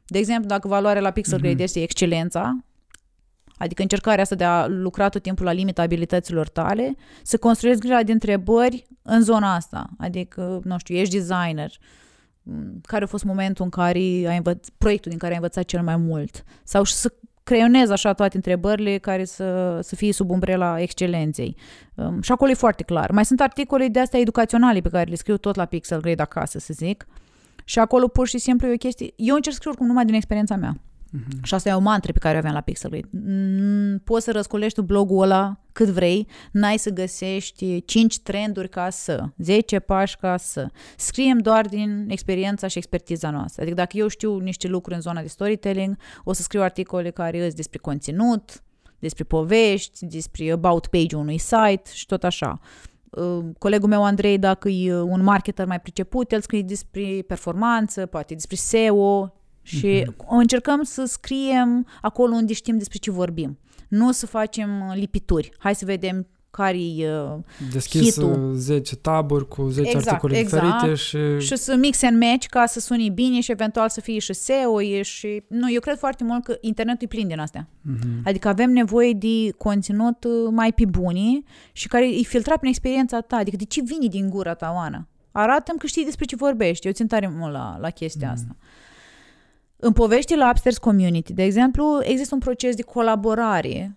De 0.07 0.19
exemplu, 0.19 0.49
dacă 0.49 0.69
valoarea 0.69 1.03
la 1.03 1.11
Pixel 1.11 1.39
Grade 1.39 1.55
mm-hmm. 1.55 1.63
este 1.63 1.83
excelența, 1.83 2.65
adică 3.59 3.83
încercarea 3.83 4.23
asta 4.23 4.35
de 4.35 4.45
a 4.45 4.67
lucra 4.67 5.09
tot 5.09 5.23
timpul 5.23 5.45
la 5.45 5.53
limita 5.53 5.83
abilităților 5.83 6.49
tale, 6.49 6.95
să 7.23 7.37
construiesc 7.39 7.81
grila 7.81 8.03
de 8.03 8.13
întrebări 8.13 8.87
în 9.03 9.23
zona 9.23 9.55
asta. 9.55 9.87
Adică, 9.99 10.61
nu 10.65 10.79
știu, 10.79 10.95
ești 10.95 11.15
designer, 11.15 11.71
mm, 12.43 12.81
care 12.83 13.05
a 13.05 13.07
fost 13.07 13.25
momentul 13.25 13.65
în 13.65 13.71
care 13.71 13.99
ai 13.99 14.39
învăț- 14.39 14.69
proiectul 14.79 15.11
din 15.11 15.19
care 15.19 15.33
ai 15.33 15.39
învățat 15.39 15.65
cel 15.65 15.83
mai 15.83 15.97
mult. 15.97 16.45
Sau 16.65 16.83
și 16.83 16.93
să 16.93 17.13
creionez 17.43 17.91
așa 17.91 18.13
toate 18.13 18.37
întrebările 18.37 18.99
care 18.99 19.25
să, 19.25 19.79
să 19.83 19.95
fie 19.95 20.13
sub 20.13 20.31
umbrela 20.31 20.81
excelenței. 20.81 21.57
Um, 21.95 22.23
și 22.23 22.33
acolo 22.33 22.51
e 22.51 22.55
foarte 22.55 22.83
clar. 22.83 23.11
Mai 23.11 23.25
sunt 23.25 23.41
articole 23.41 23.89
de 23.89 24.01
astea 24.01 24.21
educaționale 24.21 24.81
pe 24.81 24.89
care 24.89 25.11
le 25.11 25.15
scriu 25.15 25.37
tot 25.37 25.55
la 25.55 25.65
Pixel 25.65 26.01
Grade 26.01 26.23
acasă, 26.23 26.59
să 26.59 26.73
zic. 26.73 27.07
Și 27.69 27.79
acolo 27.79 28.09
pur 28.09 28.27
și 28.27 28.39
simplu 28.39 28.67
e 28.67 28.73
o 28.73 28.77
chestie... 28.77 29.13
Eu 29.17 29.35
încerc 29.35 29.55
să 29.55 29.61
scriu 29.61 29.71
oricum 29.71 29.87
numai 29.87 30.05
din 30.05 30.15
experiența 30.15 30.57
mea. 30.57 30.77
Uh-huh. 31.17 31.43
Și 31.43 31.55
asta 31.55 31.69
e 31.69 31.73
o 31.73 31.81
mantră 31.81 32.13
pe 32.13 32.19
care 32.19 32.35
o 32.35 32.39
aveam 32.39 32.55
la 32.55 32.61
Pixelgrid. 32.61 33.07
Poți 34.05 34.25
să 34.25 34.33
răscolești 34.33 34.81
blogul 34.81 35.23
ăla 35.23 35.61
cât 35.73 35.89
vrei, 35.89 36.27
n-ai 36.53 36.79
să 36.79 36.91
găsești 36.91 37.85
5 37.85 38.19
trenduri 38.21 38.69
ca 38.69 38.91
să, 38.91 39.25
10 39.39 39.79
pași 39.79 40.17
ca 40.17 40.37
să. 40.37 40.69
Scriem 40.97 41.39
doar 41.39 41.67
din 41.67 42.07
experiența 42.09 42.67
și 42.67 42.79
expertiza 42.79 43.31
noastră. 43.31 43.63
Adică 43.63 43.77
dacă 43.77 43.97
eu 43.97 44.09
știu 44.09 44.39
niște 44.39 44.69
lucruri 44.69 44.95
în 44.95 45.03
zona 45.03 45.21
de 45.21 45.29
storytelling, 45.29 45.97
o 46.25 46.33
să 46.33 46.43
scriu 46.43 46.63
articole 46.63 47.11
care 47.11 47.47
îți 47.47 47.57
despre 47.57 47.79
conținut, 47.79 48.63
despre 48.99 49.25
povești, 49.25 50.07
despre 50.07 50.51
about 50.51 50.87
page 50.87 51.17
unui 51.17 51.39
site 51.39 51.91
și 51.93 52.07
tot 52.07 52.25
așa. 52.25 52.61
Uh, 53.17 53.45
colegul 53.59 53.89
meu 53.89 54.05
Andrei, 54.05 54.39
dacă 54.39 54.69
e 54.69 55.01
un 55.01 55.23
marketer 55.23 55.67
mai 55.67 55.81
priceput, 55.81 56.33
el 56.33 56.41
scrie 56.41 56.63
despre 56.63 57.25
performanță, 57.27 58.07
poate 58.07 58.35
despre 58.35 58.57
SEO 58.57 59.33
și 59.63 60.03
mm-hmm. 60.03 60.27
încercăm 60.29 60.83
să 60.83 61.05
scriem 61.05 61.87
acolo 62.03 62.35
unde 62.35 62.53
știm 62.53 62.79
despre 62.79 62.99
ce 62.99 63.11
vorbim. 63.11 63.59
Nu 63.89 64.13
să 64.13 64.27
facem 64.27 64.93
lipituri. 64.95 65.53
Hai 65.59 65.75
să 65.75 65.85
vedem 65.85 66.27
care 66.57 66.79
e 66.79 67.11
uh, 67.11 67.39
Deschis 67.73 68.13
hitul. 68.13 68.53
10 68.55 68.97
taburi 68.97 69.49
cu 69.49 69.69
10 69.69 69.89
exact, 69.89 70.07
articole 70.07 70.39
exact. 70.39 70.65
diferite 70.65 70.95
și... 70.95 71.47
Și 71.47 71.57
să 71.57 71.75
mix 71.75 72.03
and 72.03 72.23
match 72.23 72.47
ca 72.47 72.67
să 72.67 72.81
suni 72.81 73.11
bine 73.11 73.41
și 73.41 73.51
eventual 73.51 73.89
să 73.89 74.01
fie 74.01 74.19
și 74.19 74.33
SEO 74.33 75.03
și... 75.03 75.43
Nu, 75.49 75.73
eu 75.73 75.81
cred 75.81 75.99
foarte 75.99 76.25
mult 76.25 76.45
că 76.45 76.57
internetul 76.61 77.03
e 77.03 77.15
plin 77.15 77.29
din 77.29 77.39
astea. 77.39 77.69
Mm-hmm. 77.69 78.23
Adică 78.25 78.49
avem 78.49 78.71
nevoie 78.71 79.13
de 79.13 79.51
conținut 79.59 80.25
uh, 80.25 80.33
mai 80.51 80.73
pe 80.73 80.85
buni 80.85 81.45
și 81.73 81.89
care 81.89 82.19
e 82.19 82.23
filtrat 82.23 82.59
prin 82.59 82.71
experiența 82.71 83.21
ta. 83.21 83.37
Adică 83.37 83.57
de 83.57 83.65
ce 83.65 83.83
vine 83.85 84.07
din 84.07 84.31
gura 84.31 84.55
ta, 84.55 84.73
Oana? 84.75 85.09
Arată-mi 85.33 85.79
că 85.79 85.87
știi 85.87 86.05
despre 86.05 86.25
ce 86.25 86.37
vorbești. 86.37 86.87
Eu 86.87 86.93
țin 86.93 87.07
tare 87.07 87.33
mult 87.37 87.53
la, 87.53 87.77
la 87.81 87.91
chestia 87.91 88.29
mm-hmm. 88.29 88.33
asta. 88.33 88.57
În 89.77 89.93
poveștile 89.93 90.39
la 90.39 90.49
Upstairs 90.49 90.79
Community, 90.79 91.33
de 91.33 91.43
exemplu, 91.43 91.99
există 92.03 92.35
un 92.35 92.41
proces 92.41 92.75
de 92.75 92.83
colaborare 92.83 93.97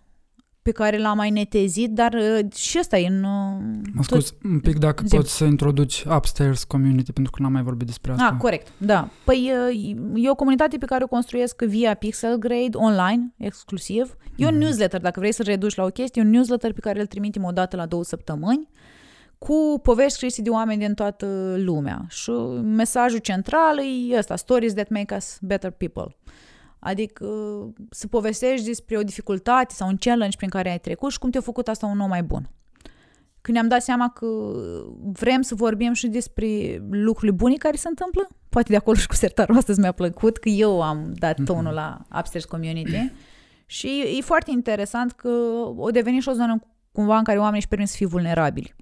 pe 0.61 0.71
care 0.71 0.97
l-am 0.97 1.17
mai 1.17 1.29
netezit, 1.29 1.91
dar 1.91 2.13
uh, 2.13 2.53
și 2.53 2.77
ăsta 2.79 2.97
e 2.97 3.07
în... 3.07 3.23
Uh, 3.23 3.79
mă 3.93 4.03
scuz, 4.03 4.33
un 4.43 4.59
pic 4.59 4.77
dacă 4.77 5.03
zi. 5.05 5.15
poți 5.15 5.35
să 5.35 5.43
introduci 5.43 6.05
Upstairs 6.15 6.63
Community, 6.63 7.11
pentru 7.11 7.31
că 7.31 7.41
n-am 7.41 7.51
mai 7.51 7.61
vorbit 7.61 7.87
despre 7.87 8.11
asta. 8.11 8.29
Ah, 8.31 8.37
corect, 8.37 8.71
da. 8.77 9.09
Păi 9.23 9.51
uh, 9.69 10.23
e 10.23 10.29
o 10.29 10.35
comunitate 10.35 10.77
pe 10.77 10.85
care 10.85 11.03
o 11.03 11.07
construiesc 11.07 11.61
via 11.61 11.93
Pixel 11.93 12.37
Grade, 12.37 12.77
online, 12.77 13.33
exclusiv. 13.37 14.17
E 14.35 14.45
un 14.45 14.53
mm. 14.53 14.59
newsletter, 14.59 15.01
dacă 15.01 15.19
vrei 15.19 15.33
să 15.33 15.43
reduci 15.43 15.75
la 15.75 15.83
o 15.83 15.89
chestie, 15.89 16.21
un 16.21 16.29
newsletter 16.29 16.73
pe 16.73 16.79
care 16.79 16.99
îl 16.99 17.05
trimitem 17.05 17.43
o 17.43 17.51
dată 17.51 17.75
la 17.75 17.85
două 17.85 18.03
săptămâni, 18.03 18.69
cu 19.37 19.79
povești 19.83 20.13
scrise 20.13 20.41
de 20.41 20.49
oameni 20.49 20.79
din 20.79 20.93
toată 20.93 21.55
lumea. 21.57 22.05
Și 22.09 22.31
mesajul 22.61 23.19
central 23.19 23.79
e 24.11 24.17
ăsta, 24.17 24.35
stories 24.35 24.73
that 24.73 24.89
make 24.89 25.15
us 25.15 25.37
better 25.41 25.71
people. 25.71 26.15
Adică 26.79 27.25
să 27.89 28.07
povestești 28.07 28.65
despre 28.65 28.97
o 28.97 29.03
dificultate 29.03 29.73
sau 29.73 29.87
un 29.87 29.97
challenge 29.99 30.37
prin 30.37 30.49
care 30.49 30.69
ai 30.69 30.79
trecut 30.79 31.11
și 31.11 31.19
cum 31.19 31.29
te-a 31.29 31.41
făcut 31.41 31.67
asta 31.67 31.85
un 31.85 31.99
om 31.99 32.09
mai 32.09 32.23
bun. 32.23 32.49
Când 33.41 33.57
ne-am 33.57 33.69
dat 33.69 33.81
seama 33.81 34.09
că 34.09 34.25
vrem 35.11 35.41
să 35.41 35.55
vorbim 35.55 35.93
și 35.93 36.07
despre 36.07 36.81
lucrurile 36.89 37.37
bune 37.37 37.55
care 37.55 37.75
se 37.75 37.87
întâmplă, 37.87 38.27
poate 38.49 38.69
de 38.69 38.75
acolo 38.75 38.97
și 38.97 39.07
cu 39.07 39.15
sertarul 39.15 39.57
astăzi 39.57 39.79
mi-a 39.79 39.91
plăcut, 39.91 40.37
că 40.37 40.49
eu 40.49 40.81
am 40.81 41.13
dat 41.13 41.37
mhm. 41.37 41.45
tonul 41.45 41.73
la 41.73 42.05
Upstairs 42.17 42.45
Community 42.45 43.11
și 43.65 44.15
e 44.17 44.21
foarte 44.21 44.51
interesant 44.51 45.11
că 45.11 45.29
o 45.75 45.89
deveni 45.89 46.19
și 46.19 46.29
o 46.29 46.33
zonă 46.33 46.59
cumva 46.91 47.17
în 47.17 47.23
care 47.23 47.37
oamenii 47.37 47.59
își 47.59 47.67
permit 47.67 47.87
să 47.87 47.95
fie 47.95 48.07
vulnerabili 48.07 48.75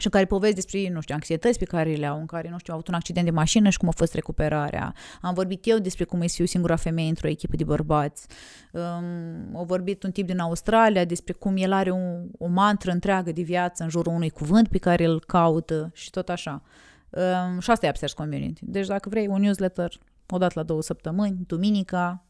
și 0.00 0.06
în 0.06 0.12
care 0.12 0.24
povesti 0.24 0.54
despre, 0.54 0.88
nu 0.88 1.00
știu, 1.00 1.14
anxietăți 1.14 1.58
pe 1.58 1.64
care 1.64 1.92
le 1.92 2.06
au, 2.06 2.18
în 2.18 2.26
care, 2.26 2.48
nu 2.50 2.58
știu, 2.58 2.72
au 2.72 2.78
avut 2.78 2.88
un 2.88 2.94
accident 2.94 3.24
de 3.24 3.30
mașină 3.30 3.68
și 3.68 3.78
cum 3.78 3.88
a 3.88 3.92
fost 3.96 4.14
recuperarea. 4.14 4.94
Am 5.20 5.34
vorbit 5.34 5.66
eu 5.66 5.78
despre 5.78 6.04
cum 6.04 6.20
e 6.20 6.26
să 6.26 6.34
fiu 6.34 6.44
singura 6.44 6.76
femeie 6.76 7.08
într-o 7.08 7.28
echipă 7.28 7.56
de 7.56 7.64
bărbați. 7.64 8.26
Um, 8.72 9.56
au 9.56 9.64
vorbit 9.64 10.02
un 10.02 10.10
tip 10.10 10.26
din 10.26 10.38
Australia 10.38 11.04
despre 11.04 11.32
cum 11.32 11.56
el 11.56 11.72
are 11.72 11.90
un, 11.90 12.28
o 12.38 12.46
mantră 12.46 12.90
întreagă 12.90 13.32
de 13.32 13.42
viață 13.42 13.82
în 13.82 13.88
jurul 13.88 14.12
unui 14.12 14.30
cuvânt 14.30 14.68
pe 14.68 14.78
care 14.78 15.04
îl 15.04 15.20
caută 15.26 15.90
și 15.94 16.10
tot 16.10 16.28
așa. 16.28 16.62
Um, 17.10 17.60
și 17.60 17.70
asta 17.70 17.86
e 17.86 17.88
Upstairs 17.88 18.14
Community. 18.14 18.60
Deci 18.64 18.86
dacă 18.86 19.08
vrei 19.08 19.26
un 19.26 19.40
newsletter 19.40 19.98
o 20.28 20.38
dată 20.38 20.52
la 20.56 20.62
două 20.62 20.82
săptămâni, 20.82 21.36
duminica, 21.46 22.24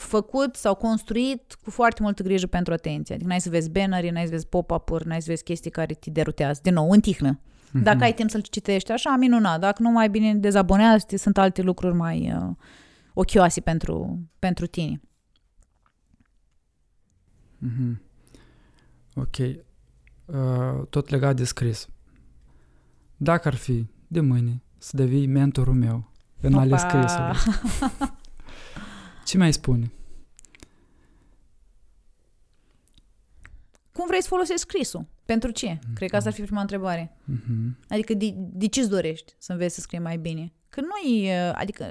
făcut 0.00 0.56
sau 0.56 0.74
construit 0.74 1.56
cu 1.64 1.70
foarte 1.70 2.02
multă 2.02 2.22
grijă 2.22 2.46
pentru 2.46 2.72
atenție. 2.72 3.14
Adică 3.14 3.28
n-ai 3.28 3.40
să 3.40 3.48
vezi 3.50 3.70
banneri, 3.70 4.10
n-ai 4.10 4.24
să 4.24 4.30
vezi 4.30 4.46
pop-up-uri, 4.46 5.06
n-ai 5.06 5.22
să 5.22 5.26
vezi 5.28 5.42
chestii 5.42 5.70
care 5.70 5.94
te 5.94 6.10
derutează. 6.10 6.60
De 6.62 6.70
nou, 6.70 6.90
în 6.90 7.00
tihnă. 7.00 7.40
Mm-hmm. 7.40 7.82
Dacă 7.82 8.04
ai 8.04 8.14
timp 8.14 8.30
să-l 8.30 8.40
citești 8.40 8.92
așa, 8.92 9.16
minunat. 9.16 9.60
Dacă 9.60 9.82
nu, 9.82 9.90
mai 9.90 10.10
bine 10.10 10.34
dezabonează 10.34 11.06
sunt 11.16 11.38
alte 11.38 11.62
lucruri 11.62 11.94
mai 11.94 12.32
uh, 12.34 12.56
ochioase 13.14 13.60
pentru, 13.60 14.18
pentru 14.38 14.66
tine. 14.66 15.00
Mm-hmm. 17.66 18.00
Ok. 19.14 19.36
Uh, 19.38 20.86
tot 20.90 21.08
legat 21.08 21.36
de 21.36 21.44
scris. 21.44 21.88
Dacă 23.16 23.48
ar 23.48 23.54
fi 23.54 23.86
de 24.06 24.20
mâine 24.20 24.62
să 24.78 24.96
devii 24.96 25.26
mentorul 25.26 25.74
meu 25.74 26.10
în 26.40 26.54
ale 26.54 26.76
scrisului, 26.76 27.36
Ce 29.30 29.38
mai 29.38 29.52
spune? 29.52 29.92
Cum 33.92 34.06
vrei 34.06 34.22
să 34.22 34.28
folosești 34.28 34.60
scrisul? 34.60 35.06
Pentru 35.24 35.50
ce? 35.50 35.74
Mm-hmm. 35.74 35.94
Cred 35.94 36.10
că 36.10 36.16
asta 36.16 36.28
ar 36.28 36.34
fi 36.34 36.42
prima 36.42 36.60
întrebare. 36.60 37.16
Mm-hmm. 37.32 37.86
Adică 37.88 38.14
de, 38.14 38.34
de 38.36 38.66
ce 38.66 38.80
îți 38.80 38.88
dorești 38.88 39.34
să 39.38 39.52
înveți 39.52 39.74
să 39.74 39.80
scrii 39.80 40.00
mai 40.00 40.16
bine? 40.16 40.52
Că 40.68 40.80
nu 40.80 41.10
e, 41.10 41.52
adică, 41.54 41.84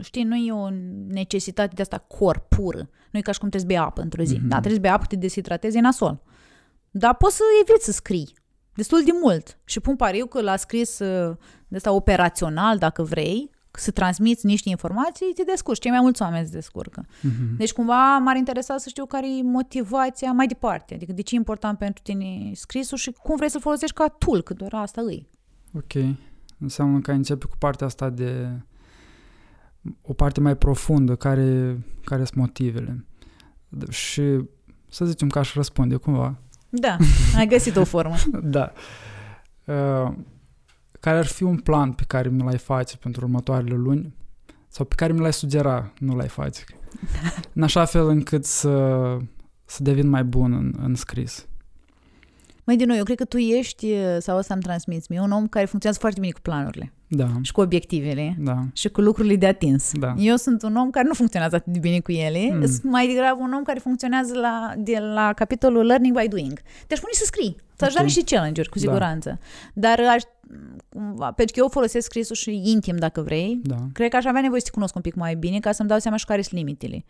știi, 0.00 0.22
nu 0.22 0.36
e 0.36 0.52
o 0.52 0.70
necesitate 1.08 1.74
de 1.74 1.82
asta 1.82 1.98
cor 1.98 2.38
pură. 2.38 2.90
Nu 3.10 3.18
e 3.18 3.22
ca 3.22 3.32
și 3.32 3.38
cum 3.38 3.48
trebuie 3.48 3.70
să 3.70 3.76
bei 3.76 3.86
apă 3.86 4.00
într-o 4.00 4.22
zi. 4.22 4.36
Mm-hmm. 4.36 4.48
Da, 4.48 4.60
trebuie 4.60 4.74
să 4.74 4.80
bei 4.80 4.90
apă, 4.90 5.04
te 5.04 5.16
deshidratezi, 5.16 5.76
e 5.76 5.80
nasol. 5.80 6.22
Dar 6.90 7.14
poți 7.14 7.36
să 7.36 7.42
eviți 7.62 7.84
să 7.84 7.92
scrii 7.92 8.34
destul 8.74 9.02
de 9.04 9.10
mult. 9.22 9.58
Și 9.64 9.80
pun 9.80 9.96
pariu 9.96 10.26
că 10.26 10.40
l-a 10.40 10.56
scris 10.56 10.98
uh, 10.98 11.36
de 11.68 11.76
asta 11.76 11.92
operațional, 11.92 12.78
dacă 12.78 13.02
vrei, 13.02 13.50
să 13.78 13.90
transmiți 13.90 14.46
niște 14.46 14.68
informații, 14.68 15.32
te 15.34 15.42
descurci. 15.42 15.80
Cei 15.80 15.90
mai 15.90 16.00
mulți 16.00 16.22
oameni 16.22 16.46
se 16.46 16.52
descurcă. 16.52 17.04
Uh-huh. 17.06 17.56
Deci 17.56 17.72
cumva 17.72 18.18
m-ar 18.18 18.36
interesa 18.36 18.76
să 18.76 18.88
știu 18.88 19.06
care 19.06 19.26
e 19.38 19.42
motivația 19.42 20.32
mai 20.32 20.46
departe. 20.46 20.94
Adică 20.94 21.12
de 21.12 21.22
ce 21.22 21.34
e 21.34 21.38
important 21.38 21.78
pentru 21.78 22.02
tine 22.02 22.50
scrisul 22.54 22.98
și 22.98 23.10
cum 23.10 23.36
vrei 23.36 23.50
să-l 23.50 23.60
folosești 23.60 23.94
ca 23.94 24.08
tool, 24.08 24.42
că 24.42 24.54
doar 24.54 24.74
asta 24.74 25.00
îi. 25.00 25.28
Ok. 25.74 26.16
Înseamnă 26.58 27.00
că 27.00 27.12
începe 27.12 27.46
cu 27.46 27.56
partea 27.58 27.86
asta 27.86 28.10
de 28.10 28.60
o 30.02 30.12
parte 30.12 30.40
mai 30.40 30.56
profundă, 30.56 31.16
care, 31.16 31.78
care 32.04 32.24
sunt 32.24 32.36
motivele. 32.36 33.06
Și 33.90 34.22
să 34.88 35.04
zicem 35.04 35.28
că 35.28 35.38
aș 35.38 35.54
răspunde 35.54 35.96
cumva. 35.96 36.38
Da, 36.68 36.96
ai 37.36 37.46
găsit 37.46 37.76
o 37.76 37.84
formă. 37.84 38.14
da. 38.42 38.72
Uh, 39.64 40.12
care 41.00 41.18
ar 41.18 41.26
fi 41.26 41.42
un 41.42 41.56
plan 41.56 41.92
pe 41.92 42.04
care 42.06 42.28
mi 42.28 42.42
l-ai 42.42 42.58
face 42.58 42.96
pentru 42.96 43.24
următoarele 43.24 43.74
luni 43.74 44.14
sau 44.68 44.84
pe 44.84 44.94
care 44.94 45.12
mi 45.12 45.20
l-ai 45.20 45.32
sugera, 45.32 45.92
nu 45.98 46.16
l-ai 46.16 46.28
face, 46.28 46.64
în 47.54 47.62
așa 47.62 47.84
fel 47.84 48.08
încât 48.08 48.44
să, 48.44 49.16
să 49.64 49.82
devin 49.82 50.08
mai 50.08 50.24
bun 50.24 50.52
în, 50.52 50.74
în 50.82 50.94
scris. 50.94 51.46
Mai 52.64 52.76
din 52.76 52.86
nou, 52.86 52.96
eu 52.96 53.04
cred 53.04 53.16
că 53.16 53.24
tu 53.24 53.36
ești, 53.36 53.94
sau 54.18 54.36
asta 54.36 54.54
îmi 54.54 54.62
transmiți 54.62 55.10
mie, 55.10 55.20
un 55.20 55.32
om 55.32 55.46
care 55.46 55.64
funcționează 55.64 56.00
foarte 56.00 56.20
bine 56.20 56.32
cu 56.32 56.40
planurile. 56.40 56.92
Da. 57.08 57.28
Și 57.42 57.52
cu 57.52 57.60
obiectivele. 57.60 58.36
Da. 58.38 58.64
Și 58.72 58.88
cu 58.88 59.00
lucrurile 59.00 59.36
de 59.36 59.46
atins. 59.46 59.92
Da. 59.92 60.14
Eu 60.18 60.36
sunt 60.36 60.62
un 60.62 60.76
om 60.76 60.90
care 60.90 61.06
nu 61.06 61.14
funcționează 61.14 61.54
atât 61.54 61.72
de 61.72 61.78
bine 61.78 62.00
cu 62.00 62.12
ele. 62.12 62.48
Mm. 62.52 62.66
Sunt 62.66 62.82
mai 62.82 63.06
degrabă 63.06 63.42
un 63.42 63.52
om 63.52 63.62
care 63.62 63.78
funcționează 63.78 64.38
la, 64.38 64.72
de 64.76 64.98
la 64.98 65.32
capitolul 65.32 65.84
learning 65.86 66.20
by 66.20 66.28
doing. 66.28 66.60
Te-aș 66.86 66.98
pune 67.00 67.12
să 67.12 67.24
scrii. 67.24 67.56
Să-și 67.76 67.90
okay. 67.90 67.94
da 67.94 68.02
niște 68.02 68.34
challenge-uri, 68.34 68.68
cu 68.68 68.78
da. 68.78 68.84
siguranță. 68.84 69.38
Da. 69.74 69.88
Dar 69.88 70.06
aș, 70.14 70.22
pentru 71.36 71.54
că 71.54 71.60
eu 71.60 71.68
folosesc 71.68 72.06
scrisul 72.06 72.36
și 72.36 72.62
intim, 72.64 72.96
dacă 72.96 73.20
vrei, 73.20 73.60
da. 73.62 73.76
cred 73.92 74.10
că 74.10 74.16
aș 74.16 74.24
avea 74.24 74.40
nevoie 74.40 74.60
să 74.60 74.66
te 74.66 74.72
cunosc 74.72 74.94
un 74.94 75.00
pic 75.00 75.14
mai 75.14 75.34
bine 75.34 75.58
ca 75.58 75.72
să-mi 75.72 75.88
dau 75.88 75.98
seama 75.98 76.16
și 76.16 76.24
care 76.24 76.42
sunt 76.42 76.60
limitele. 76.60 77.04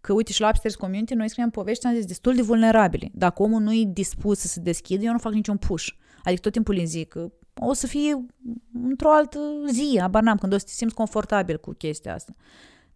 Că 0.00 0.12
uite 0.12 0.32
și 0.32 0.40
la 0.40 0.48
Upstairs 0.48 0.76
Community 0.76 1.14
noi 1.14 1.28
scriem 1.28 1.50
povești, 1.50 1.86
am 1.86 1.94
zis, 1.94 2.04
destul 2.04 2.34
de 2.34 2.42
vulnerabile. 2.42 3.10
Dacă 3.12 3.42
omul 3.42 3.60
nu 3.60 3.72
e 3.72 3.84
dispus 3.86 4.38
să 4.38 4.46
se 4.46 4.60
deschidă, 4.60 5.04
eu 5.04 5.12
nu 5.12 5.18
fac 5.18 5.32
niciun 5.32 5.56
push. 5.56 5.88
Adică 6.22 6.40
tot 6.40 6.52
timpul 6.52 6.74
îi 6.74 6.86
zic 6.86 7.08
că 7.08 7.32
o 7.60 7.72
să 7.72 7.86
fie 7.86 8.26
într-o 8.82 9.12
altă 9.12 9.38
zi, 9.70 10.00
abar 10.02 10.22
n-am, 10.22 10.36
când 10.36 10.52
o 10.52 10.58
să 10.58 10.64
te 10.64 10.70
simți 10.72 10.94
confortabil 10.94 11.58
cu 11.58 11.72
chestia 11.72 12.14
asta. 12.14 12.34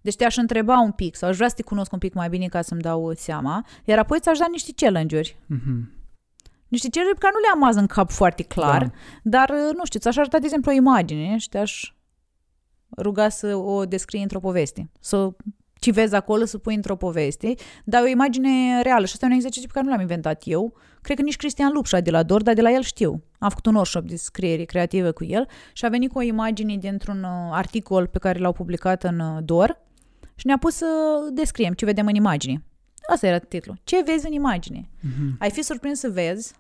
Deci 0.00 0.16
te-aș 0.16 0.36
întreba 0.36 0.80
un 0.80 0.90
pic 0.90 1.16
sau 1.16 1.28
aș 1.28 1.36
vrea 1.36 1.48
să 1.48 1.54
te 1.54 1.62
cunosc 1.62 1.92
un 1.92 1.98
pic 1.98 2.14
mai 2.14 2.28
bine 2.28 2.46
ca 2.46 2.62
să-mi 2.62 2.80
dau 2.80 3.12
seama, 3.14 3.66
iar 3.84 3.98
apoi 3.98 4.20
ți-aș 4.20 4.38
da 4.38 4.46
niște 4.50 4.72
challenge-uri. 4.76 5.38
Mm-hmm. 5.44 5.94
Niște 6.68 6.88
challenge 6.88 7.18
pe 7.18 7.26
care 7.26 7.34
nu 7.34 7.40
le-am 7.40 7.68
azi 7.68 7.78
în 7.78 7.86
cap 7.86 8.11
foarte 8.11 8.42
clar, 8.42 8.82
da. 8.82 8.90
dar, 9.22 9.50
nu 9.50 9.84
știu, 9.84 10.00
ți-aș 10.00 10.16
arăta, 10.16 10.38
de 10.38 10.44
exemplu, 10.44 10.70
o 10.70 10.74
imagine 10.74 11.36
și 11.36 11.48
te-aș 11.48 11.94
ruga 12.96 13.28
să 13.28 13.57
o 13.57 13.84
descrii 13.84 14.22
într-o 14.22 14.40
poveste. 14.40 14.90
Să 15.00 15.34
ci 15.80 15.92
vezi 15.92 16.14
acolo 16.14 16.44
să 16.44 16.59
pui 16.59 16.74
într-o 16.74 16.96
poveste, 16.96 17.54
dar 17.84 18.02
o 18.02 18.07
imagine 18.07 18.82
reală. 18.82 19.07
Și 19.07 19.12
asta 19.12 19.26
e 19.26 19.28
un 19.28 19.34
exercițiu 19.34 19.66
pe 19.66 19.72
care 19.72 19.84
nu 19.84 19.92
l-am 19.92 20.00
inventat 20.00 20.42
eu. 20.44 20.74
Cred 21.07 21.18
că 21.18 21.24
nici 21.24 21.36
Cristian 21.36 21.72
Lupșa 21.72 22.00
de 22.00 22.11
la 22.11 22.22
Dor, 22.22 22.42
dar 22.42 22.54
de 22.54 22.61
la 22.61 22.70
el 22.70 22.82
știu. 22.82 23.22
Am 23.38 23.48
făcut 23.48 23.66
un 23.66 23.74
workshop 23.74 24.07
de 24.09 24.16
scriere 24.16 24.64
creativă 24.64 25.12
cu 25.12 25.24
el 25.24 25.48
și 25.72 25.84
a 25.84 25.88
venit 25.88 26.12
cu 26.12 26.18
o 26.18 26.22
imagine 26.22 26.76
dintr-un 26.76 27.22
uh, 27.22 27.30
articol 27.50 28.07
pe 28.07 28.18
care 28.18 28.38
l-au 28.38 28.52
publicat 28.52 29.04
în 29.04 29.18
uh, 29.18 29.38
Dor 29.44 29.80
și 30.34 30.46
ne-a 30.46 30.59
pus 30.59 30.74
să 30.74 30.86
descriem 31.32 31.72
ce 31.72 31.84
vedem 31.84 32.07
în 32.07 32.14
imagine. 32.14 32.64
Asta 33.09 33.26
era 33.26 33.38
titlul. 33.38 33.80
Ce 33.84 34.02
vezi 34.07 34.26
în 34.26 34.32
imagine? 34.32 34.88
Mm-hmm. 34.98 35.38
Ai 35.38 35.50
fi 35.50 35.62
surprins 35.62 35.98
să 35.98 36.11
vezi 36.11 36.54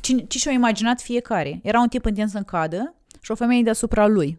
ce, 0.00 0.16
ce 0.16 0.38
și-a 0.38 0.52
imaginat 0.52 1.00
fiecare. 1.00 1.60
Era 1.62 1.80
un 1.80 1.88
tip 1.88 2.04
întins 2.04 2.32
în 2.32 2.42
cadă 2.42 2.94
și 3.20 3.30
o 3.30 3.34
femeie 3.34 3.62
deasupra 3.62 4.06
lui. 4.06 4.38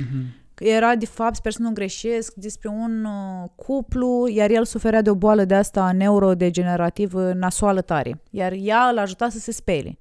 Mm-hmm 0.00 0.41
era 0.62 0.96
de 0.96 1.06
fapt, 1.06 1.34
sper 1.34 1.52
să 1.52 1.62
nu 1.62 1.70
greșesc, 1.70 2.34
despre 2.34 2.68
un 2.68 3.04
uh, 3.04 3.48
cuplu, 3.54 4.28
iar 4.28 4.50
el 4.50 4.64
suferea 4.64 5.02
de 5.02 5.10
o 5.10 5.14
boală 5.14 5.44
de 5.44 5.54
asta 5.54 5.92
neurodegenerativă 5.92 7.32
nasoală 7.32 7.80
tare, 7.80 8.22
iar 8.30 8.52
ea 8.56 8.88
îl 8.90 8.98
ajuta 8.98 9.28
să 9.28 9.38
se 9.38 9.52
spele. 9.52 9.98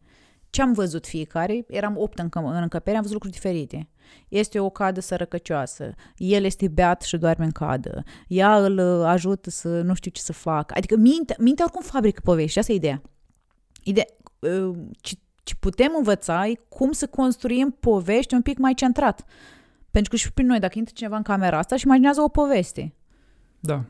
Ce 0.49 0.61
am 0.61 0.73
văzut 0.73 1.07
fiecare? 1.07 1.65
Eram 1.67 1.97
opt 1.97 2.19
în, 2.19 2.29
în 2.33 2.61
încăpere, 2.61 2.95
am 2.95 3.01
văzut 3.01 3.13
lucruri 3.13 3.35
diferite. 3.35 3.89
Este 4.27 4.59
o 4.59 4.69
cadă 4.69 4.99
sărăcăcioasă, 4.99 5.93
el 6.17 6.43
este 6.43 6.67
beat 6.67 7.01
și 7.01 7.17
doarme 7.17 7.45
în 7.45 7.51
cadă, 7.51 8.03
ea 8.27 8.65
îl 8.65 8.77
uh, 8.77 9.05
ajută 9.05 9.49
să 9.49 9.81
nu 9.81 9.93
știu 9.93 10.11
ce 10.11 10.21
să 10.21 10.33
facă. 10.33 10.73
Adică 10.77 10.95
mintea, 10.95 11.35
mintea 11.39 11.65
oricum 11.65 11.81
fabrică 11.81 12.21
povești, 12.23 12.59
asta 12.59 12.71
e 12.71 12.75
ideea. 12.75 13.01
Ide- 13.83 14.05
uh, 14.39 14.75
ce, 15.01 15.15
ce 15.43 15.53
putem 15.59 15.91
învăța 15.97 16.47
e 16.47 16.59
cum 16.69 16.91
să 16.91 17.07
construim 17.07 17.77
povești 17.79 18.33
un 18.33 18.41
pic 18.41 18.57
mai 18.57 18.73
centrat 18.73 19.25
pentru 19.91 20.11
că 20.11 20.17
și 20.17 20.31
prin 20.33 20.45
noi, 20.45 20.59
dacă 20.59 20.77
intră 20.77 20.93
cineva 20.97 21.15
în 21.15 21.21
camera 21.21 21.57
asta 21.57 21.75
și 21.75 21.85
imaginează 21.85 22.21
o 22.21 22.27
poveste. 22.27 22.93
Da. 23.59 23.83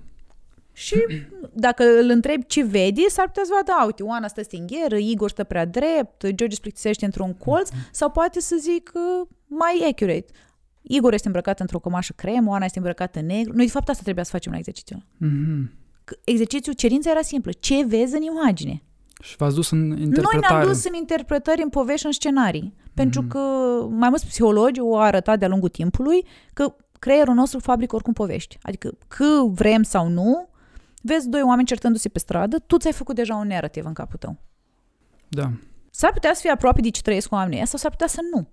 Și 0.74 0.96
dacă 1.66 1.84
îl 1.84 2.10
întrebi 2.10 2.46
ce 2.46 2.64
vede, 2.64 3.02
s-ar 3.08 3.26
putea 3.26 3.44
să 3.46 3.52
vadă, 3.56 3.86
uite, 3.86 4.04
Oana 4.04 4.28
stă 4.28 4.44
stingheră, 4.44 4.98
Igor 4.98 5.30
stă 5.30 5.44
prea 5.44 5.66
drept, 5.66 6.28
George 6.28 6.56
se 6.56 6.62
plictisește 6.62 7.06
într-un 7.06 7.34
colț, 7.34 7.70
mm-hmm. 7.70 7.92
sau 7.92 8.12
poate 8.12 8.40
să 8.40 8.56
zic 8.60 8.92
uh, 8.94 9.28
mai 9.48 9.90
accurate. 9.90 10.26
Igor 10.82 11.14
este 11.14 11.28
îmbrăcat 11.28 11.60
într-o 11.60 11.80
cămașă 11.80 12.14
cremă, 12.16 12.50
Oana 12.50 12.66
este 12.66 12.78
îmbrăcată 12.78 13.20
în 13.20 13.26
negru. 13.26 13.56
Noi, 13.56 13.66
de 13.66 13.72
fapt, 13.72 13.90
asta 13.90 14.04
trebuia 14.04 14.24
să 14.24 14.32
facem 14.32 14.52
la 14.52 14.58
exercițiu. 14.58 14.98
Mm-hmm. 14.98 15.80
Exercițiul, 16.24 16.76
cerința 16.76 17.10
era 17.10 17.22
simplă. 17.22 17.52
Ce 17.52 17.86
vezi 17.86 18.16
în 18.16 18.22
imagine? 18.22 18.84
Și 19.22 19.36
v-ați 19.36 19.56
dus 19.56 19.72
în 19.72 19.80
interpretare. 19.80 20.38
Noi 20.42 20.50
ne-am 20.50 20.68
dus 20.68 20.86
în 20.86 20.94
interpretări, 20.94 21.62
în 21.62 21.70
povești, 21.70 22.06
în 22.06 22.12
scenarii. 22.12 22.74
Mm-hmm. 22.74 22.94
Pentru 22.94 23.24
că 23.24 23.40
mai 23.90 24.10
mulți 24.10 24.28
psihologi 24.28 24.80
au 24.80 25.00
arătat 25.00 25.40
de-a 25.40 25.48
lungul 25.48 25.70
timpului 25.70 26.26
că 26.54 26.76
creierul 27.00 27.34
nostru 27.34 27.60
fabrică 27.60 27.96
oricum 27.96 28.14
povești. 28.14 28.58
Adică 28.62 28.98
că 29.08 29.44
vrem 29.48 29.84
sau 29.84 30.08
nu, 30.08 30.50
vezi 31.02 31.30
doi 31.30 31.42
oameni 31.42 31.68
certându-se 31.68 32.10
pe 32.10 32.20
stradă, 32.20 32.60
tu 32.60 32.78
ți-ai 32.78 32.94
făcut 32.94 33.16
deja 33.16 33.36
un 33.36 33.48
narrativ 33.48 33.86
în 33.86 33.94
capul 33.94 34.18
tău. 34.20 34.38
Da. 35.28 35.52
S-ar 35.92 36.12
putea 36.12 36.34
să 36.34 36.42
fie 36.42 36.50
aproape 36.52 36.82
de 36.82 36.90
ce 36.90 37.02
trăiesc 37.02 37.32
oamenii 37.32 37.68
sau 37.68 37.80
s-ar 37.80 37.92
putea 37.92 38.08
să 38.08 38.20
nu. 38.34 38.48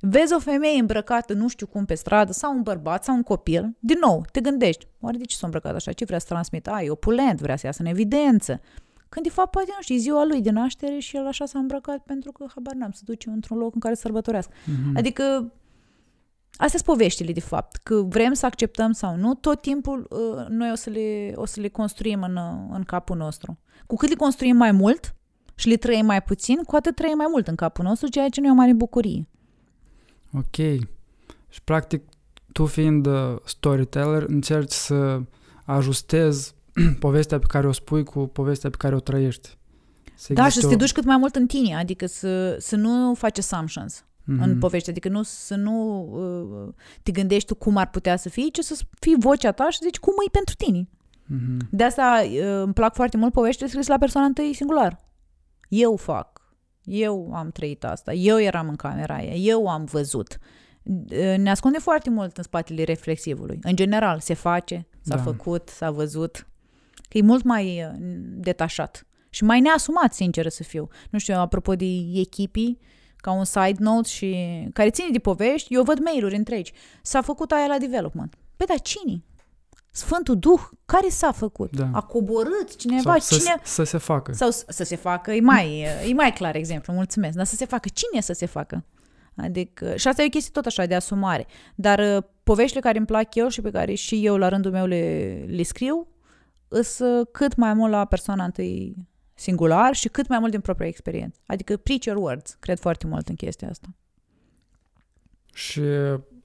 Vezi 0.00 0.34
o 0.34 0.38
femeie 0.38 0.80
îmbrăcată 0.80 1.32
nu 1.32 1.48
știu 1.48 1.66
cum 1.66 1.84
pe 1.84 1.94
stradă 1.94 2.32
sau 2.32 2.54
un 2.54 2.62
bărbat 2.62 3.04
sau 3.04 3.14
un 3.14 3.22
copil, 3.22 3.76
din 3.78 3.96
nou, 4.00 4.24
te 4.32 4.40
gândești, 4.40 4.86
oare 5.00 5.16
de 5.16 5.24
ce 5.24 5.36
s-a 5.36 5.46
îmbrăcat 5.46 5.74
așa? 5.74 5.92
Ce 5.92 6.04
vrea 6.04 6.18
să 6.18 6.26
transmită? 6.28 6.70
A, 6.70 6.82
e 6.82 6.90
opulent, 6.90 7.40
vrea 7.40 7.56
să 7.56 7.66
iasă 7.66 7.82
în 7.82 7.88
evidență. 7.88 8.60
Când 9.08 9.26
de 9.26 9.32
fapt 9.32 9.50
poate 9.50 9.70
nu 9.76 9.82
știi, 9.82 9.98
ziua 9.98 10.24
lui 10.24 10.40
de 10.40 10.50
naștere 10.50 10.98
și 10.98 11.16
el 11.16 11.26
așa 11.26 11.46
s-a 11.46 11.58
îmbrăcat 11.58 11.98
pentru 11.98 12.32
că 12.32 12.44
habar 12.54 12.74
n-am, 12.74 12.90
să 12.90 13.02
duce 13.04 13.30
într-un 13.30 13.58
loc 13.58 13.74
în 13.74 13.80
care 13.80 13.94
să 13.94 14.00
sărbătorească. 14.00 14.52
Mhm. 14.64 14.96
Adică 14.96 15.52
astea 16.50 16.78
sunt 16.78 16.82
poveștile 16.82 17.32
de 17.32 17.40
fapt, 17.40 17.76
că 17.76 17.94
vrem 17.94 18.32
să 18.32 18.46
acceptăm 18.46 18.92
sau 18.92 19.16
nu, 19.16 19.34
tot 19.34 19.60
timpul 19.60 20.08
uh, 20.10 20.46
noi 20.48 20.70
o 20.70 20.74
să 20.74 20.90
le, 20.90 21.32
o 21.34 21.44
să 21.44 21.60
le 21.60 21.68
construim 21.68 22.22
în, 22.22 22.36
uh, 22.36 22.76
în 22.76 22.82
capul 22.82 23.16
nostru. 23.16 23.58
Cu 23.86 23.96
cât 23.96 24.08
le 24.08 24.14
construim 24.14 24.56
mai 24.56 24.72
mult 24.72 25.14
și 25.54 25.68
le 25.68 25.76
trăim 25.76 26.06
mai 26.06 26.22
puțin, 26.22 26.62
cu 26.62 26.76
atât 26.76 26.94
trăim 26.94 27.16
mai 27.16 27.26
mult 27.30 27.48
în 27.48 27.54
capul 27.54 27.84
nostru, 27.84 28.08
ceea 28.08 28.28
ce 28.28 28.40
nu 28.40 28.46
e 28.46 28.50
o 28.50 28.54
mare 28.54 28.72
bucurie. 28.72 29.28
Ok. 30.32 30.56
Și 31.48 31.62
practic, 31.64 32.02
tu 32.52 32.66
fiind 32.66 33.06
uh, 33.06 33.36
storyteller, 33.44 34.22
încerci 34.22 34.72
să 34.72 35.20
ajustezi 35.64 36.54
povestea 37.00 37.38
pe 37.38 37.46
care 37.48 37.66
o 37.66 37.72
spui 37.72 38.04
cu 38.04 38.26
povestea 38.26 38.70
pe 38.70 38.76
care 38.76 38.94
o 38.94 39.00
trăiești. 39.00 39.56
Să 40.16 40.32
Da, 40.32 40.40
și 40.42 40.46
existe 40.46 40.60
să 40.60 40.68
te 40.68 40.74
o- 40.74 40.78
duci 40.78 40.92
cât 40.92 41.04
mai 41.04 41.16
mult 41.16 41.34
în 41.34 41.46
tine, 41.46 41.76
adică 41.76 42.06
să, 42.06 42.56
să 42.58 42.76
nu 42.76 43.14
faci 43.14 43.38
assumptions 43.38 44.02
Mhm. 44.24 44.42
în 44.42 44.58
poveste, 44.58 44.90
adică 44.90 45.08
nu, 45.08 45.22
să 45.22 45.54
nu 45.54 46.00
uh, 46.66 46.74
te 47.02 47.10
gândești 47.12 47.48
tu 47.48 47.54
cum 47.54 47.76
ar 47.76 47.90
putea 47.90 48.16
să 48.16 48.28
fie, 48.28 48.48
ci 48.52 48.58
să 48.58 48.78
fii 49.00 49.16
vocea 49.18 49.52
ta 49.52 49.70
și 49.70 49.78
zici 49.82 49.98
cum 49.98 50.12
e 50.26 50.30
pentru 50.30 50.54
tine. 50.54 50.88
Mhm. 51.26 51.68
De 51.70 51.84
asta 51.84 52.20
uh, 52.24 52.60
îmi 52.62 52.72
plac 52.72 52.94
foarte 52.94 53.16
mult 53.16 53.32
poveștile 53.32 53.68
scrise 53.68 53.90
la 53.90 53.98
persoana 53.98 54.26
întâi 54.26 54.54
singular. 54.54 54.98
Eu 55.68 55.96
fac. 55.96 56.40
Eu 56.84 57.32
am 57.34 57.50
trăit 57.50 57.84
asta. 57.84 58.12
Eu 58.12 58.40
eram 58.40 58.68
în 58.68 58.76
camera 58.76 59.14
aia. 59.14 59.32
Eu 59.34 59.66
am 59.68 59.84
văzut. 59.84 60.38
Uh, 60.82 61.34
Ne 61.36 61.50
ascunde 61.50 61.78
foarte 61.78 62.10
mult 62.10 62.36
în 62.36 62.42
spatele 62.42 62.82
reflexivului. 62.82 63.58
În 63.62 63.76
general, 63.76 64.20
se 64.20 64.34
face, 64.34 64.86
s-a 65.00 65.16
Da. 65.16 65.22
făcut, 65.22 65.68
s-a 65.68 65.90
văzut. 65.90 66.46
Că 67.08 67.18
e 67.18 67.22
mult 67.22 67.42
mai 67.44 67.84
uh, 67.84 67.90
detașat. 68.36 69.06
Și 69.30 69.44
mai 69.44 69.60
neasumat, 69.60 70.14
sincer 70.14 70.48
să 70.48 70.62
fiu. 70.62 70.88
Nu 71.10 71.18
știu, 71.18 71.34
apropo 71.34 71.74
de 71.76 71.84
echipii, 72.14 72.78
ca 73.16 73.30
un 73.32 73.44
side 73.44 73.74
note 73.78 74.08
și 74.08 74.36
care 74.72 74.90
ține 74.90 75.08
de 75.12 75.18
povești, 75.18 75.74
eu 75.74 75.82
văd 75.82 75.98
mail-uri 75.98 76.36
întregi. 76.36 76.72
S-a 77.02 77.20
făcut 77.22 77.50
aia 77.52 77.66
la 77.66 77.78
development. 77.78 78.34
Păi 78.56 78.66
dar 78.66 78.80
cine? 78.80 79.22
Sfântul 79.92 80.38
Duh, 80.38 80.60
care 80.84 81.08
s-a 81.08 81.32
făcut? 81.32 81.76
Da. 81.76 81.88
A 81.92 82.00
coborât 82.00 82.76
cineva? 82.76 83.16
Sau 83.18 83.38
cine... 83.38 83.54
să, 83.62 83.72
să 83.72 83.82
se 83.84 83.98
facă. 83.98 84.32
Sau 84.32 84.50
s- 84.50 84.64
să 84.68 84.84
se 84.84 84.96
facă, 84.96 85.32
e 85.32 85.40
mai, 85.40 85.86
e 86.08 86.12
mai 86.14 86.32
clar 86.32 86.54
exemplu, 86.54 86.92
mulțumesc, 86.92 87.36
dar 87.36 87.46
să 87.46 87.56
se 87.56 87.64
facă, 87.64 87.88
cine 87.92 88.20
să 88.20 88.32
se 88.32 88.46
facă? 88.46 88.84
Adică, 89.36 89.96
și 89.96 90.08
asta 90.08 90.22
e 90.22 90.26
o 90.26 90.28
chestie 90.28 90.50
tot 90.52 90.66
așa 90.66 90.86
de 90.86 90.94
asumare. 90.94 91.46
Dar 91.74 91.98
uh, 92.16 92.22
poveștile 92.42 92.80
care 92.80 92.98
îmi 92.98 93.06
plac 93.06 93.34
eu 93.34 93.48
și 93.48 93.60
pe 93.60 93.70
care 93.70 93.94
și 93.94 94.26
eu 94.26 94.36
la 94.36 94.48
rândul 94.48 94.70
meu 94.70 94.86
le, 94.86 95.44
le 95.48 95.62
scriu, 95.62 96.06
îs 96.68 96.98
uh, 96.98 97.26
cât 97.32 97.56
mai 97.56 97.74
mult 97.74 97.92
la 97.92 98.04
persoana 98.04 98.44
întâi 98.44 98.96
singular 99.34 99.94
și 99.94 100.08
cât 100.08 100.28
mai 100.28 100.38
mult 100.38 100.50
din 100.50 100.60
propria 100.60 100.86
experiență. 100.86 101.40
Adică 101.46 101.76
preach 101.76 102.04
your 102.04 102.18
words, 102.18 102.56
cred 102.60 102.78
foarte 102.78 103.06
mult 103.06 103.28
în 103.28 103.34
chestia 103.34 103.68
asta. 103.68 103.88
Și 105.52 105.82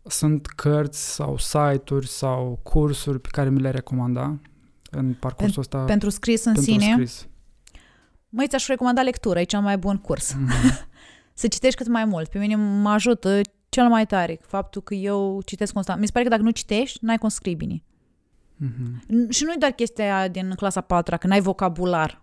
sunt 0.04 0.46
cărți 0.46 1.14
sau 1.14 1.38
site-uri 1.38 2.08
sau 2.08 2.60
cursuri 2.64 3.20
pe 3.20 3.28
care 3.32 3.50
mi 3.50 3.62
le 3.62 3.70
recomanda 3.70 4.40
în 4.92 5.14
parcursul 5.14 5.62
ăsta 5.62 5.84
Pentru 5.84 6.10
scris 6.10 6.46
în 6.46 6.54
pentru 6.54 6.72
sine, 6.72 6.92
scris. 6.92 7.28
măi, 8.30 8.48
ți-aș 8.48 8.68
recomanda 8.68 9.02
lectura, 9.02 9.40
e 9.40 9.44
cel 9.44 9.60
mai 9.62 9.78
bun 9.78 9.98
curs. 9.98 10.34
Mhm. 10.34 10.52
să 11.34 11.48
citești 11.48 11.78
cât 11.78 11.88
mai 11.88 12.06
mult. 12.06 12.30
Pe 12.30 12.40
mine 12.40 12.56
mă 12.56 12.90
ajută 12.90 13.42
cel 13.70 13.88
mai 13.88 14.06
tare 14.06 14.40
faptul 14.42 14.82
că 14.82 14.94
eu 14.94 15.42
citesc 15.46 15.74
constant. 15.74 16.00
Mi 16.00 16.06
se 16.06 16.12
pare 16.12 16.24
că 16.24 16.32
dacă 16.32 16.42
nu 16.42 16.50
citești, 16.50 16.98
n-ai 17.02 17.18
cum 17.18 17.30
să 17.30 17.36
scrii 17.36 17.56
bine. 17.56 17.84
Mhm. 18.58 19.02
N- 19.06 19.30
Și 19.30 19.44
nu 19.44 19.52
e 19.52 19.56
doar 19.60 19.72
chestia 19.72 20.18
aia 20.18 20.28
din 20.28 20.54
clasa 20.56 20.82
4 20.82 21.18
că 21.18 21.28
n-ai 21.28 21.42
vocabular. 21.42 22.22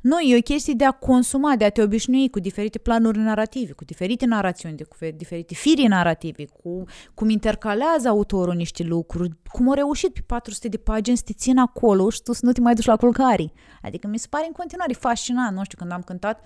Nu, 0.00 0.18
e 0.20 0.36
o 0.36 0.40
chestie 0.40 0.74
de 0.74 0.84
a 0.84 0.90
consuma, 0.90 1.56
de 1.56 1.64
a 1.64 1.70
te 1.70 1.82
obișnui 1.82 2.30
cu 2.30 2.38
diferite 2.40 2.78
planuri 2.78 3.18
narrative, 3.18 3.72
cu 3.72 3.84
diferite 3.84 4.26
narațiuni, 4.26 4.76
de, 4.76 4.84
cu 4.84 4.96
fe- 4.96 5.10
diferite 5.10 5.54
firi 5.54 5.86
narrative, 5.86 6.44
cu 6.44 6.84
cum 7.14 7.28
intercalează 7.28 8.08
autorul 8.08 8.54
niște 8.54 8.82
lucruri, 8.82 9.30
cum 9.52 9.70
a 9.70 9.74
reușit 9.74 10.12
pe 10.12 10.20
400 10.26 10.68
de 10.68 10.76
pagini 10.76 11.16
să 11.16 11.22
te 11.26 11.32
țină 11.32 11.60
acolo 11.60 12.10
și 12.10 12.22
tu 12.22 12.32
să 12.32 12.40
nu 12.44 12.52
te 12.52 12.60
mai 12.60 12.74
duci 12.74 12.84
la 12.84 12.96
culcare. 12.96 13.52
Adică 13.82 14.06
mi 14.06 14.18
se 14.18 14.26
pare 14.30 14.44
în 14.46 14.52
continuare 14.52 14.92
fascinant, 14.92 15.56
nu 15.56 15.64
știu, 15.64 15.78
când 15.78 15.92
am 15.92 16.02
cântat, 16.02 16.40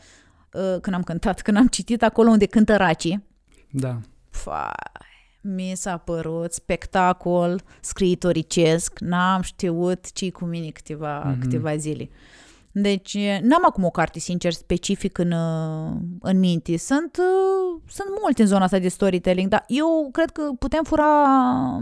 uh, 0.52 0.80
când 0.80 0.96
am 0.96 1.02
cântat, 1.02 1.40
când 1.42 1.56
am 1.56 1.66
citit 1.66 2.02
acolo 2.02 2.30
unde 2.30 2.46
cântă 2.46 2.76
racii, 2.76 3.26
Da. 3.70 4.00
Fai, 4.30 4.70
mi 5.54 5.72
s-a 5.74 5.96
părut 5.96 6.52
spectacol 6.52 7.62
scriitoricesc, 7.80 8.98
n-am 8.98 9.40
știut 9.42 10.12
ce 10.12 10.30
cu 10.30 10.44
mine 10.44 10.68
câteva, 10.68 11.18
Mhm. 11.18 11.34
mm-hmm. 11.36 11.40
câteva 11.40 11.76
zile. 11.76 12.08
Deci, 12.72 13.16
n-am 13.42 13.62
acum 13.66 13.84
o 13.84 13.90
carte, 13.90 14.18
sincer, 14.18 14.52
specific 14.52 15.18
în, 15.18 15.32
uh, 15.32 15.96
în 16.20 16.38
minte. 16.38 16.76
Sunt, 16.76 17.16
uh, 17.18 17.80
sunt 17.88 18.08
multe 18.22 18.42
în 18.42 18.48
zona 18.48 18.64
asta 18.64 18.78
de 18.78 18.88
storytelling, 18.88 19.48
dar 19.48 19.64
eu 19.66 20.08
cred 20.12 20.30
că 20.30 20.42
putem 20.58 20.82
fura 20.84 21.06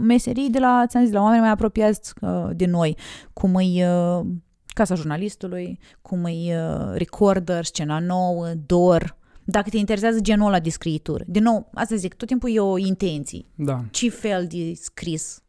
meserii 0.01 0.49
de 0.49 0.59
la, 0.59 0.83
ți-am 0.87 1.01
zis, 1.03 1.11
de 1.11 1.17
la 1.17 1.23
oameni 1.23 1.41
mai 1.41 1.49
apropiați 1.49 2.13
uh, 2.21 2.49
de 2.55 2.65
noi, 2.65 2.97
cum 3.33 3.55
e 3.55 3.89
uh, 3.89 4.25
Casa 4.73 4.95
Jurnalistului, 4.95 5.79
cum 6.01 6.25
e 6.25 6.31
uh, 6.61 6.91
Recorder, 6.93 7.65
Scena 7.65 7.99
Nouă, 7.99 8.47
Dor, 8.65 9.17
dacă 9.49 9.69
te 9.69 9.77
interesează 9.77 10.19
genul 10.19 10.47
ăla 10.47 10.59
de 10.59 10.69
scriitură. 10.69 11.23
Din 11.27 11.43
nou, 11.43 11.69
asta 11.73 11.95
zic, 11.95 12.13
tot 12.13 12.27
timpul 12.27 12.55
e 12.55 12.59
o 12.59 12.77
intenție. 12.77 13.45
Da. 13.55 13.83
Ce 13.91 14.09
fel 14.09 14.47
de 14.47 14.73
scris 14.75 15.41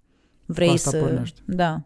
vrei 0.46 0.68
asta 0.68 0.90
să... 0.90 0.98
pornești. 0.98 1.42
Da. 1.44 1.82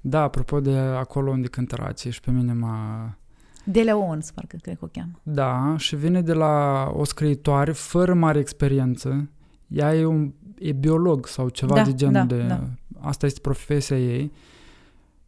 Da, 0.00 0.22
apropo 0.22 0.60
de 0.60 0.76
acolo 0.76 1.30
unde 1.30 1.48
cântă 1.48 1.74
rații 1.74 2.10
și 2.10 2.20
pe 2.20 2.30
mine 2.30 2.52
m-a... 2.52 3.16
De 3.64 3.82
Leons, 3.82 4.30
parcă 4.30 4.56
cred 4.62 4.78
că 4.78 4.84
o 4.84 4.88
cheamă. 4.92 5.20
Da, 5.22 5.74
și 5.78 5.96
vine 5.96 6.22
de 6.22 6.32
la 6.32 6.86
o 6.94 7.04
scriitoare 7.04 7.72
fără 7.72 8.14
mare 8.14 8.38
experiență. 8.38 9.30
Ea 9.68 9.94
e, 9.94 10.04
un, 10.04 10.32
e 10.58 10.72
biolog 10.72 11.26
sau 11.26 11.48
ceva 11.48 11.74
Da, 11.74 11.82
de 11.82 11.94
genul 11.94 12.12
da, 12.12 12.24
de... 12.24 12.42
da. 12.42 12.60
Asta 13.00 13.26
este 13.26 13.40
profesia 13.40 13.98
ei. 13.98 14.32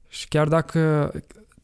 Și 0.09 0.28
chiar 0.28 0.49
dacă 0.49 1.12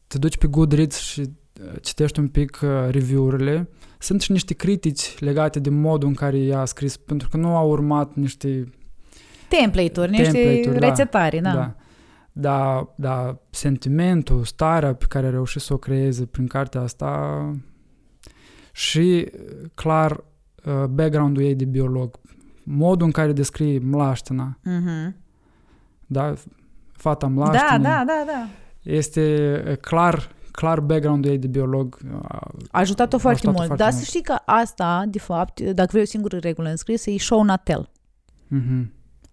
te 0.07 0.17
duci 0.17 0.37
pe 0.37 0.47
Goodreads 0.47 0.97
și 0.97 1.19
uh, 1.19 1.71
citești 1.81 2.19
un 2.19 2.27
pic 2.27 2.59
uh, 2.63 2.69
review-urile, 2.89 3.69
sunt 4.01 4.21
și 4.21 4.31
niște 4.31 4.53
critici 4.53 5.19
legate 5.19 5.59
de 5.59 5.69
modul 5.69 6.07
în 6.07 6.13
care 6.13 6.37
ea 6.37 6.59
a 6.59 6.65
scris, 6.65 6.97
pentru 6.97 7.29
că 7.29 7.37
nu 7.37 7.55
a 7.55 7.61
urmat 7.61 8.13
niște 8.13 8.69
Template-uri, 9.47 10.09
niște 10.09 10.31
Template-uri, 10.31 10.79
da. 10.79 10.87
rețetare, 10.87 11.39
da. 11.39 11.53
Da. 11.53 11.75
Da, 12.33 12.93
da, 12.95 13.37
sentimentul, 13.49 14.43
starea 14.43 14.93
pe 14.95 15.05
care 15.09 15.27
a 15.27 15.29
reușit 15.29 15.61
să 15.61 15.73
o 15.73 15.77
creeze 15.77 16.25
prin 16.25 16.47
cartea 16.47 16.81
asta 16.81 17.51
și, 18.71 19.31
clar, 19.75 20.11
uh, 20.65 20.83
background-ul 20.89 21.43
ei 21.43 21.55
de 21.55 21.65
biolog, 21.65 22.19
modul 22.63 23.05
în 23.05 23.11
care 23.11 23.31
descrie 23.31 23.79
mlaștina, 23.79 24.57
Mhm. 24.63 25.15
da, 26.05 26.33
fata 26.91 27.27
mlaștinii, 27.27 27.83
Da, 27.83 27.89
da, 27.89 28.03
da, 28.05 28.23
da. 28.25 28.47
este 28.83 29.63
uh, 29.69 29.75
clar, 29.77 30.29
clar 30.61 30.79
background-ul 30.79 31.31
ei 31.31 31.37
de 31.37 31.47
biolog. 31.47 31.97
uh, 32.13 32.19
A 32.23 32.39
ajutat-o 32.71 33.17
foarte 33.17 33.47
ajutat-o 33.47 33.51
mult. 33.51 33.65
foarte 33.67 33.83
Dar 33.83 33.91
mult. 33.91 34.03
să 34.03 34.09
știi 34.09 34.21
că 34.21 34.35
asta, 34.45 35.03
de 35.07 35.19
fapt, 35.19 35.59
dacă 35.61 35.87
vrei 35.91 36.01
o 36.01 36.05
singură 36.05 36.37
regulă 36.37 36.69
în 36.69 36.75
scris, 36.75 37.05
e 37.05 37.17
show 37.17 37.43
not 37.43 37.63
tell. 37.63 37.89
Mhm. 38.47 38.91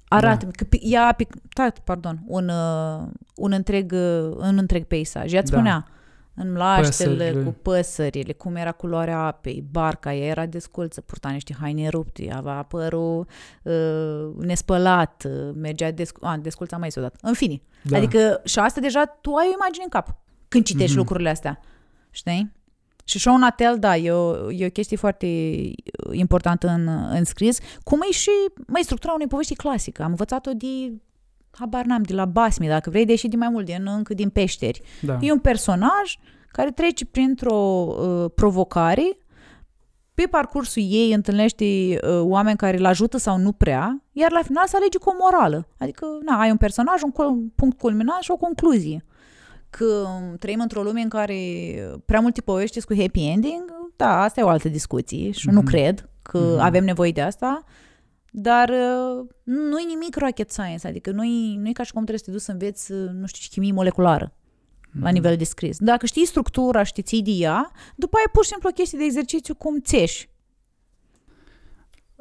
Arată 0.08 0.46
că 0.46 0.64
pi- 0.64 0.80
ea, 0.82 1.14
pic, 1.16 1.34
da, 1.54 1.72
pardon, 1.84 2.22
un, 2.26 2.48
uh, 2.48 3.06
un, 3.34 3.52
întreg, 3.52 3.92
uh, 3.92 4.36
un 4.36 4.58
întreg 4.58 4.84
peisaj. 4.84 5.32
Ea 5.32 5.40
îți 5.40 5.50
Da. 5.50 5.56
spunea 5.56 5.86
în 6.34 6.52
mlaștele 6.52 7.14
Păsările. 7.14 7.42
cu 7.42 7.56
păsările, 7.62 8.32
cum 8.32 8.56
era 8.56 8.72
culoarea 8.72 9.18
apei, 9.18 9.64
barca, 9.70 10.14
ea 10.14 10.26
era 10.26 10.46
desculță, 10.46 11.00
purta 11.00 11.28
niște 11.28 11.56
haine 11.60 11.88
rupte, 11.88 12.32
avea 12.34 12.62
părul 12.62 13.26
uh, 13.62 14.28
nespălat, 14.38 15.24
uh, 15.28 15.50
mergea 15.54 15.90
descu- 15.90 16.24
a, 16.26 16.36
desculța 16.36 16.76
mai 16.76 16.88
odată. 16.96 17.18
În 17.22 17.32
fine, 17.32 17.60
Da. 17.82 17.96
Adică 17.96 18.40
și 18.44 18.58
asta 18.58 18.80
deja 18.80 19.18
tu 19.20 19.32
ai 19.34 19.46
o 19.48 19.52
imagine 19.54 19.84
în 19.84 19.90
cap 19.90 20.16
când 20.48 20.64
citești 20.64 20.90
Mhm. 20.90 20.98
lucrurile 20.98 21.28
astea. 21.28 21.60
Știi? 22.10 22.56
Și 23.04 23.18
show 23.18 23.36
not 23.36 23.56
tell, 23.56 23.78
da, 23.78 23.96
e 23.96 24.10
o, 24.10 24.50
e 24.52 24.66
o 24.66 24.70
chestie 24.70 24.96
foarte 24.96 25.26
importantă 26.12 26.68
în, 26.68 26.88
în 27.10 27.24
scris. 27.24 27.58
Cum 27.82 28.00
e 28.08 28.12
și, 28.12 28.30
mai 28.66 28.82
structura 28.82 29.12
unei 29.12 29.26
povești 29.26 29.54
clasică. 29.54 30.02
Am 30.02 30.08
învățat-o 30.08 30.50
de, 30.52 30.92
habar 31.50 31.84
n-am, 31.84 32.02
de 32.02 32.14
la 32.14 32.24
basmi, 32.24 32.66
dacă 32.66 32.90
vrei, 32.90 33.04
deși 33.04 33.28
de 33.28 33.36
mai 33.36 33.48
mult, 33.48 33.64
din, 33.64 33.86
încă 33.96 34.14
din 34.14 34.28
peșteri. 34.28 34.80
da. 35.02 35.18
E 35.20 35.32
un 35.32 35.38
personaj 35.38 36.16
care 36.52 36.70
trece 36.70 37.04
printr-o 37.06 37.54
uh, 37.54 38.30
provocare, 38.34 39.16
pe 40.14 40.22
parcursul 40.30 40.82
ei 40.86 41.12
întâlnește 41.12 41.64
uh, 41.64 42.20
oameni 42.20 42.56
care 42.56 42.78
îl 42.78 42.84
ajută 42.84 43.18
sau 43.18 43.36
nu 43.38 43.52
prea, 43.52 44.02
iar 44.12 44.30
la 44.32 44.42
final 44.42 44.66
se 44.66 44.76
alege 44.76 44.98
cu 44.98 45.08
o 45.10 45.14
morală. 45.20 45.68
Adică, 45.78 46.06
na, 46.24 46.40
ai 46.40 46.50
un 46.50 46.56
personaj, 46.56 47.02
un, 47.02 47.10
cul- 47.10 47.26
un 47.26 47.48
punct 47.48 47.78
culminant 47.78 48.22
și 48.22 48.30
o 48.30 48.36
concluzie. 48.36 49.04
Că 49.70 50.08
trăim 50.38 50.60
într-o 50.60 50.82
lume 50.82 51.00
în 51.00 51.08
care 51.08 51.36
prea 52.04 52.20
multe 52.20 52.40
povești 52.40 52.84
cu 52.84 52.94
happy 52.96 53.26
ending, 53.26 53.78
da, 53.96 54.22
asta 54.22 54.40
e 54.40 54.44
o 54.44 54.48
altă 54.48 54.68
discuție 54.68 55.30
și 55.30 55.48
mm-hmm. 55.48 55.52
nu 55.52 55.62
cred 55.62 56.08
că 56.22 56.38
mm-hmm. 56.38 56.60
avem 56.60 56.84
nevoie 56.84 57.12
de 57.12 57.20
asta, 57.20 57.64
dar 58.30 58.68
uh, 58.68 59.26
nu 59.44 59.78
e 59.78 59.86
nimic 59.86 60.16
rocket 60.16 60.50
science, 60.50 60.86
adică 60.86 61.10
nu 61.10 61.24
e, 61.24 61.56
nu 61.58 61.68
e 61.68 61.72
ca 61.72 61.82
și 61.82 61.92
cum 61.92 62.04
trebuie 62.04 62.18
să 62.18 62.24
te 62.24 62.30
duci 62.30 62.40
să 62.40 62.52
înveți, 62.52 62.92
uh, 62.92 63.10
nu 63.12 63.26
știu, 63.26 63.48
chimie 63.50 63.72
moleculară 63.72 64.32
mm-hmm. 64.32 65.00
la 65.00 65.10
nivel 65.10 65.36
de 65.36 65.44
scris. 65.44 65.78
Dacă 65.78 66.06
știi 66.06 66.26
structura, 66.26 66.82
știi, 66.82 67.02
ții 67.02 67.22
de 67.22 67.30
ea, 67.30 67.70
după 67.96 68.16
aia 68.16 68.28
pur 68.32 68.44
și 68.44 68.50
simplu 68.50 68.68
o 68.68 68.72
chestie 68.72 68.98
de 68.98 69.04
exercițiu 69.04 69.54
cum 69.54 69.80
țești. 69.80 70.28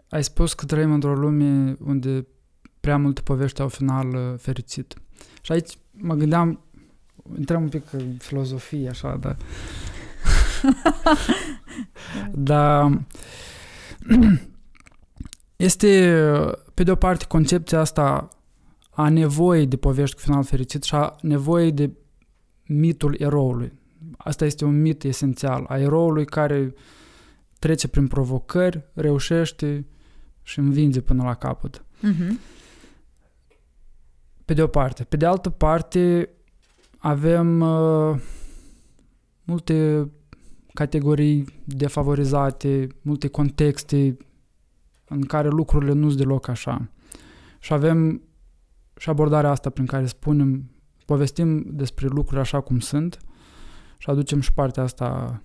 Ai 0.09 0.23
spus 0.23 0.53
că 0.53 0.65
trăim 0.65 0.91
într-o 0.91 1.13
lume 1.13 1.75
unde 1.85 2.27
prea 2.79 2.97
multe 2.97 3.21
povești 3.21 3.61
au 3.61 3.67
final 3.67 4.07
uh, 4.07 4.39
fericit. 4.39 4.93
Și 5.41 5.51
aici 5.51 5.77
mă 5.91 6.13
gândeam, 6.13 6.61
intrăm 7.37 7.61
un 7.61 7.69
pic 7.69 7.93
în 7.93 8.15
filozofie, 8.17 8.89
așa, 8.89 9.17
dar... 9.17 9.37
dar 12.49 13.01
este, 15.55 16.21
pe 16.73 16.83
de 16.83 16.91
o 16.91 16.95
parte, 16.95 17.25
concepția 17.27 17.79
asta 17.79 18.29
a 18.89 19.09
nevoii 19.09 19.67
de 19.67 19.77
povești 19.77 20.15
cu 20.15 20.21
final 20.21 20.43
fericit 20.43 20.83
și 20.83 20.95
a 20.95 21.15
nevoii 21.21 21.71
de 21.71 21.91
mitul 22.65 23.15
eroului. 23.19 23.73
Asta 24.17 24.45
este 24.45 24.65
un 24.65 24.81
mit 24.81 25.03
esențial 25.03 25.65
a 25.67 25.77
eroului 25.77 26.25
care 26.25 26.73
trece 27.59 27.87
prin 27.87 28.07
provocări, 28.07 28.83
reușește 28.93 29.85
și 30.43 30.59
învinge 30.59 31.01
până 31.01 31.23
la 31.23 31.33
capăt. 31.33 31.83
Uh-huh. 31.97 32.31
Pe 34.45 34.53
de 34.53 34.61
o 34.61 34.67
parte. 34.67 35.03
Pe 35.03 35.17
de 35.17 35.25
altă 35.25 35.49
parte, 35.49 36.29
avem 36.97 37.59
uh, 37.59 38.19
multe 39.43 40.09
categorii 40.73 41.45
defavorizate, 41.65 42.87
multe 43.01 43.27
contexte 43.27 44.17
în 45.07 45.21
care 45.21 45.47
lucrurile 45.47 45.93
nu 45.93 46.07
sunt 46.07 46.21
deloc 46.21 46.47
așa. 46.47 46.89
Și 47.59 47.73
avem 47.73 48.21
și 48.97 49.09
abordarea 49.09 49.49
asta 49.49 49.69
prin 49.69 49.85
care 49.85 50.05
spunem, 50.05 50.71
povestim 51.05 51.65
despre 51.67 52.07
lucruri 52.07 52.39
așa 52.41 52.61
cum 52.61 52.79
sunt 52.79 53.17
și 53.97 54.09
aducem 54.09 54.39
și 54.39 54.53
partea 54.53 54.83
asta 54.83 55.41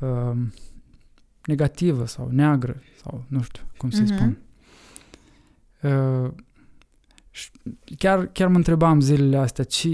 uh, 0.00 0.36
negativă 1.44 2.06
sau 2.06 2.28
neagră 2.30 2.82
sau 3.02 3.24
nu 3.28 3.42
știu 3.42 3.62
cum 3.76 3.90
să-i 3.90 4.04
uh-huh. 4.04 4.16
spun. 4.16 4.38
Uh, 5.82 6.30
și 7.30 7.50
chiar, 7.98 8.26
chiar 8.26 8.48
mă 8.48 8.56
întrebam 8.56 9.00
zilele 9.00 9.36
astea, 9.36 9.64
ci, 9.64 9.88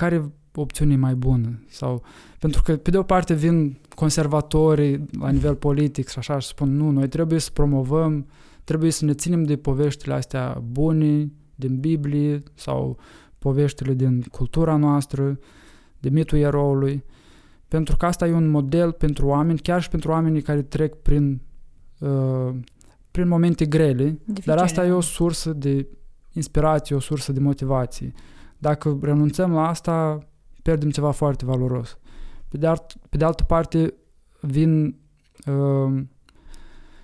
care 0.00 0.32
opțiune 0.54 0.92
e 0.92 0.96
mai 0.96 1.14
bună? 1.14 1.62
Sau, 1.68 2.02
pentru 2.38 2.62
că, 2.62 2.76
pe 2.76 2.90
de 2.90 2.98
o 2.98 3.02
parte, 3.02 3.34
vin 3.34 3.78
conservatorii 3.94 5.06
la 5.18 5.30
nivel 5.30 5.54
politic 5.54 6.08
și 6.08 6.18
așa 6.18 6.38
și 6.38 6.48
spun, 6.48 6.76
nu, 6.76 6.90
noi 6.90 7.08
trebuie 7.08 7.38
să 7.38 7.50
promovăm, 7.52 8.26
trebuie 8.64 8.90
să 8.90 9.04
ne 9.04 9.12
ținem 9.12 9.42
de 9.42 9.56
poveștile 9.56 10.14
astea 10.14 10.62
bune 10.70 11.32
din 11.54 11.80
Biblie 11.80 12.42
sau 12.54 12.98
poveștile 13.38 13.94
din 13.94 14.22
cultura 14.22 14.76
noastră, 14.76 15.38
de 15.98 16.08
mitul 16.08 16.38
eroului, 16.38 17.04
pentru 17.68 17.96
că 17.96 18.06
asta 18.06 18.26
e 18.26 18.32
un 18.32 18.48
model 18.48 18.92
pentru 18.92 19.26
oameni, 19.26 19.58
chiar 19.58 19.82
și 19.82 19.88
pentru 19.88 20.10
oamenii 20.10 20.42
care 20.42 20.62
trec 20.62 20.94
prin, 20.94 21.40
uh, 21.98 22.54
prin 23.10 23.28
momente 23.28 23.66
grele, 23.66 24.18
Dificile. 24.24 24.54
dar 24.54 24.64
asta 24.64 24.86
e 24.86 24.90
o 24.90 25.00
sursă 25.00 25.52
de 25.52 25.86
inspirație, 26.32 26.96
o 26.96 27.00
sursă 27.00 27.32
de 27.32 27.40
motivație. 27.40 28.12
Dacă 28.60 28.98
renunțăm 29.02 29.52
la 29.52 29.68
asta, 29.68 30.18
pierdem 30.62 30.90
ceva 30.90 31.10
foarte 31.10 31.44
valoros. 31.44 31.98
Pe 32.48 32.56
de, 32.56 32.66
alt, 32.66 32.94
pe 33.08 33.16
de 33.16 33.24
altă 33.24 33.44
parte, 33.44 33.94
vin 34.40 34.98
uh, 35.46 36.02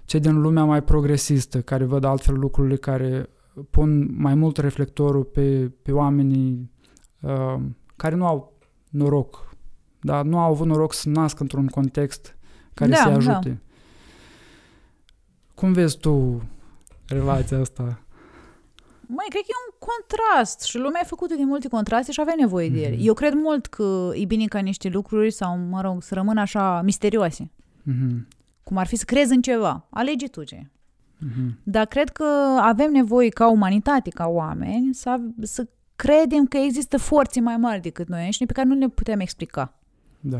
cei 0.04 0.20
din 0.20 0.40
lumea 0.40 0.64
mai 0.64 0.82
progresistă, 0.82 1.60
care 1.60 1.84
văd 1.84 2.04
altfel 2.04 2.38
lucrurile, 2.38 2.76
care 2.76 3.28
pun 3.70 4.20
mai 4.20 4.34
mult 4.34 4.56
reflectorul 4.56 5.24
pe, 5.24 5.72
pe 5.82 5.92
oamenii 5.92 6.70
uh, 7.20 7.60
care 7.96 8.14
nu 8.14 8.26
au 8.26 8.58
noroc, 8.90 9.56
dar 10.00 10.24
nu 10.24 10.38
au 10.38 10.50
avut 10.50 10.66
noroc 10.66 10.92
să 10.92 11.08
nască 11.08 11.42
într-un 11.42 11.66
context 11.66 12.36
care 12.74 12.90
da, 12.90 12.96
să-i 12.96 13.10
da. 13.10 13.16
ajute. 13.16 13.48
Da. 13.48 13.56
Cum 15.54 15.72
vezi 15.72 15.98
tu 15.98 16.42
relația 17.06 17.60
asta? 17.60 18.05
Mai 19.06 19.26
cred 19.28 19.42
că 19.42 19.48
e 19.50 19.64
un 19.70 19.88
contrast 19.88 20.62
și 20.62 20.78
lumea 20.78 21.00
e 21.02 21.06
făcută 21.06 21.34
din 21.34 21.46
multe 21.46 21.68
contraste 21.68 22.12
și 22.12 22.20
avea 22.20 22.34
nevoie 22.36 22.68
mm-hmm. 22.68 22.72
de 22.72 22.82
ele. 22.82 22.94
Mhm. 22.96 23.06
Eu 23.06 23.14
cred 23.14 23.32
mult 23.32 23.66
că 23.66 24.10
e 24.14 24.24
bine 24.24 24.44
ca 24.44 24.58
niște 24.58 24.88
lucruri 24.88 25.30
sau, 25.30 25.58
mă 25.58 25.80
rog, 25.80 26.02
să 26.02 26.14
rămână 26.14 26.40
așa 26.40 26.82
misterioase. 26.82 27.50
Mm-hmm. 27.90 28.26
Cum 28.62 28.76
ar 28.76 28.86
fi 28.86 28.96
să 28.96 29.04
crezi 29.04 29.34
în 29.34 29.42
ceva. 29.42 29.86
Alege 29.90 30.26
tu 30.26 30.44
ce. 30.44 30.56
Mm-hmm. 30.56 31.62
Dar 31.62 31.86
cred 31.86 32.08
că 32.08 32.24
avem 32.60 32.92
nevoie 32.92 33.28
ca 33.28 33.48
umanitate, 33.48 34.10
ca 34.10 34.26
oameni, 34.26 34.94
să, 34.94 35.20
să 35.42 35.66
credem 35.96 36.46
că 36.46 36.56
există 36.56 36.96
forțe 36.96 37.40
mai 37.40 37.56
mari 37.56 37.80
decât 37.80 38.08
noi 38.08 38.30
și 38.30 38.46
pe 38.46 38.52
care 38.52 38.68
nu 38.68 38.74
le 38.74 38.88
putem 38.88 39.20
explica. 39.20 39.74
Da. 40.20 40.38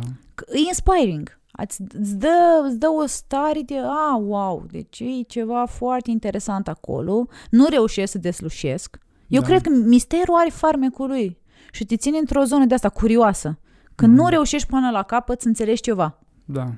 E 0.52 0.58
inspiring. 0.58 1.38
Îți, 1.56 1.82
îți, 1.98 2.16
dă, 2.16 2.64
îți 2.66 2.78
dă 2.78 2.88
o 2.88 3.06
stare 3.06 3.60
de, 3.60 3.78
a, 3.78 4.16
wow, 4.16 4.66
deci 4.70 5.00
e 5.00 5.22
ceva 5.26 5.66
foarte 5.66 6.10
interesant 6.10 6.68
acolo, 6.68 7.26
nu 7.50 7.66
reușesc 7.70 8.12
să 8.12 8.18
deslușesc. 8.18 8.98
Eu 9.28 9.40
da. 9.40 9.46
cred 9.46 9.60
că 9.62 9.70
misterul 9.70 10.34
are 10.34 10.50
farmecul 10.50 11.08
lui 11.08 11.38
și 11.72 11.84
te 11.84 11.96
ține 11.96 12.18
într-o 12.18 12.44
zonă 12.44 12.64
de 12.64 12.74
asta 12.74 12.88
curioasă. 12.88 13.58
Când 13.94 14.12
mm. 14.12 14.18
nu 14.18 14.28
reușești 14.28 14.68
până 14.68 14.90
la 14.90 15.02
capăt 15.02 15.40
să 15.40 15.48
înțelegi 15.48 15.80
ceva. 15.80 16.18
Da. 16.44 16.72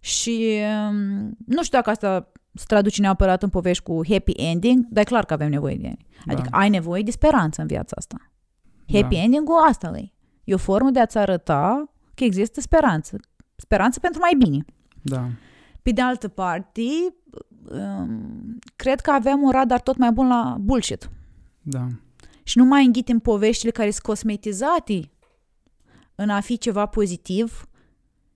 Și 0.00 0.60
um, 0.88 1.36
nu 1.46 1.62
știu 1.62 1.78
dacă 1.78 1.90
asta 1.90 2.32
se 2.52 2.64
traduce 2.66 3.00
neapărat 3.00 3.42
în 3.42 3.48
povești 3.48 3.82
cu 3.82 4.00
happy 4.08 4.32
ending, 4.32 4.86
dar 4.90 5.02
e 5.02 5.06
clar 5.06 5.24
că 5.24 5.32
avem 5.32 5.48
nevoie 5.48 5.76
de 5.76 5.86
ele. 5.86 5.98
Da. 6.24 6.32
Adică 6.32 6.48
ai 6.50 6.68
nevoie 6.68 7.02
de 7.02 7.10
speranță 7.10 7.60
în 7.60 7.66
viața 7.66 7.94
asta. 7.98 8.16
Happy 8.92 9.14
da. 9.14 9.20
ending-ul 9.20 9.64
asta 9.68 9.92
e. 9.96 10.12
E 10.44 10.54
o 10.54 10.58
formă 10.58 10.90
de 10.90 11.00
a-ți 11.00 11.18
arăta 11.18 11.92
că 12.14 12.24
există 12.24 12.60
speranță, 12.60 13.16
speranță 13.56 14.00
pentru 14.00 14.20
mai 14.20 14.34
bine. 14.38 14.64
Da. 15.02 15.28
Pe 15.82 15.90
de 15.90 16.00
altă 16.00 16.28
parte, 16.28 16.82
um, 17.70 18.58
cred 18.76 19.00
că 19.00 19.10
avem 19.10 19.42
un 19.42 19.50
radar 19.50 19.80
tot 19.80 19.96
mai 19.96 20.10
bun 20.10 20.28
la 20.28 20.56
bullshit. 20.60 21.10
Da. 21.62 21.86
Și 22.42 22.58
nu 22.58 22.64
mai 22.64 22.84
înghitem 22.84 23.18
poveștile 23.18 23.70
care 23.70 23.90
sunt 23.90 24.02
cosmetizate 24.02 25.10
în 26.14 26.28
a 26.28 26.40
fi 26.40 26.58
ceva 26.58 26.86
pozitiv 26.86 27.68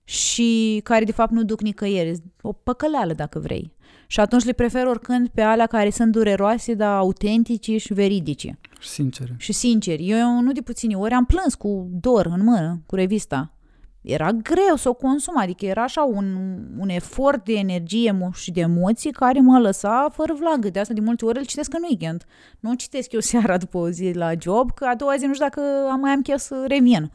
și 0.03 0.81
care 0.83 1.05
de 1.05 1.11
fapt 1.11 1.31
nu 1.31 1.43
duc 1.43 1.61
nicăieri. 1.61 2.21
O 2.41 2.51
păcăleală, 2.51 3.13
dacă 3.13 3.39
vrei. 3.39 3.73
Și 4.07 4.19
atunci 4.19 4.43
le 4.43 4.51
prefer 4.51 4.85
oricând 4.85 5.27
pe 5.27 5.41
alea 5.41 5.67
care 5.67 5.89
sunt 5.89 6.11
dureroase, 6.11 6.73
dar 6.73 6.97
autentice 6.97 7.77
și 7.77 7.93
veridice. 7.93 8.59
Și 8.79 8.89
sincere. 8.89 9.35
Și 9.37 9.53
sinceri. 9.53 10.09
Eu 10.09 10.41
nu 10.41 10.51
de 10.51 10.61
puține 10.61 10.95
ori 10.95 11.13
am 11.13 11.25
plâns 11.25 11.55
cu 11.55 11.89
dor 11.91 12.25
în 12.25 12.43
mână, 12.43 12.81
cu 12.85 12.95
revista 12.95 13.53
era 14.01 14.31
greu 14.31 14.75
să 14.75 14.89
o 14.89 14.93
consum, 14.93 15.37
adică 15.37 15.65
era 15.65 15.83
așa 15.83 16.03
un, 16.03 16.57
un 16.77 16.89
efort 16.89 17.45
de 17.45 17.53
energie 17.53 18.29
și 18.33 18.51
de 18.51 18.59
emoții 18.59 19.11
care 19.11 19.39
mă 19.39 19.59
lăsa 19.59 20.09
fără 20.13 20.33
vlagă. 20.33 20.69
De 20.69 20.79
asta 20.79 20.93
de 20.93 21.01
multe 21.01 21.25
ori 21.25 21.37
îl 21.37 21.45
citesc 21.45 21.73
în 21.73 21.83
weekend. 21.83 22.25
Nu 22.59 22.73
citesc 22.73 23.11
eu 23.11 23.19
seara 23.29 23.57
după 23.57 23.77
o 23.77 23.89
zi 23.89 24.11
la 24.11 24.31
job, 24.39 24.71
că 24.73 24.85
a 24.85 24.95
doua 24.95 25.15
zi 25.17 25.25
nu 25.25 25.33
știu 25.33 25.45
dacă 25.45 25.61
am 25.91 25.99
mai 25.99 26.11
am 26.11 26.21
chef 26.21 26.39
să 26.39 26.65
revin. 26.67 27.11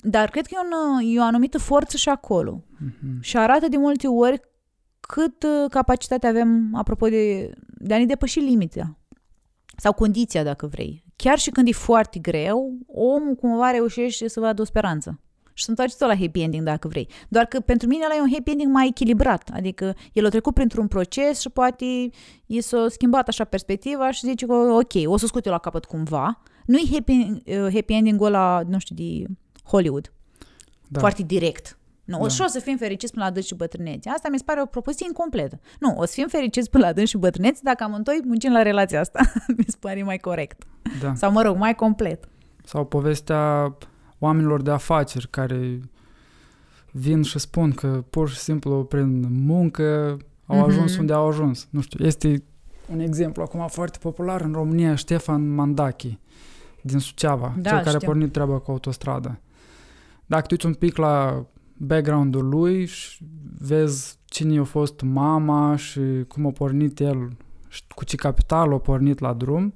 Dar 0.00 0.30
cred 0.30 0.46
că 0.46 0.54
e, 0.54 0.58
un, 0.58 1.14
e 1.14 1.20
o 1.20 1.22
anumită 1.22 1.58
forță 1.58 1.96
și 1.96 2.08
acolo. 2.08 2.62
Mm-hmm. 2.62 3.20
Și 3.20 3.36
arată 3.36 3.68
de 3.68 3.76
multe 3.76 4.06
ori 4.06 4.40
cât 5.00 5.42
uh, 5.42 5.70
capacitate 5.70 6.26
avem, 6.26 6.70
apropo 6.74 7.08
de, 7.08 7.50
de 7.66 7.94
a 7.94 7.98
ne 7.98 8.04
depăși 8.04 8.38
limita. 8.38 8.98
Sau 9.76 9.92
condiția, 9.92 10.42
dacă 10.42 10.66
vrei. 10.66 11.04
Chiar 11.16 11.38
și 11.38 11.50
când 11.50 11.68
e 11.68 11.72
foarte 11.72 12.18
greu, 12.18 12.78
omul 12.86 13.34
cumva 13.34 13.70
reușește 13.70 14.28
să 14.28 14.40
vadă 14.40 14.62
o 14.62 14.64
speranță 14.64 15.18
și 15.54 15.64
să 15.64 15.70
întoarce 15.70 15.96
tot 15.96 16.08
la 16.08 16.16
happy 16.16 16.40
ending 16.40 16.64
dacă 16.64 16.88
vrei. 16.88 17.08
Doar 17.28 17.44
că 17.44 17.60
pentru 17.60 17.88
mine 17.88 18.04
ăla 18.04 18.14
e 18.16 18.20
un 18.20 18.32
happy 18.32 18.50
ending 18.50 18.72
mai 18.72 18.86
echilibrat, 18.86 19.50
adică 19.52 19.94
el 20.12 20.26
a 20.26 20.28
trecut 20.28 20.54
printr-un 20.54 20.88
proces 20.88 21.40
și 21.40 21.48
poate 21.48 21.84
i 22.46 22.60
s-a 22.60 22.86
schimbat 22.88 23.28
așa 23.28 23.44
perspectiva 23.44 24.10
și 24.10 24.26
zice 24.26 24.46
că 24.46 24.52
ok, 24.52 24.92
o 25.04 25.16
să 25.16 25.26
scot 25.26 25.46
eu 25.46 25.52
la 25.52 25.58
capăt 25.58 25.84
cumva. 25.84 26.42
Nu 26.66 26.76
e 26.76 26.92
happy, 26.92 27.12
uh, 27.12 27.72
happy 27.72 27.92
ending-ul 27.92 28.26
ăla, 28.26 28.62
nu 28.68 28.78
știu, 28.78 28.94
de 28.94 29.24
Hollywood. 29.64 30.12
Da. 30.88 31.00
Foarte 31.00 31.22
direct. 31.22 31.78
Nu, 32.04 32.16
da. 32.16 32.24
o, 32.24 32.28
și 32.28 32.40
o 32.40 32.46
să 32.46 32.58
fim 32.58 32.76
fericiți 32.76 33.12
până 33.12 33.24
la 33.24 33.30
dâns 33.30 33.46
și 33.46 33.54
bătrâneți. 33.54 34.08
Asta 34.08 34.28
mi 34.28 34.38
se 34.38 34.44
pare 34.46 34.62
o 34.62 34.66
propoziție 34.66 35.06
incompletă. 35.08 35.60
Nu, 35.80 35.94
o 35.96 36.04
să 36.04 36.12
fim 36.14 36.28
fericiți 36.28 36.70
până 36.70 36.86
la 36.86 36.92
dâns 36.92 37.08
și 37.08 37.16
bătrâneți 37.16 37.62
dacă 37.62 37.84
amândoi 37.84 38.20
muncim 38.24 38.52
la 38.52 38.62
relația 38.62 39.00
asta. 39.00 39.20
mi 39.58 39.64
se 39.66 39.76
pare 39.80 40.02
mai 40.02 40.18
corect. 40.18 40.62
Da. 41.00 41.14
Sau, 41.14 41.32
mă 41.32 41.42
rog, 41.42 41.56
mai 41.56 41.74
complet. 41.74 42.28
Sau 42.64 42.84
povestea 42.84 43.74
oamenilor 44.18 44.62
de 44.62 44.70
afaceri 44.70 45.28
care 45.30 45.80
vin 46.90 47.22
și 47.22 47.38
spun 47.38 47.72
că 47.72 48.04
pur 48.10 48.28
și 48.28 48.36
simplu 48.36 48.84
prin 48.84 49.26
muncă 49.44 50.16
au 50.46 50.56
mm-hmm. 50.56 50.66
ajuns 50.66 50.96
unde 50.96 51.12
au 51.12 51.28
ajuns. 51.28 51.68
Nu 51.70 51.80
știu, 51.80 52.04
este 52.04 52.42
un 52.92 53.00
exemplu 53.00 53.42
acum 53.42 53.66
foarte 53.68 53.98
popular 53.98 54.40
în 54.40 54.52
România, 54.52 54.94
Ștefan 54.94 55.54
Mandachi, 55.54 56.18
din 56.82 56.98
Suceava, 56.98 57.54
Da, 57.58 57.68
cel 57.68 57.78
care 57.78 57.96
știu. 57.96 58.08
a 58.08 58.12
pornit 58.12 58.32
treaba 58.32 58.58
cu 58.58 58.70
autostrada. 58.70 59.38
Dacă 60.26 60.46
te 60.46 60.52
uiți 60.52 60.66
un 60.66 60.74
pic 60.74 60.96
la 60.96 61.46
background-ul 61.76 62.48
lui 62.48 62.86
și 62.86 63.24
vezi 63.58 64.18
cine 64.24 64.58
a 64.58 64.64
fost 64.64 65.00
mama 65.00 65.76
și 65.76 66.00
cum 66.28 66.46
a 66.46 66.50
pornit 66.50 67.00
el 67.00 67.36
și 67.68 67.82
cu 67.94 68.04
ce 68.04 68.16
capital 68.16 68.72
a 68.72 68.78
pornit 68.78 69.18
la 69.18 69.32
drum, 69.32 69.74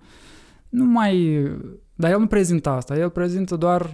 nu 0.69 0.85
mai... 0.85 1.43
Dar 1.94 2.10
el 2.10 2.19
nu 2.19 2.27
prezintă 2.27 2.69
asta, 2.69 2.97
el 2.97 3.10
prezintă 3.10 3.56
doar 3.56 3.82
că 3.82 3.90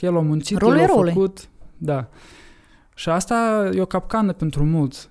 el 0.00 0.16
a 0.16 0.20
muncit, 0.20 0.58
Rolul 0.58 0.74
el 0.76 0.80
a 0.80 0.84
eroului. 0.84 1.12
făcut... 1.12 1.48
Da. 1.76 2.08
Și 2.94 3.08
asta 3.08 3.70
e 3.74 3.80
o 3.80 3.86
capcană 3.86 4.32
pentru 4.32 4.64
mulți 4.64 5.08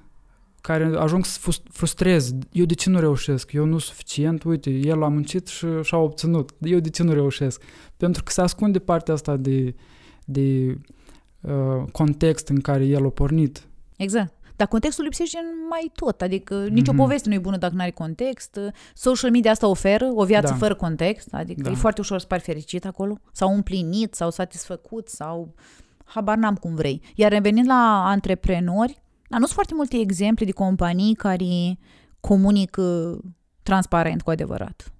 care 0.62 0.92
ajung 0.98 1.26
să 1.26 1.40
frus- 1.40 1.62
frustrez. 1.72 2.32
Eu 2.52 2.66
de 2.66 2.74
ce 2.74 2.90
nu 2.90 3.00
reușesc? 3.00 3.54
Eu 3.54 3.64
nu 3.66 3.78
sunt 3.78 3.82
suficient. 3.96 4.44
Uite, 4.44 4.70
el 4.70 5.04
a 5.04 5.08
muncit 5.08 5.48
și 5.48 5.66
și-a 5.82 5.98
obținut. 5.98 6.52
Eu 6.60 6.80
de 6.80 6.90
ce 6.90 7.04
nu 7.04 7.14
reușesc? 7.14 7.62
Pentru 7.98 8.24
că 8.24 8.32
se 8.32 8.42
ascunde 8.42 8.80
partea 8.80 9.14
asta 9.14 9.36
de, 9.38 9.76
de 10.26 10.78
uh, 11.42 11.84
context 11.92 12.48
în 12.48 12.60
care 12.60 12.86
el 12.86 13.06
a 13.06 13.10
pornit. 13.10 13.68
Exact. 13.98 14.34
Dar 14.58 14.68
contextul 14.68 15.04
lipsește 15.04 15.38
în 15.38 15.68
mai 15.70 15.92
tot, 15.96 16.22
adică 16.22 16.68
nicio 16.70 16.92
Mhm. 16.92 17.02
poveste 17.02 17.30
nu 17.30 17.36
e 17.36 17.40
bună 17.40 17.58
dacă 17.58 17.74
nu 17.76 17.82
are 17.82 17.92
context. 17.92 18.60
Social 18.94 19.32
media 19.32 19.52
asta 19.52 19.68
oferă 19.68 20.10
o 20.14 20.24
viață 20.26 20.52
Da. 20.52 20.58
fără 20.58 20.76
context, 20.76 21.28
adică 21.34 21.62
Da. 21.62 21.70
e 21.72 21.74
foarte 21.74 22.02
ușor 22.02 22.20
să 22.20 22.26
pari 22.28 22.42
fericit 22.42 22.86
acolo, 22.86 23.18
sau 23.32 23.54
împlinit, 23.54 24.14
sau 24.14 24.30
satisfăcut, 24.32 25.08
sau 25.08 25.54
habar 26.06 26.38
n-am 26.38 26.56
cum 26.56 26.76
vrei. 26.76 27.02
Iar 27.16 27.32
revenind 27.32 27.68
la 27.68 28.04
antreprenori, 28.08 29.02
dar 29.30 29.40
nu 29.40 29.46
sunt 29.46 29.56
foarte 29.56 29.74
multe 29.76 29.98
exemple 29.98 30.46
de 30.46 30.52
companii 30.52 31.14
care 31.14 31.78
comunică 32.20 33.18
transparent 33.64 34.22
cu 34.22 34.30
adevărat. 34.30 34.92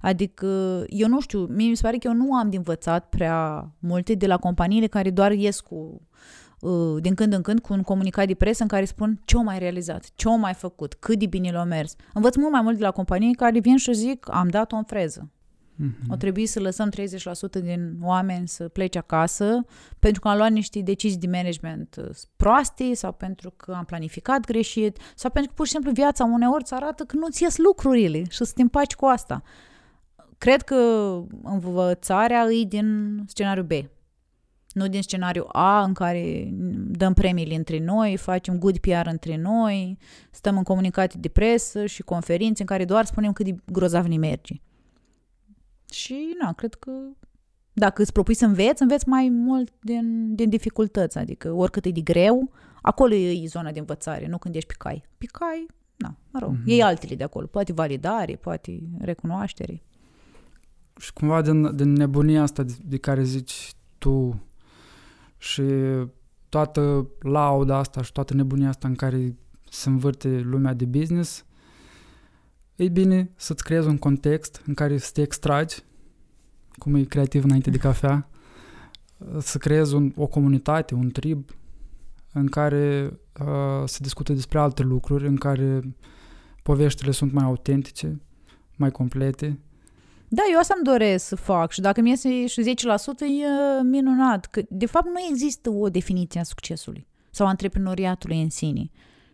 Adică, 0.00 0.46
eu 0.88 1.08
nu 1.08 1.20
știu, 1.20 1.40
mie 1.46 1.68
mi 1.68 1.76
se 1.76 1.82
pare 1.82 1.96
că 1.98 2.06
eu 2.08 2.14
nu 2.14 2.34
am 2.34 2.50
de 2.50 2.56
învățat 2.56 3.08
prea 3.08 3.70
multe 3.78 4.14
de 4.14 4.26
la 4.26 4.36
companiile 4.36 4.86
care 4.86 5.10
doar 5.10 5.32
ies 5.32 5.60
cu 5.60 5.74
uh, 5.74 6.00
din 7.00 7.14
când 7.14 7.32
în 7.32 7.42
când 7.42 7.60
cu 7.60 7.72
un 7.72 7.82
comunicat 7.82 8.26
de 8.26 8.34
presă 8.34 8.62
în 8.62 8.68
care 8.68 8.84
spun 8.84 9.20
ce 9.24 9.36
au 9.36 9.42
mai 9.42 9.58
realizat, 9.58 10.10
ce 10.14 10.28
au 10.28 10.38
mai 10.38 10.54
făcut, 10.54 10.94
cât 10.94 11.18
de 11.18 11.26
bine 11.26 11.50
l-au 11.50 11.64
mers. 11.64 11.94
Învăț 12.14 12.36
mult 12.36 12.52
mai 12.52 12.60
mult 12.62 12.76
de 12.76 12.82
la 12.82 12.90
companii 12.90 13.34
care 13.34 13.60
vin 13.60 13.76
și 13.76 13.92
zic 13.92 14.26
am 14.30 14.48
dat-o 14.48 14.76
în 14.76 14.84
freză. 14.84 15.30
Mm-hmm. 15.82 16.08
O 16.08 16.16
trebuie 16.16 16.46
să 16.46 16.60
lăsăm 16.60 16.90
30% 16.90 17.62
din 17.62 17.96
oameni 18.02 18.48
să 18.48 18.68
plece 18.68 18.98
acasă 18.98 19.64
pentru 19.98 20.20
că 20.20 20.28
am 20.28 20.36
luat 20.36 20.50
niște 20.50 20.80
decizii 20.80 21.18
de 21.18 21.26
management 21.26 21.96
uh, 21.98 22.10
proaste 22.36 22.94
sau 22.94 23.12
pentru 23.12 23.52
că 23.56 23.72
am 23.72 23.84
planificat 23.84 24.46
greșit 24.46 24.98
sau 25.14 25.30
pentru 25.30 25.50
că 25.50 25.56
pur 25.56 25.66
și 25.66 25.72
simplu 25.72 25.90
viața 25.90 26.24
uneori 26.24 26.62
îți 26.62 26.74
arată 26.74 27.04
că 27.04 27.16
nu-ți 27.16 27.42
ies 27.42 27.56
lucrurile 27.56 28.22
și 28.28 28.44
să 28.44 28.52
te 28.54 28.62
împaci 28.62 28.94
cu 28.94 29.06
asta. 29.06 29.42
Cred 30.38 30.62
că 30.62 30.74
învățarea 31.42 32.46
e 32.50 32.64
din 32.64 33.18
scenariul 33.26 33.66
B. 33.66 33.72
Nu 34.72 34.88
din 34.88 35.02
scenariul 35.02 35.48
A 35.52 35.82
în 35.82 35.92
care 35.92 36.48
dăm 36.86 37.12
premiile 37.12 37.54
între 37.54 37.78
noi, 37.78 38.16
facem 38.16 38.58
good 38.58 38.78
PR 38.78 39.06
între 39.06 39.36
noi, 39.36 39.98
stăm 40.30 40.56
în 40.56 40.62
comunicate 40.62 41.18
de 41.18 41.28
presă 41.28 41.86
și 41.86 42.02
conferințe 42.02 42.60
în 42.60 42.66
care 42.66 42.84
doar 42.84 43.04
spunem 43.04 43.32
cât 43.32 43.44
de 43.44 43.54
grozav 43.72 44.06
ne 44.06 44.16
merge. 44.16 44.54
Și, 45.90 46.36
na, 46.40 46.52
cred 46.52 46.74
că 46.74 46.90
dacă 47.72 48.02
îți 48.02 48.12
propui 48.12 48.34
să 48.34 48.44
înveți, 48.44 48.82
înveți 48.82 49.08
mai 49.08 49.28
mult 49.28 49.72
din, 49.80 50.34
din 50.34 50.48
dificultăți, 50.48 51.18
adică 51.18 51.52
oricât 51.52 51.84
e 51.84 51.90
de 51.90 52.00
greu, 52.00 52.52
acolo 52.82 53.14
e 53.14 53.46
zona 53.46 53.70
de 53.70 53.78
învățare, 53.78 54.26
nu 54.26 54.38
când 54.38 54.54
ești 54.54 54.68
pe 54.68 54.74
cai. 54.78 55.04
Pe 55.18 55.26
cai, 55.26 55.66
na, 55.96 56.16
mă 56.30 56.38
rog, 56.38 56.54
mm-hmm. 56.54 56.64
iei 56.64 56.82
altele 56.82 57.14
de 57.14 57.24
acolo, 57.24 57.46
poate 57.46 57.72
validare, 57.72 58.34
poate 58.34 58.80
recunoaștere. 58.98 59.82
Și 61.00 61.12
cumva 61.12 61.42
din, 61.42 61.76
din 61.76 61.92
nebunia 61.92 62.42
asta 62.42 62.62
de, 62.62 62.72
de 62.84 62.98
care 62.98 63.22
zici 63.22 63.72
tu 63.98 64.40
și 65.42 65.62
toată 66.48 67.08
lauda 67.20 67.76
asta 67.76 68.02
și 68.02 68.12
toată 68.12 68.34
nebunia 68.34 68.68
asta 68.68 68.88
în 68.88 68.94
care 68.94 69.36
se 69.70 69.88
învârte 69.88 70.28
lumea 70.28 70.72
de 70.72 70.84
business, 70.84 71.44
e 72.76 72.88
bine 72.88 73.30
să-ți 73.36 73.64
creezi 73.64 73.88
un 73.88 73.98
context 73.98 74.62
în 74.66 74.74
care 74.74 74.98
să 74.98 75.10
te 75.12 75.22
extragi, 75.22 75.82
cum 76.72 76.94
e 76.94 77.02
creativ 77.02 77.44
înainte 77.44 77.70
de 77.70 77.78
cafea, 77.78 78.28
să 79.38 79.58
creezi 79.58 79.94
un, 79.94 80.12
o 80.16 80.26
comunitate, 80.26 80.94
un 80.94 81.10
trib 81.10 81.50
în 82.32 82.46
care 82.46 83.18
uh, 83.40 83.82
se 83.84 83.98
discută 84.00 84.32
despre 84.32 84.58
alte 84.58 84.82
lucruri, 84.82 85.26
în 85.26 85.36
care 85.36 85.94
poveștile 86.62 87.10
sunt 87.10 87.32
mai 87.32 87.44
autentice, 87.44 88.20
mai 88.76 88.90
complete. 88.90 89.58
Da, 90.34 90.42
eu 90.52 90.58
asta 90.58 90.74
îmi 90.76 90.84
doresc 90.84 91.26
să 91.26 91.36
fac 91.36 91.70
și 91.72 91.80
dacă 91.80 92.00
mi 92.00 92.08
iese 92.08 92.46
și 92.46 92.62
10% 92.62 92.64
e 93.20 93.82
minunat. 93.82 94.46
Că, 94.46 94.62
de 94.68 94.86
fapt, 94.86 95.06
nu 95.06 95.26
există 95.30 95.70
o 95.70 95.88
definiție 95.88 96.40
a 96.40 96.42
succesului 96.42 97.06
sau 97.30 97.46
a 97.46 97.48
antreprenoriatului 97.48 98.42
în 98.42 98.50
sine. 98.50 98.90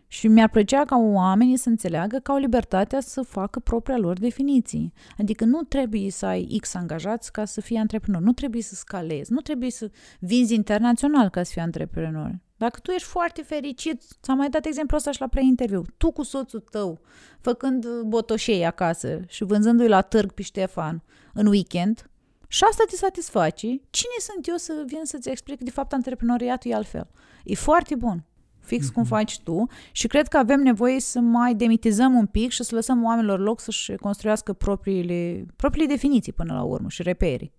Și 0.07 0.27
mi-ar 0.27 0.49
plăcea 0.49 0.85
ca 0.85 0.97
oamenii 0.97 1.57
să 1.57 1.69
înțeleagă 1.69 2.17
că 2.17 2.31
au 2.31 2.37
libertatea 2.37 2.99
să 2.99 3.21
facă 3.21 3.59
propria 3.59 3.97
lor 3.97 4.19
definiție. 4.19 4.91
Adică 5.17 5.45
nu 5.45 5.61
trebuie 5.61 6.11
să 6.11 6.25
ai 6.25 6.57
X 6.61 6.75
angajați 6.75 7.31
ca 7.31 7.45
să 7.45 7.61
fii 7.61 7.77
antreprenor, 7.77 8.21
nu 8.21 8.31
trebuie 8.31 8.61
să 8.61 8.75
scalezi, 8.75 9.31
nu 9.33 9.39
trebuie 9.39 9.71
să 9.71 9.91
vinzi 10.19 10.53
internațional 10.53 11.29
ca 11.29 11.43
să 11.43 11.51
fii 11.51 11.61
antreprenor. 11.61 12.39
Dacă 12.59 12.79
tu 12.79 12.91
ești 12.91 13.07
foarte 13.07 13.41
fericit, 13.41 14.01
ți-am 14.21 14.37
mai 14.37 14.49
dat 14.49 14.65
exemplu 14.65 14.97
ăsta 14.97 15.11
și 15.11 15.19
la 15.19 15.27
preinterviu, 15.27 15.85
tu 15.97 16.11
cu 16.11 16.23
soțul 16.23 16.59
tău, 16.59 16.99
făcând 17.39 18.01
botoșei 18.01 18.65
acasă 18.65 19.19
și 19.27 19.43
vânzându-i 19.43 19.87
la 19.87 20.01
târg 20.01 20.31
pe 20.31 20.41
Ștefan 20.41 21.03
în 21.33 21.45
weekend, 21.45 22.09
și 22.47 22.63
asta 22.63 22.83
te 22.89 22.95
satisface, 22.95 23.67
cine 23.89 24.17
sunt 24.19 24.47
eu 24.47 24.55
să 24.55 24.83
vin 24.85 25.01
să-ți 25.03 25.29
explic 25.29 25.57
că 25.57 25.63
de 25.63 25.71
fapt 25.71 25.93
antreprenoriatul 25.93 26.71
e 26.71 26.73
altfel? 26.73 27.07
E 27.43 27.55
foarte 27.55 27.95
bun 27.95 28.23
fix 28.59 28.89
mm-hmm. 28.89 28.93
cum 28.93 29.03
faci 29.03 29.39
tu 29.39 29.67
și 29.91 30.07
cred 30.07 30.27
că 30.27 30.37
avem 30.37 30.59
nevoie 30.59 30.99
să 30.99 31.19
mai 31.19 31.55
demitizăm 31.55 32.13
un 32.13 32.25
pic 32.25 32.51
și 32.51 32.63
să 32.63 32.75
lăsăm 32.75 33.03
oamenilor 33.03 33.39
loc 33.39 33.59
să-și 33.59 33.95
construiască 33.95 34.53
propriile, 34.53 35.45
propriile 35.55 35.93
definiții 35.93 36.33
până 36.33 36.53
la 36.53 36.63
urmă 36.63 36.89
și 36.89 37.01
reperi. 37.01 37.51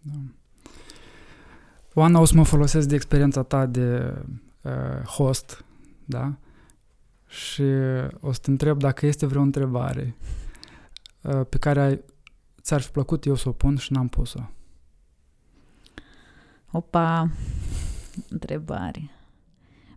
Da. 0.00 0.18
Oana, 1.94 2.20
o 2.20 2.24
să 2.24 2.34
mă 2.34 2.44
folosesc 2.44 2.88
de 2.88 2.94
experiența 2.94 3.42
ta 3.42 3.66
de 3.66 4.14
uh, 4.62 5.06
host, 5.06 5.64
da? 6.04 6.34
Și 7.26 7.62
o 8.20 8.32
să 8.32 8.38
te 8.42 8.50
întreb 8.50 8.78
dacă 8.78 9.06
este 9.06 9.26
vreo 9.26 9.42
întrebare 9.42 10.16
uh, 11.20 11.40
pe 11.48 11.58
care 11.58 11.80
ai, 11.80 12.00
ți-ar 12.60 12.80
fi 12.80 12.90
plăcut 12.90 13.24
eu 13.24 13.34
să 13.34 13.48
o 13.48 13.52
pun 13.52 13.76
și 13.76 13.92
n-am 13.92 14.08
pus-o. 14.08 14.50
Opa, 16.70 17.30
întrebare. 18.28 19.10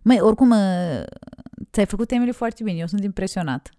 Măi, 0.02 0.20
oricum, 0.20 0.50
uh, 0.50 1.02
ți-ai 1.72 1.86
făcut 1.86 2.08
temele 2.08 2.30
foarte 2.30 2.62
bine, 2.62 2.78
eu 2.78 2.86
sunt 2.86 3.04
impresionat. 3.04 3.70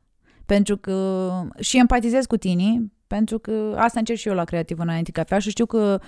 Pentru 0.45 0.77
că 0.77 1.29
și 1.59 1.77
empatizez 1.77 2.25
cu 2.25 2.37
tine, 2.37 2.91
pentru 3.07 3.39
că 3.39 3.73
asta 3.77 3.99
încerc 3.99 4.19
și 4.19 4.27
eu 4.27 4.33
la 4.33 4.43
Creativ 4.43 4.79
înainte 4.79 5.11
cafea 5.11 5.39
și 5.39 5.49
știu 5.49 5.65
că 5.65 5.99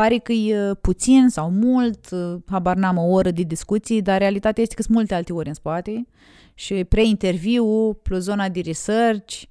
pare 0.00 0.18
că 0.18 0.32
e 0.32 0.74
puțin 0.80 1.28
sau 1.28 1.50
mult, 1.50 2.10
uh, 2.10 2.36
habar 2.46 2.76
n-am 2.76 2.96
o 2.96 3.10
oră 3.10 3.30
de 3.30 3.42
discuții, 3.42 4.02
dar 4.02 4.18
realitatea 4.18 4.62
este 4.62 4.74
că 4.74 4.82
sunt 4.82 4.96
multe 4.96 5.14
alte 5.14 5.32
ori 5.32 5.48
în 5.48 5.54
spate 5.54 6.06
și 6.54 6.84
pre-interviu 6.84 7.92
plus 7.92 8.22
zona 8.22 8.48
de 8.48 8.60
research 8.60 9.42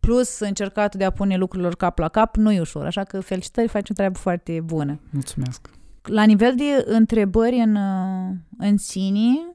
plus 0.00 0.38
încercatul 0.38 0.98
de 0.98 1.04
a 1.04 1.10
pune 1.10 1.36
lucrurilor 1.36 1.76
cap 1.76 1.98
la 1.98 2.08
cap 2.08 2.36
nu 2.36 2.52
e 2.52 2.60
ușor, 2.60 2.86
așa 2.86 3.04
că 3.04 3.20
felicitări, 3.20 3.68
faci 3.68 3.90
o 3.90 3.92
treabă 3.92 4.18
foarte 4.18 4.60
bună. 4.64 5.00
Mulțumesc. 5.10 5.70
La 6.02 6.24
nivel 6.24 6.54
de 6.56 6.84
întrebări 6.84 7.56
în, 7.56 7.74
uh, 7.74 8.34
în 8.58 8.76
sine, 8.76 9.54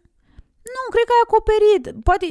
nu, 0.75 0.81
cred 0.89 1.03
că 1.05 1.13
ai 1.15 1.25
acoperit. 1.27 2.03
Poate, 2.03 2.25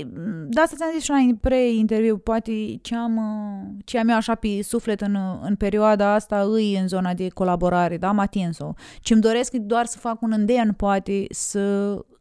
de 0.49 0.61
asta 0.61 0.77
ți-am 0.77 0.91
zis 0.93 1.03
și 1.03 1.11
la 1.11 1.17
pre-interviu, 1.41 2.17
poate 2.17 2.53
ce 2.83 2.97
am, 2.97 3.17
uh, 3.17 3.83
ce 3.85 3.99
am 3.99 4.09
eu 4.09 4.17
așa 4.17 4.35
pe 4.35 4.63
suflet 4.63 5.01
în, 5.01 5.15
uh, 5.15 5.39
în 5.43 5.55
perioada 5.55 6.13
asta 6.15 6.41
îi 6.41 6.79
în 6.79 6.89
zona 6.89 7.15
de 7.15 7.29
colaborare, 7.29 7.97
da, 7.97 8.09
am 8.09 8.19
atins-o. 8.19 8.73
Ce 9.01 9.13
îmi 9.13 9.23
doresc 9.23 9.53
e 9.53 9.59
doar 9.59 9.87
să 9.87 9.99
fac 9.99 10.23
un 10.23 10.33
îndemn, 10.33 10.73
poate, 10.73 11.27
să 11.31 11.61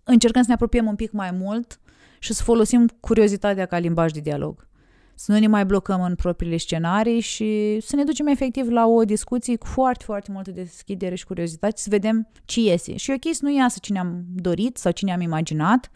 încercăm 0.03 0.41
să 0.41 0.47
ne 0.47 0.53
apropiem 0.53 0.87
un 0.87 0.95
pic 0.95 1.11
mai 1.11 1.31
mult 1.31 1.79
și 2.19 2.33
să 2.33 2.43
folosim 2.43 2.89
curiozitatea 2.99 3.65
ca 3.65 3.77
limbaj 3.77 4.11
de 4.11 4.19
dialog 4.19 4.67
să 5.15 5.31
nu 5.31 5.39
ne 5.39 5.47
mai 5.47 5.65
blocăm 5.65 6.01
în 6.01 6.15
propriile 6.15 6.57
scenarii 6.57 7.19
și 7.19 7.79
să 7.81 7.95
ne 7.95 8.03
ducem 8.03 8.27
efectiv 8.27 8.69
la 8.69 8.85
o 8.85 9.03
discuție 9.03 9.55
cu 9.55 9.65
foarte, 9.65 10.03
foarte 10.03 10.31
multă 10.31 10.51
deschidere 10.51 11.15
și 11.15 11.25
curiozitate, 11.25 11.77
să 11.77 11.87
vedem 11.89 12.27
ce 12.45 12.61
iese. 12.61 12.95
Și 12.95 13.11
e 13.11 13.13
ok 13.13 13.33
să 13.33 13.39
nu 13.41 13.55
iasă 13.55 13.77
cine 13.81 13.99
am 13.99 14.23
dorit 14.27 14.77
sau 14.77 14.91
cine 14.91 15.13
am 15.13 15.21
imaginat, 15.21 15.91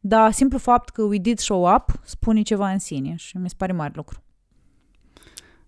dar 0.00 0.32
simplu 0.32 0.58
fapt 0.58 0.88
că 0.88 1.02
we 1.02 1.18
did 1.18 1.38
show 1.38 1.74
up 1.74 2.00
spune 2.04 2.42
ceva 2.42 2.70
în 2.70 2.78
sine 2.78 3.14
și 3.16 3.36
mi 3.36 3.48
se 3.48 3.54
pare 3.58 3.72
mare 3.72 3.92
lucru. 3.96 4.22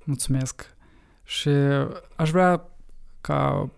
Mulțumesc. 0.05 0.77
Și 1.23 1.49
aș 2.17 2.31
vrea 2.31 2.69
ca 3.21 3.71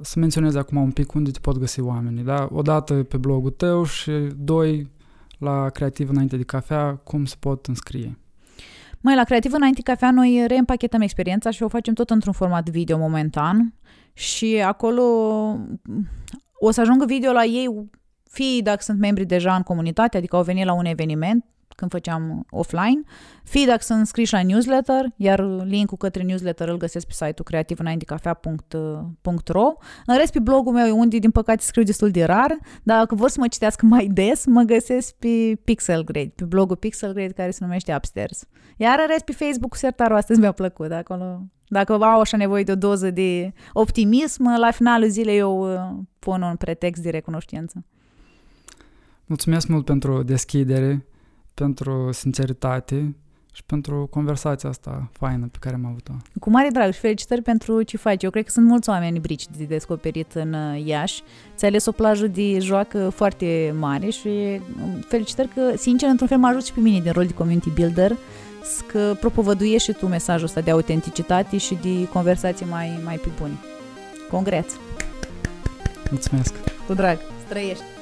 să 0.00 0.18
menționez 0.18 0.54
acum 0.54 0.76
un 0.76 0.90
pic 0.90 1.14
unde 1.14 1.30
te 1.30 1.38
pot 1.38 1.58
găsi 1.58 1.80
oamenii, 1.80 2.22
da? 2.22 2.48
Odată 2.52 3.02
pe 3.02 3.16
blogul 3.16 3.50
tău 3.50 3.84
și 3.84 4.10
doi 4.36 4.90
la 5.38 5.70
Creativ 5.70 6.08
înainte 6.08 6.36
de 6.36 6.42
cafea, 6.42 6.96
cum 6.96 7.24
se 7.24 7.36
pot 7.38 7.66
înscrie. 7.66 8.18
Mai 9.00 9.14
la 9.14 9.24
Creativ 9.24 9.52
înainte 9.52 9.82
cafea 9.82 10.10
noi 10.10 10.44
reîmpachetăm 10.46 11.00
experiența 11.00 11.50
și 11.50 11.62
o 11.62 11.68
facem 11.68 11.94
tot 11.94 12.10
într-un 12.10 12.32
format 12.32 12.68
video 12.68 12.98
momentan 12.98 13.74
și 14.12 14.62
acolo 14.64 15.02
o 16.60 16.70
să 16.70 16.80
ajungă 16.80 17.04
video 17.04 17.32
la 17.32 17.44
ei 17.44 17.90
fie 18.30 18.60
dacă 18.62 18.82
sunt 18.82 18.98
membri 18.98 19.24
deja 19.24 19.54
în 19.54 19.62
comunitate, 19.62 20.16
adică 20.16 20.36
au 20.36 20.42
venit 20.42 20.64
la 20.64 20.72
un 20.72 20.84
eveniment, 20.84 21.44
când 21.78 21.90
făceam 21.90 22.46
offline, 22.50 23.00
fie 23.44 23.66
dacă 23.66 23.82
sunt 23.82 24.06
scriși 24.06 24.32
la 24.32 24.42
newsletter, 24.42 25.04
iar 25.16 25.64
linkul 25.64 25.96
către 25.96 26.22
newsletter 26.22 26.68
îl 26.68 26.76
găsesc 26.76 27.06
pe 27.06 27.12
site-ul 27.12 27.44
creativînainticafea.ro. 27.44 29.72
În 30.06 30.16
rest, 30.16 30.32
pe 30.32 30.38
blogul 30.38 30.72
meu, 30.72 30.98
unde 30.98 31.18
din 31.18 31.30
păcate 31.30 31.62
scriu 31.62 31.82
destul 31.82 32.10
de 32.10 32.24
rar, 32.24 32.58
dar 32.82 32.98
dacă 32.98 33.14
vor 33.14 33.28
să 33.28 33.36
mă 33.40 33.48
citească 33.48 33.86
mai 33.86 34.06
des, 34.06 34.46
mă 34.46 34.62
găsesc 34.62 35.14
pe 35.14 35.58
Pixel 35.64 36.04
Grade, 36.04 36.32
pe 36.34 36.44
blogul 36.44 36.76
Pixel 36.76 37.12
Grade 37.12 37.32
care 37.32 37.50
se 37.50 37.64
numește 37.64 37.94
Upstairs. 37.94 38.44
Iar 38.76 38.98
în 39.00 39.06
rest, 39.08 39.24
pe 39.24 39.32
Facebook, 39.32 39.76
sertarul 39.76 40.16
astăzi 40.16 40.40
mi-a 40.40 40.52
plăcut, 40.52 40.90
acolo 40.90 41.42
dacă 41.68 41.92
au 41.92 42.20
așa 42.20 42.36
nevoie 42.36 42.62
de 42.62 42.72
o 42.72 42.76
doză 42.76 43.10
de 43.10 43.52
optimism, 43.72 44.58
la 44.58 44.70
finalul 44.70 45.08
zilei 45.08 45.38
eu 45.38 45.72
uh, 45.72 45.78
pun 46.18 46.42
un 46.42 46.56
pretext 46.56 47.02
de 47.02 47.10
recunoștință. 47.10 47.84
Mulțumesc 49.26 49.68
mult 49.68 49.84
pentru 49.84 50.22
deschidere, 50.22 51.06
pentru 51.58 52.08
sinceritate 52.12 53.16
și 53.52 53.64
pentru 53.64 54.06
conversația 54.10 54.68
asta 54.68 55.10
faină 55.12 55.48
pe 55.50 55.58
care 55.60 55.74
am 55.74 55.86
avut-o. 55.86 56.12
Cu 56.40 56.50
mare 56.50 56.68
drag 56.72 56.92
și 56.92 57.00
felicitări 57.00 57.42
pentru 57.42 57.82
ce 57.82 57.96
faci. 57.96 58.22
Eu 58.22 58.30
cred 58.30 58.44
că 58.44 58.50
sunt 58.50 58.66
mulți 58.66 58.88
oameni 58.88 59.18
brici 59.18 59.44
de 59.56 59.64
descoperit 59.64 60.32
în 60.32 60.52
uh, 60.52 60.82
Iași. 60.84 61.22
Ți-ai 61.56 61.70
ales 61.70 61.86
o 61.86 61.92
plajă 61.92 62.26
de 62.26 62.58
joacă 62.58 63.08
foarte 63.08 63.74
mare 63.78 64.10
și 64.10 64.28
um, 64.82 65.00
felicitări 65.00 65.48
că, 65.48 65.76
sincer, 65.76 66.08
într-un 66.08 66.28
fel 66.28 66.38
mă 66.38 66.46
ajut 66.46 66.64
și 66.64 66.72
pe 66.72 66.80
mine 66.80 67.00
din 67.00 67.12
rol 67.12 67.26
de 67.26 67.32
community 67.32 67.70
builder 67.70 68.16
că 68.86 69.16
propovăduiești 69.20 69.90
și 69.90 69.98
tu 69.98 70.06
mesajul 70.06 70.46
ăsta 70.46 70.60
de 70.60 70.70
autenticitate 70.70 71.56
și 71.56 71.74
de 71.74 72.08
conversații 72.08 72.66
mai, 72.66 73.00
mai 73.04 73.16
pe 73.16 73.28
bune. 73.38 73.52
Congreț! 74.30 74.72
Mulțumesc! 76.10 76.54
Cu 76.86 76.94
drag! 76.94 77.18
Străiești! 77.46 77.97